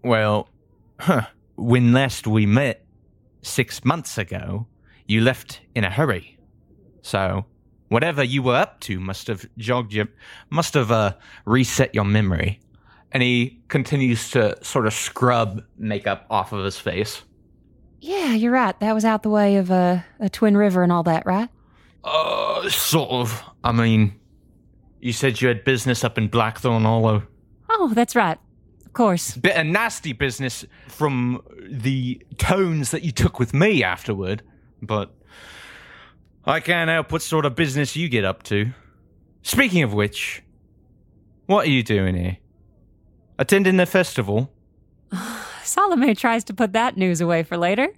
Well, 0.03 0.47
huh, 0.99 1.23
when 1.55 1.93
last 1.93 2.27
we 2.27 2.45
met 2.45 2.85
six 3.41 3.83
months 3.83 4.17
ago, 4.17 4.67
you 5.07 5.21
left 5.21 5.61
in 5.75 5.83
a 5.83 5.89
hurry. 5.89 6.37
So, 7.01 7.45
whatever 7.91 8.23
you 8.23 8.41
were 8.41 8.55
up 8.55 8.79
to 8.79 9.01
must 9.01 9.27
have 9.27 9.45
jogged 9.57 9.91
your, 9.93 10.07
must 10.49 10.75
have 10.75 10.91
uh, 10.91 11.13
reset 11.43 11.93
your 11.93 12.05
memory. 12.05 12.57
And 13.11 13.21
he 13.21 13.59
continues 13.67 14.31
to 14.31 14.57
sort 14.63 14.87
of 14.87 14.93
scrub 14.93 15.61
makeup 15.77 16.25
off 16.29 16.53
of 16.53 16.63
his 16.63 16.77
face. 16.77 17.21
Yeah, 17.99 18.33
you're 18.33 18.53
right. 18.53 18.79
That 18.79 18.95
was 18.95 19.03
out 19.03 19.23
the 19.23 19.29
way 19.29 19.57
of 19.57 19.71
a, 19.71 20.05
a 20.21 20.29
twin 20.29 20.55
river 20.55 20.83
and 20.83 20.91
all 20.91 21.03
that, 21.03 21.25
right? 21.25 21.49
Uh, 22.05 22.69
sort 22.69 23.11
of. 23.11 23.43
I 23.61 23.73
mean, 23.73 24.17
you 25.01 25.11
said 25.11 25.41
you 25.41 25.49
had 25.49 25.65
business 25.65 26.05
up 26.05 26.17
in 26.17 26.29
Blackthorn 26.29 26.83
Hollow. 26.83 27.23
Oh, 27.69 27.91
that's 27.93 28.15
right. 28.15 28.39
Of 28.85 28.93
course. 28.93 29.35
Bit 29.35 29.57
of 29.57 29.65
nasty 29.65 30.13
business 30.13 30.63
from 30.87 31.43
the 31.69 32.25
tones 32.37 32.91
that 32.91 33.03
you 33.03 33.11
took 33.11 33.37
with 33.37 33.53
me 33.53 33.83
afterward, 33.83 34.43
but 34.81 35.13
I 36.45 36.59
can't 36.59 36.89
help 36.89 37.11
what 37.11 37.21
sort 37.21 37.45
of 37.45 37.55
business 37.55 37.95
you 37.95 38.09
get 38.09 38.25
up 38.25 38.43
to. 38.43 38.71
Speaking 39.43 39.83
of 39.83 39.93
which, 39.93 40.41
what 41.45 41.67
are 41.67 41.69
you 41.69 41.83
doing 41.83 42.15
here? 42.15 42.37
Attending 43.37 43.77
the 43.77 43.85
festival? 43.85 44.51
Salome 45.63 46.15
tries 46.15 46.43
to 46.45 46.53
put 46.53 46.73
that 46.73 46.97
news 46.97 47.21
away 47.21 47.43
for 47.43 47.57
later. 47.57 47.89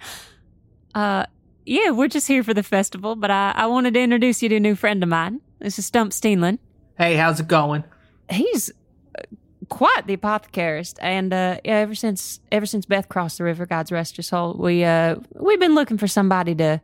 Uh, 0.94 1.26
yeah, 1.66 1.92
we're 1.92 2.10
just 2.10 2.28
here 2.28 2.44
for 2.44 2.54
the 2.54 2.64
festival, 2.64 3.16
but 3.16 3.32
I, 3.32 3.54
I 3.56 3.68
wanted 3.68 3.94
to 3.94 4.02
introduce 4.02 4.44
you 4.44 4.50
to 4.50 4.58
a 4.58 4.60
new 4.60 4.76
friend 4.76 5.02
of 5.02 5.10
mine. 5.10 5.40
This 5.60 5.80
is 5.80 5.90
Stuhmp 5.90 6.10
Steenland. 6.10 6.60
Hey, 6.98 7.16
how's 7.16 7.40
it 7.40 7.48
going? 7.48 7.86
He's 8.30 8.70
uh, 9.18 9.22
quite 9.70 10.06
the 10.06 10.18
apothecarist, 10.18 10.96
and 11.02 11.34
uh, 11.34 11.60
yeah, 11.64 11.78
ever 11.78 11.96
since 11.96 12.42
ever 12.52 12.66
since 12.66 12.86
Beth 12.86 13.08
crossed 13.08 13.38
the 13.38 13.46
river, 13.46 13.66
God's 13.66 13.92
rest 13.92 14.18
her 14.18 14.24
soul, 14.24 14.56
we 14.60 14.84
uh, 14.84 15.16
we've 15.36 15.60
been 15.60 15.74
looking 15.74 15.98
for 15.98 16.08
somebody 16.08 16.54
to 16.56 16.82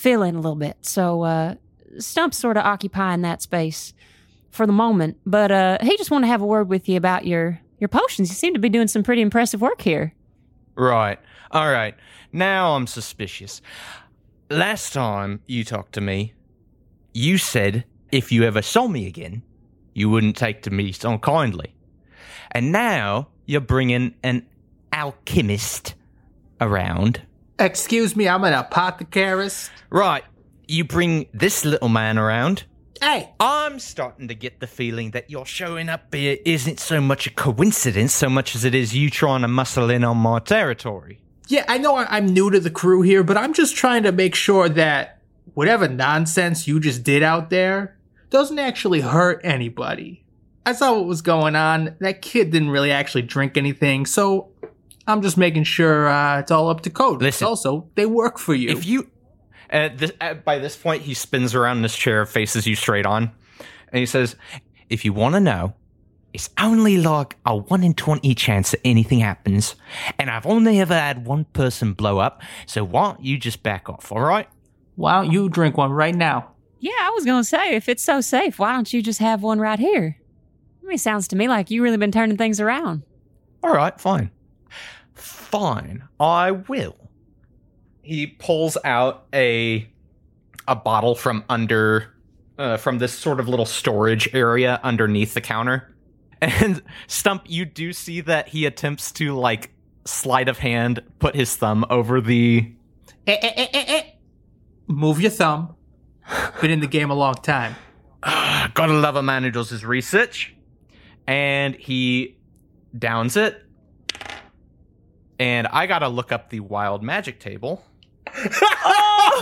fill 0.00 0.22
in 0.22 0.34
a 0.34 0.40
little 0.40 0.56
bit. 0.56 0.78
So 0.80 1.22
uh, 1.22 1.54
Stuhmp's 1.96 2.38
sort 2.38 2.56
of 2.56 2.64
occupying 2.64 3.20
that 3.22 3.42
space 3.42 3.92
for 4.50 4.66
the 4.66 4.72
moment, 4.72 5.18
but 5.26 5.52
uh, 5.52 5.78
he 5.82 5.96
just 5.96 6.10
wanted 6.10 6.26
to 6.26 6.30
have 6.30 6.40
a 6.40 6.46
word 6.46 6.68
with 6.68 6.88
you 6.88 6.96
about 6.96 7.26
your 7.26 7.60
your 7.78 7.88
potions. 7.88 8.28
You 8.28 8.34
seem 8.34 8.54
to 8.54 8.60
be 8.60 8.68
doing 8.68 8.88
some 8.88 9.02
pretty 9.02 9.22
impressive 9.22 9.60
work 9.60 9.80
here. 9.80 10.14
Right. 10.74 11.18
All 11.50 11.70
right. 11.70 11.94
Now 12.32 12.76
I'm 12.76 12.86
suspicious. 12.86 13.62
Last 14.50 14.92
time 14.92 15.40
you 15.46 15.64
talked 15.64 15.92
to 15.94 16.00
me, 16.00 16.34
you 17.14 17.38
said 17.38 17.84
if 18.12 18.32
you 18.32 18.44
ever 18.44 18.62
saw 18.62 18.86
me 18.88 19.06
again, 19.06 19.42
you 19.94 20.10
wouldn't 20.10 20.36
take 20.36 20.62
to 20.62 20.70
me 20.70 20.92
so 20.92 21.18
kindly. 21.18 21.74
And 22.52 22.72
now 22.72 23.28
you're 23.46 23.60
bringing 23.60 24.14
an 24.22 24.46
alchemist 24.92 25.94
around. 26.60 27.22
Excuse 27.60 28.16
me, 28.16 28.26
I'm 28.26 28.42
an 28.44 28.54
apothecarist. 28.54 29.68
Right. 29.90 30.24
You 30.66 30.84
bring 30.84 31.26
this 31.34 31.62
little 31.66 31.90
man 31.90 32.16
around. 32.16 32.64
Hey, 33.02 33.34
I'm 33.38 33.78
starting 33.78 34.28
to 34.28 34.34
get 34.34 34.60
the 34.60 34.66
feeling 34.66 35.10
that 35.10 35.30
your 35.30 35.44
showing 35.44 35.90
up 35.90 36.14
here 36.14 36.38
isn't 36.46 36.80
so 36.80 37.02
much 37.02 37.26
a 37.26 37.30
coincidence 37.30 38.14
so 38.14 38.30
much 38.30 38.54
as 38.54 38.64
it 38.64 38.74
is 38.74 38.94
you 38.94 39.10
trying 39.10 39.42
to 39.42 39.48
muscle 39.48 39.90
in 39.90 40.04
on 40.04 40.16
my 40.16 40.38
territory. 40.38 41.20
yeah, 41.48 41.64
I 41.68 41.76
know 41.78 41.96
I'm 41.96 42.26
new 42.26 42.50
to 42.50 42.60
the 42.60 42.70
crew 42.70 43.02
here, 43.02 43.22
but 43.22 43.36
I'm 43.36 43.52
just 43.52 43.76
trying 43.76 44.04
to 44.04 44.12
make 44.12 44.34
sure 44.34 44.68
that 44.70 45.20
whatever 45.52 45.88
nonsense 45.88 46.66
you 46.66 46.80
just 46.80 47.02
did 47.02 47.22
out 47.22 47.50
there 47.50 47.98
doesn't 48.30 48.58
actually 48.58 49.00
hurt 49.00 49.40
anybody. 49.44 50.24
I 50.64 50.72
saw 50.72 50.94
what 50.94 51.06
was 51.06 51.20
going 51.20 51.56
on. 51.56 51.96
That 52.00 52.22
kid 52.22 52.50
didn't 52.50 52.70
really 52.70 52.92
actually 52.92 53.22
drink 53.22 53.56
anything, 53.56 54.06
so 54.06 54.49
I'm 55.10 55.22
just 55.22 55.36
making 55.36 55.64
sure 55.64 56.08
uh, 56.08 56.40
it's 56.40 56.50
all 56.50 56.68
up 56.68 56.82
to 56.82 56.90
code. 56.90 57.22
Listen. 57.22 57.46
also, 57.46 57.88
they 57.94 58.06
work 58.06 58.38
for 58.38 58.54
you. 58.54 58.70
If 58.70 58.86
you, 58.86 59.10
at 59.68 59.98
this, 59.98 60.12
at, 60.20 60.44
by 60.44 60.58
this 60.58 60.76
point, 60.76 61.02
he 61.02 61.14
spins 61.14 61.54
around 61.54 61.78
in 61.78 61.82
his 61.82 61.96
chair, 61.96 62.24
faces 62.26 62.66
you 62.66 62.74
straight 62.74 63.06
on, 63.06 63.30
and 63.92 63.98
he 63.98 64.06
says, 64.06 64.36
"If 64.88 65.04
you 65.04 65.12
want 65.12 65.34
to 65.34 65.40
know, 65.40 65.74
it's 66.32 66.50
only 66.58 66.98
like 66.98 67.36
a 67.44 67.56
one 67.56 67.82
in 67.82 67.94
twenty 67.94 68.34
chance 68.34 68.70
that 68.70 68.80
anything 68.86 69.20
happens, 69.20 69.74
and 70.18 70.30
I've 70.30 70.46
only 70.46 70.80
ever 70.80 70.94
had 70.94 71.26
one 71.26 71.44
person 71.46 71.92
blow 71.92 72.18
up. 72.18 72.42
So 72.66 72.84
why 72.84 73.12
don't 73.12 73.24
you 73.24 73.36
just 73.38 73.62
back 73.62 73.88
off? 73.88 74.12
All 74.12 74.20
right? 74.20 74.48
Why 74.96 75.14
don't 75.14 75.32
you 75.32 75.48
drink 75.48 75.76
one 75.76 75.92
right 75.92 76.14
now? 76.14 76.50
Yeah, 76.78 76.92
I 77.00 77.10
was 77.10 77.24
gonna 77.24 77.44
say 77.44 77.74
if 77.74 77.88
it's 77.88 78.02
so 78.02 78.20
safe, 78.20 78.58
why 78.58 78.72
don't 78.72 78.92
you 78.92 79.02
just 79.02 79.18
have 79.18 79.42
one 79.42 79.58
right 79.58 79.78
here? 79.78 80.18
I 80.82 80.86
mean, 80.86 80.94
it 80.94 81.00
sounds 81.00 81.28
to 81.28 81.36
me 81.36 81.48
like 81.48 81.70
you 81.70 81.82
really 81.82 81.96
been 81.96 82.12
turning 82.12 82.36
things 82.36 82.60
around. 82.60 83.02
All 83.62 83.72
right, 83.72 84.00
fine, 84.00 84.30
fine. 85.20 86.04
I 86.18 86.50
will." 86.50 86.96
He 88.02 88.26
pulls 88.26 88.76
out 88.84 89.26
a 89.32 89.88
a 90.66 90.74
bottle 90.76 91.14
from 91.14 91.44
under 91.48 92.14
uh, 92.58 92.76
from 92.76 92.98
this 92.98 93.12
sort 93.12 93.40
of 93.40 93.48
little 93.48 93.66
storage 93.66 94.32
area 94.34 94.80
underneath 94.82 95.34
the 95.34 95.40
counter. 95.40 95.94
And 96.42 96.82
Stuhmp, 97.06 97.42
you 97.48 97.66
do 97.66 97.92
see 97.92 98.22
that 98.22 98.48
he 98.48 98.64
attempts 98.64 99.12
to 99.12 99.34
like 99.34 99.72
sleight 100.06 100.48
of 100.48 100.58
hand 100.58 101.02
put 101.18 101.34
his 101.34 101.54
thumb 101.54 101.84
over 101.90 102.22
the. 102.22 102.72
Eh, 103.26 103.36
eh, 103.42 103.52
eh, 103.56 103.66
eh, 103.74 103.84
eh. 103.88 104.02
Move 104.86 105.20
your 105.20 105.30
thumb. 105.30 105.76
Been 106.62 106.70
in 106.70 106.80
the 106.80 106.86
game 106.86 107.10
a 107.10 107.14
long 107.14 107.34
time. 107.34 107.76
Gotta 108.22 108.94
love 108.94 109.16
a 109.16 109.22
man 109.22 109.42
who 109.42 109.50
does 109.50 109.68
his 109.68 109.84
research. 109.84 110.54
And 111.26 111.74
he 111.74 112.38
downs 112.98 113.36
it. 113.36 113.62
And 115.40 115.66
I 115.68 115.86
gotta 115.86 116.08
look 116.08 116.32
up 116.32 116.50
the 116.50 116.60
wild 116.60 117.02
magic 117.02 117.40
table. 117.40 117.82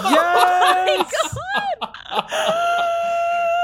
Yes. 0.05 1.12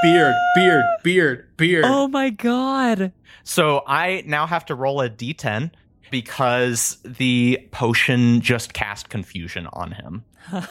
Beard, 0.03 0.35
beard, 0.57 0.85
beard, 1.05 1.57
beard. 1.57 1.85
Oh 1.87 2.09
my 2.09 2.31
god. 2.31 3.13
So 3.45 3.83
I 3.87 4.25
now 4.27 4.47
have 4.47 4.67
to 4.67 4.75
roll 4.75 5.01
a 5.01 5.09
d10 5.09 5.71
because 6.11 6.99
the 7.05 7.67
potion 7.71 8.41
just 8.41 8.75
cast 8.75 9.09
confusion 9.11 9.69
on 9.73 9.93
him. 9.93 10.25
but 10.51 10.69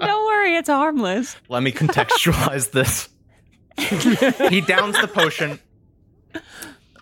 don't 0.00 0.26
worry, 0.26 0.54
it's 0.56 0.68
harmless. 0.68 1.36
Let 1.48 1.62
me 1.64 1.72
contextualize 1.72 2.70
this. 2.72 3.08
he 4.48 4.60
downs 4.60 4.98
the 5.00 5.08
potion. 5.08 5.58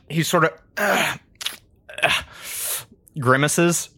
He 0.08 0.22
sort 0.22 0.44
of 0.44 0.52
uh, 0.78 1.16
grimaces. 3.18 3.90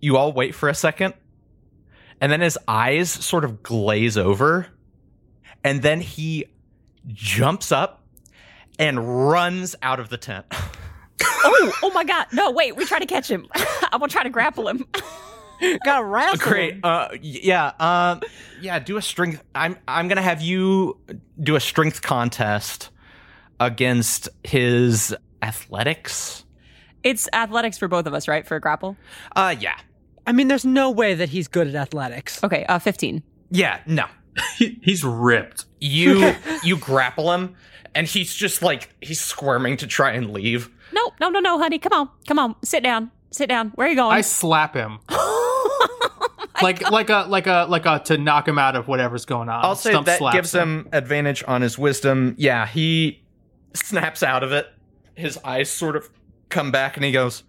You 0.00 0.16
all 0.16 0.32
wait 0.32 0.54
for 0.54 0.68
a 0.68 0.74
second. 0.74 1.14
And 2.20 2.30
then 2.32 2.40
his 2.40 2.58
eyes 2.66 3.10
sort 3.10 3.44
of 3.44 3.62
glaze 3.62 4.16
over. 4.16 4.66
And 5.64 5.82
then 5.82 6.00
he 6.00 6.46
jumps 7.06 7.72
up 7.72 8.04
and 8.78 9.28
runs 9.28 9.74
out 9.82 10.00
of 10.00 10.08
the 10.08 10.18
tent. 10.18 10.46
Oh, 11.40 11.72
oh 11.84 11.90
my 11.92 12.02
god. 12.02 12.26
No, 12.32 12.50
wait, 12.50 12.74
we 12.74 12.84
try 12.84 12.98
to 12.98 13.06
catch 13.06 13.30
him. 13.30 13.46
I'm 13.92 14.00
going 14.00 14.08
to 14.08 14.12
try 14.12 14.24
to 14.24 14.30
grapple 14.30 14.66
him. 14.68 14.84
Got 15.84 16.04
wrestle. 16.04 16.38
Great. 16.38 16.80
Uh, 16.82 17.08
yeah. 17.20 17.72
Um, 17.78 18.22
yeah. 18.60 18.78
Do 18.78 18.96
a 18.96 19.02
strength. 19.02 19.42
I'm. 19.54 19.76
I'm 19.86 20.08
gonna 20.08 20.22
have 20.22 20.40
you 20.40 20.98
do 21.40 21.56
a 21.56 21.60
strength 21.60 22.02
contest 22.02 22.90
against 23.58 24.28
his 24.44 25.14
athletics. 25.42 26.44
It's 27.08 27.28
athletics 27.32 27.78
for 27.78 27.88
both 27.88 28.06
of 28.06 28.12
us, 28.14 28.28
right? 28.28 28.46
For 28.46 28.56
a 28.56 28.60
grapple. 28.60 28.96
Uh, 29.34 29.54
yeah. 29.58 29.78
I 30.26 30.32
mean, 30.32 30.48
there's 30.48 30.64
no 30.66 30.90
way 30.90 31.14
that 31.14 31.30
he's 31.30 31.48
good 31.48 31.66
at 31.66 31.74
athletics. 31.74 32.42
Okay, 32.44 32.64
uh, 32.66 32.78
fifteen. 32.78 33.22
Yeah. 33.50 33.80
No. 33.86 34.04
He- 34.56 34.78
he's 34.82 35.02
ripped. 35.04 35.64
You 35.80 36.34
you 36.62 36.76
grapple 36.76 37.32
him, 37.32 37.54
and 37.94 38.06
he's 38.06 38.34
just 38.34 38.60
like 38.62 38.94
he's 39.00 39.20
squirming 39.20 39.78
to 39.78 39.86
try 39.86 40.12
and 40.12 40.30
leave. 40.32 40.68
No, 40.92 41.12
no, 41.20 41.28
no, 41.30 41.40
no, 41.40 41.58
honey. 41.58 41.78
Come 41.78 41.92
on, 41.94 42.10
come 42.26 42.38
on. 42.38 42.54
Sit 42.62 42.82
down. 42.82 43.10
Sit 43.30 43.48
down. 43.48 43.70
Where 43.74 43.86
are 43.86 43.90
you 43.90 43.96
going? 43.96 44.14
I 44.14 44.20
slap 44.20 44.74
him. 44.74 44.98
like 46.62 46.90
like 46.90 47.10
a 47.10 47.24
like 47.28 47.46
a 47.46 47.66
like 47.68 47.86
a 47.86 48.00
to 48.06 48.18
knock 48.18 48.46
him 48.48 48.58
out 48.58 48.76
of 48.76 48.88
whatever's 48.88 49.24
going 49.24 49.48
on. 49.48 49.64
I'll 49.64 49.76
say 49.76 49.92
Stuhmp 49.92 50.04
that 50.06 50.18
slaps 50.18 50.36
gives 50.36 50.54
him 50.54 50.88
advantage 50.92 51.44
on 51.46 51.62
his 51.62 51.78
wisdom. 51.78 52.34
Yeah, 52.38 52.66
he 52.66 53.22
snaps 53.74 54.22
out 54.22 54.42
of 54.42 54.52
it. 54.52 54.66
His 55.14 55.38
eyes 55.44 55.70
sort 55.70 55.96
of 55.96 56.08
come 56.48 56.70
back, 56.70 56.96
and 56.96 57.04
he 57.04 57.12
goes, 57.12 57.42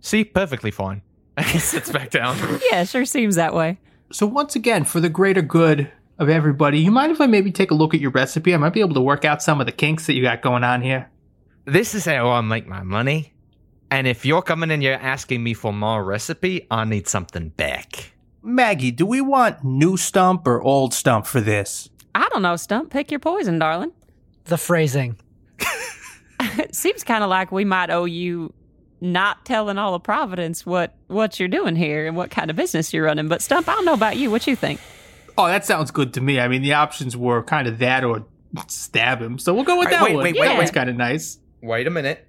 "See, 0.00 0.24
perfectly 0.24 0.70
fine." 0.70 1.02
And 1.36 1.46
he 1.46 1.58
sits 1.58 1.90
back 1.90 2.10
down. 2.10 2.36
yeah, 2.70 2.84
sure 2.84 3.06
seems 3.06 3.36
that 3.36 3.54
way. 3.54 3.78
So 4.12 4.26
once 4.26 4.56
again, 4.56 4.84
for 4.84 5.00
the 5.00 5.08
greater 5.08 5.40
good 5.40 5.90
of 6.18 6.28
everybody, 6.28 6.80
you 6.80 6.90
mind 6.90 7.12
if 7.12 7.20
I 7.20 7.26
maybe 7.26 7.50
take 7.50 7.70
a 7.70 7.74
look 7.74 7.94
at 7.94 8.00
your 8.00 8.10
recipe? 8.10 8.52
I 8.52 8.58
might 8.58 8.74
be 8.74 8.80
able 8.80 8.94
to 8.94 9.00
work 9.00 9.24
out 9.24 9.42
some 9.42 9.58
of 9.58 9.64
the 9.66 9.72
kinks 9.72 10.06
that 10.06 10.14
you 10.14 10.22
got 10.22 10.42
going 10.42 10.64
on 10.64 10.82
here. 10.82 11.08
this 11.64 11.94
is 11.94 12.04
how 12.04 12.28
I 12.28 12.40
make 12.42 12.66
my 12.66 12.82
money. 12.82 13.32
And 13.90 14.06
if 14.06 14.26
you're 14.26 14.42
coming 14.42 14.70
and 14.70 14.82
you're 14.82 14.94
asking 14.94 15.42
me 15.42 15.54
for 15.54 15.72
more 15.72 16.04
recipe, 16.04 16.66
I 16.70 16.84
need 16.84 17.08
something 17.08 17.50
back. 17.50 18.12
Maggie, 18.42 18.90
do 18.90 19.06
we 19.06 19.20
want 19.20 19.64
new 19.64 19.96
stump 19.96 20.46
or 20.46 20.60
old 20.60 20.92
stump 20.92 21.26
for 21.26 21.40
this? 21.40 21.88
I 22.14 22.28
don't 22.32 22.42
know, 22.42 22.54
Stuhmp. 22.54 22.90
Pick 22.90 23.10
your 23.10 23.20
poison, 23.20 23.58
darling. 23.58 23.92
The 24.44 24.58
phrasing. 24.58 25.16
It 26.58 26.74
seems 26.74 27.04
kind 27.04 27.22
of 27.24 27.30
like 27.30 27.52
we 27.52 27.64
might 27.64 27.90
owe 27.90 28.04
you 28.06 28.52
not 29.00 29.44
telling 29.46 29.78
all 29.78 29.94
of 29.94 30.02
Providence 30.02 30.66
what 30.66 30.94
what 31.06 31.38
you're 31.40 31.48
doing 31.48 31.74
here 31.76 32.06
and 32.06 32.16
what 32.16 32.30
kind 32.30 32.50
of 32.50 32.56
business 32.56 32.92
you're 32.92 33.04
running. 33.06 33.28
But 33.28 33.40
Stuhmp, 33.40 33.68
I 33.68 33.74
don't 33.74 33.84
know 33.84 33.94
about 33.94 34.16
you. 34.16 34.30
What 34.30 34.46
you 34.46 34.56
think? 34.56 34.80
Oh, 35.38 35.46
that 35.46 35.64
sounds 35.64 35.90
good 35.90 36.12
to 36.14 36.20
me. 36.20 36.38
I 36.38 36.48
mean, 36.48 36.60
the 36.62 36.74
options 36.74 37.16
were 37.16 37.42
kind 37.42 37.66
of 37.66 37.78
that 37.78 38.04
or 38.04 38.26
stab 38.68 39.22
him. 39.22 39.38
So 39.38 39.54
we'll 39.54 39.64
go 39.64 39.78
with 39.78 39.86
Wait, 39.86 39.90
that 39.92 40.02
wait, 40.02 40.14
one. 40.14 40.24
wait, 40.24 40.34
wait, 40.38 40.44
That 40.46 40.56
one's 40.58 40.68
wait. 40.70 40.74
kind 40.74 40.90
of 40.90 40.96
nice. 40.96 41.38
Wait 41.62 41.86
a 41.86 41.90
minute. 41.90 42.26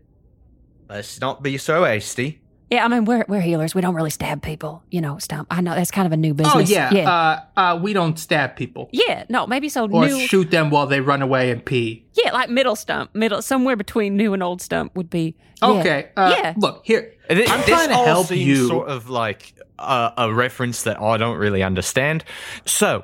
Let's 0.87 1.19
not 1.19 1.41
be 1.43 1.57
so 1.57 1.83
hasty. 1.83 2.41
Yeah, 2.71 2.85
I 2.85 2.87
mean 2.87 3.03
we're 3.05 3.25
we're 3.27 3.41
healers. 3.41 3.75
We 3.75 3.81
don't 3.81 3.95
really 3.95 4.09
stab 4.09 4.41
people, 4.41 4.81
you 4.89 5.01
know. 5.01 5.15
Stuhmp. 5.15 5.45
I 5.51 5.59
know 5.59 5.75
that's 5.75 5.91
kind 5.91 6.05
of 6.05 6.13
a 6.13 6.17
new 6.17 6.33
business. 6.33 6.55
Oh 6.55 6.59
yeah, 6.59 6.93
yeah, 6.93 7.09
Uh, 7.11 7.59
uh, 7.59 7.79
we 7.81 7.91
don't 7.91 8.17
stab 8.17 8.55
people 8.55 8.89
yeah. 8.93 9.25
No, 9.27 9.45
maybe 9.45 9.67
so. 9.67 9.89
or 9.89 10.05
new. 10.07 10.19
shoot 10.21 10.49
them 10.51 10.69
while 10.69 10.87
they 10.87 11.01
run 11.01 11.21
away 11.21 11.51
and 11.51 11.63
pee. 11.65 12.05
Yeah, 12.13 12.31
like 12.31 12.49
middle 12.49 12.77
stump, 12.77 13.13
middle 13.13 13.41
somewhere 13.41 13.75
between 13.75 14.15
new 14.15 14.33
and 14.33 14.41
old 14.41 14.61
stump 14.61 14.95
would 14.95 15.09
be. 15.09 15.35
yeah. 15.61 15.67
Okay. 15.69 16.09
Uh, 16.15 16.33
Yeah. 16.37 16.53
Look 16.57 16.81
here. 16.85 17.13
Th- 17.29 17.49
I'm 17.49 17.59
this 17.59 17.67
trying 17.69 17.89
to 17.89 17.95
all 17.95 18.05
help 18.05 18.31
you. 18.31 18.67
Sort 18.67 18.87
of 18.87 19.09
like 19.09 19.53
a, 19.77 20.13
a 20.17 20.33
reference 20.33 20.83
that 20.83 21.01
I 21.01 21.17
don't 21.17 21.37
really 21.37 21.63
understand. 21.63 22.23
So 22.65 23.03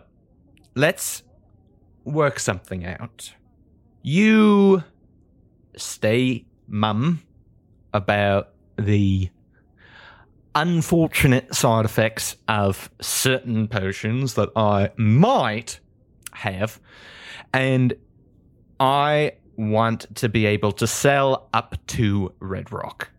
let's 0.75 1.23
work 2.05 2.39
something 2.39 2.85
out. 2.85 3.33
You 4.01 4.83
stay 5.75 6.45
mum 6.67 7.21
about 7.93 8.49
the 8.77 9.29
unfortunate 10.57 11.53
side 11.53 11.85
effects 11.85 12.35
of 12.47 12.89
certain 12.99 13.67
potions 13.67 14.33
that 14.33 14.49
I 14.55 14.89
might 14.97 15.79
have, 16.33 16.79
and 17.53 17.93
I 18.79 19.33
want 19.55 20.15
to 20.15 20.29
be 20.29 20.47
able 20.47 20.71
to 20.73 20.87
sell 20.87 21.47
up 21.53 21.75
to 21.87 22.33
Red 22.39 22.71
Rock. 22.71 23.09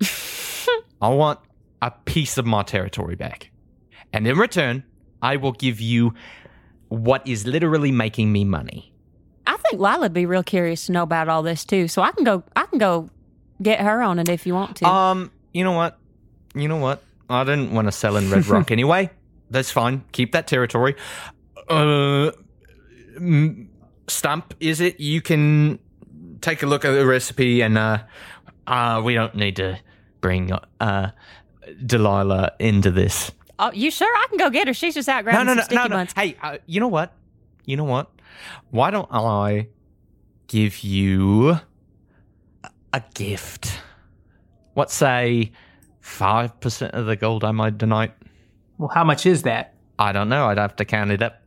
I 1.02 1.08
want 1.08 1.40
a 1.82 1.90
piece 1.90 2.38
of 2.38 2.46
my 2.46 2.62
territory 2.62 3.16
back. 3.16 3.50
And 4.12 4.26
in 4.26 4.38
return, 4.38 4.84
I 5.22 5.36
will 5.36 5.52
give 5.52 5.80
you 5.80 6.14
what 6.88 7.26
is 7.26 7.46
literally 7.46 7.90
making 7.90 8.32
me 8.32 8.44
money. 8.44 8.94
I 9.44 9.56
think 9.56 9.80
Lila'd 9.80 10.12
be 10.12 10.24
real 10.24 10.44
curious 10.44 10.86
to 10.86 10.92
know 10.92 11.02
about 11.02 11.28
all 11.28 11.42
this 11.42 11.64
too. 11.64 11.88
So 11.88 12.00
I 12.00 12.12
can 12.12 12.22
go. 12.22 12.44
I 12.54 12.66
can 12.66 12.78
go 12.78 13.10
get 13.60 13.80
her 13.80 14.02
on 14.02 14.20
it 14.20 14.28
if 14.28 14.46
you 14.46 14.54
want 14.54 14.76
to. 14.76 14.86
Um, 14.86 15.32
you 15.52 15.64
know 15.64 15.72
what? 15.72 15.98
You 16.54 16.68
know 16.68 16.76
what? 16.76 17.02
I 17.28 17.44
didn't 17.44 17.72
want 17.72 17.88
to 17.88 17.92
sell 17.92 18.16
in 18.16 18.30
Red 18.30 18.46
Rock 18.46 18.70
anyway. 18.70 19.10
That's 19.50 19.70
fine. 19.70 20.04
Keep 20.12 20.32
that 20.32 20.46
territory. 20.46 20.96
Uh, 21.68 22.30
Stuhmp, 24.06 24.52
is 24.60 24.80
it? 24.80 25.00
You 25.00 25.20
can 25.22 25.78
take 26.40 26.62
a 26.62 26.66
look 26.66 26.84
at 26.84 26.92
the 26.92 27.06
recipe, 27.06 27.62
and 27.62 27.78
uh, 27.78 27.98
uh, 28.66 29.00
we 29.04 29.14
don't 29.14 29.34
need 29.34 29.56
to 29.56 29.78
bring 30.20 30.52
uh 30.80 31.10
Delilah 31.84 32.52
into 32.58 32.90
this. 32.90 33.30
oh, 33.58 33.70
you 33.72 33.90
sure? 33.90 34.06
I 34.14 34.26
can 34.28 34.38
go 34.38 34.50
get 34.50 34.66
her. 34.68 34.74
She's 34.74 34.94
just 34.94 35.08
out 35.08 35.24
grabbing 35.24 35.46
no, 35.46 35.52
some 35.52 35.56
no, 35.56 35.62
sticky 35.62 35.76
no, 35.76 35.84
no. 35.84 35.96
buns. 35.96 36.12
Hey, 36.14 36.36
uh, 36.42 36.58
you 36.66 36.80
know 36.80 36.88
what? 36.88 37.12
You 37.64 37.76
know 37.76 37.84
what? 37.84 38.10
Why 38.70 38.90
don't 38.90 39.08
I 39.10 39.68
give 40.46 40.80
you 40.80 41.58
a 42.92 43.02
gift? 43.14 43.80
What 44.74 44.90
say 44.90 45.52
five 46.04 46.60
percent 46.60 46.92
of 46.94 47.06
the 47.06 47.16
gold 47.16 47.42
I 47.44 47.50
made 47.52 47.80
tonight? 47.80 48.12
Well, 48.78 48.90
how 48.92 49.04
much 49.04 49.24
is 49.26 49.42
that? 49.42 49.74
I 49.98 50.12
don't 50.12 50.28
know. 50.28 50.46
I'd 50.48 50.58
have 50.58 50.76
to 50.76 50.84
count 50.84 51.10
it 51.10 51.22
up. 51.22 51.40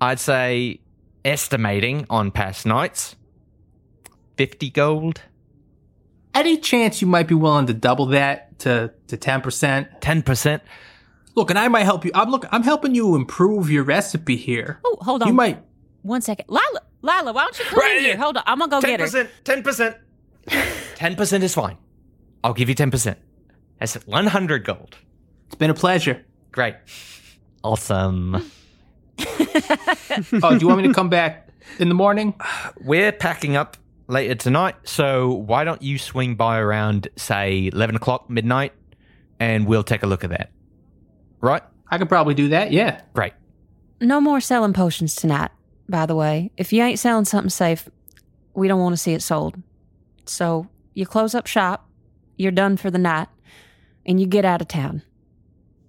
I'd 0.00 0.18
say 0.18 0.80
estimating 1.24 2.06
on 2.08 2.30
past 2.30 2.64
nights, 2.66 3.16
fifty 4.36 4.70
gold, 4.70 5.20
Any 6.34 6.56
chance 6.58 7.00
you 7.00 7.06
might 7.06 7.28
be 7.28 7.34
willing 7.34 7.66
to 7.66 7.74
double 7.74 8.06
that 8.06 8.58
to 8.60 8.92
to 9.08 9.16
ten 9.16 9.40
percent? 9.42 9.88
ten 10.00 10.22
percent. 10.22 10.62
Look, 11.34 11.50
and 11.50 11.58
I 11.58 11.68
might 11.68 11.84
help 11.84 12.04
you. 12.06 12.10
I'm 12.14 12.30
look. 12.30 12.46
I'm 12.50 12.62
helping 12.62 12.94
you 12.94 13.14
improve 13.14 13.70
your 13.70 13.84
recipe 13.84 14.36
here. 14.36 14.80
Oh, 14.84 14.96
hold 15.02 15.22
on. 15.22 15.28
You 15.28 15.34
might. 15.34 15.62
One 16.02 16.22
second, 16.22 16.46
Lila. 16.48 16.80
Lila, 17.02 17.32
why 17.32 17.42
don't 17.44 17.58
you 17.58 17.64
come 17.66 17.78
Right. 17.78 17.96
in 17.98 18.04
here? 18.04 18.16
Hold 18.16 18.36
on. 18.38 18.42
I'm 18.46 18.58
gonna 18.58 18.70
go 18.70 18.80
Ten 18.80 18.90
get 18.90 19.00
her. 19.00 19.06
percent. 19.06 19.30
Ten 19.44 19.62
percent. 19.62 19.96
Ten 20.94 21.14
percent 21.14 21.44
is 21.44 21.54
fine. 21.54 21.76
I'll 22.42 22.54
give 22.54 22.68
you 22.70 22.74
ten 22.74 22.90
percent. 22.90 23.18
That's 23.78 23.94
one 24.06 24.26
hundred 24.26 24.64
gold. 24.64 24.96
It's 25.46 25.54
been 25.54 25.70
a 25.70 25.74
pleasure. 25.74 26.24
Great. 26.52 26.74
Awesome. 27.62 28.50
Oh, 30.42 30.50
do 30.50 30.58
you 30.60 30.68
want 30.68 30.82
me 30.82 30.88
to 30.88 30.94
come 30.94 31.08
back 31.08 31.48
in 31.78 31.88
the 31.88 31.94
morning? 31.94 32.34
We're 32.84 33.12
packing 33.12 33.56
up 33.56 33.76
later 34.08 34.34
tonight, 34.34 34.76
so 34.84 35.32
why 35.32 35.64
don't 35.64 35.82
you 35.82 35.98
swing 35.98 36.34
by 36.36 36.58
around, 36.58 37.08
say, 37.16 37.70
11 37.72 37.96
o'clock, 37.96 38.30
midnight, 38.30 38.72
and 39.40 39.66
we'll 39.66 39.82
take 39.82 40.02
a 40.02 40.06
look 40.06 40.24
at 40.24 40.30
that. 40.30 40.50
Right? 41.40 41.62
I 41.88 41.98
could 41.98 42.08
probably 42.08 42.34
do 42.34 42.48
that. 42.48 42.72
Yeah. 42.72 43.00
Great. 43.14 43.32
No 44.00 44.20
more 44.20 44.40
selling 44.40 44.72
potions 44.72 45.14
tonight. 45.14 45.50
By 45.88 46.06
the 46.06 46.14
way, 46.14 46.50
if 46.56 46.72
you 46.72 46.82
ain't 46.82 46.98
selling 46.98 47.24
something 47.24 47.50
safe, 47.50 47.88
we 48.54 48.68
don't 48.68 48.80
want 48.80 48.92
to 48.92 48.96
see 48.96 49.12
it 49.12 49.22
sold. 49.22 49.56
So 50.26 50.68
you 50.94 51.06
close 51.06 51.34
up 51.34 51.46
shop. 51.46 51.88
You're 52.36 52.52
done 52.52 52.76
for 52.76 52.90
the 52.90 52.98
night, 52.98 53.28
and 54.06 54.20
you 54.20 54.26
get 54.26 54.44
out 54.44 54.62
of 54.62 54.68
town. 54.68 55.02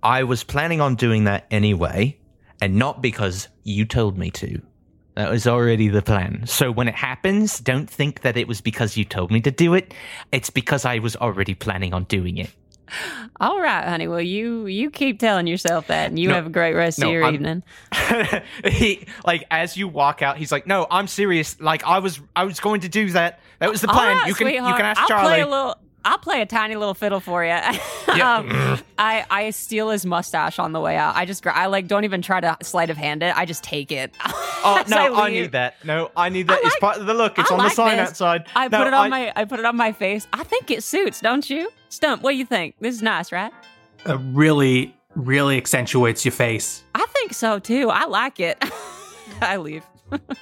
I 0.04 0.24
was 0.24 0.44
planning 0.44 0.82
on 0.82 0.96
doing 0.96 1.24
that 1.26 1.46
anyway, 1.52 2.18
and 2.62 2.76
not 2.76 3.02
because 3.02 3.48
you 3.64 3.86
told 3.86 4.18
me 4.18 4.32
to. 4.32 4.62
That 5.16 5.32
was 5.32 5.48
already 5.48 5.88
the 5.88 6.04
plan. 6.04 6.44
So 6.46 6.72
when 6.72 6.88
it 6.88 6.94
happens, 6.94 7.60
don't 7.60 7.90
think 7.90 8.22
that 8.22 8.38
it 8.38 8.48
was 8.48 8.62
because 8.62 8.96
you 8.98 9.04
told 9.04 9.32
me 9.32 9.42
to 9.42 9.50
do 9.52 9.74
it. 9.74 9.94
It's 10.32 10.52
because 10.52 10.86
I 10.86 11.00
was 11.00 11.16
already 11.16 11.56
planning 11.56 11.94
on 11.94 12.04
doing 12.04 12.38
it. 12.38 12.52
All 13.42 13.60
right, 13.60 13.84
honey. 13.86 14.08
Well, 14.08 14.22
you 14.22 14.66
you 14.68 14.90
keep 14.92 15.20
telling 15.20 15.46
yourself 15.48 15.88
that, 15.88 16.10
and 16.10 16.18
you 16.20 16.30
No, 16.30 16.36
have 16.36 16.46
a 16.46 16.50
great 16.50 16.74
rest 16.74 17.00
no, 17.00 17.08
of 17.08 17.14
your 17.14 17.24
I'm- 17.24 17.34
evening. 17.34 17.64
he 18.72 19.08
like 19.26 19.46
as 19.52 19.76
you 19.76 19.88
walk 19.90 20.22
out, 20.22 20.38
he's 20.38 20.52
like, 20.52 20.68
"No, 20.68 20.88
I'm 20.90 21.08
serious. 21.08 21.60
Like 21.60 21.84
I 21.84 22.00
was, 22.00 22.22
I 22.36 22.46
was 22.46 22.60
going 22.62 22.82
to 22.82 22.90
do 22.90 23.10
that. 23.12 23.40
That 23.60 23.70
was 23.70 23.82
the 23.82 23.88
plan. 23.90 24.18
right, 24.18 24.28
you 24.28 24.36
can, 24.36 24.48
you 24.48 24.54
can 24.62 24.86
ask 24.86 25.02
I'll 25.02 25.08
Charlie." 25.08 25.28
play 25.30 25.42
a 25.42 25.48
little. 25.48 25.76
I'll 26.10 26.18
play 26.18 26.42
a 26.42 26.46
tiny 26.46 26.76
little 26.76 26.94
fiddle 26.94 27.20
for 27.20 27.44
you. 27.44 27.52
um, 28.22 28.80
I 28.98 29.26
I 29.30 29.50
steal 29.50 29.90
his 29.90 30.06
mustache 30.06 30.58
on 30.58 30.72
the 30.72 30.80
way 30.80 30.96
out. 30.96 31.16
I 31.18 31.26
just 31.26 31.46
I 31.46 31.66
like 31.66 31.88
don't 31.88 32.06
even 32.06 32.22
try 32.22 32.40
to 32.40 32.56
sleight 32.64 32.90
of 32.90 32.96
hand 32.98 33.24
it. 33.24 33.36
I 33.38 33.46
just 33.46 33.64
take 33.64 33.92
it. 33.92 34.14
Oh 34.64 34.84
no, 34.90 35.14
I, 35.14 35.26
leave. 35.30 35.44
need 35.44 35.52
that. 35.54 35.76
No, 35.86 36.10
I 36.18 36.30
need 36.30 36.48
that. 36.48 36.60
I 36.62 36.68
it's 36.68 36.80
part 36.80 36.98
of 36.98 37.06
the 37.06 37.14
look. 37.14 37.38
It's 37.38 37.50
I 37.52 37.56
on 37.56 37.64
the 37.64 37.70
sign 37.70 37.98
this. 37.98 38.10
outside. 38.10 38.48
I 38.56 38.68
No, 38.68 38.80
put 38.80 38.88
it 38.88 38.94
on 38.94 39.06
I- 39.06 39.10
my 39.10 39.34
I 39.36 39.46
put 39.46 39.60
it 39.60 39.66
on 39.66 39.78
my 39.78 39.92
face. 39.94 40.28
I 40.34 40.44
think 40.44 40.72
it 40.72 40.84
suits, 40.84 41.22
don't 41.22 41.48
you? 41.50 41.70
Stuhmp, 41.92 42.22
what 42.22 42.32
do 42.32 42.38
you 42.38 42.46
think? 42.46 42.76
This 42.80 42.96
is 42.96 43.02
nice, 43.04 43.32
right? 43.32 43.54
It 44.06 44.20
really, 44.34 44.96
really 45.16 45.58
accentuates 45.58 46.26
your 46.26 46.32
face. 46.34 46.84
I 46.96 47.06
think 47.14 47.34
so 47.34 47.60
too. 47.60 47.90
I 47.92 48.06
like 48.06 48.40
it. 48.40 48.58
I 49.42 49.58
leave. 49.58 49.84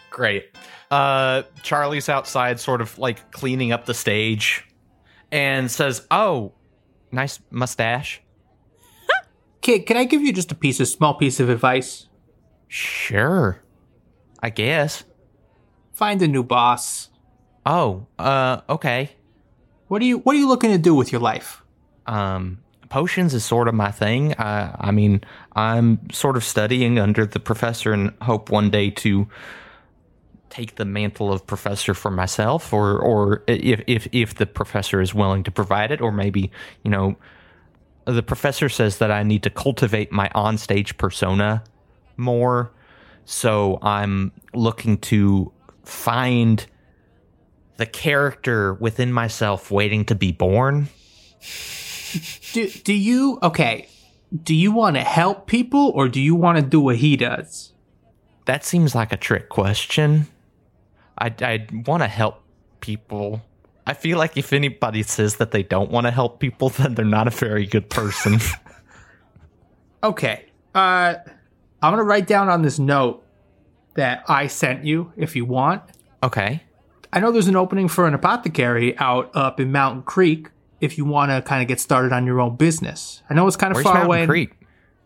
Great. 0.10 0.46
Uh, 0.90 1.44
Charlie's 1.62 2.08
outside, 2.10 2.60
sort 2.60 2.82
of 2.82 2.98
like 2.98 3.32
cleaning 3.32 3.74
up 3.74 3.86
the 3.86 3.94
stage, 3.94 4.64
and 5.32 5.70
says, 5.70 6.06
"Oh, 6.12 6.54
nice 7.12 7.40
mustache." 7.50 8.22
Kid, 9.62 9.88
can 9.88 9.98
I 9.98 10.04
give 10.04 10.22
you 10.22 10.32
just 10.32 10.52
a 10.52 10.56
piece 10.56 10.80
of 10.80 10.88
small 10.88 11.16
piece 11.16 11.40
of 11.40 11.50
advice? 11.50 12.08
Sure. 12.68 13.62
I 14.40 14.52
guess. 14.52 15.06
Find 15.94 16.22
a 16.22 16.28
new 16.28 16.44
boss. 16.44 17.10
Oh, 17.66 18.06
uh, 18.20 18.62
okay. 18.70 19.16
What 19.88 20.02
are 20.02 20.06
you 20.06 20.20
What 20.20 20.36
are 20.36 20.40
you 20.40 20.48
looking 20.48 20.72
to 20.72 20.78
do 20.78 20.94
with 20.94 21.12
your 21.12 21.22
life? 21.22 21.64
Um, 22.06 22.60
potions 22.90 23.34
is 23.34 23.44
sort 23.44 23.68
of 23.68 23.74
my 23.74 23.92
thing. 23.92 24.36
I, 24.38 24.76
I 24.80 24.92
mean, 24.92 25.22
I'm 25.56 26.12
sort 26.12 26.38
of 26.38 26.44
studying 26.44 27.00
under 27.00 27.26
the 27.26 27.40
professor 27.40 27.92
and 27.92 28.14
hope 28.22 28.52
one 28.52 28.70
day 28.70 28.92
to 28.92 29.28
take 30.56 30.76
the 30.76 30.86
mantle 30.86 31.34
of 31.34 31.46
professor 31.46 31.94
for 31.94 32.10
myself, 32.10 32.72
or 32.72 32.98
or 32.98 33.44
if 33.48 33.82
if 33.88 34.08
if 34.12 34.36
the 34.36 34.46
professor 34.46 35.02
is 35.02 35.14
willing 35.14 35.44
to 35.44 35.52
provide 35.52 35.92
it, 35.92 36.02
or 36.02 36.12
maybe 36.12 36.50
you 36.84 36.92
know, 36.92 37.18
the 38.06 38.24
professor 38.24 38.70
says 38.70 38.98
that 39.00 39.12
I 39.12 39.24
need 39.24 39.44
to 39.44 39.50
cultivate 39.50 40.12
my 40.12 40.30
onstage 40.30 40.98
persona 40.98 41.64
more. 42.16 42.72
So 43.26 43.80
I'm 43.82 44.32
looking 44.54 44.98
to 45.00 45.52
find 45.84 46.66
the 47.78 47.86
character 47.86 48.76
within 48.76 49.12
myself 49.12 49.72
waiting 49.72 50.06
to 50.06 50.16
be 50.16 50.32
born. 50.32 50.88
Do 52.54 52.70
Do 52.70 52.94
you 52.94 53.40
okay? 53.44 53.90
Do 54.44 54.56
you 54.56 54.72
want 54.72 54.96
to 54.96 55.02
help 55.02 55.48
people 55.48 55.92
or 55.96 56.08
do 56.08 56.22
you 56.22 56.34
want 56.36 56.58
to 56.58 56.64
do 56.64 56.80
what 56.80 56.98
he 56.98 57.18
does? 57.18 57.74
That 58.46 58.64
seems 58.64 58.94
like 58.96 59.12
a 59.12 59.18
trick 59.18 59.50
question. 59.50 60.28
I 61.18 61.34
I 61.42 61.68
want 61.86 62.04
to 62.04 62.08
help 62.08 62.42
people. 62.82 63.42
I 63.88 63.94
feel 63.94 64.18
like 64.18 64.36
if 64.38 64.52
anybody 64.54 65.04
says 65.04 65.36
that 65.36 65.52
they 65.52 65.62
don't 65.64 65.92
want 65.92 66.08
to 66.08 66.12
help 66.12 66.40
people, 66.40 66.70
then 66.78 66.96
they're 66.96 67.06
not 67.06 67.28
a 67.28 67.32
very 67.32 67.66
good 67.66 67.90
person. 67.90 68.40
Okay. 70.04 70.46
Uh, 70.74 71.16
I'm 71.82 71.92
gonna 71.92 72.04
write 72.04 72.28
down 72.28 72.50
on 72.50 72.62
this 72.62 72.78
note 72.78 73.24
that 73.96 74.24
I 74.28 74.48
sent 74.48 74.84
you 74.86 75.12
if 75.18 75.36
you 75.36 75.46
want. 75.46 75.82
okay. 76.24 76.62
I 77.14 77.22
know 77.22 77.32
there's 77.32 77.48
an 77.48 77.56
opening 77.56 77.88
for 77.88 78.06
an 78.08 78.14
apothecary 78.14 78.98
out 78.98 79.32
up 79.34 79.60
in 79.62 79.72
Mountain 79.72 80.04
Creek 80.04 80.50
if 80.82 80.98
you 80.98 81.06
want 81.06 81.32
to 81.32 81.42
kind 81.42 81.62
of 81.62 81.68
get 81.70 81.80
started 81.80 82.12
on 82.12 82.26
your 82.26 82.42
own 82.42 82.58
business. 82.58 83.24
I 83.30 83.34
know 83.34 83.48
it's 83.48 83.56
kind 83.56 83.72
of 83.72 83.76
Where's 83.76 83.86
far 83.86 83.94
Mountain 83.94 84.08
away. 84.10 84.26
Creek? 84.28 84.52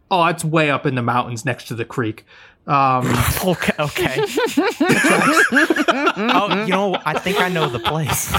Oh, 0.09 0.25
it's 0.25 0.43
way 0.43 0.71
up 0.71 0.87
in 0.87 0.95
the 0.95 1.03
mountains 1.03 1.45
next 1.45 1.65
to 1.67 1.75
the 1.75 1.85
creek. 1.85 2.25
Um, 2.67 3.05
Okay. 3.45 3.73
Okay. 3.79 4.15
oh, 6.17 6.63
you 6.65 6.71
know, 6.71 6.95
I 7.05 7.17
think 7.17 7.39
I 7.41 7.49
know 7.49 7.67
the 7.69 7.79
place. 7.79 8.31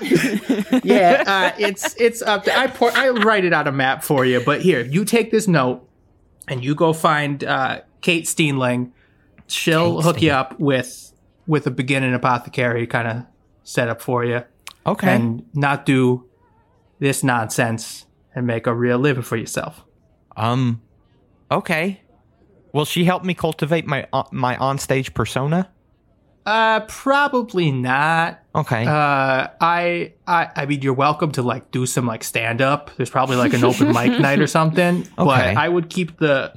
yeah, 0.84 1.24
uh, 1.26 1.52
it's 1.58 1.94
it's 2.00 2.22
up. 2.22 2.44
To, 2.44 2.56
I 2.56 2.66
pour, 2.66 2.90
I 2.92 3.08
write 3.10 3.44
it 3.44 3.52
out 3.52 3.66
a 3.66 3.72
map 3.72 4.04
for 4.04 4.24
you, 4.24 4.40
but 4.40 4.60
here 4.62 4.80
you 4.84 5.04
take 5.04 5.30
this 5.30 5.48
note 5.48 5.88
and 6.46 6.64
you 6.64 6.74
go 6.74 6.92
find 6.92 7.42
uh, 7.44 7.80
Kate 8.00 8.24
Steenling. 8.24 8.92
She'll 9.46 9.96
Kate 9.96 10.04
hook 10.04 10.22
you 10.22 10.30
up 10.32 10.58
with 10.60 11.12
with 11.46 11.66
a 11.66 11.70
beginning 11.70 12.14
apothecary 12.14 12.86
kind 12.86 13.08
of 13.08 13.24
setup 13.64 14.00
for 14.02 14.24
you, 14.24 14.42
Okay. 14.86 15.14
and 15.14 15.44
not 15.54 15.86
do 15.86 16.26
this 16.98 17.22
nonsense 17.24 18.04
and 18.34 18.46
make 18.46 18.66
a 18.66 18.74
real 18.74 18.98
living 18.98 19.22
for 19.22 19.36
yourself. 19.36 19.84
um. 20.36 20.82
Okay. 21.50 22.02
Will 22.78 22.84
she 22.84 23.04
help 23.06 23.24
me 23.24 23.34
cultivate 23.34 23.88
my 23.88 24.06
uh, 24.12 24.22
my 24.30 24.54
onstage 24.54 25.12
persona? 25.12 25.68
Uh, 26.46 26.78
probably 26.82 27.72
not. 27.72 28.38
Okay. 28.54 28.86
Uh, 28.86 29.48
I, 29.60 30.12
I, 30.28 30.50
I 30.54 30.66
mean, 30.66 30.82
you're 30.82 30.94
welcome 30.94 31.32
to 31.32 31.42
like 31.42 31.72
do 31.72 31.86
some 31.86 32.06
like 32.06 32.22
stand 32.22 32.62
up. 32.62 32.92
There's 32.96 33.10
probably 33.10 33.34
like 33.34 33.52
an 33.52 33.64
open 33.64 33.88
mic 33.88 34.20
night 34.20 34.38
or 34.38 34.46
something. 34.46 34.98
Okay. 34.98 35.08
But 35.16 35.56
I 35.56 35.68
would 35.68 35.90
keep 35.90 36.18
the 36.18 36.52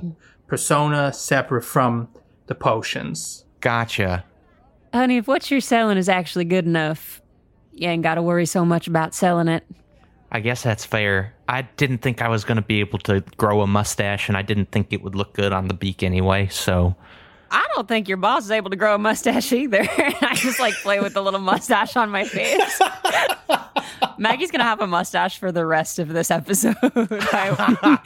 persona 0.45 1.11
separate 1.11 1.63
from 1.63 2.07
the 2.45 2.53
potions. 2.53 3.43
gotcha. 3.59 4.24
Honey, 4.93 5.17
if 5.17 5.28
what 5.28 5.49
you're 5.49 5.59
selling 5.59 5.97
is 5.97 6.07
actually 6.07 6.45
good 6.45 6.67
enough, 6.67 7.19
you 7.72 7.88
ain't 7.88 8.03
got 8.03 8.15
to 8.15 8.22
worry 8.22 8.45
so 8.45 8.63
much 8.63 8.86
about 8.86 9.15
selling 9.15 9.47
it. 9.47 9.65
I 10.32 10.39
guess 10.39 10.63
that's 10.63 10.86
fair. 10.86 11.34
I 11.49 11.63
didn't 11.63 11.97
think 11.99 12.21
I 12.21 12.29
was 12.29 12.45
going 12.45 12.55
to 12.55 12.61
be 12.61 12.79
able 12.79 12.99
to 12.99 13.19
grow 13.38 13.61
a 13.61 13.67
mustache, 13.67 14.29
and 14.29 14.38
I 14.38 14.41
didn't 14.41 14.71
think 14.71 14.93
it 14.93 15.03
would 15.03 15.13
look 15.15 15.34
good 15.34 15.51
on 15.51 15.67
the 15.67 15.73
beak 15.73 16.03
anyway. 16.03 16.47
So, 16.47 16.95
I 17.51 17.67
don't 17.75 17.86
think 17.86 18.07
your 18.07 18.15
boss 18.17 18.45
is 18.45 18.51
able 18.51 18.69
to 18.69 18.77
grow 18.77 18.95
a 18.95 18.97
mustache 18.97 19.51
either. 19.51 19.82
I 20.21 20.36
just 20.36 20.59
like 20.59 20.73
play 20.75 21.01
with 21.01 21.13
the 21.13 21.21
little 21.21 21.41
mustache 21.41 21.97
on 21.97 22.09
my 22.09 22.23
face. 22.23 22.79
Maggie's 24.17 24.51
gonna 24.51 24.63
have 24.63 24.79
a 24.79 24.88
mustache 24.88 25.38
for 25.38 25.51
the 25.51 25.65
rest 25.65 25.99
of 25.99 26.09
this 26.09 26.32
episode. 26.32 26.75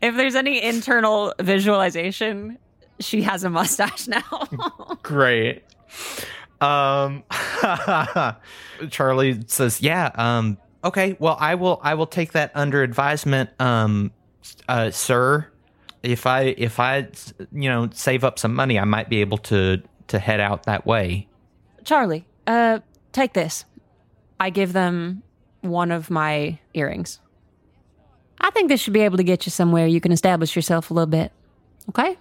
If 0.00 0.16
there's 0.16 0.34
any 0.34 0.60
internal 0.60 1.32
visualization, 1.38 2.58
she 2.98 3.22
has 3.22 3.44
a 3.44 3.50
mustache 3.50 4.08
now. 4.08 4.98
great. 5.02 5.62
Um, 6.60 7.22
Charlie 8.90 9.42
says, 9.46 9.82
"Yeah. 9.82 10.10
Um, 10.14 10.56
okay. 10.86 11.16
Well, 11.18 11.36
I 11.38 11.54
will. 11.54 11.80
I 11.82 11.94
will 11.94 12.06
take 12.06 12.32
that 12.32 12.52
under 12.54 12.82
advisement, 12.82 13.50
um, 13.60 14.12
uh, 14.68 14.90
sir. 14.90 15.46
If 16.02 16.26
I 16.26 16.54
if 16.56 16.78
I 16.80 17.08
you 17.52 17.68
know 17.68 17.88
save 17.92 18.24
up 18.24 18.38
some 18.38 18.54
money, 18.54 18.78
I 18.78 18.84
might 18.84 19.08
be 19.08 19.20
able 19.20 19.38
to 19.38 19.82
to 20.08 20.18
head 20.18 20.40
out 20.40 20.64
that 20.64 20.86
way. 20.86 21.28
Charlie, 21.84 22.26
uh, 22.46 22.80
take 23.12 23.32
this. 23.32 23.64
I 24.38 24.50
give 24.50 24.72
them 24.72 25.22
one 25.60 25.90
of 25.90 26.10
my 26.10 26.58
earrings. 26.74 27.20
I 28.40 28.50
think 28.50 28.68
this 28.68 28.80
should 28.80 28.92
be 28.92 29.00
able 29.00 29.16
to 29.16 29.24
get 29.24 29.46
you 29.46 29.50
somewhere 29.50 29.86
you 29.86 30.00
can 30.00 30.12
establish 30.12 30.54
yourself 30.54 30.90
a 30.90 30.94
little 30.94 31.06
bit. 31.06 31.32
Okay? 31.88 32.16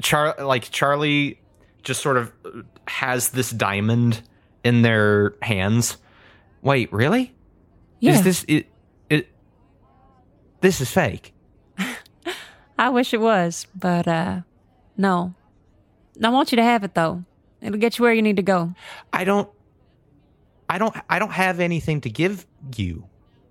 Char 0.00 0.34
like 0.38 0.70
Charlie 0.70 1.40
just 1.82 2.00
sort 2.00 2.16
of 2.16 2.32
has 2.88 3.30
this 3.30 3.50
diamond 3.50 4.22
in 4.64 4.82
their 4.82 5.34
hands. 5.42 5.98
Wait, 6.62 6.92
really? 6.92 7.34
Yeah. 8.00 8.12
Is 8.12 8.22
this 8.22 8.44
it? 8.48 8.66
It. 9.08 9.28
This 10.60 10.80
is 10.80 10.90
fake. 10.90 11.32
I 12.78 12.88
wish 12.88 13.14
it 13.14 13.20
was, 13.20 13.66
but 13.74 14.08
uh 14.08 14.40
no. 14.96 15.34
I 16.22 16.28
want 16.28 16.52
you 16.52 16.56
to 16.56 16.62
have 16.62 16.84
it 16.84 16.94
though. 16.94 17.24
It'll 17.60 17.78
get 17.78 17.98
you 17.98 18.02
where 18.02 18.12
you 18.12 18.22
need 18.22 18.36
to 18.36 18.42
go. 18.42 18.74
I 19.12 19.24
don't 19.24 19.48
I 20.68 20.78
don't 20.78 20.94
I 21.08 21.18
don't 21.18 21.32
have 21.32 21.60
anything 21.60 22.00
to 22.02 22.10
give 22.10 22.46
you 22.76 23.06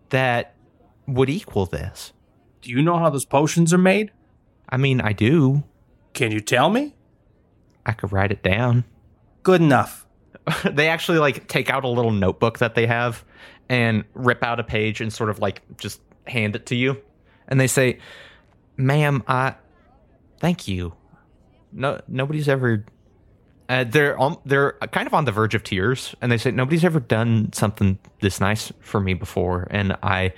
that 0.10 0.56
would 1.08 1.30
equal 1.30 1.66
this. 1.66 2.14
Do 2.62 2.72
you 2.72 2.82
know 2.82 2.98
how 2.98 3.10
those 3.10 3.26
potions 3.26 3.74
are 3.74 3.80
made? 3.80 4.12
I 4.68 4.78
mean, 4.78 5.02
I 5.02 5.14
do. 5.14 5.64
Can 6.14 6.32
you 6.32 6.40
tell 6.40 6.70
me? 6.70 6.96
I 7.86 7.94
could 7.94 8.12
write 8.12 8.32
it 8.32 8.44
down. 8.44 8.84
Good 9.44 9.62
enough. 9.62 10.06
they 10.70 10.88
actually 10.88 11.20
like 11.20 11.48
take 11.48 11.70
out 11.70 11.84
a 11.84 11.88
little 11.88 12.12
notebook 12.12 12.60
that 12.60 12.76
they 12.76 12.86
have 12.86 13.24
and 13.70 14.04
rip 14.14 14.44
out 14.44 14.60
a 14.60 14.64
page 14.64 15.00
and 15.02 15.14
sort 15.14 15.30
of 15.30 15.40
like 15.40 15.62
just 15.78 16.02
hand 16.26 16.56
it 16.56 16.66
to 16.68 16.76
you. 16.76 17.02
And 17.48 17.60
they 17.60 17.68
say, 17.68 18.00
"Ma'am, 18.78 19.24
I 19.28 19.56
thank 20.40 20.68
you. 20.68 20.94
No 21.72 22.02
nobody's 22.08 22.50
ever 22.50 22.84
uh, 23.70 23.84
they're 23.84 24.18
on, 24.18 24.38
they're 24.46 24.74
kind 24.92 25.06
of 25.06 25.14
on 25.14 25.26
the 25.26 25.32
verge 25.32 25.54
of 25.54 25.64
tears, 25.64 26.16
and 26.22 26.32
they 26.32 26.38
say 26.38 26.50
nobody's 26.50 26.84
ever 26.84 27.00
done 27.00 27.54
something 27.54 28.00
this 28.20 28.42
nice 28.42 28.74
for 28.82 29.00
me 29.00 29.14
before, 29.14 29.68
and 29.70 29.96
I 30.02 30.34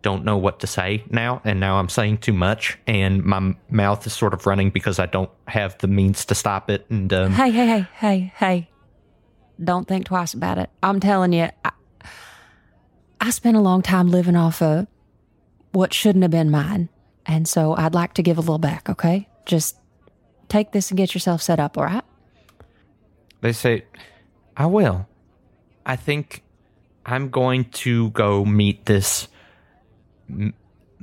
don't 0.00 0.24
know 0.24 0.36
what 0.36 0.60
to 0.60 0.68
say 0.68 1.02
now, 1.10 1.42
and 1.44 1.58
now 1.58 1.80
I'm 1.80 1.88
saying 1.88 2.18
too 2.18 2.32
much, 2.32 2.78
and 2.86 3.24
my 3.24 3.56
mouth 3.68 4.06
is 4.06 4.12
sort 4.12 4.32
of 4.32 4.46
running 4.46 4.70
because 4.70 5.00
I 5.00 5.06
don't 5.06 5.30
have 5.48 5.76
the 5.78 5.88
means 5.88 6.24
to 6.26 6.36
stop 6.36 6.70
it, 6.70 6.86
and 6.88 7.12
um, 7.12 7.32
Hey, 7.32 7.50
hey, 7.50 7.66
hey, 7.66 7.88
hey, 7.94 8.32
hey. 8.36 8.70
Don't 9.62 9.88
think 9.88 10.06
twice 10.06 10.34
about 10.34 10.58
it. 10.58 10.70
I'm 10.80 11.00
telling 11.00 11.32
you, 11.32 11.48
I, 11.64 11.72
I 13.20 13.30
spent 13.30 13.56
a 13.56 13.60
long 13.60 13.82
time 13.82 14.08
living 14.10 14.36
off 14.36 14.62
of 14.62 14.86
what 15.72 15.92
shouldn't 15.92 16.22
have 16.22 16.30
been 16.30 16.50
mine. 16.50 16.88
And 17.26 17.46
so 17.46 17.74
I'd 17.74 17.94
like 17.94 18.14
to 18.14 18.22
give 18.22 18.38
a 18.38 18.40
little 18.40 18.58
back, 18.58 18.88
okay? 18.88 19.28
Just 19.44 19.76
take 20.48 20.72
this 20.72 20.90
and 20.90 20.96
get 20.96 21.14
yourself 21.14 21.42
set 21.42 21.60
up, 21.60 21.76
all 21.76 21.84
right? 21.84 22.04
They 23.40 23.52
say, 23.52 23.84
I 24.56 24.66
will. 24.66 25.06
I 25.84 25.96
think 25.96 26.42
I'm 27.04 27.28
going 27.28 27.66
to 27.70 28.10
go 28.10 28.44
meet 28.44 28.86
this 28.86 29.28
m- 30.28 30.54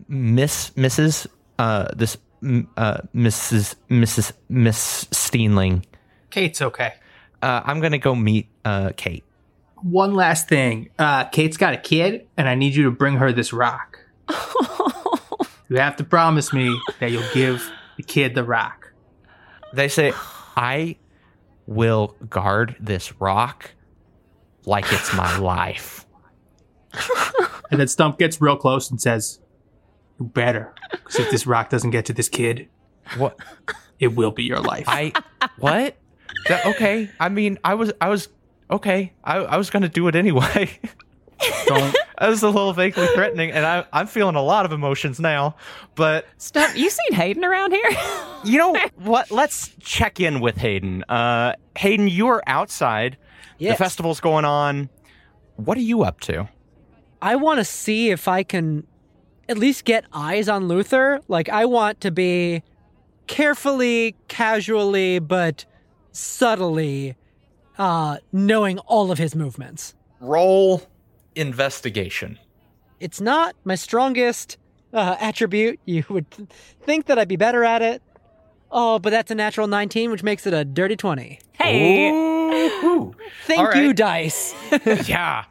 Miss, 0.07 0.71
Mrs., 0.71 1.27
uh, 1.57 1.87
this, 1.95 2.17
m- 2.43 2.67
uh, 2.75 3.01
Mrs., 3.15 3.75
Mrs., 3.89 4.31
Miss 4.49 5.05
Steenling. 5.05 5.85
Kate's 6.29 6.61
okay. 6.61 6.95
Uh, 7.41 7.61
I'm 7.63 7.79
going 7.79 7.93
to 7.93 7.97
go 7.97 8.15
meet, 8.15 8.47
uh, 8.65 8.91
Kate. 8.97 9.23
One 9.81 10.13
last 10.15 10.47
thing. 10.47 10.89
Uh, 10.97 11.25
Kate's 11.25 11.57
got 11.57 11.73
a 11.73 11.77
kid, 11.77 12.27
and 12.37 12.47
I 12.49 12.55
need 12.55 12.75
you 12.75 12.83
to 12.83 12.91
bring 12.91 13.17
her 13.17 13.31
this 13.31 13.53
rock. 13.53 13.99
you 15.69 15.77
have 15.77 15.95
to 15.97 16.03
promise 16.03 16.53
me 16.53 16.75
that 16.99 17.11
you'll 17.11 17.23
give 17.33 17.69
the 17.97 18.03
kid 18.03 18.35
the 18.35 18.43
rock. 18.43 18.93
They 19.73 19.87
say, 19.87 20.13
I 20.55 20.97
will 21.67 22.15
guard 22.29 22.75
this 22.79 23.19
rock 23.19 23.71
like 24.65 24.85
it's 24.91 25.13
my 25.15 25.37
life. 25.37 26.05
And 27.71 27.79
then 27.79 27.87
Stuhmp 27.87 28.19
gets 28.19 28.39
real 28.39 28.55
close 28.57 28.91
and 28.91 29.01
says, 29.01 29.39
You 30.19 30.27
better. 30.27 30.71
Because 30.91 31.15
if 31.15 31.31
this 31.31 31.47
rock 31.47 31.71
doesn't 31.71 31.89
get 31.89 32.05
to 32.05 32.13
this 32.13 32.29
kid, 32.29 32.69
What? 33.17 33.39
it 33.99 34.09
will 34.15 34.29
be 34.29 34.43
your 34.43 34.59
life. 34.59 34.85
I 34.87 35.11
what? 35.57 35.97
That- 36.47 36.63
okay. 36.67 37.09
I 37.19 37.29
mean, 37.29 37.57
I 37.63 37.73
was 37.73 37.91
I 37.99 38.09
was 38.09 38.27
okay. 38.69 39.13
I 39.23 39.37
I 39.37 39.57
was 39.57 39.69
gonna 39.69 39.89
do 39.89 40.07
it 40.07 40.15
anyway. 40.15 40.69
Don't. 41.65 41.95
I 42.17 42.29
was 42.29 42.43
a 42.43 42.47
little 42.47 42.71
vaguely 42.73 43.07
threatening, 43.07 43.51
and 43.51 43.65
I 43.65 43.85
I'm 43.91 44.07
feeling 44.07 44.35
a 44.35 44.41
lot 44.41 44.65
of 44.65 44.71
emotions 44.71 45.19
now. 45.19 45.55
But 45.95 46.25
Steph, 46.37 46.77
you 46.77 46.89
seen 46.89 47.13
Hayden 47.13 47.43
around 47.43 47.71
here? 47.71 47.89
you 48.43 48.57
know 48.57 48.77
what? 48.95 49.31
Let's 49.31 49.71
check 49.79 50.19
in 50.19 50.39
with 50.39 50.57
Hayden. 50.57 51.03
Uh, 51.09 51.53
Hayden, 51.77 52.07
you 52.07 52.27
are 52.27 52.41
outside. 52.47 53.17
Yes. 53.57 53.77
The 53.77 53.83
festival's 53.83 54.19
going 54.19 54.45
on. 54.45 54.89
What 55.57 55.77
are 55.77 55.81
you 55.81 56.03
up 56.03 56.19
to? 56.21 56.49
I 57.21 57.35
want 57.37 57.59
to 57.59 57.65
see 57.65 58.11
if 58.11 58.27
I 58.27 58.43
can 58.43 58.85
at 59.47 59.57
least 59.57 59.85
get 59.85 60.05
eyes 60.11 60.49
on 60.49 60.67
Luther. 60.67 61.21
Like, 61.27 61.49
I 61.49 61.65
want 61.65 62.01
to 62.01 62.11
be 62.11 62.63
carefully, 63.27 64.15
casually, 64.27 65.19
but 65.19 65.65
subtly 66.11 67.15
uh, 67.77 68.17
knowing 68.31 68.79
all 68.79 69.11
of 69.11 69.17
his 69.17 69.35
movements. 69.35 69.93
Roll 70.19 70.81
investigation. 71.35 72.39
It's 72.99 73.19
not 73.21 73.55
my 73.63 73.75
strongest 73.75 74.57
uh, 74.93 75.17
attribute. 75.19 75.79
You 75.85 76.03
would 76.09 76.25
think 76.81 77.05
that 77.07 77.19
I'd 77.19 77.27
be 77.27 77.35
better 77.35 77.63
at 77.63 77.81
it. 77.81 78.01
Oh, 78.71 78.99
but 78.99 79.11
that's 79.11 79.31
a 79.31 79.35
natural 79.35 79.67
19, 79.67 80.11
which 80.11 80.23
makes 80.23 80.47
it 80.47 80.53
a 80.53 80.65
dirty 80.65 80.95
20. 80.95 81.39
hey. 81.53 82.09
Ooh. 82.11 83.13
Thank 83.45 83.59
All 83.59 83.75
you, 83.75 83.93
dice. 83.93 84.55
yeah 85.07 85.43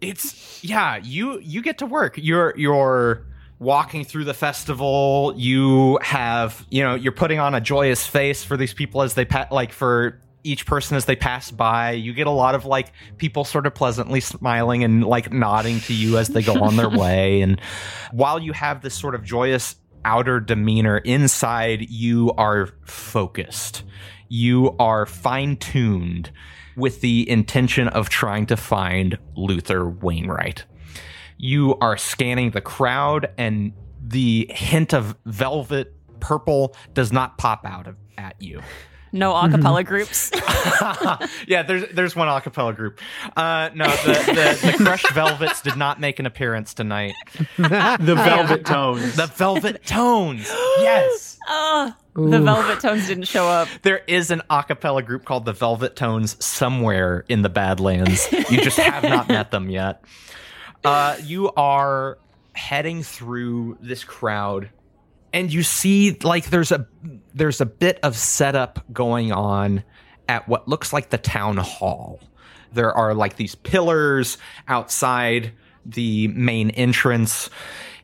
it's 0.00 0.62
yeah 0.62 0.96
you 1.02 1.38
you 1.40 1.60
get 1.60 1.78
to 1.78 1.86
work 1.86 2.14
you're 2.16 2.54
you're 2.56 3.26
walking 3.58 4.04
through 4.04 4.24
the 4.24 4.34
festival 4.34 5.34
you 5.36 5.98
have 6.02 6.64
you 6.70 6.82
know 6.82 6.94
you're 6.94 7.12
putting 7.12 7.38
on 7.40 7.54
a 7.54 7.60
joyous 7.60 8.06
face 8.06 8.44
for 8.44 8.56
these 8.56 8.72
people 8.72 9.02
as 9.02 9.14
they 9.14 9.24
pa- 9.24 9.48
like 9.50 9.72
for 9.72 10.20
each 10.48 10.66
person 10.66 10.96
as 10.96 11.04
they 11.04 11.16
pass 11.16 11.50
by 11.50 11.92
you 11.92 12.12
get 12.12 12.26
a 12.26 12.30
lot 12.30 12.54
of 12.54 12.64
like 12.64 12.92
people 13.18 13.44
sort 13.44 13.66
of 13.66 13.74
pleasantly 13.74 14.20
smiling 14.20 14.82
and 14.82 15.04
like 15.04 15.32
nodding 15.32 15.80
to 15.80 15.94
you 15.94 16.18
as 16.18 16.28
they 16.28 16.42
go 16.42 16.62
on 16.62 16.76
their 16.76 16.88
way 16.98 17.40
and 17.42 17.60
while 18.12 18.38
you 18.38 18.52
have 18.52 18.80
this 18.82 18.94
sort 18.94 19.14
of 19.14 19.22
joyous 19.22 19.76
outer 20.04 20.40
demeanor 20.40 20.98
inside 20.98 21.88
you 21.90 22.32
are 22.38 22.68
focused 22.84 23.82
you 24.28 24.74
are 24.78 25.06
fine-tuned 25.06 26.30
with 26.78 27.00
the 27.00 27.28
intention 27.28 27.88
of 27.88 28.08
trying 28.08 28.46
to 28.46 28.56
find 28.56 29.18
Luther 29.34 29.88
Wainwright. 29.88 30.64
You 31.36 31.76
are 31.80 31.96
scanning 31.96 32.52
the 32.52 32.60
crowd, 32.60 33.30
and 33.36 33.72
the 34.00 34.50
hint 34.50 34.94
of 34.94 35.16
velvet 35.26 35.92
purple 36.20 36.74
does 36.94 37.12
not 37.12 37.36
pop 37.36 37.66
out 37.66 37.86
of, 37.88 37.96
at 38.16 38.40
you. 38.40 38.62
No 39.12 39.32
acapella 39.32 39.84
groups. 39.84 40.30
yeah, 41.46 41.62
there's 41.62 41.84
there's 41.92 42.16
one 42.16 42.28
acapella 42.28 42.74
group. 42.74 43.00
Uh, 43.36 43.70
no, 43.74 43.86
the, 43.88 44.12
the, 44.62 44.72
the 44.72 44.84
crushed 44.84 45.10
velvets 45.12 45.62
did 45.62 45.76
not 45.76 46.00
make 46.00 46.18
an 46.18 46.26
appearance 46.26 46.74
tonight. 46.74 47.14
the 47.56 48.14
velvet 48.14 48.64
tones. 48.66 49.16
The 49.16 49.26
velvet 49.26 49.84
tones, 49.84 50.48
yes. 50.78 51.36
Oh, 51.50 51.94
the 52.14 52.40
Velvet 52.40 52.80
Tones 52.80 53.06
didn't 53.06 53.24
show 53.28 53.46
up. 53.48 53.68
There 53.82 54.02
is 54.08 54.30
an 54.32 54.42
a 54.50 54.64
cappella 54.64 55.02
group 55.02 55.24
called 55.24 55.44
the 55.44 55.52
Velvet 55.52 55.94
Tones 55.94 56.44
somewhere 56.44 57.24
in 57.28 57.42
the 57.42 57.48
Badlands. 57.48 58.30
You 58.50 58.60
just 58.60 58.76
have 58.76 59.04
not 59.04 59.28
met 59.28 59.50
them 59.52 59.70
yet. 59.70 60.04
Uh, 60.84 61.16
you 61.22 61.50
are 61.52 62.18
heading 62.54 63.02
through 63.04 63.78
this 63.80 64.02
crowd, 64.02 64.70
and 65.32 65.52
you 65.52 65.62
see 65.62 66.16
like 66.22 66.50
there's 66.50 66.72
a 66.72 66.86
there's 67.34 67.60
a 67.60 67.66
bit 67.66 67.98
of 68.02 68.16
setup 68.16 68.84
going 68.92 69.32
on 69.32 69.84
at 70.28 70.48
what 70.48 70.68
looks 70.68 70.92
like 70.92 71.10
the 71.10 71.18
town 71.18 71.56
hall. 71.56 72.20
There 72.72 72.92
are 72.92 73.14
like 73.14 73.36
these 73.36 73.54
pillars 73.54 74.38
outside 74.66 75.52
the 75.86 76.28
main 76.28 76.70
entrance. 76.70 77.48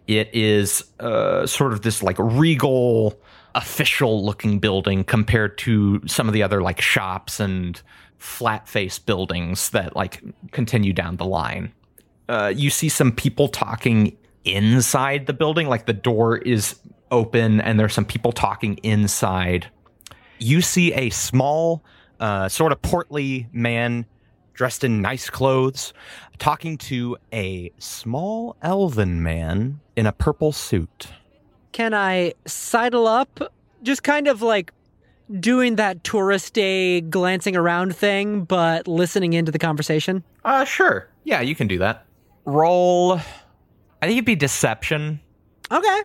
It 0.07 0.31
is 0.33 0.85
uh, 1.01 1.47
sort 1.47 1.73
of 1.73 1.83
this 1.83 2.03
like 2.03 2.17
regal, 2.19 3.19
official 3.55 4.25
looking 4.25 4.59
building 4.59 5.05
compared 5.05 5.59
to 5.59 6.01
some 6.07 6.29
of 6.29 6.35
the 6.35 6.43
other 6.43 6.63
like 6.63 6.81
shops 6.81 7.41
and 7.41 7.81
flat 8.19 8.69
face 8.69 8.99
buildings 8.99 9.71
that 9.71 9.95
like 9.95 10.23
continue 10.51 10.93
down 10.93 11.17
the 11.17 11.27
line. 11.27 11.73
Uh, 12.29 12.53
you 12.55 12.71
see 12.71 12.89
some 12.89 13.13
people 13.13 13.49
talking 13.49 14.17
inside 14.45 15.27
the 15.27 15.33
building, 15.33 15.69
like 15.69 15.87
the 15.87 15.93
door 15.93 16.39
is 16.39 16.79
open 17.15 17.61
and 17.61 17.79
there's 17.79 17.95
some 17.95 18.05
people 18.05 18.33
talking 18.33 18.79
inside. 18.83 19.71
You 20.39 20.61
see 20.61 20.93
a 20.93 21.11
small, 21.11 21.83
uh, 22.21 22.49
sort 22.49 22.73
of 22.73 22.83
portly 22.83 23.49
man 23.53 24.05
dressed 24.53 24.85
in 24.85 25.01
nice 25.01 25.31
clothes 25.31 25.93
talking 26.39 26.79
to 26.79 27.17
a 27.33 27.71
small 27.79 28.57
elven 28.63 29.23
man 29.23 29.81
in 29.97 30.07
a 30.07 30.13
purple 30.13 30.53
suit. 30.53 31.09
Can 31.73 31.95
I 31.95 32.35
sidle 32.47 33.07
up? 33.07 33.53
Just 33.83 34.03
kind 34.03 34.29
of 34.29 34.43
like 34.43 34.73
doing 35.41 35.77
that 35.77 36.05
tourist 36.05 36.55
day 36.55 37.01
glancing 37.01 37.57
around 37.57 37.97
thing, 37.97 38.45
but 38.45 38.87
listening 38.87 39.33
into 39.33 39.51
the 39.51 39.59
conversation. 39.59 40.23
Uh, 40.45 40.65
sure. 40.65 41.09
Yeah, 41.25 41.41
you 41.41 41.55
can 41.55 41.67
do 41.67 41.79
that. 41.79 42.07
Roll. 42.45 43.15
I 43.15 44.07
think 44.07 44.13
it'd 44.13 44.25
be 44.25 44.37
deception. 44.37 45.21
Okay. 45.71 46.03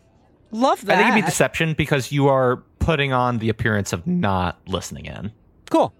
Love 0.52 0.86
that. 0.86 0.97
I 0.97 1.02
think 1.04 1.10
it'd 1.14 1.26
be 1.26 1.30
deception 1.30 1.74
because 1.74 2.12
you 2.12 2.28
are 2.28 2.58
putting 2.80 3.14
on 3.14 3.38
the 3.38 3.50
appearance 3.50 3.93
of 3.93 4.06
not 4.08 4.60
listening 4.68 5.06
in. 5.06 5.32
cool. 5.70 5.93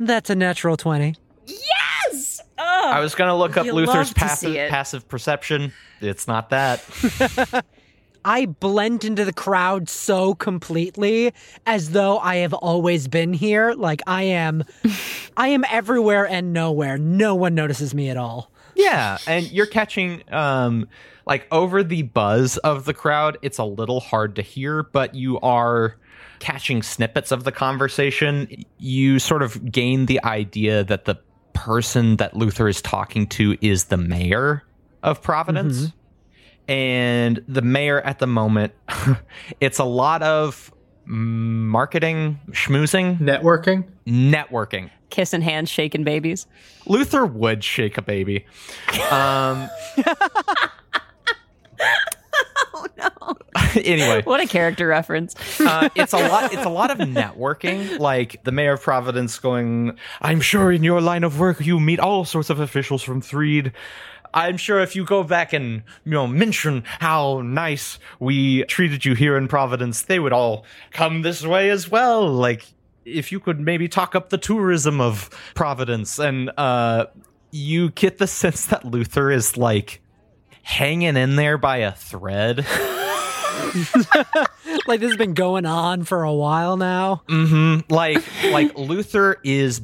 That's 0.00 0.30
a 0.30 0.34
natural 0.36 0.76
20. 0.76 1.16
Yes. 1.46 2.40
Oh, 2.56 2.90
I 2.90 3.00
was 3.00 3.14
gonna 3.14 3.36
look 3.36 3.56
up 3.56 3.66
you 3.66 3.72
Luther's 3.72 4.12
passive 4.12 4.70
passive 4.70 5.08
perception. 5.08 5.72
It's 6.00 6.28
not 6.28 6.50
that. 6.50 6.84
I 8.24 8.46
blend 8.46 9.04
into 9.04 9.24
the 9.24 9.32
crowd 9.32 9.88
so 9.88 10.34
completely 10.34 11.32
as 11.66 11.90
though 11.90 12.18
I 12.18 12.36
have 12.36 12.52
always 12.52 13.08
been 13.08 13.32
here. 13.32 13.72
Like 13.72 14.02
I 14.06 14.24
am 14.24 14.64
I 15.36 15.48
am 15.48 15.64
everywhere 15.70 16.26
and 16.26 16.52
nowhere. 16.52 16.98
No 16.98 17.34
one 17.34 17.54
notices 17.54 17.94
me 17.94 18.08
at 18.10 18.16
all. 18.16 18.52
Yeah, 18.78 19.18
and 19.26 19.50
you're 19.50 19.66
catching 19.66 20.22
um 20.32 20.88
like 21.26 21.46
over 21.52 21.82
the 21.82 22.02
buzz 22.02 22.56
of 22.58 22.86
the 22.86 22.94
crowd, 22.94 23.36
it's 23.42 23.58
a 23.58 23.64
little 23.64 24.00
hard 24.00 24.36
to 24.36 24.42
hear, 24.42 24.82
but 24.82 25.14
you 25.14 25.38
are 25.40 25.96
catching 26.38 26.82
snippets 26.82 27.32
of 27.32 27.44
the 27.44 27.52
conversation. 27.52 28.64
You 28.78 29.18
sort 29.18 29.42
of 29.42 29.70
gain 29.70 30.06
the 30.06 30.22
idea 30.24 30.84
that 30.84 31.04
the 31.04 31.18
person 31.52 32.16
that 32.16 32.34
Luther 32.34 32.68
is 32.68 32.80
talking 32.80 33.26
to 33.26 33.58
is 33.60 33.84
the 33.84 33.96
mayor 33.98 34.62
of 35.02 35.20
Providence. 35.22 35.92
And 36.68 37.42
the 37.48 37.62
mayor 37.62 38.00
at 38.00 38.18
the 38.18 38.26
moment, 38.26 38.72
it's 39.60 39.78
a 39.78 39.84
lot 39.84 40.22
of 40.22 40.72
marketing, 41.04 42.38
schmoozing, 42.50 43.18
Networking. 43.18 43.84
networking. 44.06 44.90
Kissing 45.10 45.40
hands, 45.42 45.68
shaking 45.70 46.04
babies. 46.04 46.46
Luther 46.86 47.24
would 47.26 47.62
shake 47.64 47.98
a 47.98 48.02
baby. 48.02 48.46
Um, 49.10 49.68
Oh 52.74 52.86
no! 52.96 53.36
anyway, 53.82 54.22
What 54.22 54.40
a 54.40 54.46
character 54.46 54.86
reference. 54.88 55.34
uh, 55.60 55.88
it's 55.94 56.12
a 56.12 56.28
lot. 56.28 56.52
It's 56.52 56.64
a 56.64 56.68
lot 56.68 56.90
of 56.90 56.98
networking. 57.08 57.98
Like 57.98 58.42
the 58.44 58.52
mayor 58.52 58.74
of 58.74 58.82
Providence 58.82 59.38
going, 59.38 59.96
"I'm 60.20 60.40
sure 60.40 60.70
in 60.72 60.82
your 60.84 61.00
line 61.00 61.24
of 61.24 61.38
work 61.38 61.60
you 61.64 61.78
meet 61.80 62.00
all 62.00 62.24
sorts 62.24 62.50
of 62.50 62.60
officials 62.60 63.02
from 63.02 63.20
Threed. 63.20 63.72
I'm 64.34 64.56
sure 64.58 64.80
if 64.80 64.94
you 64.94 65.04
go 65.04 65.22
back 65.22 65.52
and 65.52 65.82
you 66.04 66.12
know 66.12 66.26
mention 66.26 66.84
how 66.86 67.40
nice 67.44 67.98
we 68.20 68.64
treated 68.64 69.04
you 69.04 69.14
here 69.14 69.36
in 69.36 69.48
Providence, 69.48 70.02
they 70.02 70.18
would 70.18 70.32
all 70.32 70.64
come 70.92 71.22
this 71.22 71.44
way 71.44 71.70
as 71.70 71.88
well. 71.88 72.28
Like 72.28 72.66
if 73.14 73.32
you 73.32 73.40
could 73.40 73.60
maybe 73.60 73.88
talk 73.88 74.14
up 74.14 74.30
the 74.30 74.38
tourism 74.38 75.00
of 75.00 75.30
Providence, 75.54 76.18
and 76.18 76.50
uh, 76.56 77.06
you 77.50 77.90
get 77.90 78.18
the 78.18 78.26
sense 78.26 78.66
that 78.66 78.84
Luther 78.84 79.30
is 79.30 79.56
like." 79.56 80.00
Hanging 80.62 81.16
in 81.16 81.36
there 81.36 81.56
by 81.56 81.78
a 81.78 81.92
thread. 81.92 82.66
Like 84.86 85.00
this 85.00 85.10
has 85.10 85.16
been 85.18 85.34
going 85.34 85.66
on 85.66 86.04
for 86.04 86.22
a 86.22 86.32
while 86.32 86.76
now. 86.76 87.22
hmm 87.28 87.78
Like 87.88 88.22
like 88.50 88.76
Luther 88.76 89.36
is 89.44 89.82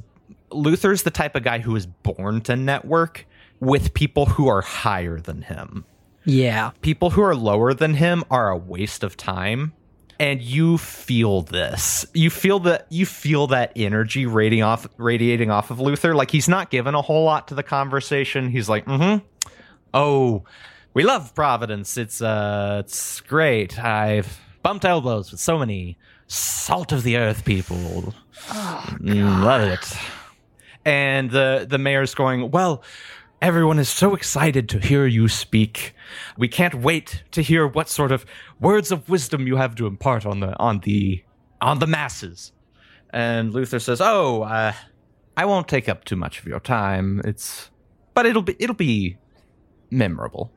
Luther's 0.50 1.02
the 1.02 1.10
type 1.10 1.34
of 1.34 1.42
guy 1.42 1.58
who 1.58 1.74
is 1.76 1.86
born 1.86 2.40
to 2.42 2.56
network 2.56 3.26
with 3.60 3.94
people 3.94 4.26
who 4.26 4.48
are 4.48 4.62
higher 4.62 5.20
than 5.20 5.42
him. 5.42 5.84
Yeah. 6.24 6.70
People 6.80 7.10
who 7.10 7.22
are 7.22 7.34
lower 7.34 7.74
than 7.74 7.94
him 7.94 8.24
are 8.30 8.50
a 8.50 8.56
waste 8.56 9.02
of 9.04 9.16
time. 9.16 9.72
And 10.20 10.40
you 10.40 10.78
feel 10.78 11.42
this. 11.42 12.06
You 12.14 12.30
feel 12.30 12.60
that 12.60 12.86
you 12.90 13.04
feel 13.04 13.48
that 13.48 13.72
energy 13.74 14.26
radiating 14.26 14.62
off 14.62 14.86
radiating 14.96 15.50
off 15.50 15.70
of 15.70 15.80
Luther. 15.80 16.14
Like 16.14 16.30
he's 16.30 16.48
not 16.48 16.70
given 16.70 16.94
a 16.94 17.02
whole 17.02 17.24
lot 17.24 17.48
to 17.48 17.54
the 17.54 17.62
conversation. 17.64 18.48
He's 18.48 18.68
like, 18.68 18.84
mm-hmm. 18.86 19.24
Oh, 19.92 20.44
We 20.94 21.02
love 21.04 21.34
Providence. 21.34 21.96
It's 21.96 22.22
uh 22.22 22.82
it's 22.84 23.20
great. 23.22 23.78
I've 23.78 24.40
bumped 24.62 24.84
elbows 24.84 25.30
with 25.32 25.40
so 25.40 25.58
many 25.58 25.98
salt 26.26 26.92
of 26.92 27.02
the 27.02 27.16
earth 27.16 27.44
people. 27.44 28.14
Mm, 28.48 29.44
love 29.44 29.62
it. 29.62 29.96
And 30.84 31.30
the 31.30 31.66
the 31.68 31.78
mayor's 31.78 32.14
going, 32.14 32.50
"Well, 32.50 32.82
everyone 33.44 33.78
is 33.78 33.90
so 33.90 34.14
excited 34.14 34.70
to 34.70 34.78
hear 34.78 35.04
you 35.04 35.28
speak. 35.28 35.94
We 36.38 36.48
can't 36.48 36.76
wait 36.76 37.24
to 37.32 37.42
hear 37.42 37.66
what 37.68 37.90
sort 37.90 38.10
of 38.10 38.24
words 38.58 38.90
of 38.90 39.06
wisdom 39.10 39.46
you 39.46 39.56
have 39.56 39.74
to 39.74 39.86
impart 39.86 40.24
on 40.24 40.40
the 40.40 40.58
on 40.58 40.80
the 40.80 41.22
on 41.60 41.78
the 41.78 41.86
masses." 41.86 42.52
And 43.10 43.52
Luther 43.52 43.78
says, 43.78 44.00
"Oh, 44.00 44.42
uh, 44.44 44.72
I 45.36 45.44
won't 45.44 45.68
take 45.68 45.90
up 45.90 46.04
too 46.04 46.16
much 46.16 46.40
of 46.40 46.46
your 46.46 46.58
time. 46.58 47.20
It's 47.26 47.70
but 48.14 48.24
it'll 48.24 48.40
be 48.42 48.56
it'll 48.58 48.74
be 48.74 49.18
memorable." 49.90 50.50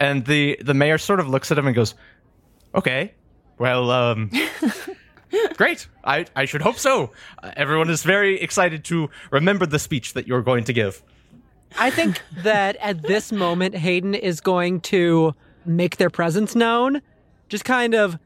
And 0.00 0.26
the 0.26 0.58
the 0.60 0.74
mayor 0.74 0.98
sort 0.98 1.20
of 1.20 1.28
looks 1.28 1.52
at 1.52 1.58
him 1.58 1.68
and 1.68 1.76
goes, 1.76 1.94
"Okay, 2.74 3.14
well, 3.58 3.92
um, 3.92 4.32
great. 5.56 5.86
I 6.02 6.26
I 6.34 6.46
should 6.46 6.62
hope 6.62 6.78
so. 6.78 7.12
Uh, 7.40 7.52
everyone 7.56 7.90
is 7.90 8.02
very 8.02 8.40
excited 8.40 8.82
to 8.86 9.08
remember 9.30 9.66
the 9.66 9.78
speech 9.78 10.14
that 10.14 10.26
you're 10.26 10.42
going 10.42 10.64
to 10.64 10.72
give." 10.72 11.00
I 11.76 11.90
think 11.90 12.22
that 12.42 12.76
at 12.76 13.02
this 13.02 13.32
moment, 13.32 13.74
Hayden 13.74 14.14
is 14.14 14.40
going 14.40 14.80
to 14.82 15.34
make 15.64 15.96
their 15.96 16.10
presence 16.10 16.54
known. 16.54 17.02
Just 17.48 17.64
kind 17.64 17.94
of 17.94 18.18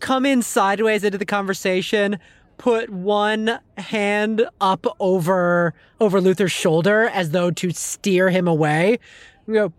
come 0.00 0.26
in 0.26 0.42
sideways 0.42 1.04
into 1.04 1.18
the 1.18 1.26
conversation, 1.26 2.18
put 2.58 2.90
one 2.90 3.58
hand 3.76 4.46
up 4.60 4.86
over 5.00 5.74
over 6.00 6.20
Luther's 6.20 6.52
shoulder 6.52 7.08
as 7.08 7.30
though 7.30 7.50
to 7.50 7.70
steer 7.70 8.30
him 8.30 8.46
away. 8.46 8.98
You 9.46 9.54
go, 9.54 9.72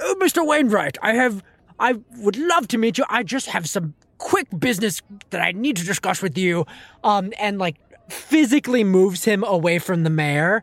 oh, 0.00 0.16
Mr. 0.20 0.46
Wainwright, 0.46 0.98
I 1.02 1.14
have 1.14 1.42
I 1.78 1.94
would 2.18 2.36
love 2.36 2.68
to 2.68 2.78
meet 2.78 2.98
you. 2.98 3.04
I 3.08 3.22
just 3.22 3.46
have 3.48 3.68
some 3.68 3.94
quick 4.18 4.46
business 4.56 5.02
that 5.30 5.40
I 5.40 5.52
need 5.52 5.76
to 5.76 5.84
discuss 5.84 6.22
with 6.22 6.38
you. 6.38 6.64
Um, 7.02 7.32
and 7.38 7.58
like 7.58 7.76
physically 8.08 8.84
moves 8.84 9.24
him 9.24 9.42
away 9.44 9.78
from 9.78 10.04
the 10.04 10.10
mayor 10.10 10.62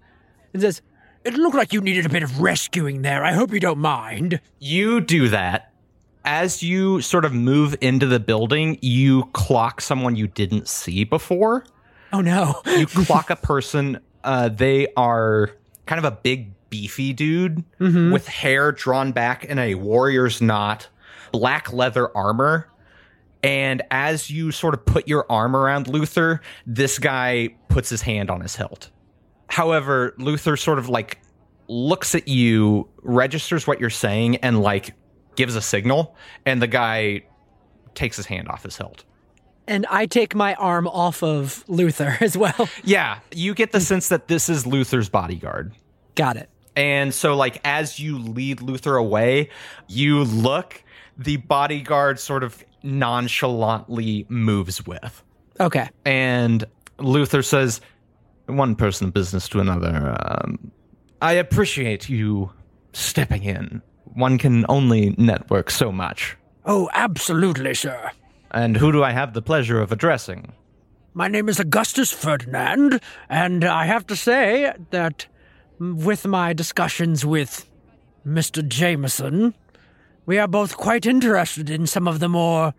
and 0.54 0.62
says, 0.62 0.82
It 1.26 1.34
looked 1.34 1.56
like 1.56 1.74
you 1.74 1.82
needed 1.82 2.06
a 2.06 2.10
bit 2.10 2.24
of 2.24 2.40
rescuing 2.40 3.02
there. 3.02 3.24
I 3.24 3.34
hope 3.34 3.52
you 3.54 3.60
don't 3.60 3.80
mind. 3.80 4.40
You 4.60 5.02
do 5.02 5.28
that. 5.30 5.74
As 6.26 6.64
you 6.64 7.02
sort 7.02 7.26
of 7.26 7.34
move 7.34 7.76
into 7.82 8.06
the 8.06 8.20
building, 8.20 8.78
you 8.82 9.26
clock 9.34 9.82
someone 9.82 10.16
you 10.16 10.28
didn't 10.28 10.68
see 10.68 11.04
before. 11.04 11.66
Oh 12.14 12.22
no. 12.22 12.62
You 12.66 12.86
clock 13.06 13.30
a 13.30 13.36
person. 13.36 14.00
Uh, 14.24 14.50
they 14.50 14.88
are 14.96 15.52
kind 15.86 16.00
of 16.04 16.06
a 16.06 16.16
big, 16.16 16.52
beefy 16.70 17.14
dude 17.14 17.64
with 18.12 18.28
hair 18.28 18.72
drawn 18.72 19.12
back 19.12 19.44
in 19.46 19.58
a 19.58 19.76
warrior's 19.76 20.42
knot, 20.42 20.88
black 21.32 21.74
leather 21.74 22.16
armor. 22.16 22.70
And 23.42 23.82
as 23.90 24.30
you 24.30 24.52
sort 24.52 24.74
of 24.74 24.86
put 24.86 25.08
your 25.08 25.26
arm 25.32 25.56
around 25.56 25.88
Luther, 25.88 26.42
this 26.68 27.00
guy 27.00 27.56
puts 27.70 27.90
his 27.90 28.02
hand 28.02 28.30
on 28.30 28.42
his 28.42 28.56
hilt. 28.58 28.90
However, 29.50 30.14
Luther 30.18 30.56
sort 30.56 30.80
of 30.80 30.90
like 30.90 31.20
looks 31.68 32.16
at 32.16 32.28
you, 32.28 32.88
registers 33.04 33.68
what 33.68 33.80
you're 33.80 33.90
saying, 33.90 34.38
and 34.38 34.62
like 34.62 34.94
gives 35.36 35.56
a 35.56 35.62
signal, 35.62 36.16
and 36.46 36.62
the 36.62 36.68
guy 36.68 37.24
takes 37.96 38.16
his 38.18 38.26
hand 38.26 38.48
off 38.48 38.64
his 38.64 38.78
hilt. 38.78 39.04
And 39.68 39.86
I 39.90 40.08
take 40.08 40.34
my 40.34 40.56
arm 40.56 40.88
off 40.88 41.22
of 41.22 41.64
Luther 41.68 42.18
as 42.22 42.38
well. 42.38 42.70
Yeah, 42.84 43.20
you 43.32 43.54
get 43.54 43.72
the 43.72 43.82
sense 43.82 44.08
that 44.10 44.28
this 44.28 44.50
is 44.50 44.66
Luther's 44.66 45.10
bodyguard. 45.10 45.74
Got 46.16 46.38
it. 46.38 46.50
And 46.76 47.14
so, 47.14 47.36
like, 47.36 47.60
as 47.64 48.00
you 48.00 48.18
lead 48.18 48.62
Luther 48.62 48.96
away, 48.96 49.50
you 49.88 50.24
look, 50.24 50.84
the 51.18 51.38
bodyguard 51.38 52.20
sort 52.20 52.44
of 52.44 52.64
nonchalantly 52.84 54.26
moves 54.30 54.86
with. 54.86 55.24
Okay. 55.60 55.90
And 56.06 56.64
Luther 56.98 57.42
says, 57.42 57.82
one 58.50 58.76
person 58.76 59.08
of 59.08 59.14
business 59.14 59.48
to 59.50 59.60
another, 59.60 60.16
um, 60.26 60.72
I 61.22 61.34
appreciate 61.34 62.10
you 62.10 62.52
stepping 62.94 63.44
in. 63.44 63.82
One 64.06 64.38
can 64.38 64.66
only 64.70 65.16
network 65.18 65.70
so 65.70 65.92
much. 65.92 66.36
Oh, 66.66 66.90
absolutely, 66.94 67.74
sir. 67.74 68.12
And 68.52 68.76
who 68.76 68.92
do 68.92 69.04
I 69.04 69.12
have 69.12 69.34
the 69.34 69.42
pleasure 69.42 69.80
of 69.82 69.92
addressing? 69.92 70.54
My 71.14 71.28
name 71.28 71.50
is 71.50 71.60
Augustus 71.60 72.12
Ferdinand, 72.12 73.02
and 73.30 73.64
I 73.64 73.86
have 73.86 74.08
to 74.08 74.16
say 74.16 74.74
that 74.92 75.28
with 75.80 76.26
my 76.26 76.54
discussions 76.54 77.26
with 77.26 77.70
Mr. 78.26 78.68
Jameson, 78.68 79.54
we 80.26 80.38
are 80.38 80.48
both 80.48 80.78
quite 80.78 81.06
interested 81.06 81.70
in 81.70 81.88
some 81.88 82.08
of 82.08 82.20
the 82.20 82.30
more 82.30 82.74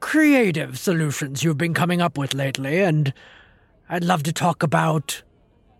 creative 0.00 0.78
solutions 0.78 1.42
you've 1.42 1.58
been 1.58 1.74
coming 1.74 2.00
up 2.00 2.18
with 2.18 2.34
lately, 2.34 2.80
and 2.80 3.12
I'd 3.88 4.04
love 4.04 4.22
to 4.24 4.32
talk 4.32 4.62
about 4.62 5.22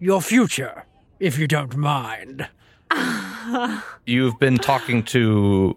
your 0.01 0.23
future, 0.23 0.85
if 1.21 1.39
you 1.39 1.47
don't 1.47 1.77
mind. 1.77 2.49
You've 4.07 4.39
been 4.39 4.57
talking 4.57 5.03
to. 5.05 5.77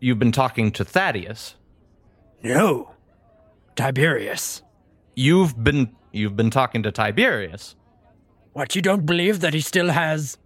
You've 0.00 0.18
been 0.18 0.32
talking 0.32 0.72
to 0.72 0.84
Thaddeus. 0.84 1.54
No, 2.42 2.94
Tiberius. 3.76 4.62
You've 5.14 5.62
been. 5.62 5.94
You've 6.12 6.36
been 6.36 6.50
talking 6.50 6.82
to 6.82 6.92
Tiberius. 6.92 7.76
What, 8.52 8.76
you 8.76 8.82
don't 8.82 9.04
believe 9.04 9.40
that 9.40 9.52
he 9.52 9.60
still 9.60 9.90
has 9.90 10.38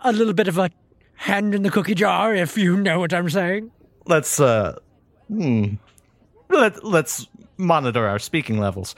a 0.00 0.12
little 0.12 0.34
bit 0.34 0.48
of 0.48 0.58
a 0.58 0.70
hand 1.14 1.54
in 1.54 1.62
the 1.62 1.70
cookie 1.70 1.94
jar, 1.94 2.34
if 2.34 2.58
you 2.58 2.76
know 2.76 3.00
what 3.00 3.14
I'm 3.14 3.30
saying? 3.30 3.70
Let's, 4.06 4.38
uh. 4.38 4.78
Hmm. 5.28 5.74
Let, 6.50 6.84
let's 6.84 7.26
monitor 7.56 8.06
our 8.06 8.18
speaking 8.18 8.58
levels. 8.58 8.94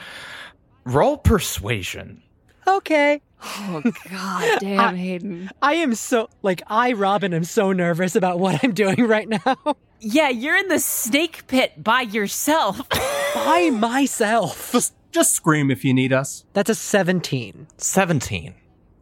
Roll 0.87 1.19
persuasion. 1.19 2.23
Okay. 2.67 3.21
Oh 3.43 3.83
god 4.11 4.59
damn, 4.61 4.97
Hayden. 4.97 5.51
I 5.61 5.75
am 5.75 5.95
so 5.95 6.29
like 6.43 6.63
I 6.69 6.93
Robin 6.93 7.35
am 7.35 7.45
so 7.45 7.73
nervous 7.73 8.17
about 8.17 8.39
what 8.39 8.63
I'm 8.65 8.73
doing 8.73 9.07
right 9.07 9.29
now 9.29 9.57
Yeah, 10.01 10.29
you're 10.31 10.57
in 10.57 10.69
the 10.69 10.79
snake 10.79 11.47
pit 11.49 11.83
by 11.83 12.03
yourself. 12.03 12.89
by 13.35 13.71
myself. 13.73 14.73
Just 14.73 14.95
just 15.13 15.33
scream 15.33 15.71
if 15.71 15.85
you 15.85 15.93
need 15.93 16.13
us. 16.13 16.45
That's 16.53 16.71
a 16.71 16.75
17. 16.75 17.67
17. 17.79 18.55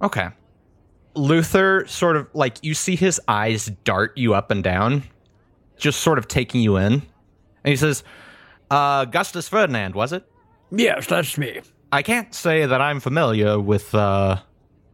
Okay. 0.02 0.28
Luther 1.14 1.84
sort 1.86 2.16
of 2.16 2.28
like 2.34 2.56
you 2.62 2.74
see 2.74 2.96
his 2.96 3.20
eyes 3.28 3.66
dart 3.84 4.16
you 4.16 4.34
up 4.34 4.50
and 4.50 4.64
down, 4.64 5.02
just 5.76 6.00
sort 6.00 6.18
of 6.18 6.28
taking 6.28 6.60
you 6.60 6.76
in. 6.76 6.92
And 6.94 7.02
he 7.70 7.76
says, 7.76 8.04
uh, 8.70 9.04
Augustus 9.06 9.48
Ferdinand, 9.48 9.94
was 9.94 10.12
it? 10.12 10.24
Yes, 10.70 11.06
that's 11.06 11.38
me. 11.38 11.60
I 11.94 12.02
can't 12.02 12.34
say 12.34 12.66
that 12.66 12.80
I'm 12.80 12.98
familiar 12.98 13.60
with, 13.60 13.94
uh, 13.94 14.38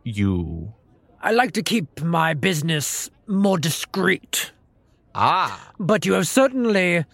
you. 0.04 0.74
I 1.22 1.32
like 1.32 1.52
to 1.52 1.62
keep 1.62 2.02
my 2.02 2.34
business 2.34 3.08
more 3.26 3.56
discreet, 3.56 4.52
Ah. 5.14 5.72
but 5.78 6.04
you 6.04 6.12
have 6.12 6.28
certainly 6.28 7.06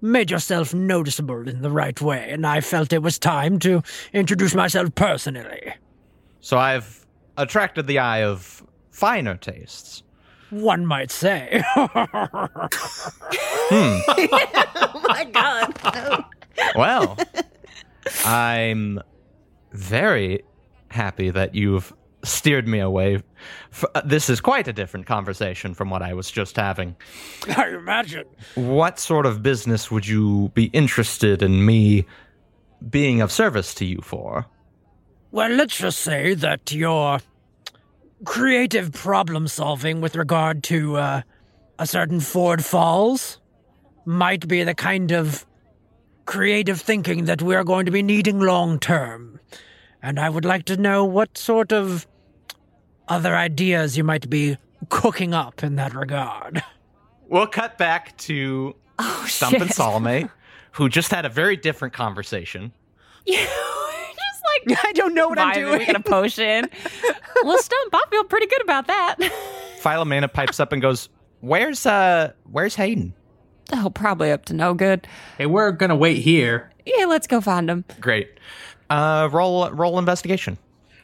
made 0.00 0.30
yourself 0.30 0.72
noticeable 0.72 1.48
in 1.48 1.60
the 1.60 1.72
right 1.72 2.00
way, 2.00 2.30
and 2.30 2.46
I 2.46 2.60
felt 2.60 2.92
it 2.92 3.02
was 3.02 3.18
time 3.18 3.58
to 3.60 3.82
introduce 4.12 4.54
myself 4.54 4.94
personally. 4.94 5.74
So 6.40 6.56
I've 6.56 7.04
attracted 7.36 7.88
the 7.88 7.98
eye 7.98 8.22
of 8.22 8.62
finer 8.92 9.34
tastes. 9.36 10.04
One 10.50 10.86
might 10.86 11.10
say. 11.10 11.64
hmm. 11.74 11.88
oh 14.06 15.02
my 15.08 15.24
god. 15.24 16.24
Well, 16.76 17.16
I'm 18.24 19.00
very 19.72 20.42
happy 20.88 21.30
that 21.30 21.54
you've 21.54 21.92
steered 22.22 22.68
me 22.68 22.80
away. 22.80 23.22
F- 23.72 23.84
uh, 23.94 24.02
this 24.04 24.28
is 24.28 24.40
quite 24.40 24.68
a 24.68 24.72
different 24.72 25.06
conversation 25.06 25.74
from 25.74 25.90
what 25.90 26.02
I 26.02 26.14
was 26.14 26.30
just 26.30 26.56
having. 26.56 26.96
I 27.56 27.68
imagine. 27.68 28.24
What 28.54 28.98
sort 28.98 29.26
of 29.26 29.42
business 29.42 29.90
would 29.90 30.06
you 30.06 30.50
be 30.54 30.64
interested 30.66 31.42
in 31.42 31.64
me 31.64 32.06
being 32.88 33.20
of 33.20 33.30
service 33.32 33.74
to 33.74 33.84
you 33.84 34.00
for? 34.02 34.46
Well, 35.30 35.50
let's 35.50 35.78
just 35.78 36.00
say 36.00 36.34
that 36.34 36.72
your 36.72 37.20
creative 38.24 38.92
problem 38.92 39.48
solving 39.48 40.00
with 40.00 40.16
regard 40.16 40.62
to 40.64 40.96
uh, 40.96 41.22
a 41.78 41.86
certain 41.86 42.20
Fort 42.20 42.62
Falls 42.62 43.38
might 44.04 44.48
be 44.48 44.64
the 44.64 44.74
kind 44.74 45.12
of 45.12 45.46
creative 46.26 46.80
thinking 46.80 47.24
that 47.26 47.42
we're 47.42 47.64
going 47.64 47.86
to 47.86 47.92
be 47.92 48.02
needing 48.02 48.40
long 48.40 48.78
term. 48.78 49.40
And 50.02 50.18
I 50.18 50.28
would 50.30 50.44
like 50.44 50.64
to 50.66 50.76
know 50.76 51.04
what 51.04 51.36
sort 51.36 51.72
of 51.72 52.06
other 53.08 53.36
ideas 53.36 53.96
you 53.96 54.04
might 54.04 54.30
be 54.30 54.56
cooking 54.88 55.34
up 55.34 55.62
in 55.62 55.76
that 55.76 55.94
regard. 55.94 56.62
We'll 57.28 57.46
cut 57.46 57.76
back 57.78 58.16
to 58.18 58.74
Oh 58.98 59.24
Stuhmp 59.26 59.60
and. 59.60 59.70
Salome, 59.72 60.28
who 60.72 60.88
just 60.88 61.10
had 61.10 61.24
a 61.24 61.28
very 61.28 61.56
different 61.56 61.94
conversation. 61.94 62.72
You 63.26 63.36
were 63.36 63.44
just 63.44 64.42
like 64.70 64.78
I 64.86 64.92
don't 64.92 65.14
know 65.14 65.28
what 65.28 65.38
I'm 65.38 65.54
doing. 65.54 65.78
with 65.86 65.94
a 65.96 66.00
potion. 66.00 66.68
well, 67.44 67.58
Stuhmp, 67.58 67.90
I 67.92 68.02
feel 68.10 68.24
pretty 68.24 68.46
good 68.46 68.62
about 68.62 68.86
that. 68.86 69.16
Philomena 69.82 70.32
pipes 70.32 70.58
up 70.58 70.72
and 70.72 70.80
goes, 70.80 71.10
Where's 71.40 71.84
uh 71.84 72.32
where's 72.50 72.74
Hayden? 72.76 73.12
Oh, 73.72 73.90
probably 73.90 74.30
up 74.32 74.44
to 74.46 74.54
no 74.54 74.74
good. 74.74 75.06
Hey, 75.38 75.46
we're 75.46 75.70
gonna 75.72 75.96
wait 75.96 76.18
here. 76.22 76.70
Yeah, 76.84 77.04
let's 77.06 77.26
go 77.26 77.40
find 77.40 77.70
him. 77.70 77.84
Great. 78.00 78.30
Uh 78.88 79.28
roll 79.30 79.70
roll 79.70 79.98
investigation. 79.98 80.58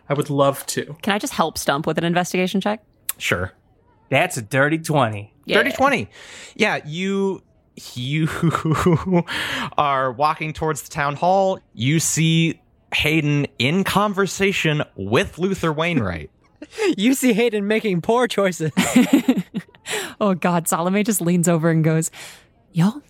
I 0.09 0.14
would 0.14 0.30
love 0.30 0.64
to. 0.66 0.97
Can 1.02 1.12
I 1.14 1.18
just 1.18 1.32
help 1.32 1.59
Stuhmp 1.59 1.86
with 1.86 1.98
an 1.98 2.05
investigation 2.05 2.60
check? 2.60 2.82
Sure. 3.18 3.52
That's 4.09 4.36
a 4.36 4.43
dirty 4.43 4.78
20. 4.78 5.32
Yeah. 5.47 5.56
Dirty 5.59 5.72
20. 5.72 6.09
Yeah, 6.55 6.78
you 6.86 7.43
you 7.94 8.28
are 9.78 10.12
walking 10.12 10.52
towards 10.52 10.82
the 10.82 10.90
town 10.90 11.16
hall. 11.16 11.59
You 11.74 12.01
see 12.01 12.60
Hayden 12.94 13.47
in 13.59 13.84
conversation 13.84 14.82
with 14.97 15.38
Luther 15.38 15.72
Wainwright. 15.72 16.30
You 16.97 17.14
see 17.14 17.32
Hayden 17.32 17.68
making 17.68 18.01
poor 18.01 18.26
choices. 18.26 18.72
Oh 20.20 20.34
God, 20.34 20.66
Salome 20.66 21.05
just 21.05 21.20
leans 21.20 21.47
over 21.48 21.70
and 21.70 21.84
goes, 21.84 22.10
Yo, 22.77 23.01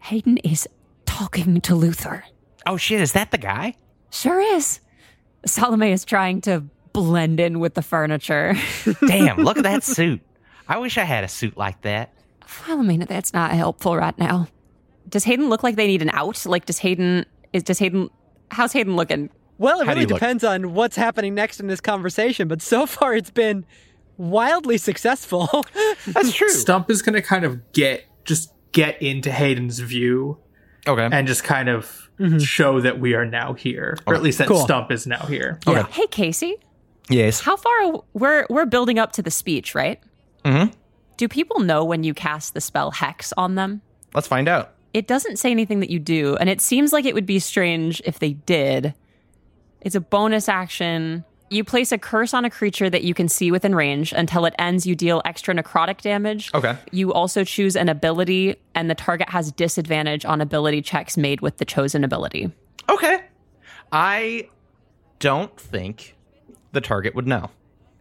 Hayden 0.00 0.38
is 0.38 0.66
talking 1.06 1.60
to 1.60 1.76
Luther. 1.76 2.24
oh 2.66 2.76
shit, 2.76 3.00
is 3.00 3.12
that 3.12 3.30
the 3.30 3.38
guy? 3.38 3.76
Sure 4.10 4.40
is. 4.40 4.80
Salome 5.46 5.92
is 5.92 6.04
trying 6.04 6.40
to 6.40 6.64
blend 6.92 7.38
in 7.38 7.60
with 7.60 7.74
the 7.74 7.82
furniture. 7.82 8.56
Damn, 9.06 9.36
look 9.44 9.56
at 9.56 9.62
that 9.62 9.84
suit. 9.84 10.20
I 10.66 10.78
wish 10.78 10.98
I 10.98 11.04
had 11.04 11.22
a 11.22 11.28
suit 11.28 11.56
like 11.56 11.80
that. 11.82 12.12
well, 12.66 12.80
I 12.80 12.82
mean, 12.82 13.06
that's 13.08 13.32
not 13.32 13.52
helpful 13.52 13.96
right 13.96 14.18
now. 14.18 14.48
Does 15.08 15.22
Hayden 15.22 15.48
look 15.48 15.62
like 15.62 15.76
they 15.76 15.86
need 15.86 16.02
an 16.02 16.10
out? 16.10 16.44
Like, 16.44 16.66
does 16.66 16.78
Hayden 16.78 17.24
is 17.52 17.62
does 17.62 17.78
Hayden? 17.78 18.10
How's 18.50 18.72
Hayden 18.72 18.96
looking? 18.96 19.30
Well, 19.58 19.80
it 19.80 19.84
How 19.86 19.90
really 19.92 20.00
you 20.00 20.06
look? 20.08 20.18
depends 20.18 20.42
on 20.42 20.74
what's 20.74 20.96
happening 20.96 21.36
next 21.36 21.60
in 21.60 21.68
this 21.68 21.80
conversation, 21.80 22.48
but 22.48 22.60
so 22.60 22.84
far 22.84 23.14
it's 23.14 23.30
been 23.30 23.64
wildly 24.16 24.76
successful. 24.76 25.46
That's 26.08 26.32
true. 26.32 26.48
Stuhmp 26.50 26.90
is 26.90 27.00
gonna 27.00 27.22
kind 27.22 27.44
of 27.44 27.72
get 27.72 28.04
just 28.24 28.52
get 28.72 29.00
into 29.02 29.30
Hayden's 29.30 29.78
view 29.80 30.38
Okay. 30.86 31.08
and 31.10 31.26
just 31.26 31.44
kind 31.44 31.68
of 31.68 32.08
show 32.38 32.80
that 32.80 32.98
we 32.98 33.14
are 33.14 33.24
now 33.24 33.52
here, 33.52 33.96
or 34.06 34.14
at 34.14 34.22
least 34.22 34.38
that 34.38 34.48
Cool. 34.48 34.66
Stuhmp 34.66 34.90
is 34.90 35.06
now 35.06 35.24
here. 35.26 35.60
Okay. 35.66 35.88
Hey, 35.92 36.06
Casey, 36.08 36.56
yes. 37.08 37.40
how 37.40 37.56
far 37.56 38.02
we're 38.12 38.44
we're 38.50 38.66
building 38.66 38.98
up 38.98 39.12
to 39.12 39.22
the 39.22 39.30
speech, 39.30 39.74
right? 39.74 40.00
Mhm. 40.44 40.72
Do 41.16 41.28
people 41.28 41.60
know 41.60 41.84
when 41.84 42.02
you 42.04 42.14
cast 42.14 42.54
the 42.54 42.60
spell 42.60 42.90
hex 42.90 43.32
on 43.36 43.54
them? 43.54 43.82
Let's 44.14 44.26
find 44.28 44.48
out. 44.48 44.74
It 44.94 45.06
doesn't 45.06 45.36
say 45.38 45.50
anything 45.50 45.80
that 45.80 45.90
you 45.90 45.98
do, 46.00 46.36
and 46.36 46.48
it 46.48 46.60
seems 46.60 46.92
like 46.92 47.04
it 47.04 47.14
would 47.14 47.26
be 47.26 47.38
strange 47.38 48.00
if 48.04 48.18
they 48.18 48.32
did. 48.32 48.94
It's 49.80 49.94
a 49.94 50.00
bonus 50.00 50.48
action. 50.48 51.24
You 51.50 51.64
place 51.64 51.92
a 51.92 51.98
curse 51.98 52.34
on 52.34 52.44
a 52.44 52.50
creature 52.50 52.90
that 52.90 53.04
you 53.04 53.14
can 53.14 53.28
see 53.28 53.50
within 53.50 53.74
range. 53.74 54.12
Until 54.12 54.44
it 54.44 54.54
ends, 54.58 54.86
you 54.86 54.94
deal 54.94 55.22
extra 55.24 55.54
necrotic 55.54 56.00
damage. 56.00 56.50
Okay. 56.54 56.76
You 56.90 57.12
also 57.12 57.44
choose 57.44 57.76
an 57.76 57.88
ability, 57.88 58.56
and 58.74 58.90
the 58.90 58.94
target 58.94 59.30
has 59.30 59.50
disadvantage 59.52 60.24
on 60.24 60.40
ability 60.40 60.82
checks 60.82 61.16
made 61.16 61.40
with 61.40 61.56
the 61.56 61.64
chosen 61.64 62.04
ability. 62.04 62.50
Okay. 62.88 63.20
I 63.92 64.48
don't 65.18 65.58
think 65.58 66.16
the 66.72 66.80
target 66.80 67.14
would 67.14 67.26
know. 67.26 67.50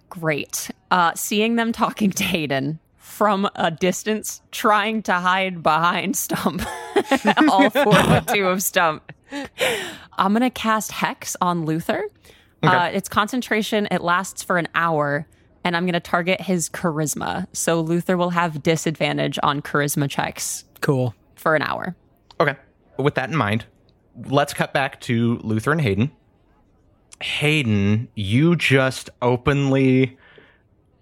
Great. 0.10 0.70
Uh, 0.92 1.14
seeing 1.16 1.56
them 1.56 1.72
talking 1.72 2.12
to 2.12 2.24
Hayden 2.24 2.80
from 2.98 3.50
a 3.56 3.72
distance, 3.72 4.42
trying 4.52 5.02
to 5.04 5.14
hide 5.14 5.64
behind 5.64 6.16
Stuhmp, 6.16 6.66
all 7.50 7.70
four 7.70 7.94
foot 7.94 8.28
two 8.28 8.48
of 8.48 8.60
Stuhmp. 8.60 9.02
I'm 10.18 10.34
gonna 10.34 10.50
cast 10.50 10.92
Hex 10.92 11.36
on 11.42 11.66
Luther. 11.66 12.04
Uh, 12.64 12.90
it's 12.92 13.10
concentration. 13.10 13.88
It 13.92 14.02
lasts 14.02 14.44
for 14.44 14.58
an 14.58 14.68
hour, 14.76 15.28
and 15.64 15.76
I'm 15.78 15.86
gonna 15.86 16.00
target 16.00 16.42
his 16.42 16.70
charisma. 16.70 17.48
So 17.54 17.82
Luther 17.82 18.18
will 18.18 18.32
have 18.32 18.64
disadvantage 18.64 19.38
on 19.44 19.62
charisma 19.62 20.10
checks 20.10 20.66
cool. 20.82 21.14
for 21.36 21.56
an 21.56 21.62
hour. 21.62 21.96
Okay. 22.40 22.56
With 22.98 23.16
that 23.16 23.30
in 23.30 23.36
mind, 23.36 23.66
let's 24.26 24.54
cut 24.54 24.74
back 24.74 25.00
to 25.02 25.40
Luther 25.44 25.72
and 25.72 25.82
Hayden. 25.82 26.12
Hayden, 27.22 28.08
you 28.16 28.56
just 28.56 29.10
openly 29.22 30.18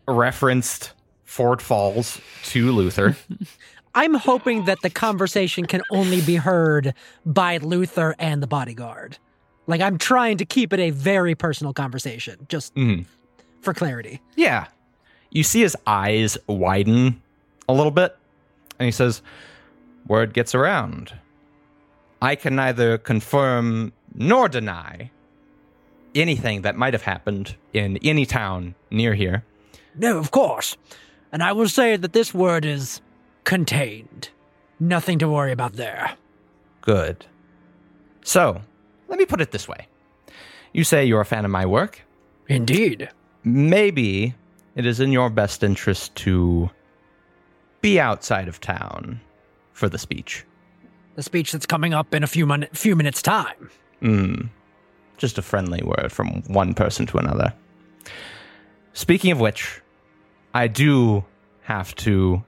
referenced 0.08 0.94
Fort 1.24 1.62
Falls 1.62 2.20
to 2.44 2.72
Luther. 2.72 3.18
I'm 3.96 4.14
hoping 4.14 4.66
that 4.66 4.82
the 4.82 4.90
conversation 4.90 5.66
can 5.66 5.82
only 5.90 6.20
be 6.22 6.36
heard 6.36 6.94
by 7.26 7.58
Luther 7.58 8.14
and 8.20 8.44
the 8.44 8.48
bodyguard. 8.48 9.18
Like, 9.68 9.82
I'm 9.82 9.98
trying 9.98 10.38
to 10.38 10.46
keep 10.46 10.74
it 10.74 10.80
a 10.80 10.92
very 10.92 11.34
personal 11.36 11.74
conversation, 11.74 12.46
just 12.50 12.74
Mhm. 12.76 13.06
for 13.62 13.74
clarity. 13.74 14.22
Yeah. 14.36 14.68
You 15.32 15.44
see 15.44 15.62
his 15.62 15.76
eyes 15.88 16.38
widen 16.48 17.22
a 17.68 17.74
little 17.74 17.92
bit, 17.92 18.16
and 18.80 18.86
he 18.86 18.92
says, 18.92 19.22
Word 20.08 20.34
gets 20.36 20.54
around. 20.54 21.14
I 22.22 22.36
can 22.36 22.56
neither 22.56 22.98
confirm 23.00 23.92
nor 24.14 24.48
deny 24.48 25.10
anything 26.14 26.62
that 26.62 26.76
might 26.76 26.94
have 26.94 27.02
happened 27.02 27.56
in 27.74 27.98
any 28.04 28.26
town 28.26 28.76
near 28.92 29.16
here. 29.16 29.44
No, 29.96 30.18
of 30.20 30.30
course. 30.32 30.78
And 31.32 31.42
I 31.42 31.52
will 31.54 31.68
say 31.68 31.98
that 31.98 32.14
this 32.14 32.34
word 32.36 32.66
is 32.66 33.02
contained. 33.46 34.30
Nothing 34.80 35.18
to 35.20 35.28
worry 35.28 35.52
about 35.52 35.74
there. 35.74 36.14
Good. 36.82 37.26
So, 38.24 38.62
let 39.08 39.20
me 39.20 39.26
put 39.26 39.42
it 39.42 39.52
this 39.52 39.68
way. 39.68 39.88
You 40.74 40.84
say 40.84 41.06
you're 41.06 41.22
a 41.22 41.26
fan 41.26 41.46
of 41.46 41.52
my 41.52 41.66
work. 41.66 42.02
Indeed. 42.48 43.10
Maybe 43.44 44.36
it 44.76 44.86
is 44.86 45.00
in 45.00 45.12
your 45.12 45.30
best 45.30 45.64
interest 45.64 46.16
to 46.16 46.70
be 47.82 48.00
outside 48.00 48.48
of 48.48 48.60
town 48.60 49.22
for 49.74 49.88
the 49.88 49.98
speech. 49.98 50.46
The 51.16 51.24
speech 51.24 51.52
that's 51.52 51.66
coming 51.66 51.94
up 51.94 52.14
in 52.14 52.24
a 52.24 52.28
few, 52.28 52.48
few 52.74 52.96
minutes' 52.96 53.22
time. 53.22 53.70
Mm. 54.02 54.50
Just 55.18 55.38
a 55.38 55.42
friendly 55.42 55.82
word 55.84 56.12
from 56.12 56.44
one 56.48 56.74
person 56.74 57.06
to 57.08 57.18
another. 57.18 57.54
Speaking 58.94 59.32
of 59.32 59.40
which, 59.40 59.82
I 60.54 60.68
do 60.68 61.24
have 61.62 61.96
to 61.96 62.44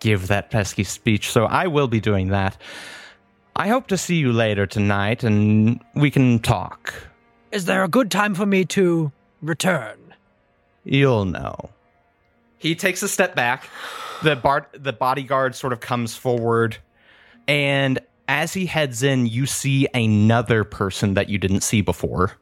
give 0.00 0.28
that 0.28 0.50
pesky 0.50 0.84
speech, 0.84 1.30
so 1.30 1.44
I 1.44 1.66
will 1.66 1.88
be 1.88 2.00
doing 2.00 2.28
that. 2.28 2.56
I 3.58 3.68
hope 3.68 3.86
to 3.86 3.96
see 3.96 4.16
you 4.16 4.34
later 4.34 4.66
tonight 4.66 5.24
and 5.24 5.82
we 5.94 6.10
can 6.10 6.40
talk. 6.40 6.92
Is 7.52 7.64
there 7.64 7.82
a 7.84 7.88
good 7.88 8.10
time 8.10 8.34
for 8.34 8.44
me 8.44 8.66
to 8.66 9.10
return? 9.40 10.14
You'll 10.84 11.24
know. 11.24 11.70
He 12.58 12.74
takes 12.74 13.02
a 13.02 13.08
step 13.08 13.34
back. 13.34 13.70
The 14.22 14.36
bar- 14.36 14.68
the 14.72 14.92
bodyguard 14.92 15.54
sort 15.54 15.72
of 15.72 15.80
comes 15.80 16.14
forward, 16.14 16.76
and 17.48 17.98
as 18.28 18.52
he 18.52 18.66
heads 18.66 19.02
in, 19.02 19.26
you 19.26 19.46
see 19.46 19.86
another 19.94 20.64
person 20.64 21.14
that 21.14 21.28
you 21.28 21.38
didn't 21.38 21.62
see 21.62 21.80
before. 21.80 22.32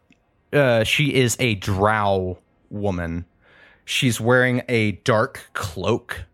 Uh, 0.52 0.84
she 0.84 1.14
is 1.14 1.36
a 1.38 1.54
drow 1.56 2.38
woman. 2.70 3.24
She's 3.84 4.20
wearing 4.20 4.62
a 4.68 4.92
dark 4.92 5.48
cloak 5.52 6.24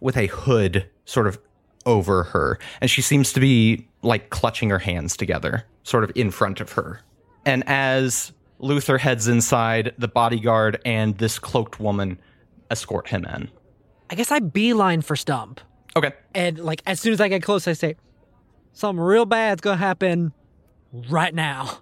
with 0.00 0.16
a 0.16 0.26
hood 0.26 0.88
sort 1.04 1.26
of 1.26 1.38
over 1.86 2.24
her, 2.24 2.58
and 2.80 2.90
she 2.90 3.02
seems 3.02 3.32
to 3.34 3.40
be 3.40 3.86
like 4.02 4.30
clutching 4.30 4.70
her 4.70 4.78
hands 4.78 5.16
together, 5.16 5.64
sort 5.82 6.04
of 6.04 6.12
in 6.14 6.30
front 6.30 6.60
of 6.60 6.72
her. 6.72 7.00
And 7.44 7.62
as 7.66 8.32
Luther 8.58 8.98
heads 8.98 9.28
inside, 9.28 9.94
the 9.98 10.08
bodyguard 10.08 10.80
and 10.84 11.16
this 11.18 11.38
cloaked 11.38 11.80
woman 11.80 12.18
escort 12.70 13.08
him 13.08 13.24
in. 13.24 13.48
I 14.10 14.14
guess 14.14 14.30
I 14.30 14.40
beeline 14.40 15.02
for 15.02 15.14
Stuhmp. 15.14 15.58
Okay. 15.96 16.12
And, 16.34 16.58
like, 16.58 16.82
as 16.86 17.00
soon 17.00 17.12
as 17.12 17.20
I 17.20 17.28
get 17.28 17.42
close, 17.42 17.66
I 17.66 17.72
say, 17.72 17.96
something 18.72 19.02
real 19.02 19.26
bad's 19.26 19.60
gonna 19.60 19.76
happen 19.76 20.32
right 20.92 21.34
now. 21.34 21.78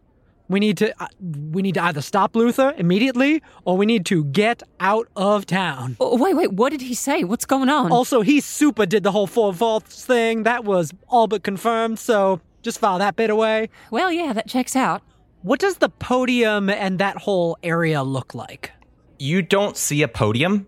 We 0.48 0.60
need 0.60 0.78
to, 0.78 1.02
uh, 1.02 1.08
we 1.52 1.60
need 1.60 1.74
to 1.74 1.82
either 1.84 2.00
stop 2.00 2.34
Luther 2.34 2.74
immediately, 2.78 3.42
or 3.64 3.76
we 3.76 3.84
need 3.84 4.06
to 4.06 4.24
get 4.24 4.62
out 4.80 5.08
of 5.14 5.44
town. 5.44 5.96
Oh, 6.00 6.16
wait, 6.16 6.34
wait, 6.34 6.52
what 6.52 6.70
did 6.70 6.80
he 6.80 6.94
say? 6.94 7.22
What's 7.22 7.44
going 7.44 7.68
on? 7.68 7.92
Also, 7.92 8.22
he 8.22 8.40
super 8.40 8.86
did 8.86 9.02
the 9.02 9.12
whole 9.12 9.26
Fort 9.26 9.56
Falls 9.56 9.82
thing. 9.82 10.44
That 10.44 10.64
was 10.64 10.92
all 11.08 11.26
but 11.26 11.42
confirmed, 11.42 11.98
so 11.98 12.40
just 12.62 12.78
file 12.78 12.98
that 12.98 13.16
bit 13.16 13.30
away. 13.30 13.68
well, 13.90 14.10
yeah, 14.10 14.32
that 14.32 14.48
checks 14.48 14.74
out. 14.74 15.02
What 15.42 15.60
does 15.60 15.76
the 15.76 15.88
podium 15.88 16.68
and 16.68 16.98
that 16.98 17.16
whole 17.16 17.58
area 17.62 18.02
look 18.02 18.34
like? 18.34 18.72
You 19.18 19.42
don't 19.42 19.76
see 19.76 20.02
a 20.02 20.08
podium. 20.08 20.66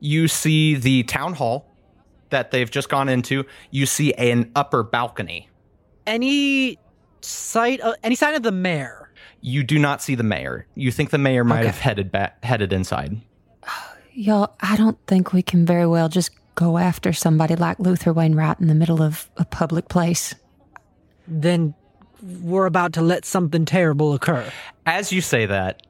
You 0.00 0.28
see 0.28 0.74
the 0.74 1.02
town 1.04 1.34
hall 1.34 1.66
that 2.30 2.50
they've 2.50 2.70
just 2.70 2.88
gone 2.88 3.08
into. 3.08 3.44
You 3.70 3.86
see 3.86 4.12
an 4.14 4.50
upper 4.54 4.82
balcony. 4.82 5.48
Any 6.06 6.78
sight, 7.20 7.80
of, 7.80 7.94
any 8.02 8.14
sign 8.14 8.34
of 8.34 8.42
the 8.42 8.52
mayor? 8.52 9.07
You 9.40 9.62
do 9.62 9.78
not 9.78 10.02
see 10.02 10.14
the 10.14 10.22
mayor. 10.24 10.66
You 10.74 10.90
think 10.90 11.10
the 11.10 11.18
mayor 11.18 11.44
might 11.44 11.58
Okay. 11.60 11.66
have 11.66 11.78
headed 11.78 12.10
back, 12.10 12.44
headed 12.44 12.72
inside. 12.72 13.20
Y'all, 14.12 14.52
I 14.60 14.76
don't 14.76 14.98
think 15.06 15.32
we 15.32 15.42
can 15.42 15.64
very 15.64 15.86
well 15.86 16.08
just 16.08 16.30
go 16.56 16.76
after 16.78 17.12
somebody 17.12 17.54
like 17.54 17.78
Luther 17.78 18.12
Wainwright 18.12 18.58
in 18.58 18.66
the 18.66 18.74
middle 18.74 19.00
of 19.00 19.30
a 19.36 19.44
public 19.44 19.88
place. 19.88 20.34
Then 21.28 21.74
we're 22.42 22.66
about 22.66 22.92
to 22.94 23.00
let 23.02 23.24
something 23.24 23.64
terrible 23.64 24.12
occur. 24.14 24.50
As 24.86 25.12
you 25.12 25.20
say 25.20 25.46
that, 25.46 25.84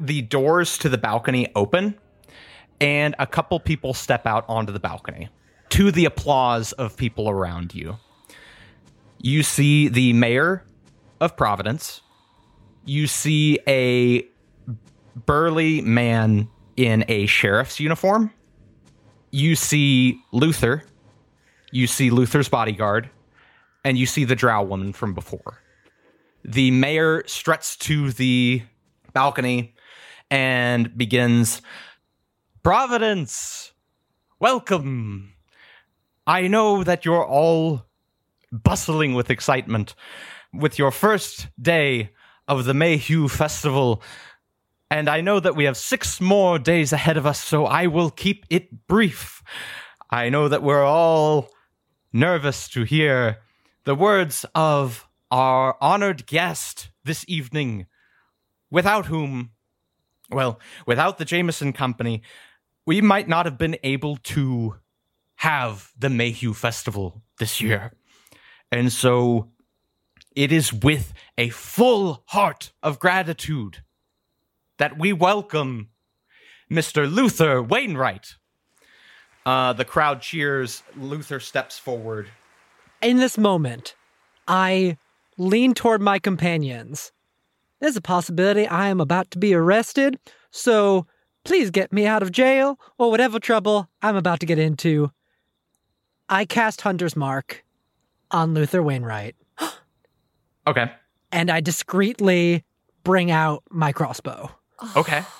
the 0.00 0.22
doors 0.22 0.76
to 0.78 0.88
the 0.88 0.98
balcony 0.98 1.46
open, 1.54 1.94
and 2.80 3.14
a 3.20 3.26
couple 3.26 3.60
people 3.60 3.94
step 3.94 4.26
out 4.26 4.44
onto 4.48 4.72
the 4.72 4.80
balcony 4.80 5.28
to 5.68 5.92
the 5.92 6.06
applause 6.06 6.72
of 6.72 6.96
people 6.96 7.30
around 7.30 7.72
you. 7.72 7.98
You 9.20 9.44
see 9.44 9.86
the 9.86 10.12
mayor 10.12 10.64
of 11.20 11.36
Providence. 11.36 12.00
You 12.84 13.06
see 13.06 13.58
a 13.66 14.26
burly 15.26 15.80
man 15.80 16.48
in 16.76 17.04
a 17.08 17.26
sheriff's 17.26 17.80
uniform. 17.80 18.32
You 19.30 19.56
see 19.56 20.20
Luther. 20.32 20.84
You 21.70 21.86
see 21.86 22.10
Luther's 22.10 22.48
bodyguard. 22.48 23.10
And 23.84 23.98
you 23.98 24.06
see 24.06 24.24
the 24.24 24.36
drow 24.36 24.62
woman 24.62 24.92
from 24.92 25.14
before. 25.14 25.60
The 26.44 26.70
mayor 26.70 27.24
struts 27.26 27.76
to 27.78 28.12
the 28.12 28.62
balcony 29.12 29.74
and 30.30 30.96
begins 30.96 31.62
Providence, 32.62 33.72
welcome. 34.40 35.34
I 36.26 36.48
know 36.48 36.82
that 36.82 37.04
you're 37.04 37.26
all 37.26 37.84
bustling 38.50 39.12
with 39.12 39.28
excitement 39.28 39.94
with 40.54 40.78
your 40.78 40.90
first 40.90 41.48
day 41.60 42.08
of 42.46 42.64
the 42.64 42.74
Mayhew 42.74 43.28
Festival, 43.28 44.02
and 44.90 45.08
I 45.08 45.20
know 45.20 45.40
that 45.40 45.56
we 45.56 45.64
have 45.64 45.76
six 45.76 46.20
more 46.20 46.58
days 46.58 46.92
ahead 46.92 47.16
of 47.16 47.26
us, 47.26 47.42
so 47.42 47.64
I 47.64 47.86
will 47.86 48.10
keep 48.10 48.44
it 48.50 48.86
brief. 48.86 49.42
I 50.10 50.28
know 50.28 50.48
that 50.48 50.62
we're 50.62 50.84
all 50.84 51.50
nervous 52.12 52.68
to 52.68 52.84
hear 52.84 53.38
the 53.84 53.94
words 53.94 54.46
of 54.54 55.08
our 55.30 55.76
honored 55.80 56.26
guest 56.26 56.90
this 57.04 57.24
evening, 57.26 57.86
without 58.70 59.06
whom, 59.06 59.50
well, 60.30 60.60
without 60.86 61.18
the 61.18 61.24
Jameson 61.24 61.72
Company, 61.72 62.22
we 62.86 63.00
might 63.00 63.28
not 63.28 63.46
have 63.46 63.58
been 63.58 63.76
able 63.82 64.16
to 64.18 64.76
have 65.36 65.92
the 65.98 66.10
Mayhew 66.10 66.54
Festival 66.54 67.22
this 67.38 67.60
year. 67.60 67.92
And 68.70 68.92
so 68.92 69.50
it 70.34 70.52
is 70.52 70.72
with 70.72 71.12
a 71.38 71.48
full 71.50 72.22
heart 72.26 72.72
of 72.82 72.98
gratitude 72.98 73.82
that 74.78 74.98
we 74.98 75.12
welcome 75.12 75.90
Mr. 76.70 77.12
Luther 77.12 77.62
Wainwright. 77.62 78.34
Uh, 79.46 79.72
the 79.72 79.84
crowd 79.84 80.22
cheers. 80.22 80.82
Luther 80.96 81.38
steps 81.38 81.78
forward. 81.78 82.28
In 83.02 83.18
this 83.18 83.36
moment, 83.36 83.94
I 84.48 84.96
lean 85.36 85.74
toward 85.74 86.00
my 86.00 86.18
companions. 86.18 87.12
There's 87.80 87.96
a 87.96 88.00
possibility 88.02 88.66
I 88.66 88.88
am 88.88 89.00
about 89.00 89.30
to 89.32 89.38
be 89.38 89.54
arrested, 89.54 90.18
so 90.50 91.06
please 91.44 91.70
get 91.70 91.92
me 91.92 92.06
out 92.06 92.22
of 92.22 92.32
jail 92.32 92.78
or 92.98 93.10
whatever 93.10 93.38
trouble 93.38 93.88
I'm 94.00 94.16
about 94.16 94.40
to 94.40 94.46
get 94.46 94.58
into. 94.58 95.10
I 96.28 96.46
cast 96.46 96.80
Hunter's 96.80 97.14
Mark 97.14 97.64
on 98.30 98.54
Luther 98.54 98.82
Wainwright, 98.82 99.36
Okay. 100.66 100.90
and 101.32 101.50
I 101.50 101.60
discreetly 101.60 102.64
bring 103.02 103.30
out 103.30 103.62
my 103.70 103.92
crossbow. 103.92 104.50
Okay. 104.96 105.22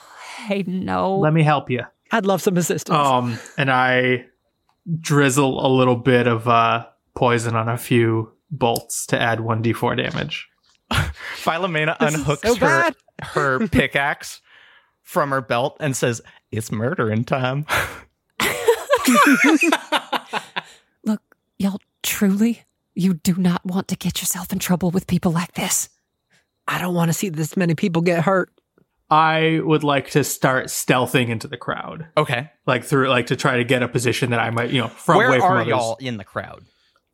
Hey, 0.46 0.64
no. 0.66 1.20
Let 1.20 1.32
me 1.32 1.42
help 1.42 1.70
you. 1.70 1.84
I'd 2.10 2.26
love 2.26 2.42
some 2.42 2.59
assistance. 2.59 2.98
Um, 2.98 3.38
and 3.56 3.70
I 3.70 4.26
drizzle 5.01 5.64
a 5.64 5.70
little 5.72 5.96
bit 5.96 6.26
of 6.26 6.46
uh 6.46 6.86
poison 7.14 7.56
on 7.56 7.68
a 7.68 7.78
few 7.78 8.32
bolts 8.51 9.06
to 9.06 9.18
add 9.18 9.40
one 9.40 9.62
d4 9.62 9.96
damage. 9.96 10.48
Philomena 10.92 11.96
This 11.98 12.14
unhooks 12.16 12.46
so 12.46 12.56
her, 12.56 12.90
her 13.22 13.68
pickaxe 13.68 14.42
from 15.02 15.30
her 15.30 15.40
belt 15.40 15.76
and 15.80 15.96
says, 15.96 16.20
It's 16.51 16.70
murdering 16.70 17.24
time. 17.24 17.64
Look, 21.05 21.22
y'all, 21.59 21.80
truly, 22.02 22.64
you 22.94 23.14
do 23.14 23.34
not 23.36 23.64
want 23.64 23.88
to 23.88 23.96
get 23.96 24.20
yourself 24.20 24.52
in 24.52 24.58
trouble 24.58 24.90
with 24.90 25.06
people 25.06 25.32
like 25.32 25.52
this. 25.54 25.88
I 26.66 26.78
don't 26.80 26.94
want 26.94 27.08
to 27.10 27.12
see 27.12 27.28
this 27.28 27.56
many 27.56 27.74
people 27.74 28.02
get 28.02 28.22
hurt. 28.22 28.50
I 29.10 29.60
would 29.62 29.84
like 29.84 30.10
to 30.12 30.24
start 30.24 30.66
stealthing 30.66 31.28
into 31.28 31.46
the 31.46 31.58
crowd, 31.58 32.06
Okay. 32.16 32.50
like 32.66 32.84
through 32.84 33.08
like 33.08 33.26
to 33.26 33.36
try 33.36 33.58
to 33.58 33.64
get 33.64 33.82
a 33.82 33.88
position 33.88 34.30
that 34.30 34.40
I 34.40 34.50
might, 34.50 34.70
you 34.70 34.80
know, 34.80 34.88
from 34.88 35.18
Where 35.18 35.28
away 35.28 35.40
from 35.40 35.52
are 35.52 35.56
others. 35.60 35.68
y'all 35.68 35.96
in 36.00 36.16
the 36.16 36.24
crowd? 36.24 36.64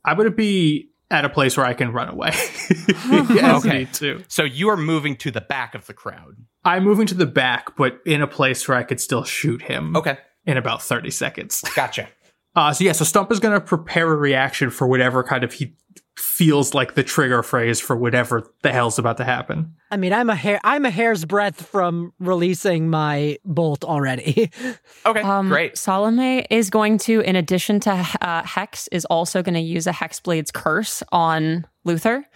I'm 0.05 0.17
gonna 0.17 0.31
be 0.31 0.91
at 1.11 1.25
a 1.25 1.29
place 1.29 1.57
where 1.57 1.67
I 1.67 1.75
can 1.75 1.93
run 1.93 2.09
away. 2.09 2.31
As 3.11 3.65
Okay. 3.65 3.79
need 3.81 3.93
to. 3.95 4.23
So 4.29 4.45
you 4.45 4.69
are 4.71 4.77
moving 4.77 5.17
to 5.17 5.31
the 5.33 5.41
back 5.41 5.75
of 5.75 5.87
the 5.87 5.93
crowd. 5.95 6.37
I'm 6.65 6.85
moving 6.85 7.07
to 7.09 7.15
the 7.15 7.27
back, 7.27 7.77
but 7.77 7.99
in 8.07 8.23
a 8.23 8.29
place 8.29 8.67
where 8.69 8.79
I 8.79 8.85
could 8.85 9.01
still 9.01 9.25
shoot 9.25 9.61
him. 9.63 9.97
Okay. 9.97 10.17
In 10.47 10.57
about 10.57 10.83
30 10.83 11.11
seconds. 11.11 11.63
Gotcha. 11.75 12.09
Uh, 12.57 12.73
so 12.73 12.85
yeah, 12.85 12.93
so 12.93 13.05
Stuhmp 13.05 13.31
is 13.31 13.39
going 13.41 13.55
to 13.55 13.61
prepare 13.61 14.13
a 14.13 14.17
reaction 14.17 14.71
for 14.71 14.87
whatever 14.87 15.23
kind 15.23 15.45
of 15.45 15.53
he 15.53 15.77
feels 16.17 16.75
like 16.75 16.95
the 16.95 17.03
trigger 17.03 17.43
phrase 17.43 17.81
for 17.81 17.97
whatever 17.97 18.53
the 18.63 18.73
hell's 18.73 18.99
about 18.99 19.17
to 19.17 19.25
happen. 19.25 19.75
I 19.91 19.97
mean, 19.97 20.13
I'm 20.13 20.29
a 20.29 20.35
hair 20.35 20.61
I'm 20.65 20.85
a 20.85 20.91
hair's 20.91 21.25
breadth 21.25 21.65
from 21.65 22.13
releasing 22.19 22.91
my 22.91 23.39
bolt 23.45 23.85
already. 23.85 24.51
Okay. 25.07 25.23
Um, 25.23 25.49
Great. 25.49 25.79
Salome 25.79 26.47
is 26.51 26.69
going 26.69 26.99
to, 26.99 27.21
in 27.21 27.35
addition 27.35 27.81
to 27.81 28.07
uh, 28.21 28.43
Hex, 28.43 28.87
is 28.93 29.07
also 29.07 29.43
going 29.43 29.55
to 29.55 29.61
use 29.61 29.87
a 29.87 29.93
Hexblade's 29.93 30.51
curse 30.51 31.03
on 31.11 31.67
Luther. 31.85 32.27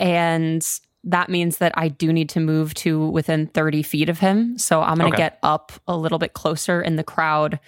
And 0.00 0.66
that 1.04 1.28
means 1.30 1.58
that 1.58 1.72
I 1.76 1.88
do 1.88 2.12
need 2.12 2.28
to 2.30 2.40
move 2.40 2.74
to 2.74 3.06
within 3.06 3.46
30 3.46 3.82
feet 3.84 4.08
of 4.08 4.18
him. 4.18 4.58
So 4.58 4.82
I'm 4.82 4.98
going 4.98 5.12
to 5.12 5.16
Okay. 5.16 5.22
get 5.24 5.38
up 5.44 5.70
a 5.86 5.96
little 5.96 6.18
bit 6.18 6.32
closer 6.32 6.82
in 6.82 6.96
the 6.96 7.04
crowd, 7.04 7.60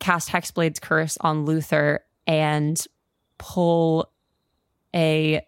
cast 0.00 0.28
Hexblade's 0.28 0.80
curse 0.80 1.16
on 1.20 1.44
Luther, 1.44 2.04
and 2.26 2.82
pull 3.38 4.10
a 4.94 5.40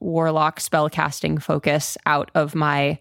warlock 0.00 0.58
spell 0.58 0.90
casting 0.90 1.38
focus 1.38 1.96
out 2.04 2.30
of 2.34 2.54
my 2.54 2.98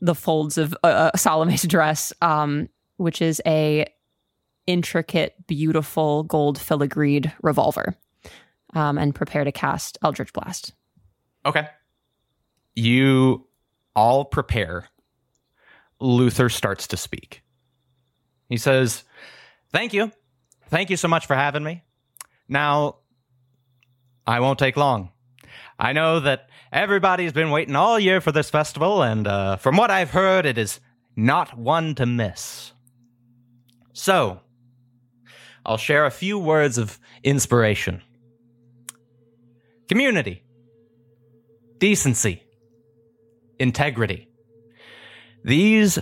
the 0.00 0.14
folds 0.14 0.58
of 0.58 0.76
uh, 0.82 1.10
Salome's 1.16 1.62
dress, 1.62 2.12
um, 2.20 2.68
which 2.96 3.22
is 3.22 3.40
a 3.46 3.86
intricate, 4.66 5.34
beautiful 5.46 6.24
gold 6.24 6.58
filigreed 6.58 7.32
revolver, 7.42 7.94
um, 8.74 8.98
and 8.98 9.14
prepare 9.14 9.44
to 9.44 9.52
cast 9.52 9.96
Eldritch 10.02 10.32
Blast. 10.32 10.74
Okay. 11.46 11.68
You 12.74 13.46
all 13.94 14.24
prepare. 14.24 14.88
Luther 16.00 16.48
starts 16.48 16.86
to 16.88 16.96
speak. 16.96 17.42
He 18.48 18.56
says, 18.56 19.04
Thank 19.74 19.92
you. 19.92 20.12
Thank 20.68 20.88
you 20.88 20.96
so 20.96 21.08
much 21.08 21.26
for 21.26 21.34
having 21.34 21.64
me. 21.64 21.82
Now, 22.48 22.98
I 24.24 24.38
won't 24.38 24.56
take 24.56 24.76
long. 24.76 25.10
I 25.80 25.92
know 25.92 26.20
that 26.20 26.48
everybody's 26.72 27.32
been 27.32 27.50
waiting 27.50 27.74
all 27.74 27.98
year 27.98 28.20
for 28.20 28.30
this 28.30 28.50
festival, 28.50 29.02
and 29.02 29.26
uh, 29.26 29.56
from 29.56 29.76
what 29.76 29.90
I've 29.90 30.10
heard, 30.10 30.46
it 30.46 30.58
is 30.58 30.78
not 31.16 31.58
one 31.58 31.96
to 31.96 32.06
miss. 32.06 32.72
So, 33.92 34.42
I'll 35.66 35.76
share 35.76 36.06
a 36.06 36.10
few 36.12 36.38
words 36.38 36.78
of 36.78 37.00
inspiration. 37.24 38.00
Community, 39.88 40.44
decency, 41.78 42.44
integrity. 43.58 44.28
These 45.44 45.98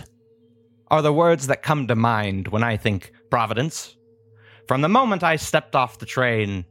are 0.91 1.01
the 1.01 1.11
words 1.11 1.47
that 1.47 1.63
come 1.63 1.87
to 1.87 1.95
mind 1.95 2.49
when 2.49 2.61
I 2.61 2.77
think 2.77 3.11
Providence. 3.33 3.97
From 4.67 4.81
the 4.81 4.89
moment 4.89 5.23
I 5.23 5.37
stepped 5.37 5.75
off 5.75 5.97
the 5.97 6.05
train, 6.05 6.65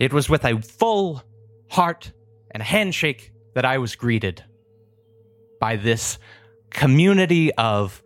it 0.00 0.12
was 0.12 0.28
with 0.28 0.44
a 0.44 0.60
full 0.60 1.22
heart 1.70 2.10
and 2.50 2.60
handshake 2.60 3.30
that 3.54 3.64
I 3.64 3.78
was 3.78 3.94
greeted 3.94 4.42
by 5.60 5.76
this 5.76 6.18
community 6.70 7.54
of 7.54 8.02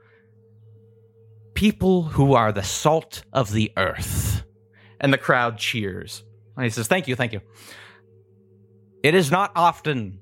people 1.55 2.03
who 2.03 2.35
are 2.35 2.53
the 2.53 2.63
salt 2.63 3.25
of 3.33 3.51
the 3.51 3.73
earth. 3.79 4.45
And 5.01 5.11
the 5.11 5.17
crowd 5.17 5.57
cheers. 5.57 6.23
And 6.57 6.65
he 6.65 6.71
says, 6.71 6.87
Thank 6.87 7.09
you, 7.09 7.17
thank 7.17 7.33
you. 7.33 7.41
It 9.03 9.15
is 9.15 9.31
not 9.31 9.53
often 9.57 10.21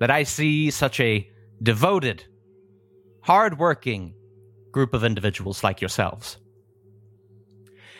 that 0.00 0.10
I 0.10 0.22
see 0.22 0.70
such 0.70 0.98
a 0.98 1.28
devoted, 1.62 2.24
hardworking 3.20 4.14
group 4.72 4.94
of 4.94 5.04
individuals 5.04 5.62
like 5.62 5.80
yourselves. 5.80 6.38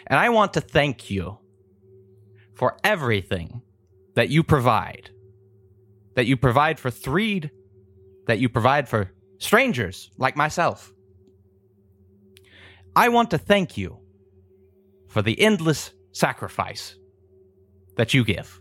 And 0.06 0.18
I 0.18 0.30
want 0.30 0.54
to 0.54 0.60
thank 0.60 1.10
you 1.10 1.38
for 2.54 2.76
everything 2.82 3.62
that 4.14 4.28
you 4.28 4.42
provide. 4.42 5.10
That 6.16 6.26
you 6.26 6.36
provide 6.36 6.78
for 6.78 6.90
Threed, 6.90 7.50
that 8.26 8.38
you 8.38 8.48
provide 8.48 8.88
for 8.88 9.10
strangers 9.38 10.10
like 10.18 10.36
myself. 10.36 10.92
I 12.94 13.08
want 13.08 13.30
to 13.30 13.38
thank 13.38 13.78
you 13.78 13.98
for 15.08 15.22
the 15.22 15.40
endless 15.40 15.92
sacrifice 16.12 16.96
that 17.96 18.12
you 18.12 18.24
give. 18.24 18.60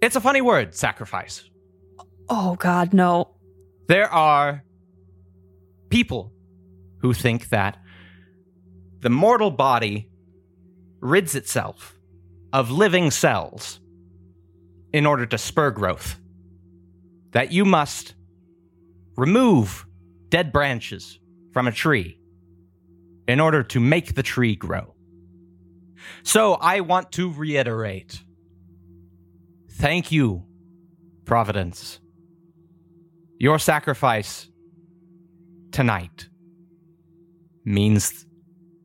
It's 0.00 0.16
a 0.16 0.20
funny 0.20 0.42
word, 0.42 0.74
sacrifice. 0.74 1.48
Oh, 2.28 2.56
God, 2.56 2.92
no. 2.92 3.36
There 3.86 4.10
are 4.12 4.64
people 5.88 6.33
who 7.04 7.12
think 7.12 7.50
that 7.50 7.76
the 9.00 9.10
mortal 9.10 9.50
body 9.50 10.08
rids 11.00 11.34
itself 11.34 11.98
of 12.50 12.70
living 12.70 13.10
cells 13.10 13.78
in 14.90 15.04
order 15.04 15.26
to 15.26 15.36
spur 15.36 15.70
growth. 15.70 16.18
That 17.32 17.52
you 17.52 17.66
must 17.66 18.14
remove 19.18 19.84
dead 20.30 20.50
branches 20.50 21.18
from 21.52 21.68
a 21.68 21.72
tree 21.72 22.18
in 23.28 23.38
order 23.38 23.62
to 23.62 23.80
make 23.80 24.14
the 24.14 24.22
tree 24.22 24.56
grow. 24.56 24.94
So 26.22 26.54
I 26.54 26.80
want 26.80 27.12
to 27.12 27.30
reiterate 27.30 28.22
thank 29.72 30.10
you, 30.10 30.44
Providence. 31.26 32.00
Your 33.38 33.58
sacrifice 33.58 34.48
tonight 35.70 36.28
means 37.64 38.26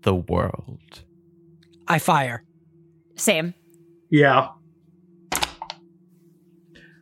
the 0.02 0.16
world. 0.16 1.04
I 1.88 2.00
fire. 2.00 2.44
Same. 3.16 3.54
Yeah. 4.10 4.50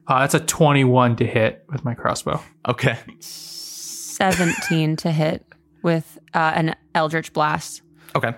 Uh, 0.07 0.19
that's 0.19 0.33
a 0.33 0.39
21 0.39 1.17
to 1.17 1.25
hit 1.25 1.65
with 1.69 1.83
my 1.83 1.93
crossbow. 1.93 2.41
Okay. 2.67 2.97
17 3.19 4.95
to 4.97 5.11
hit 5.11 5.45
with 5.83 6.17
uh, 6.33 6.53
an 6.55 6.75
Eldritch 6.95 7.33
Blast. 7.33 7.81
Okay. 8.15 8.33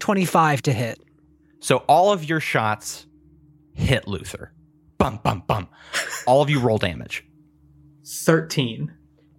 25 0.00 0.62
to 0.62 0.72
hit. 0.72 0.98
So 1.60 1.78
all 1.88 2.12
of 2.12 2.28
your 2.28 2.40
shots 2.40 3.06
hit 3.74 4.06
Luther. 4.06 4.52
Bum, 4.98 5.20
bum, 5.22 5.42
bum. 5.46 5.68
all 6.26 6.42
of 6.42 6.50
you 6.50 6.60
roll 6.60 6.78
damage. 6.78 7.24
13. 8.06 8.92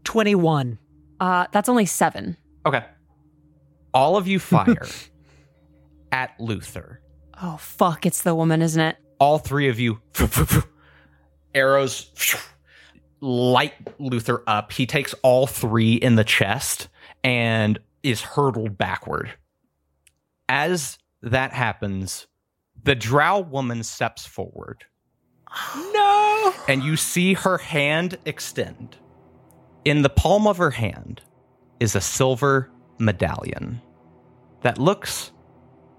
21. 0.04 0.80
Uh, 1.20 1.46
that's 1.52 1.70
only 1.70 1.86
seven. 1.86 2.38
Okay. 2.66 2.84
All 3.94 4.18
of 4.18 4.28
you 4.28 4.40
fire 4.40 4.88
at 6.12 6.40
Luther. 6.40 7.02
Oh, 7.42 7.58
fuck. 7.58 8.06
It's 8.06 8.22
the 8.22 8.36
woman, 8.36 8.62
isn't 8.62 8.82
it? 8.82 8.98
All 9.20 9.38
three 9.38 9.70
of 9.70 9.80
you, 9.80 10.02
arrows 11.56 12.12
light 13.22 13.74
Luther 14.00 14.44
up. 14.48 14.72
He 14.74 14.86
takes 14.86 15.14
all 15.24 15.48
three 15.48 15.94
in 15.94 16.16
the 16.16 16.24
chest 16.24 16.90
and 17.24 17.80
is 18.04 18.22
hurtled 18.22 18.78
backward. 18.78 19.32
As 20.50 20.98
that 21.22 21.54
happens, 21.54 22.28
the 22.84 22.96
drow 22.96 23.40
woman 23.40 23.84
steps 23.84 24.26
forward. 24.26 24.84
No! 25.76 26.54
and 26.68 26.84
you 26.84 26.96
see 26.96 27.34
her 27.34 27.58
hand 27.58 28.18
extend. 28.26 28.98
In 29.86 30.02
the 30.02 30.10
palm 30.10 30.48
of 30.48 30.58
her 30.58 30.72
hand 30.72 31.22
is 31.80 31.96
a 31.96 32.02
silver 32.02 32.70
medallion 33.00 33.82
that 34.64 34.78
looks 34.78 35.32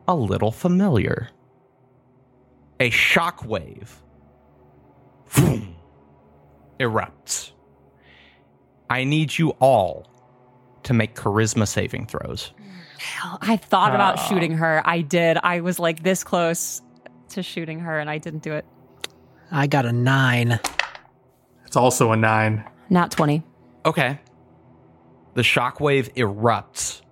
a 0.08 0.14
little 0.14 0.50
familiar. 0.52 1.28
A 2.80 2.90
shockwave 2.90 3.88
vroom, 5.26 5.76
erupts. 6.78 7.52
I 8.90 9.04
need 9.04 9.38
you 9.38 9.50
all 9.60 10.06
to 10.82 10.92
make 10.92 11.14
charisma 11.14 11.66
saving 11.66 12.06
throws. 12.06 12.52
Hell, 12.98 13.38
I 13.40 13.56
thought 13.56 13.94
about 13.94 14.18
Oh. 14.18 14.22
shooting 14.28 14.52
her. 14.54 14.82
I 14.84 15.00
did. 15.00 15.38
I 15.42 15.60
was 15.60 15.78
like 15.78 16.02
this 16.02 16.22
close 16.24 16.82
to 17.30 17.42
shooting 17.42 17.80
her, 17.80 17.98
and 17.98 18.10
I 18.10 18.18
didn't 18.18 18.42
do 18.42 18.52
it. 18.52 18.64
I 19.50 19.66
got 19.66 19.86
a 19.86 19.92
9. 19.92 20.58
It's 21.66 21.76
also 21.76 22.12
a 22.12 22.16
9. 22.16 22.64
Not 22.90 23.10
20. 23.10 23.42
Okay. 23.86 24.18
The 25.34 25.42
shockwave 25.42 26.12
erupts 26.14 27.02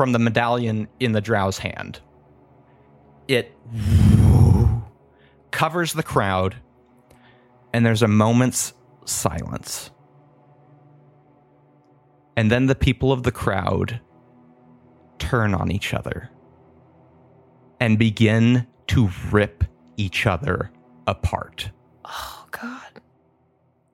from 0.00 0.12
the 0.12 0.18
medallion 0.18 0.88
in 0.98 1.12
the 1.12 1.20
drow's 1.20 1.58
hand. 1.58 2.00
It 3.28 3.54
covers 5.50 5.92
the 5.92 6.02
crowd, 6.02 6.56
and 7.74 7.84
there's 7.84 8.00
a 8.00 8.08
moment's 8.08 8.72
silence. 9.04 9.90
And 12.34 12.50
then 12.50 12.64
the 12.64 12.74
people 12.74 13.12
of 13.12 13.24
the 13.24 13.30
crowd 13.30 14.00
turn 15.18 15.52
on 15.52 15.70
each 15.70 15.92
other 15.92 16.30
and 17.78 17.98
begin 17.98 18.66
to 18.86 19.10
rip 19.30 19.64
each 19.98 20.24
other 20.24 20.70
apart. 21.06 21.72
Oh, 22.06 22.46
God. 22.52 23.02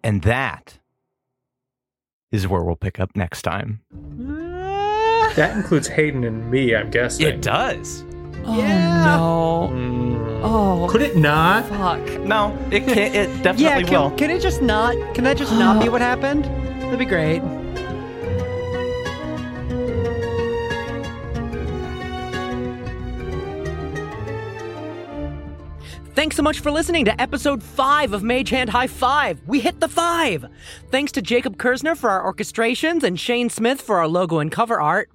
And 0.04 0.22
that 0.22 0.78
is 2.30 2.46
where 2.46 2.62
we'll 2.62 2.76
pick 2.76 3.00
up 3.00 3.16
next 3.16 3.42
time. 3.42 3.80
Mm. 3.92 4.45
That 5.36 5.56
includes 5.56 5.86
Hayden 5.88 6.24
and 6.24 6.50
me, 6.50 6.74
I'm 6.74 6.90
guessing. 6.90 7.26
It 7.26 7.42
does. 7.42 8.04
Oh, 8.44 8.58
Yeah. 8.58 9.04
no. 9.16 9.70
Mm. 9.72 10.40
Oh, 10.42 10.86
Could 10.88 11.02
it 11.02 11.16
not? 11.16 11.66
fuck. 11.66 12.00
No, 12.20 12.56
it 12.70 12.84
can't. 12.86 13.14
It 13.14 13.28
Yeah, 13.30 13.42
definitely 13.42 13.84
will. 13.84 14.08
can, 14.10 14.18
can 14.18 14.30
it 14.30 14.40
just 14.40 14.62
not? 14.62 14.94
Can 15.14 15.24
that 15.24 15.36
just 15.36 15.52
not 15.52 15.82
be 15.82 15.88
what 15.88 16.00
happened? 16.00 16.44
That'd 16.80 16.98
be 16.98 17.04
great. 17.04 17.42
Thanks 26.16 26.34
so 26.34 26.43
much 26.43 26.60
for 26.60 26.70
listening 26.70 27.05
to 27.05 27.20
episode 27.20 27.62
5 27.62 28.14
of 28.14 28.22
Mage 28.22 28.48
Hand 28.48 28.70
High 28.70 28.86
Five. 28.86 29.38
We 29.47 29.60
hit 29.60 29.80
the 29.80 29.88
5! 29.88 30.47
Thanks 30.90 31.12
to 31.12 31.20
Jacob 31.20 31.59
Kerzner 31.59 31.94
for 31.94 32.09
our 32.09 32.32
orchestrations 32.32 33.02
and 33.02 33.20
Shane 33.20 33.51
Smith 33.51 33.82
for 33.82 33.98
our 33.98 34.09
logo 34.09 34.38
and 34.38 34.51
cover 34.51 34.80
art. 34.80 35.10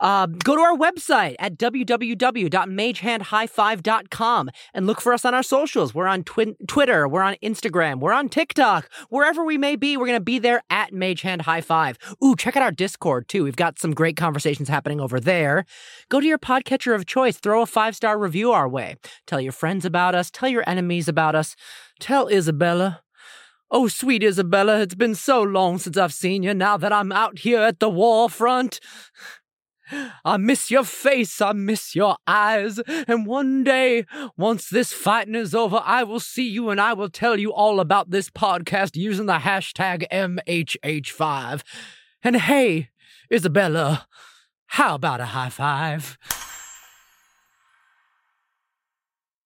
Uh, 0.00 0.26
go 0.26 0.56
to 0.56 0.62
our 0.62 0.76
website 0.76 1.36
at 1.38 1.56
www.magehandhighfive.com 1.58 4.50
and 4.74 4.86
look 4.86 5.00
for 5.00 5.12
us 5.12 5.24
on 5.24 5.34
our 5.34 5.42
socials. 5.42 5.92
We're 5.94 6.06
on 6.06 6.22
Twin 6.24 6.56
Twitter, 6.66 7.06
we're 7.06 7.22
on 7.22 7.36
Instagram, 7.42 8.00
we're 8.00 8.14
on 8.14 8.28
TikTok. 8.28 8.90
Wherever 9.10 9.44
we 9.44 9.58
may 9.58 9.76
be, 9.76 9.96
we're 9.96 10.06
going 10.06 10.16
to 10.16 10.24
be 10.24 10.38
there 10.38 10.62
at 10.70 10.92
Magehand 10.92 11.42
High 11.42 11.60
Five. 11.60 11.98
Ooh, 12.24 12.34
check 12.34 12.56
out 12.56 12.62
our 12.62 12.72
Discord 12.72 13.28
too. 13.28 13.44
We've 13.44 13.56
got 13.56 13.78
some 13.78 13.92
great 13.92 14.16
conversations 14.16 14.68
happening 14.68 15.00
over 15.00 15.20
there. 15.20 15.66
Go 16.08 16.20
to 16.20 16.26
your 16.26 16.38
podcatcher 16.38 16.94
of 16.94 17.06
choice, 17.06 17.38
throw 17.38 17.62
a 17.62 17.66
five 17.66 17.94
star 17.94 18.18
review 18.18 18.52
our 18.52 18.68
way. 18.68 18.96
Tell 19.26 19.40
your 19.40 19.52
friends 19.52 19.84
about 19.84 20.14
us, 20.14 20.30
tell 20.30 20.48
your 20.48 20.64
enemies 20.66 21.08
about 21.08 21.34
us. 21.34 21.54
Tell 22.00 22.28
Isabella. 22.28 23.02
Oh, 23.72 23.86
sweet 23.86 24.24
Isabella, 24.24 24.80
it's 24.80 24.96
been 24.96 25.14
so 25.14 25.42
long 25.42 25.78
since 25.78 25.96
I've 25.96 26.12
seen 26.12 26.42
you 26.42 26.52
now 26.52 26.76
that 26.76 26.92
I'm 26.92 27.12
out 27.12 27.38
here 27.38 27.60
at 27.60 27.78
the 27.78 27.88
war 27.88 28.28
front. 28.28 28.80
I 30.24 30.36
miss 30.36 30.70
your 30.70 30.84
face, 30.84 31.40
I 31.40 31.52
miss 31.52 31.94
your 31.94 32.16
eyes, 32.26 32.78
and 33.08 33.26
one 33.26 33.64
day, 33.64 34.06
once 34.36 34.68
this 34.68 34.92
fighting 34.92 35.34
is 35.34 35.54
over, 35.54 35.80
I 35.84 36.02
will 36.02 36.20
see 36.20 36.48
you 36.48 36.70
and 36.70 36.80
I 36.80 36.92
will 36.92 37.10
tell 37.10 37.38
you 37.38 37.52
all 37.52 37.80
about 37.80 38.10
this 38.10 38.30
podcast 38.30 38.96
using 38.96 39.26
the 39.26 39.38
hashtag 39.38 40.06
MHH5. 40.12 41.62
And 42.22 42.36
hey, 42.36 42.90
Isabella, 43.32 44.06
how 44.66 44.94
about 44.94 45.20
a 45.20 45.26
high 45.26 45.50
five? 45.50 46.18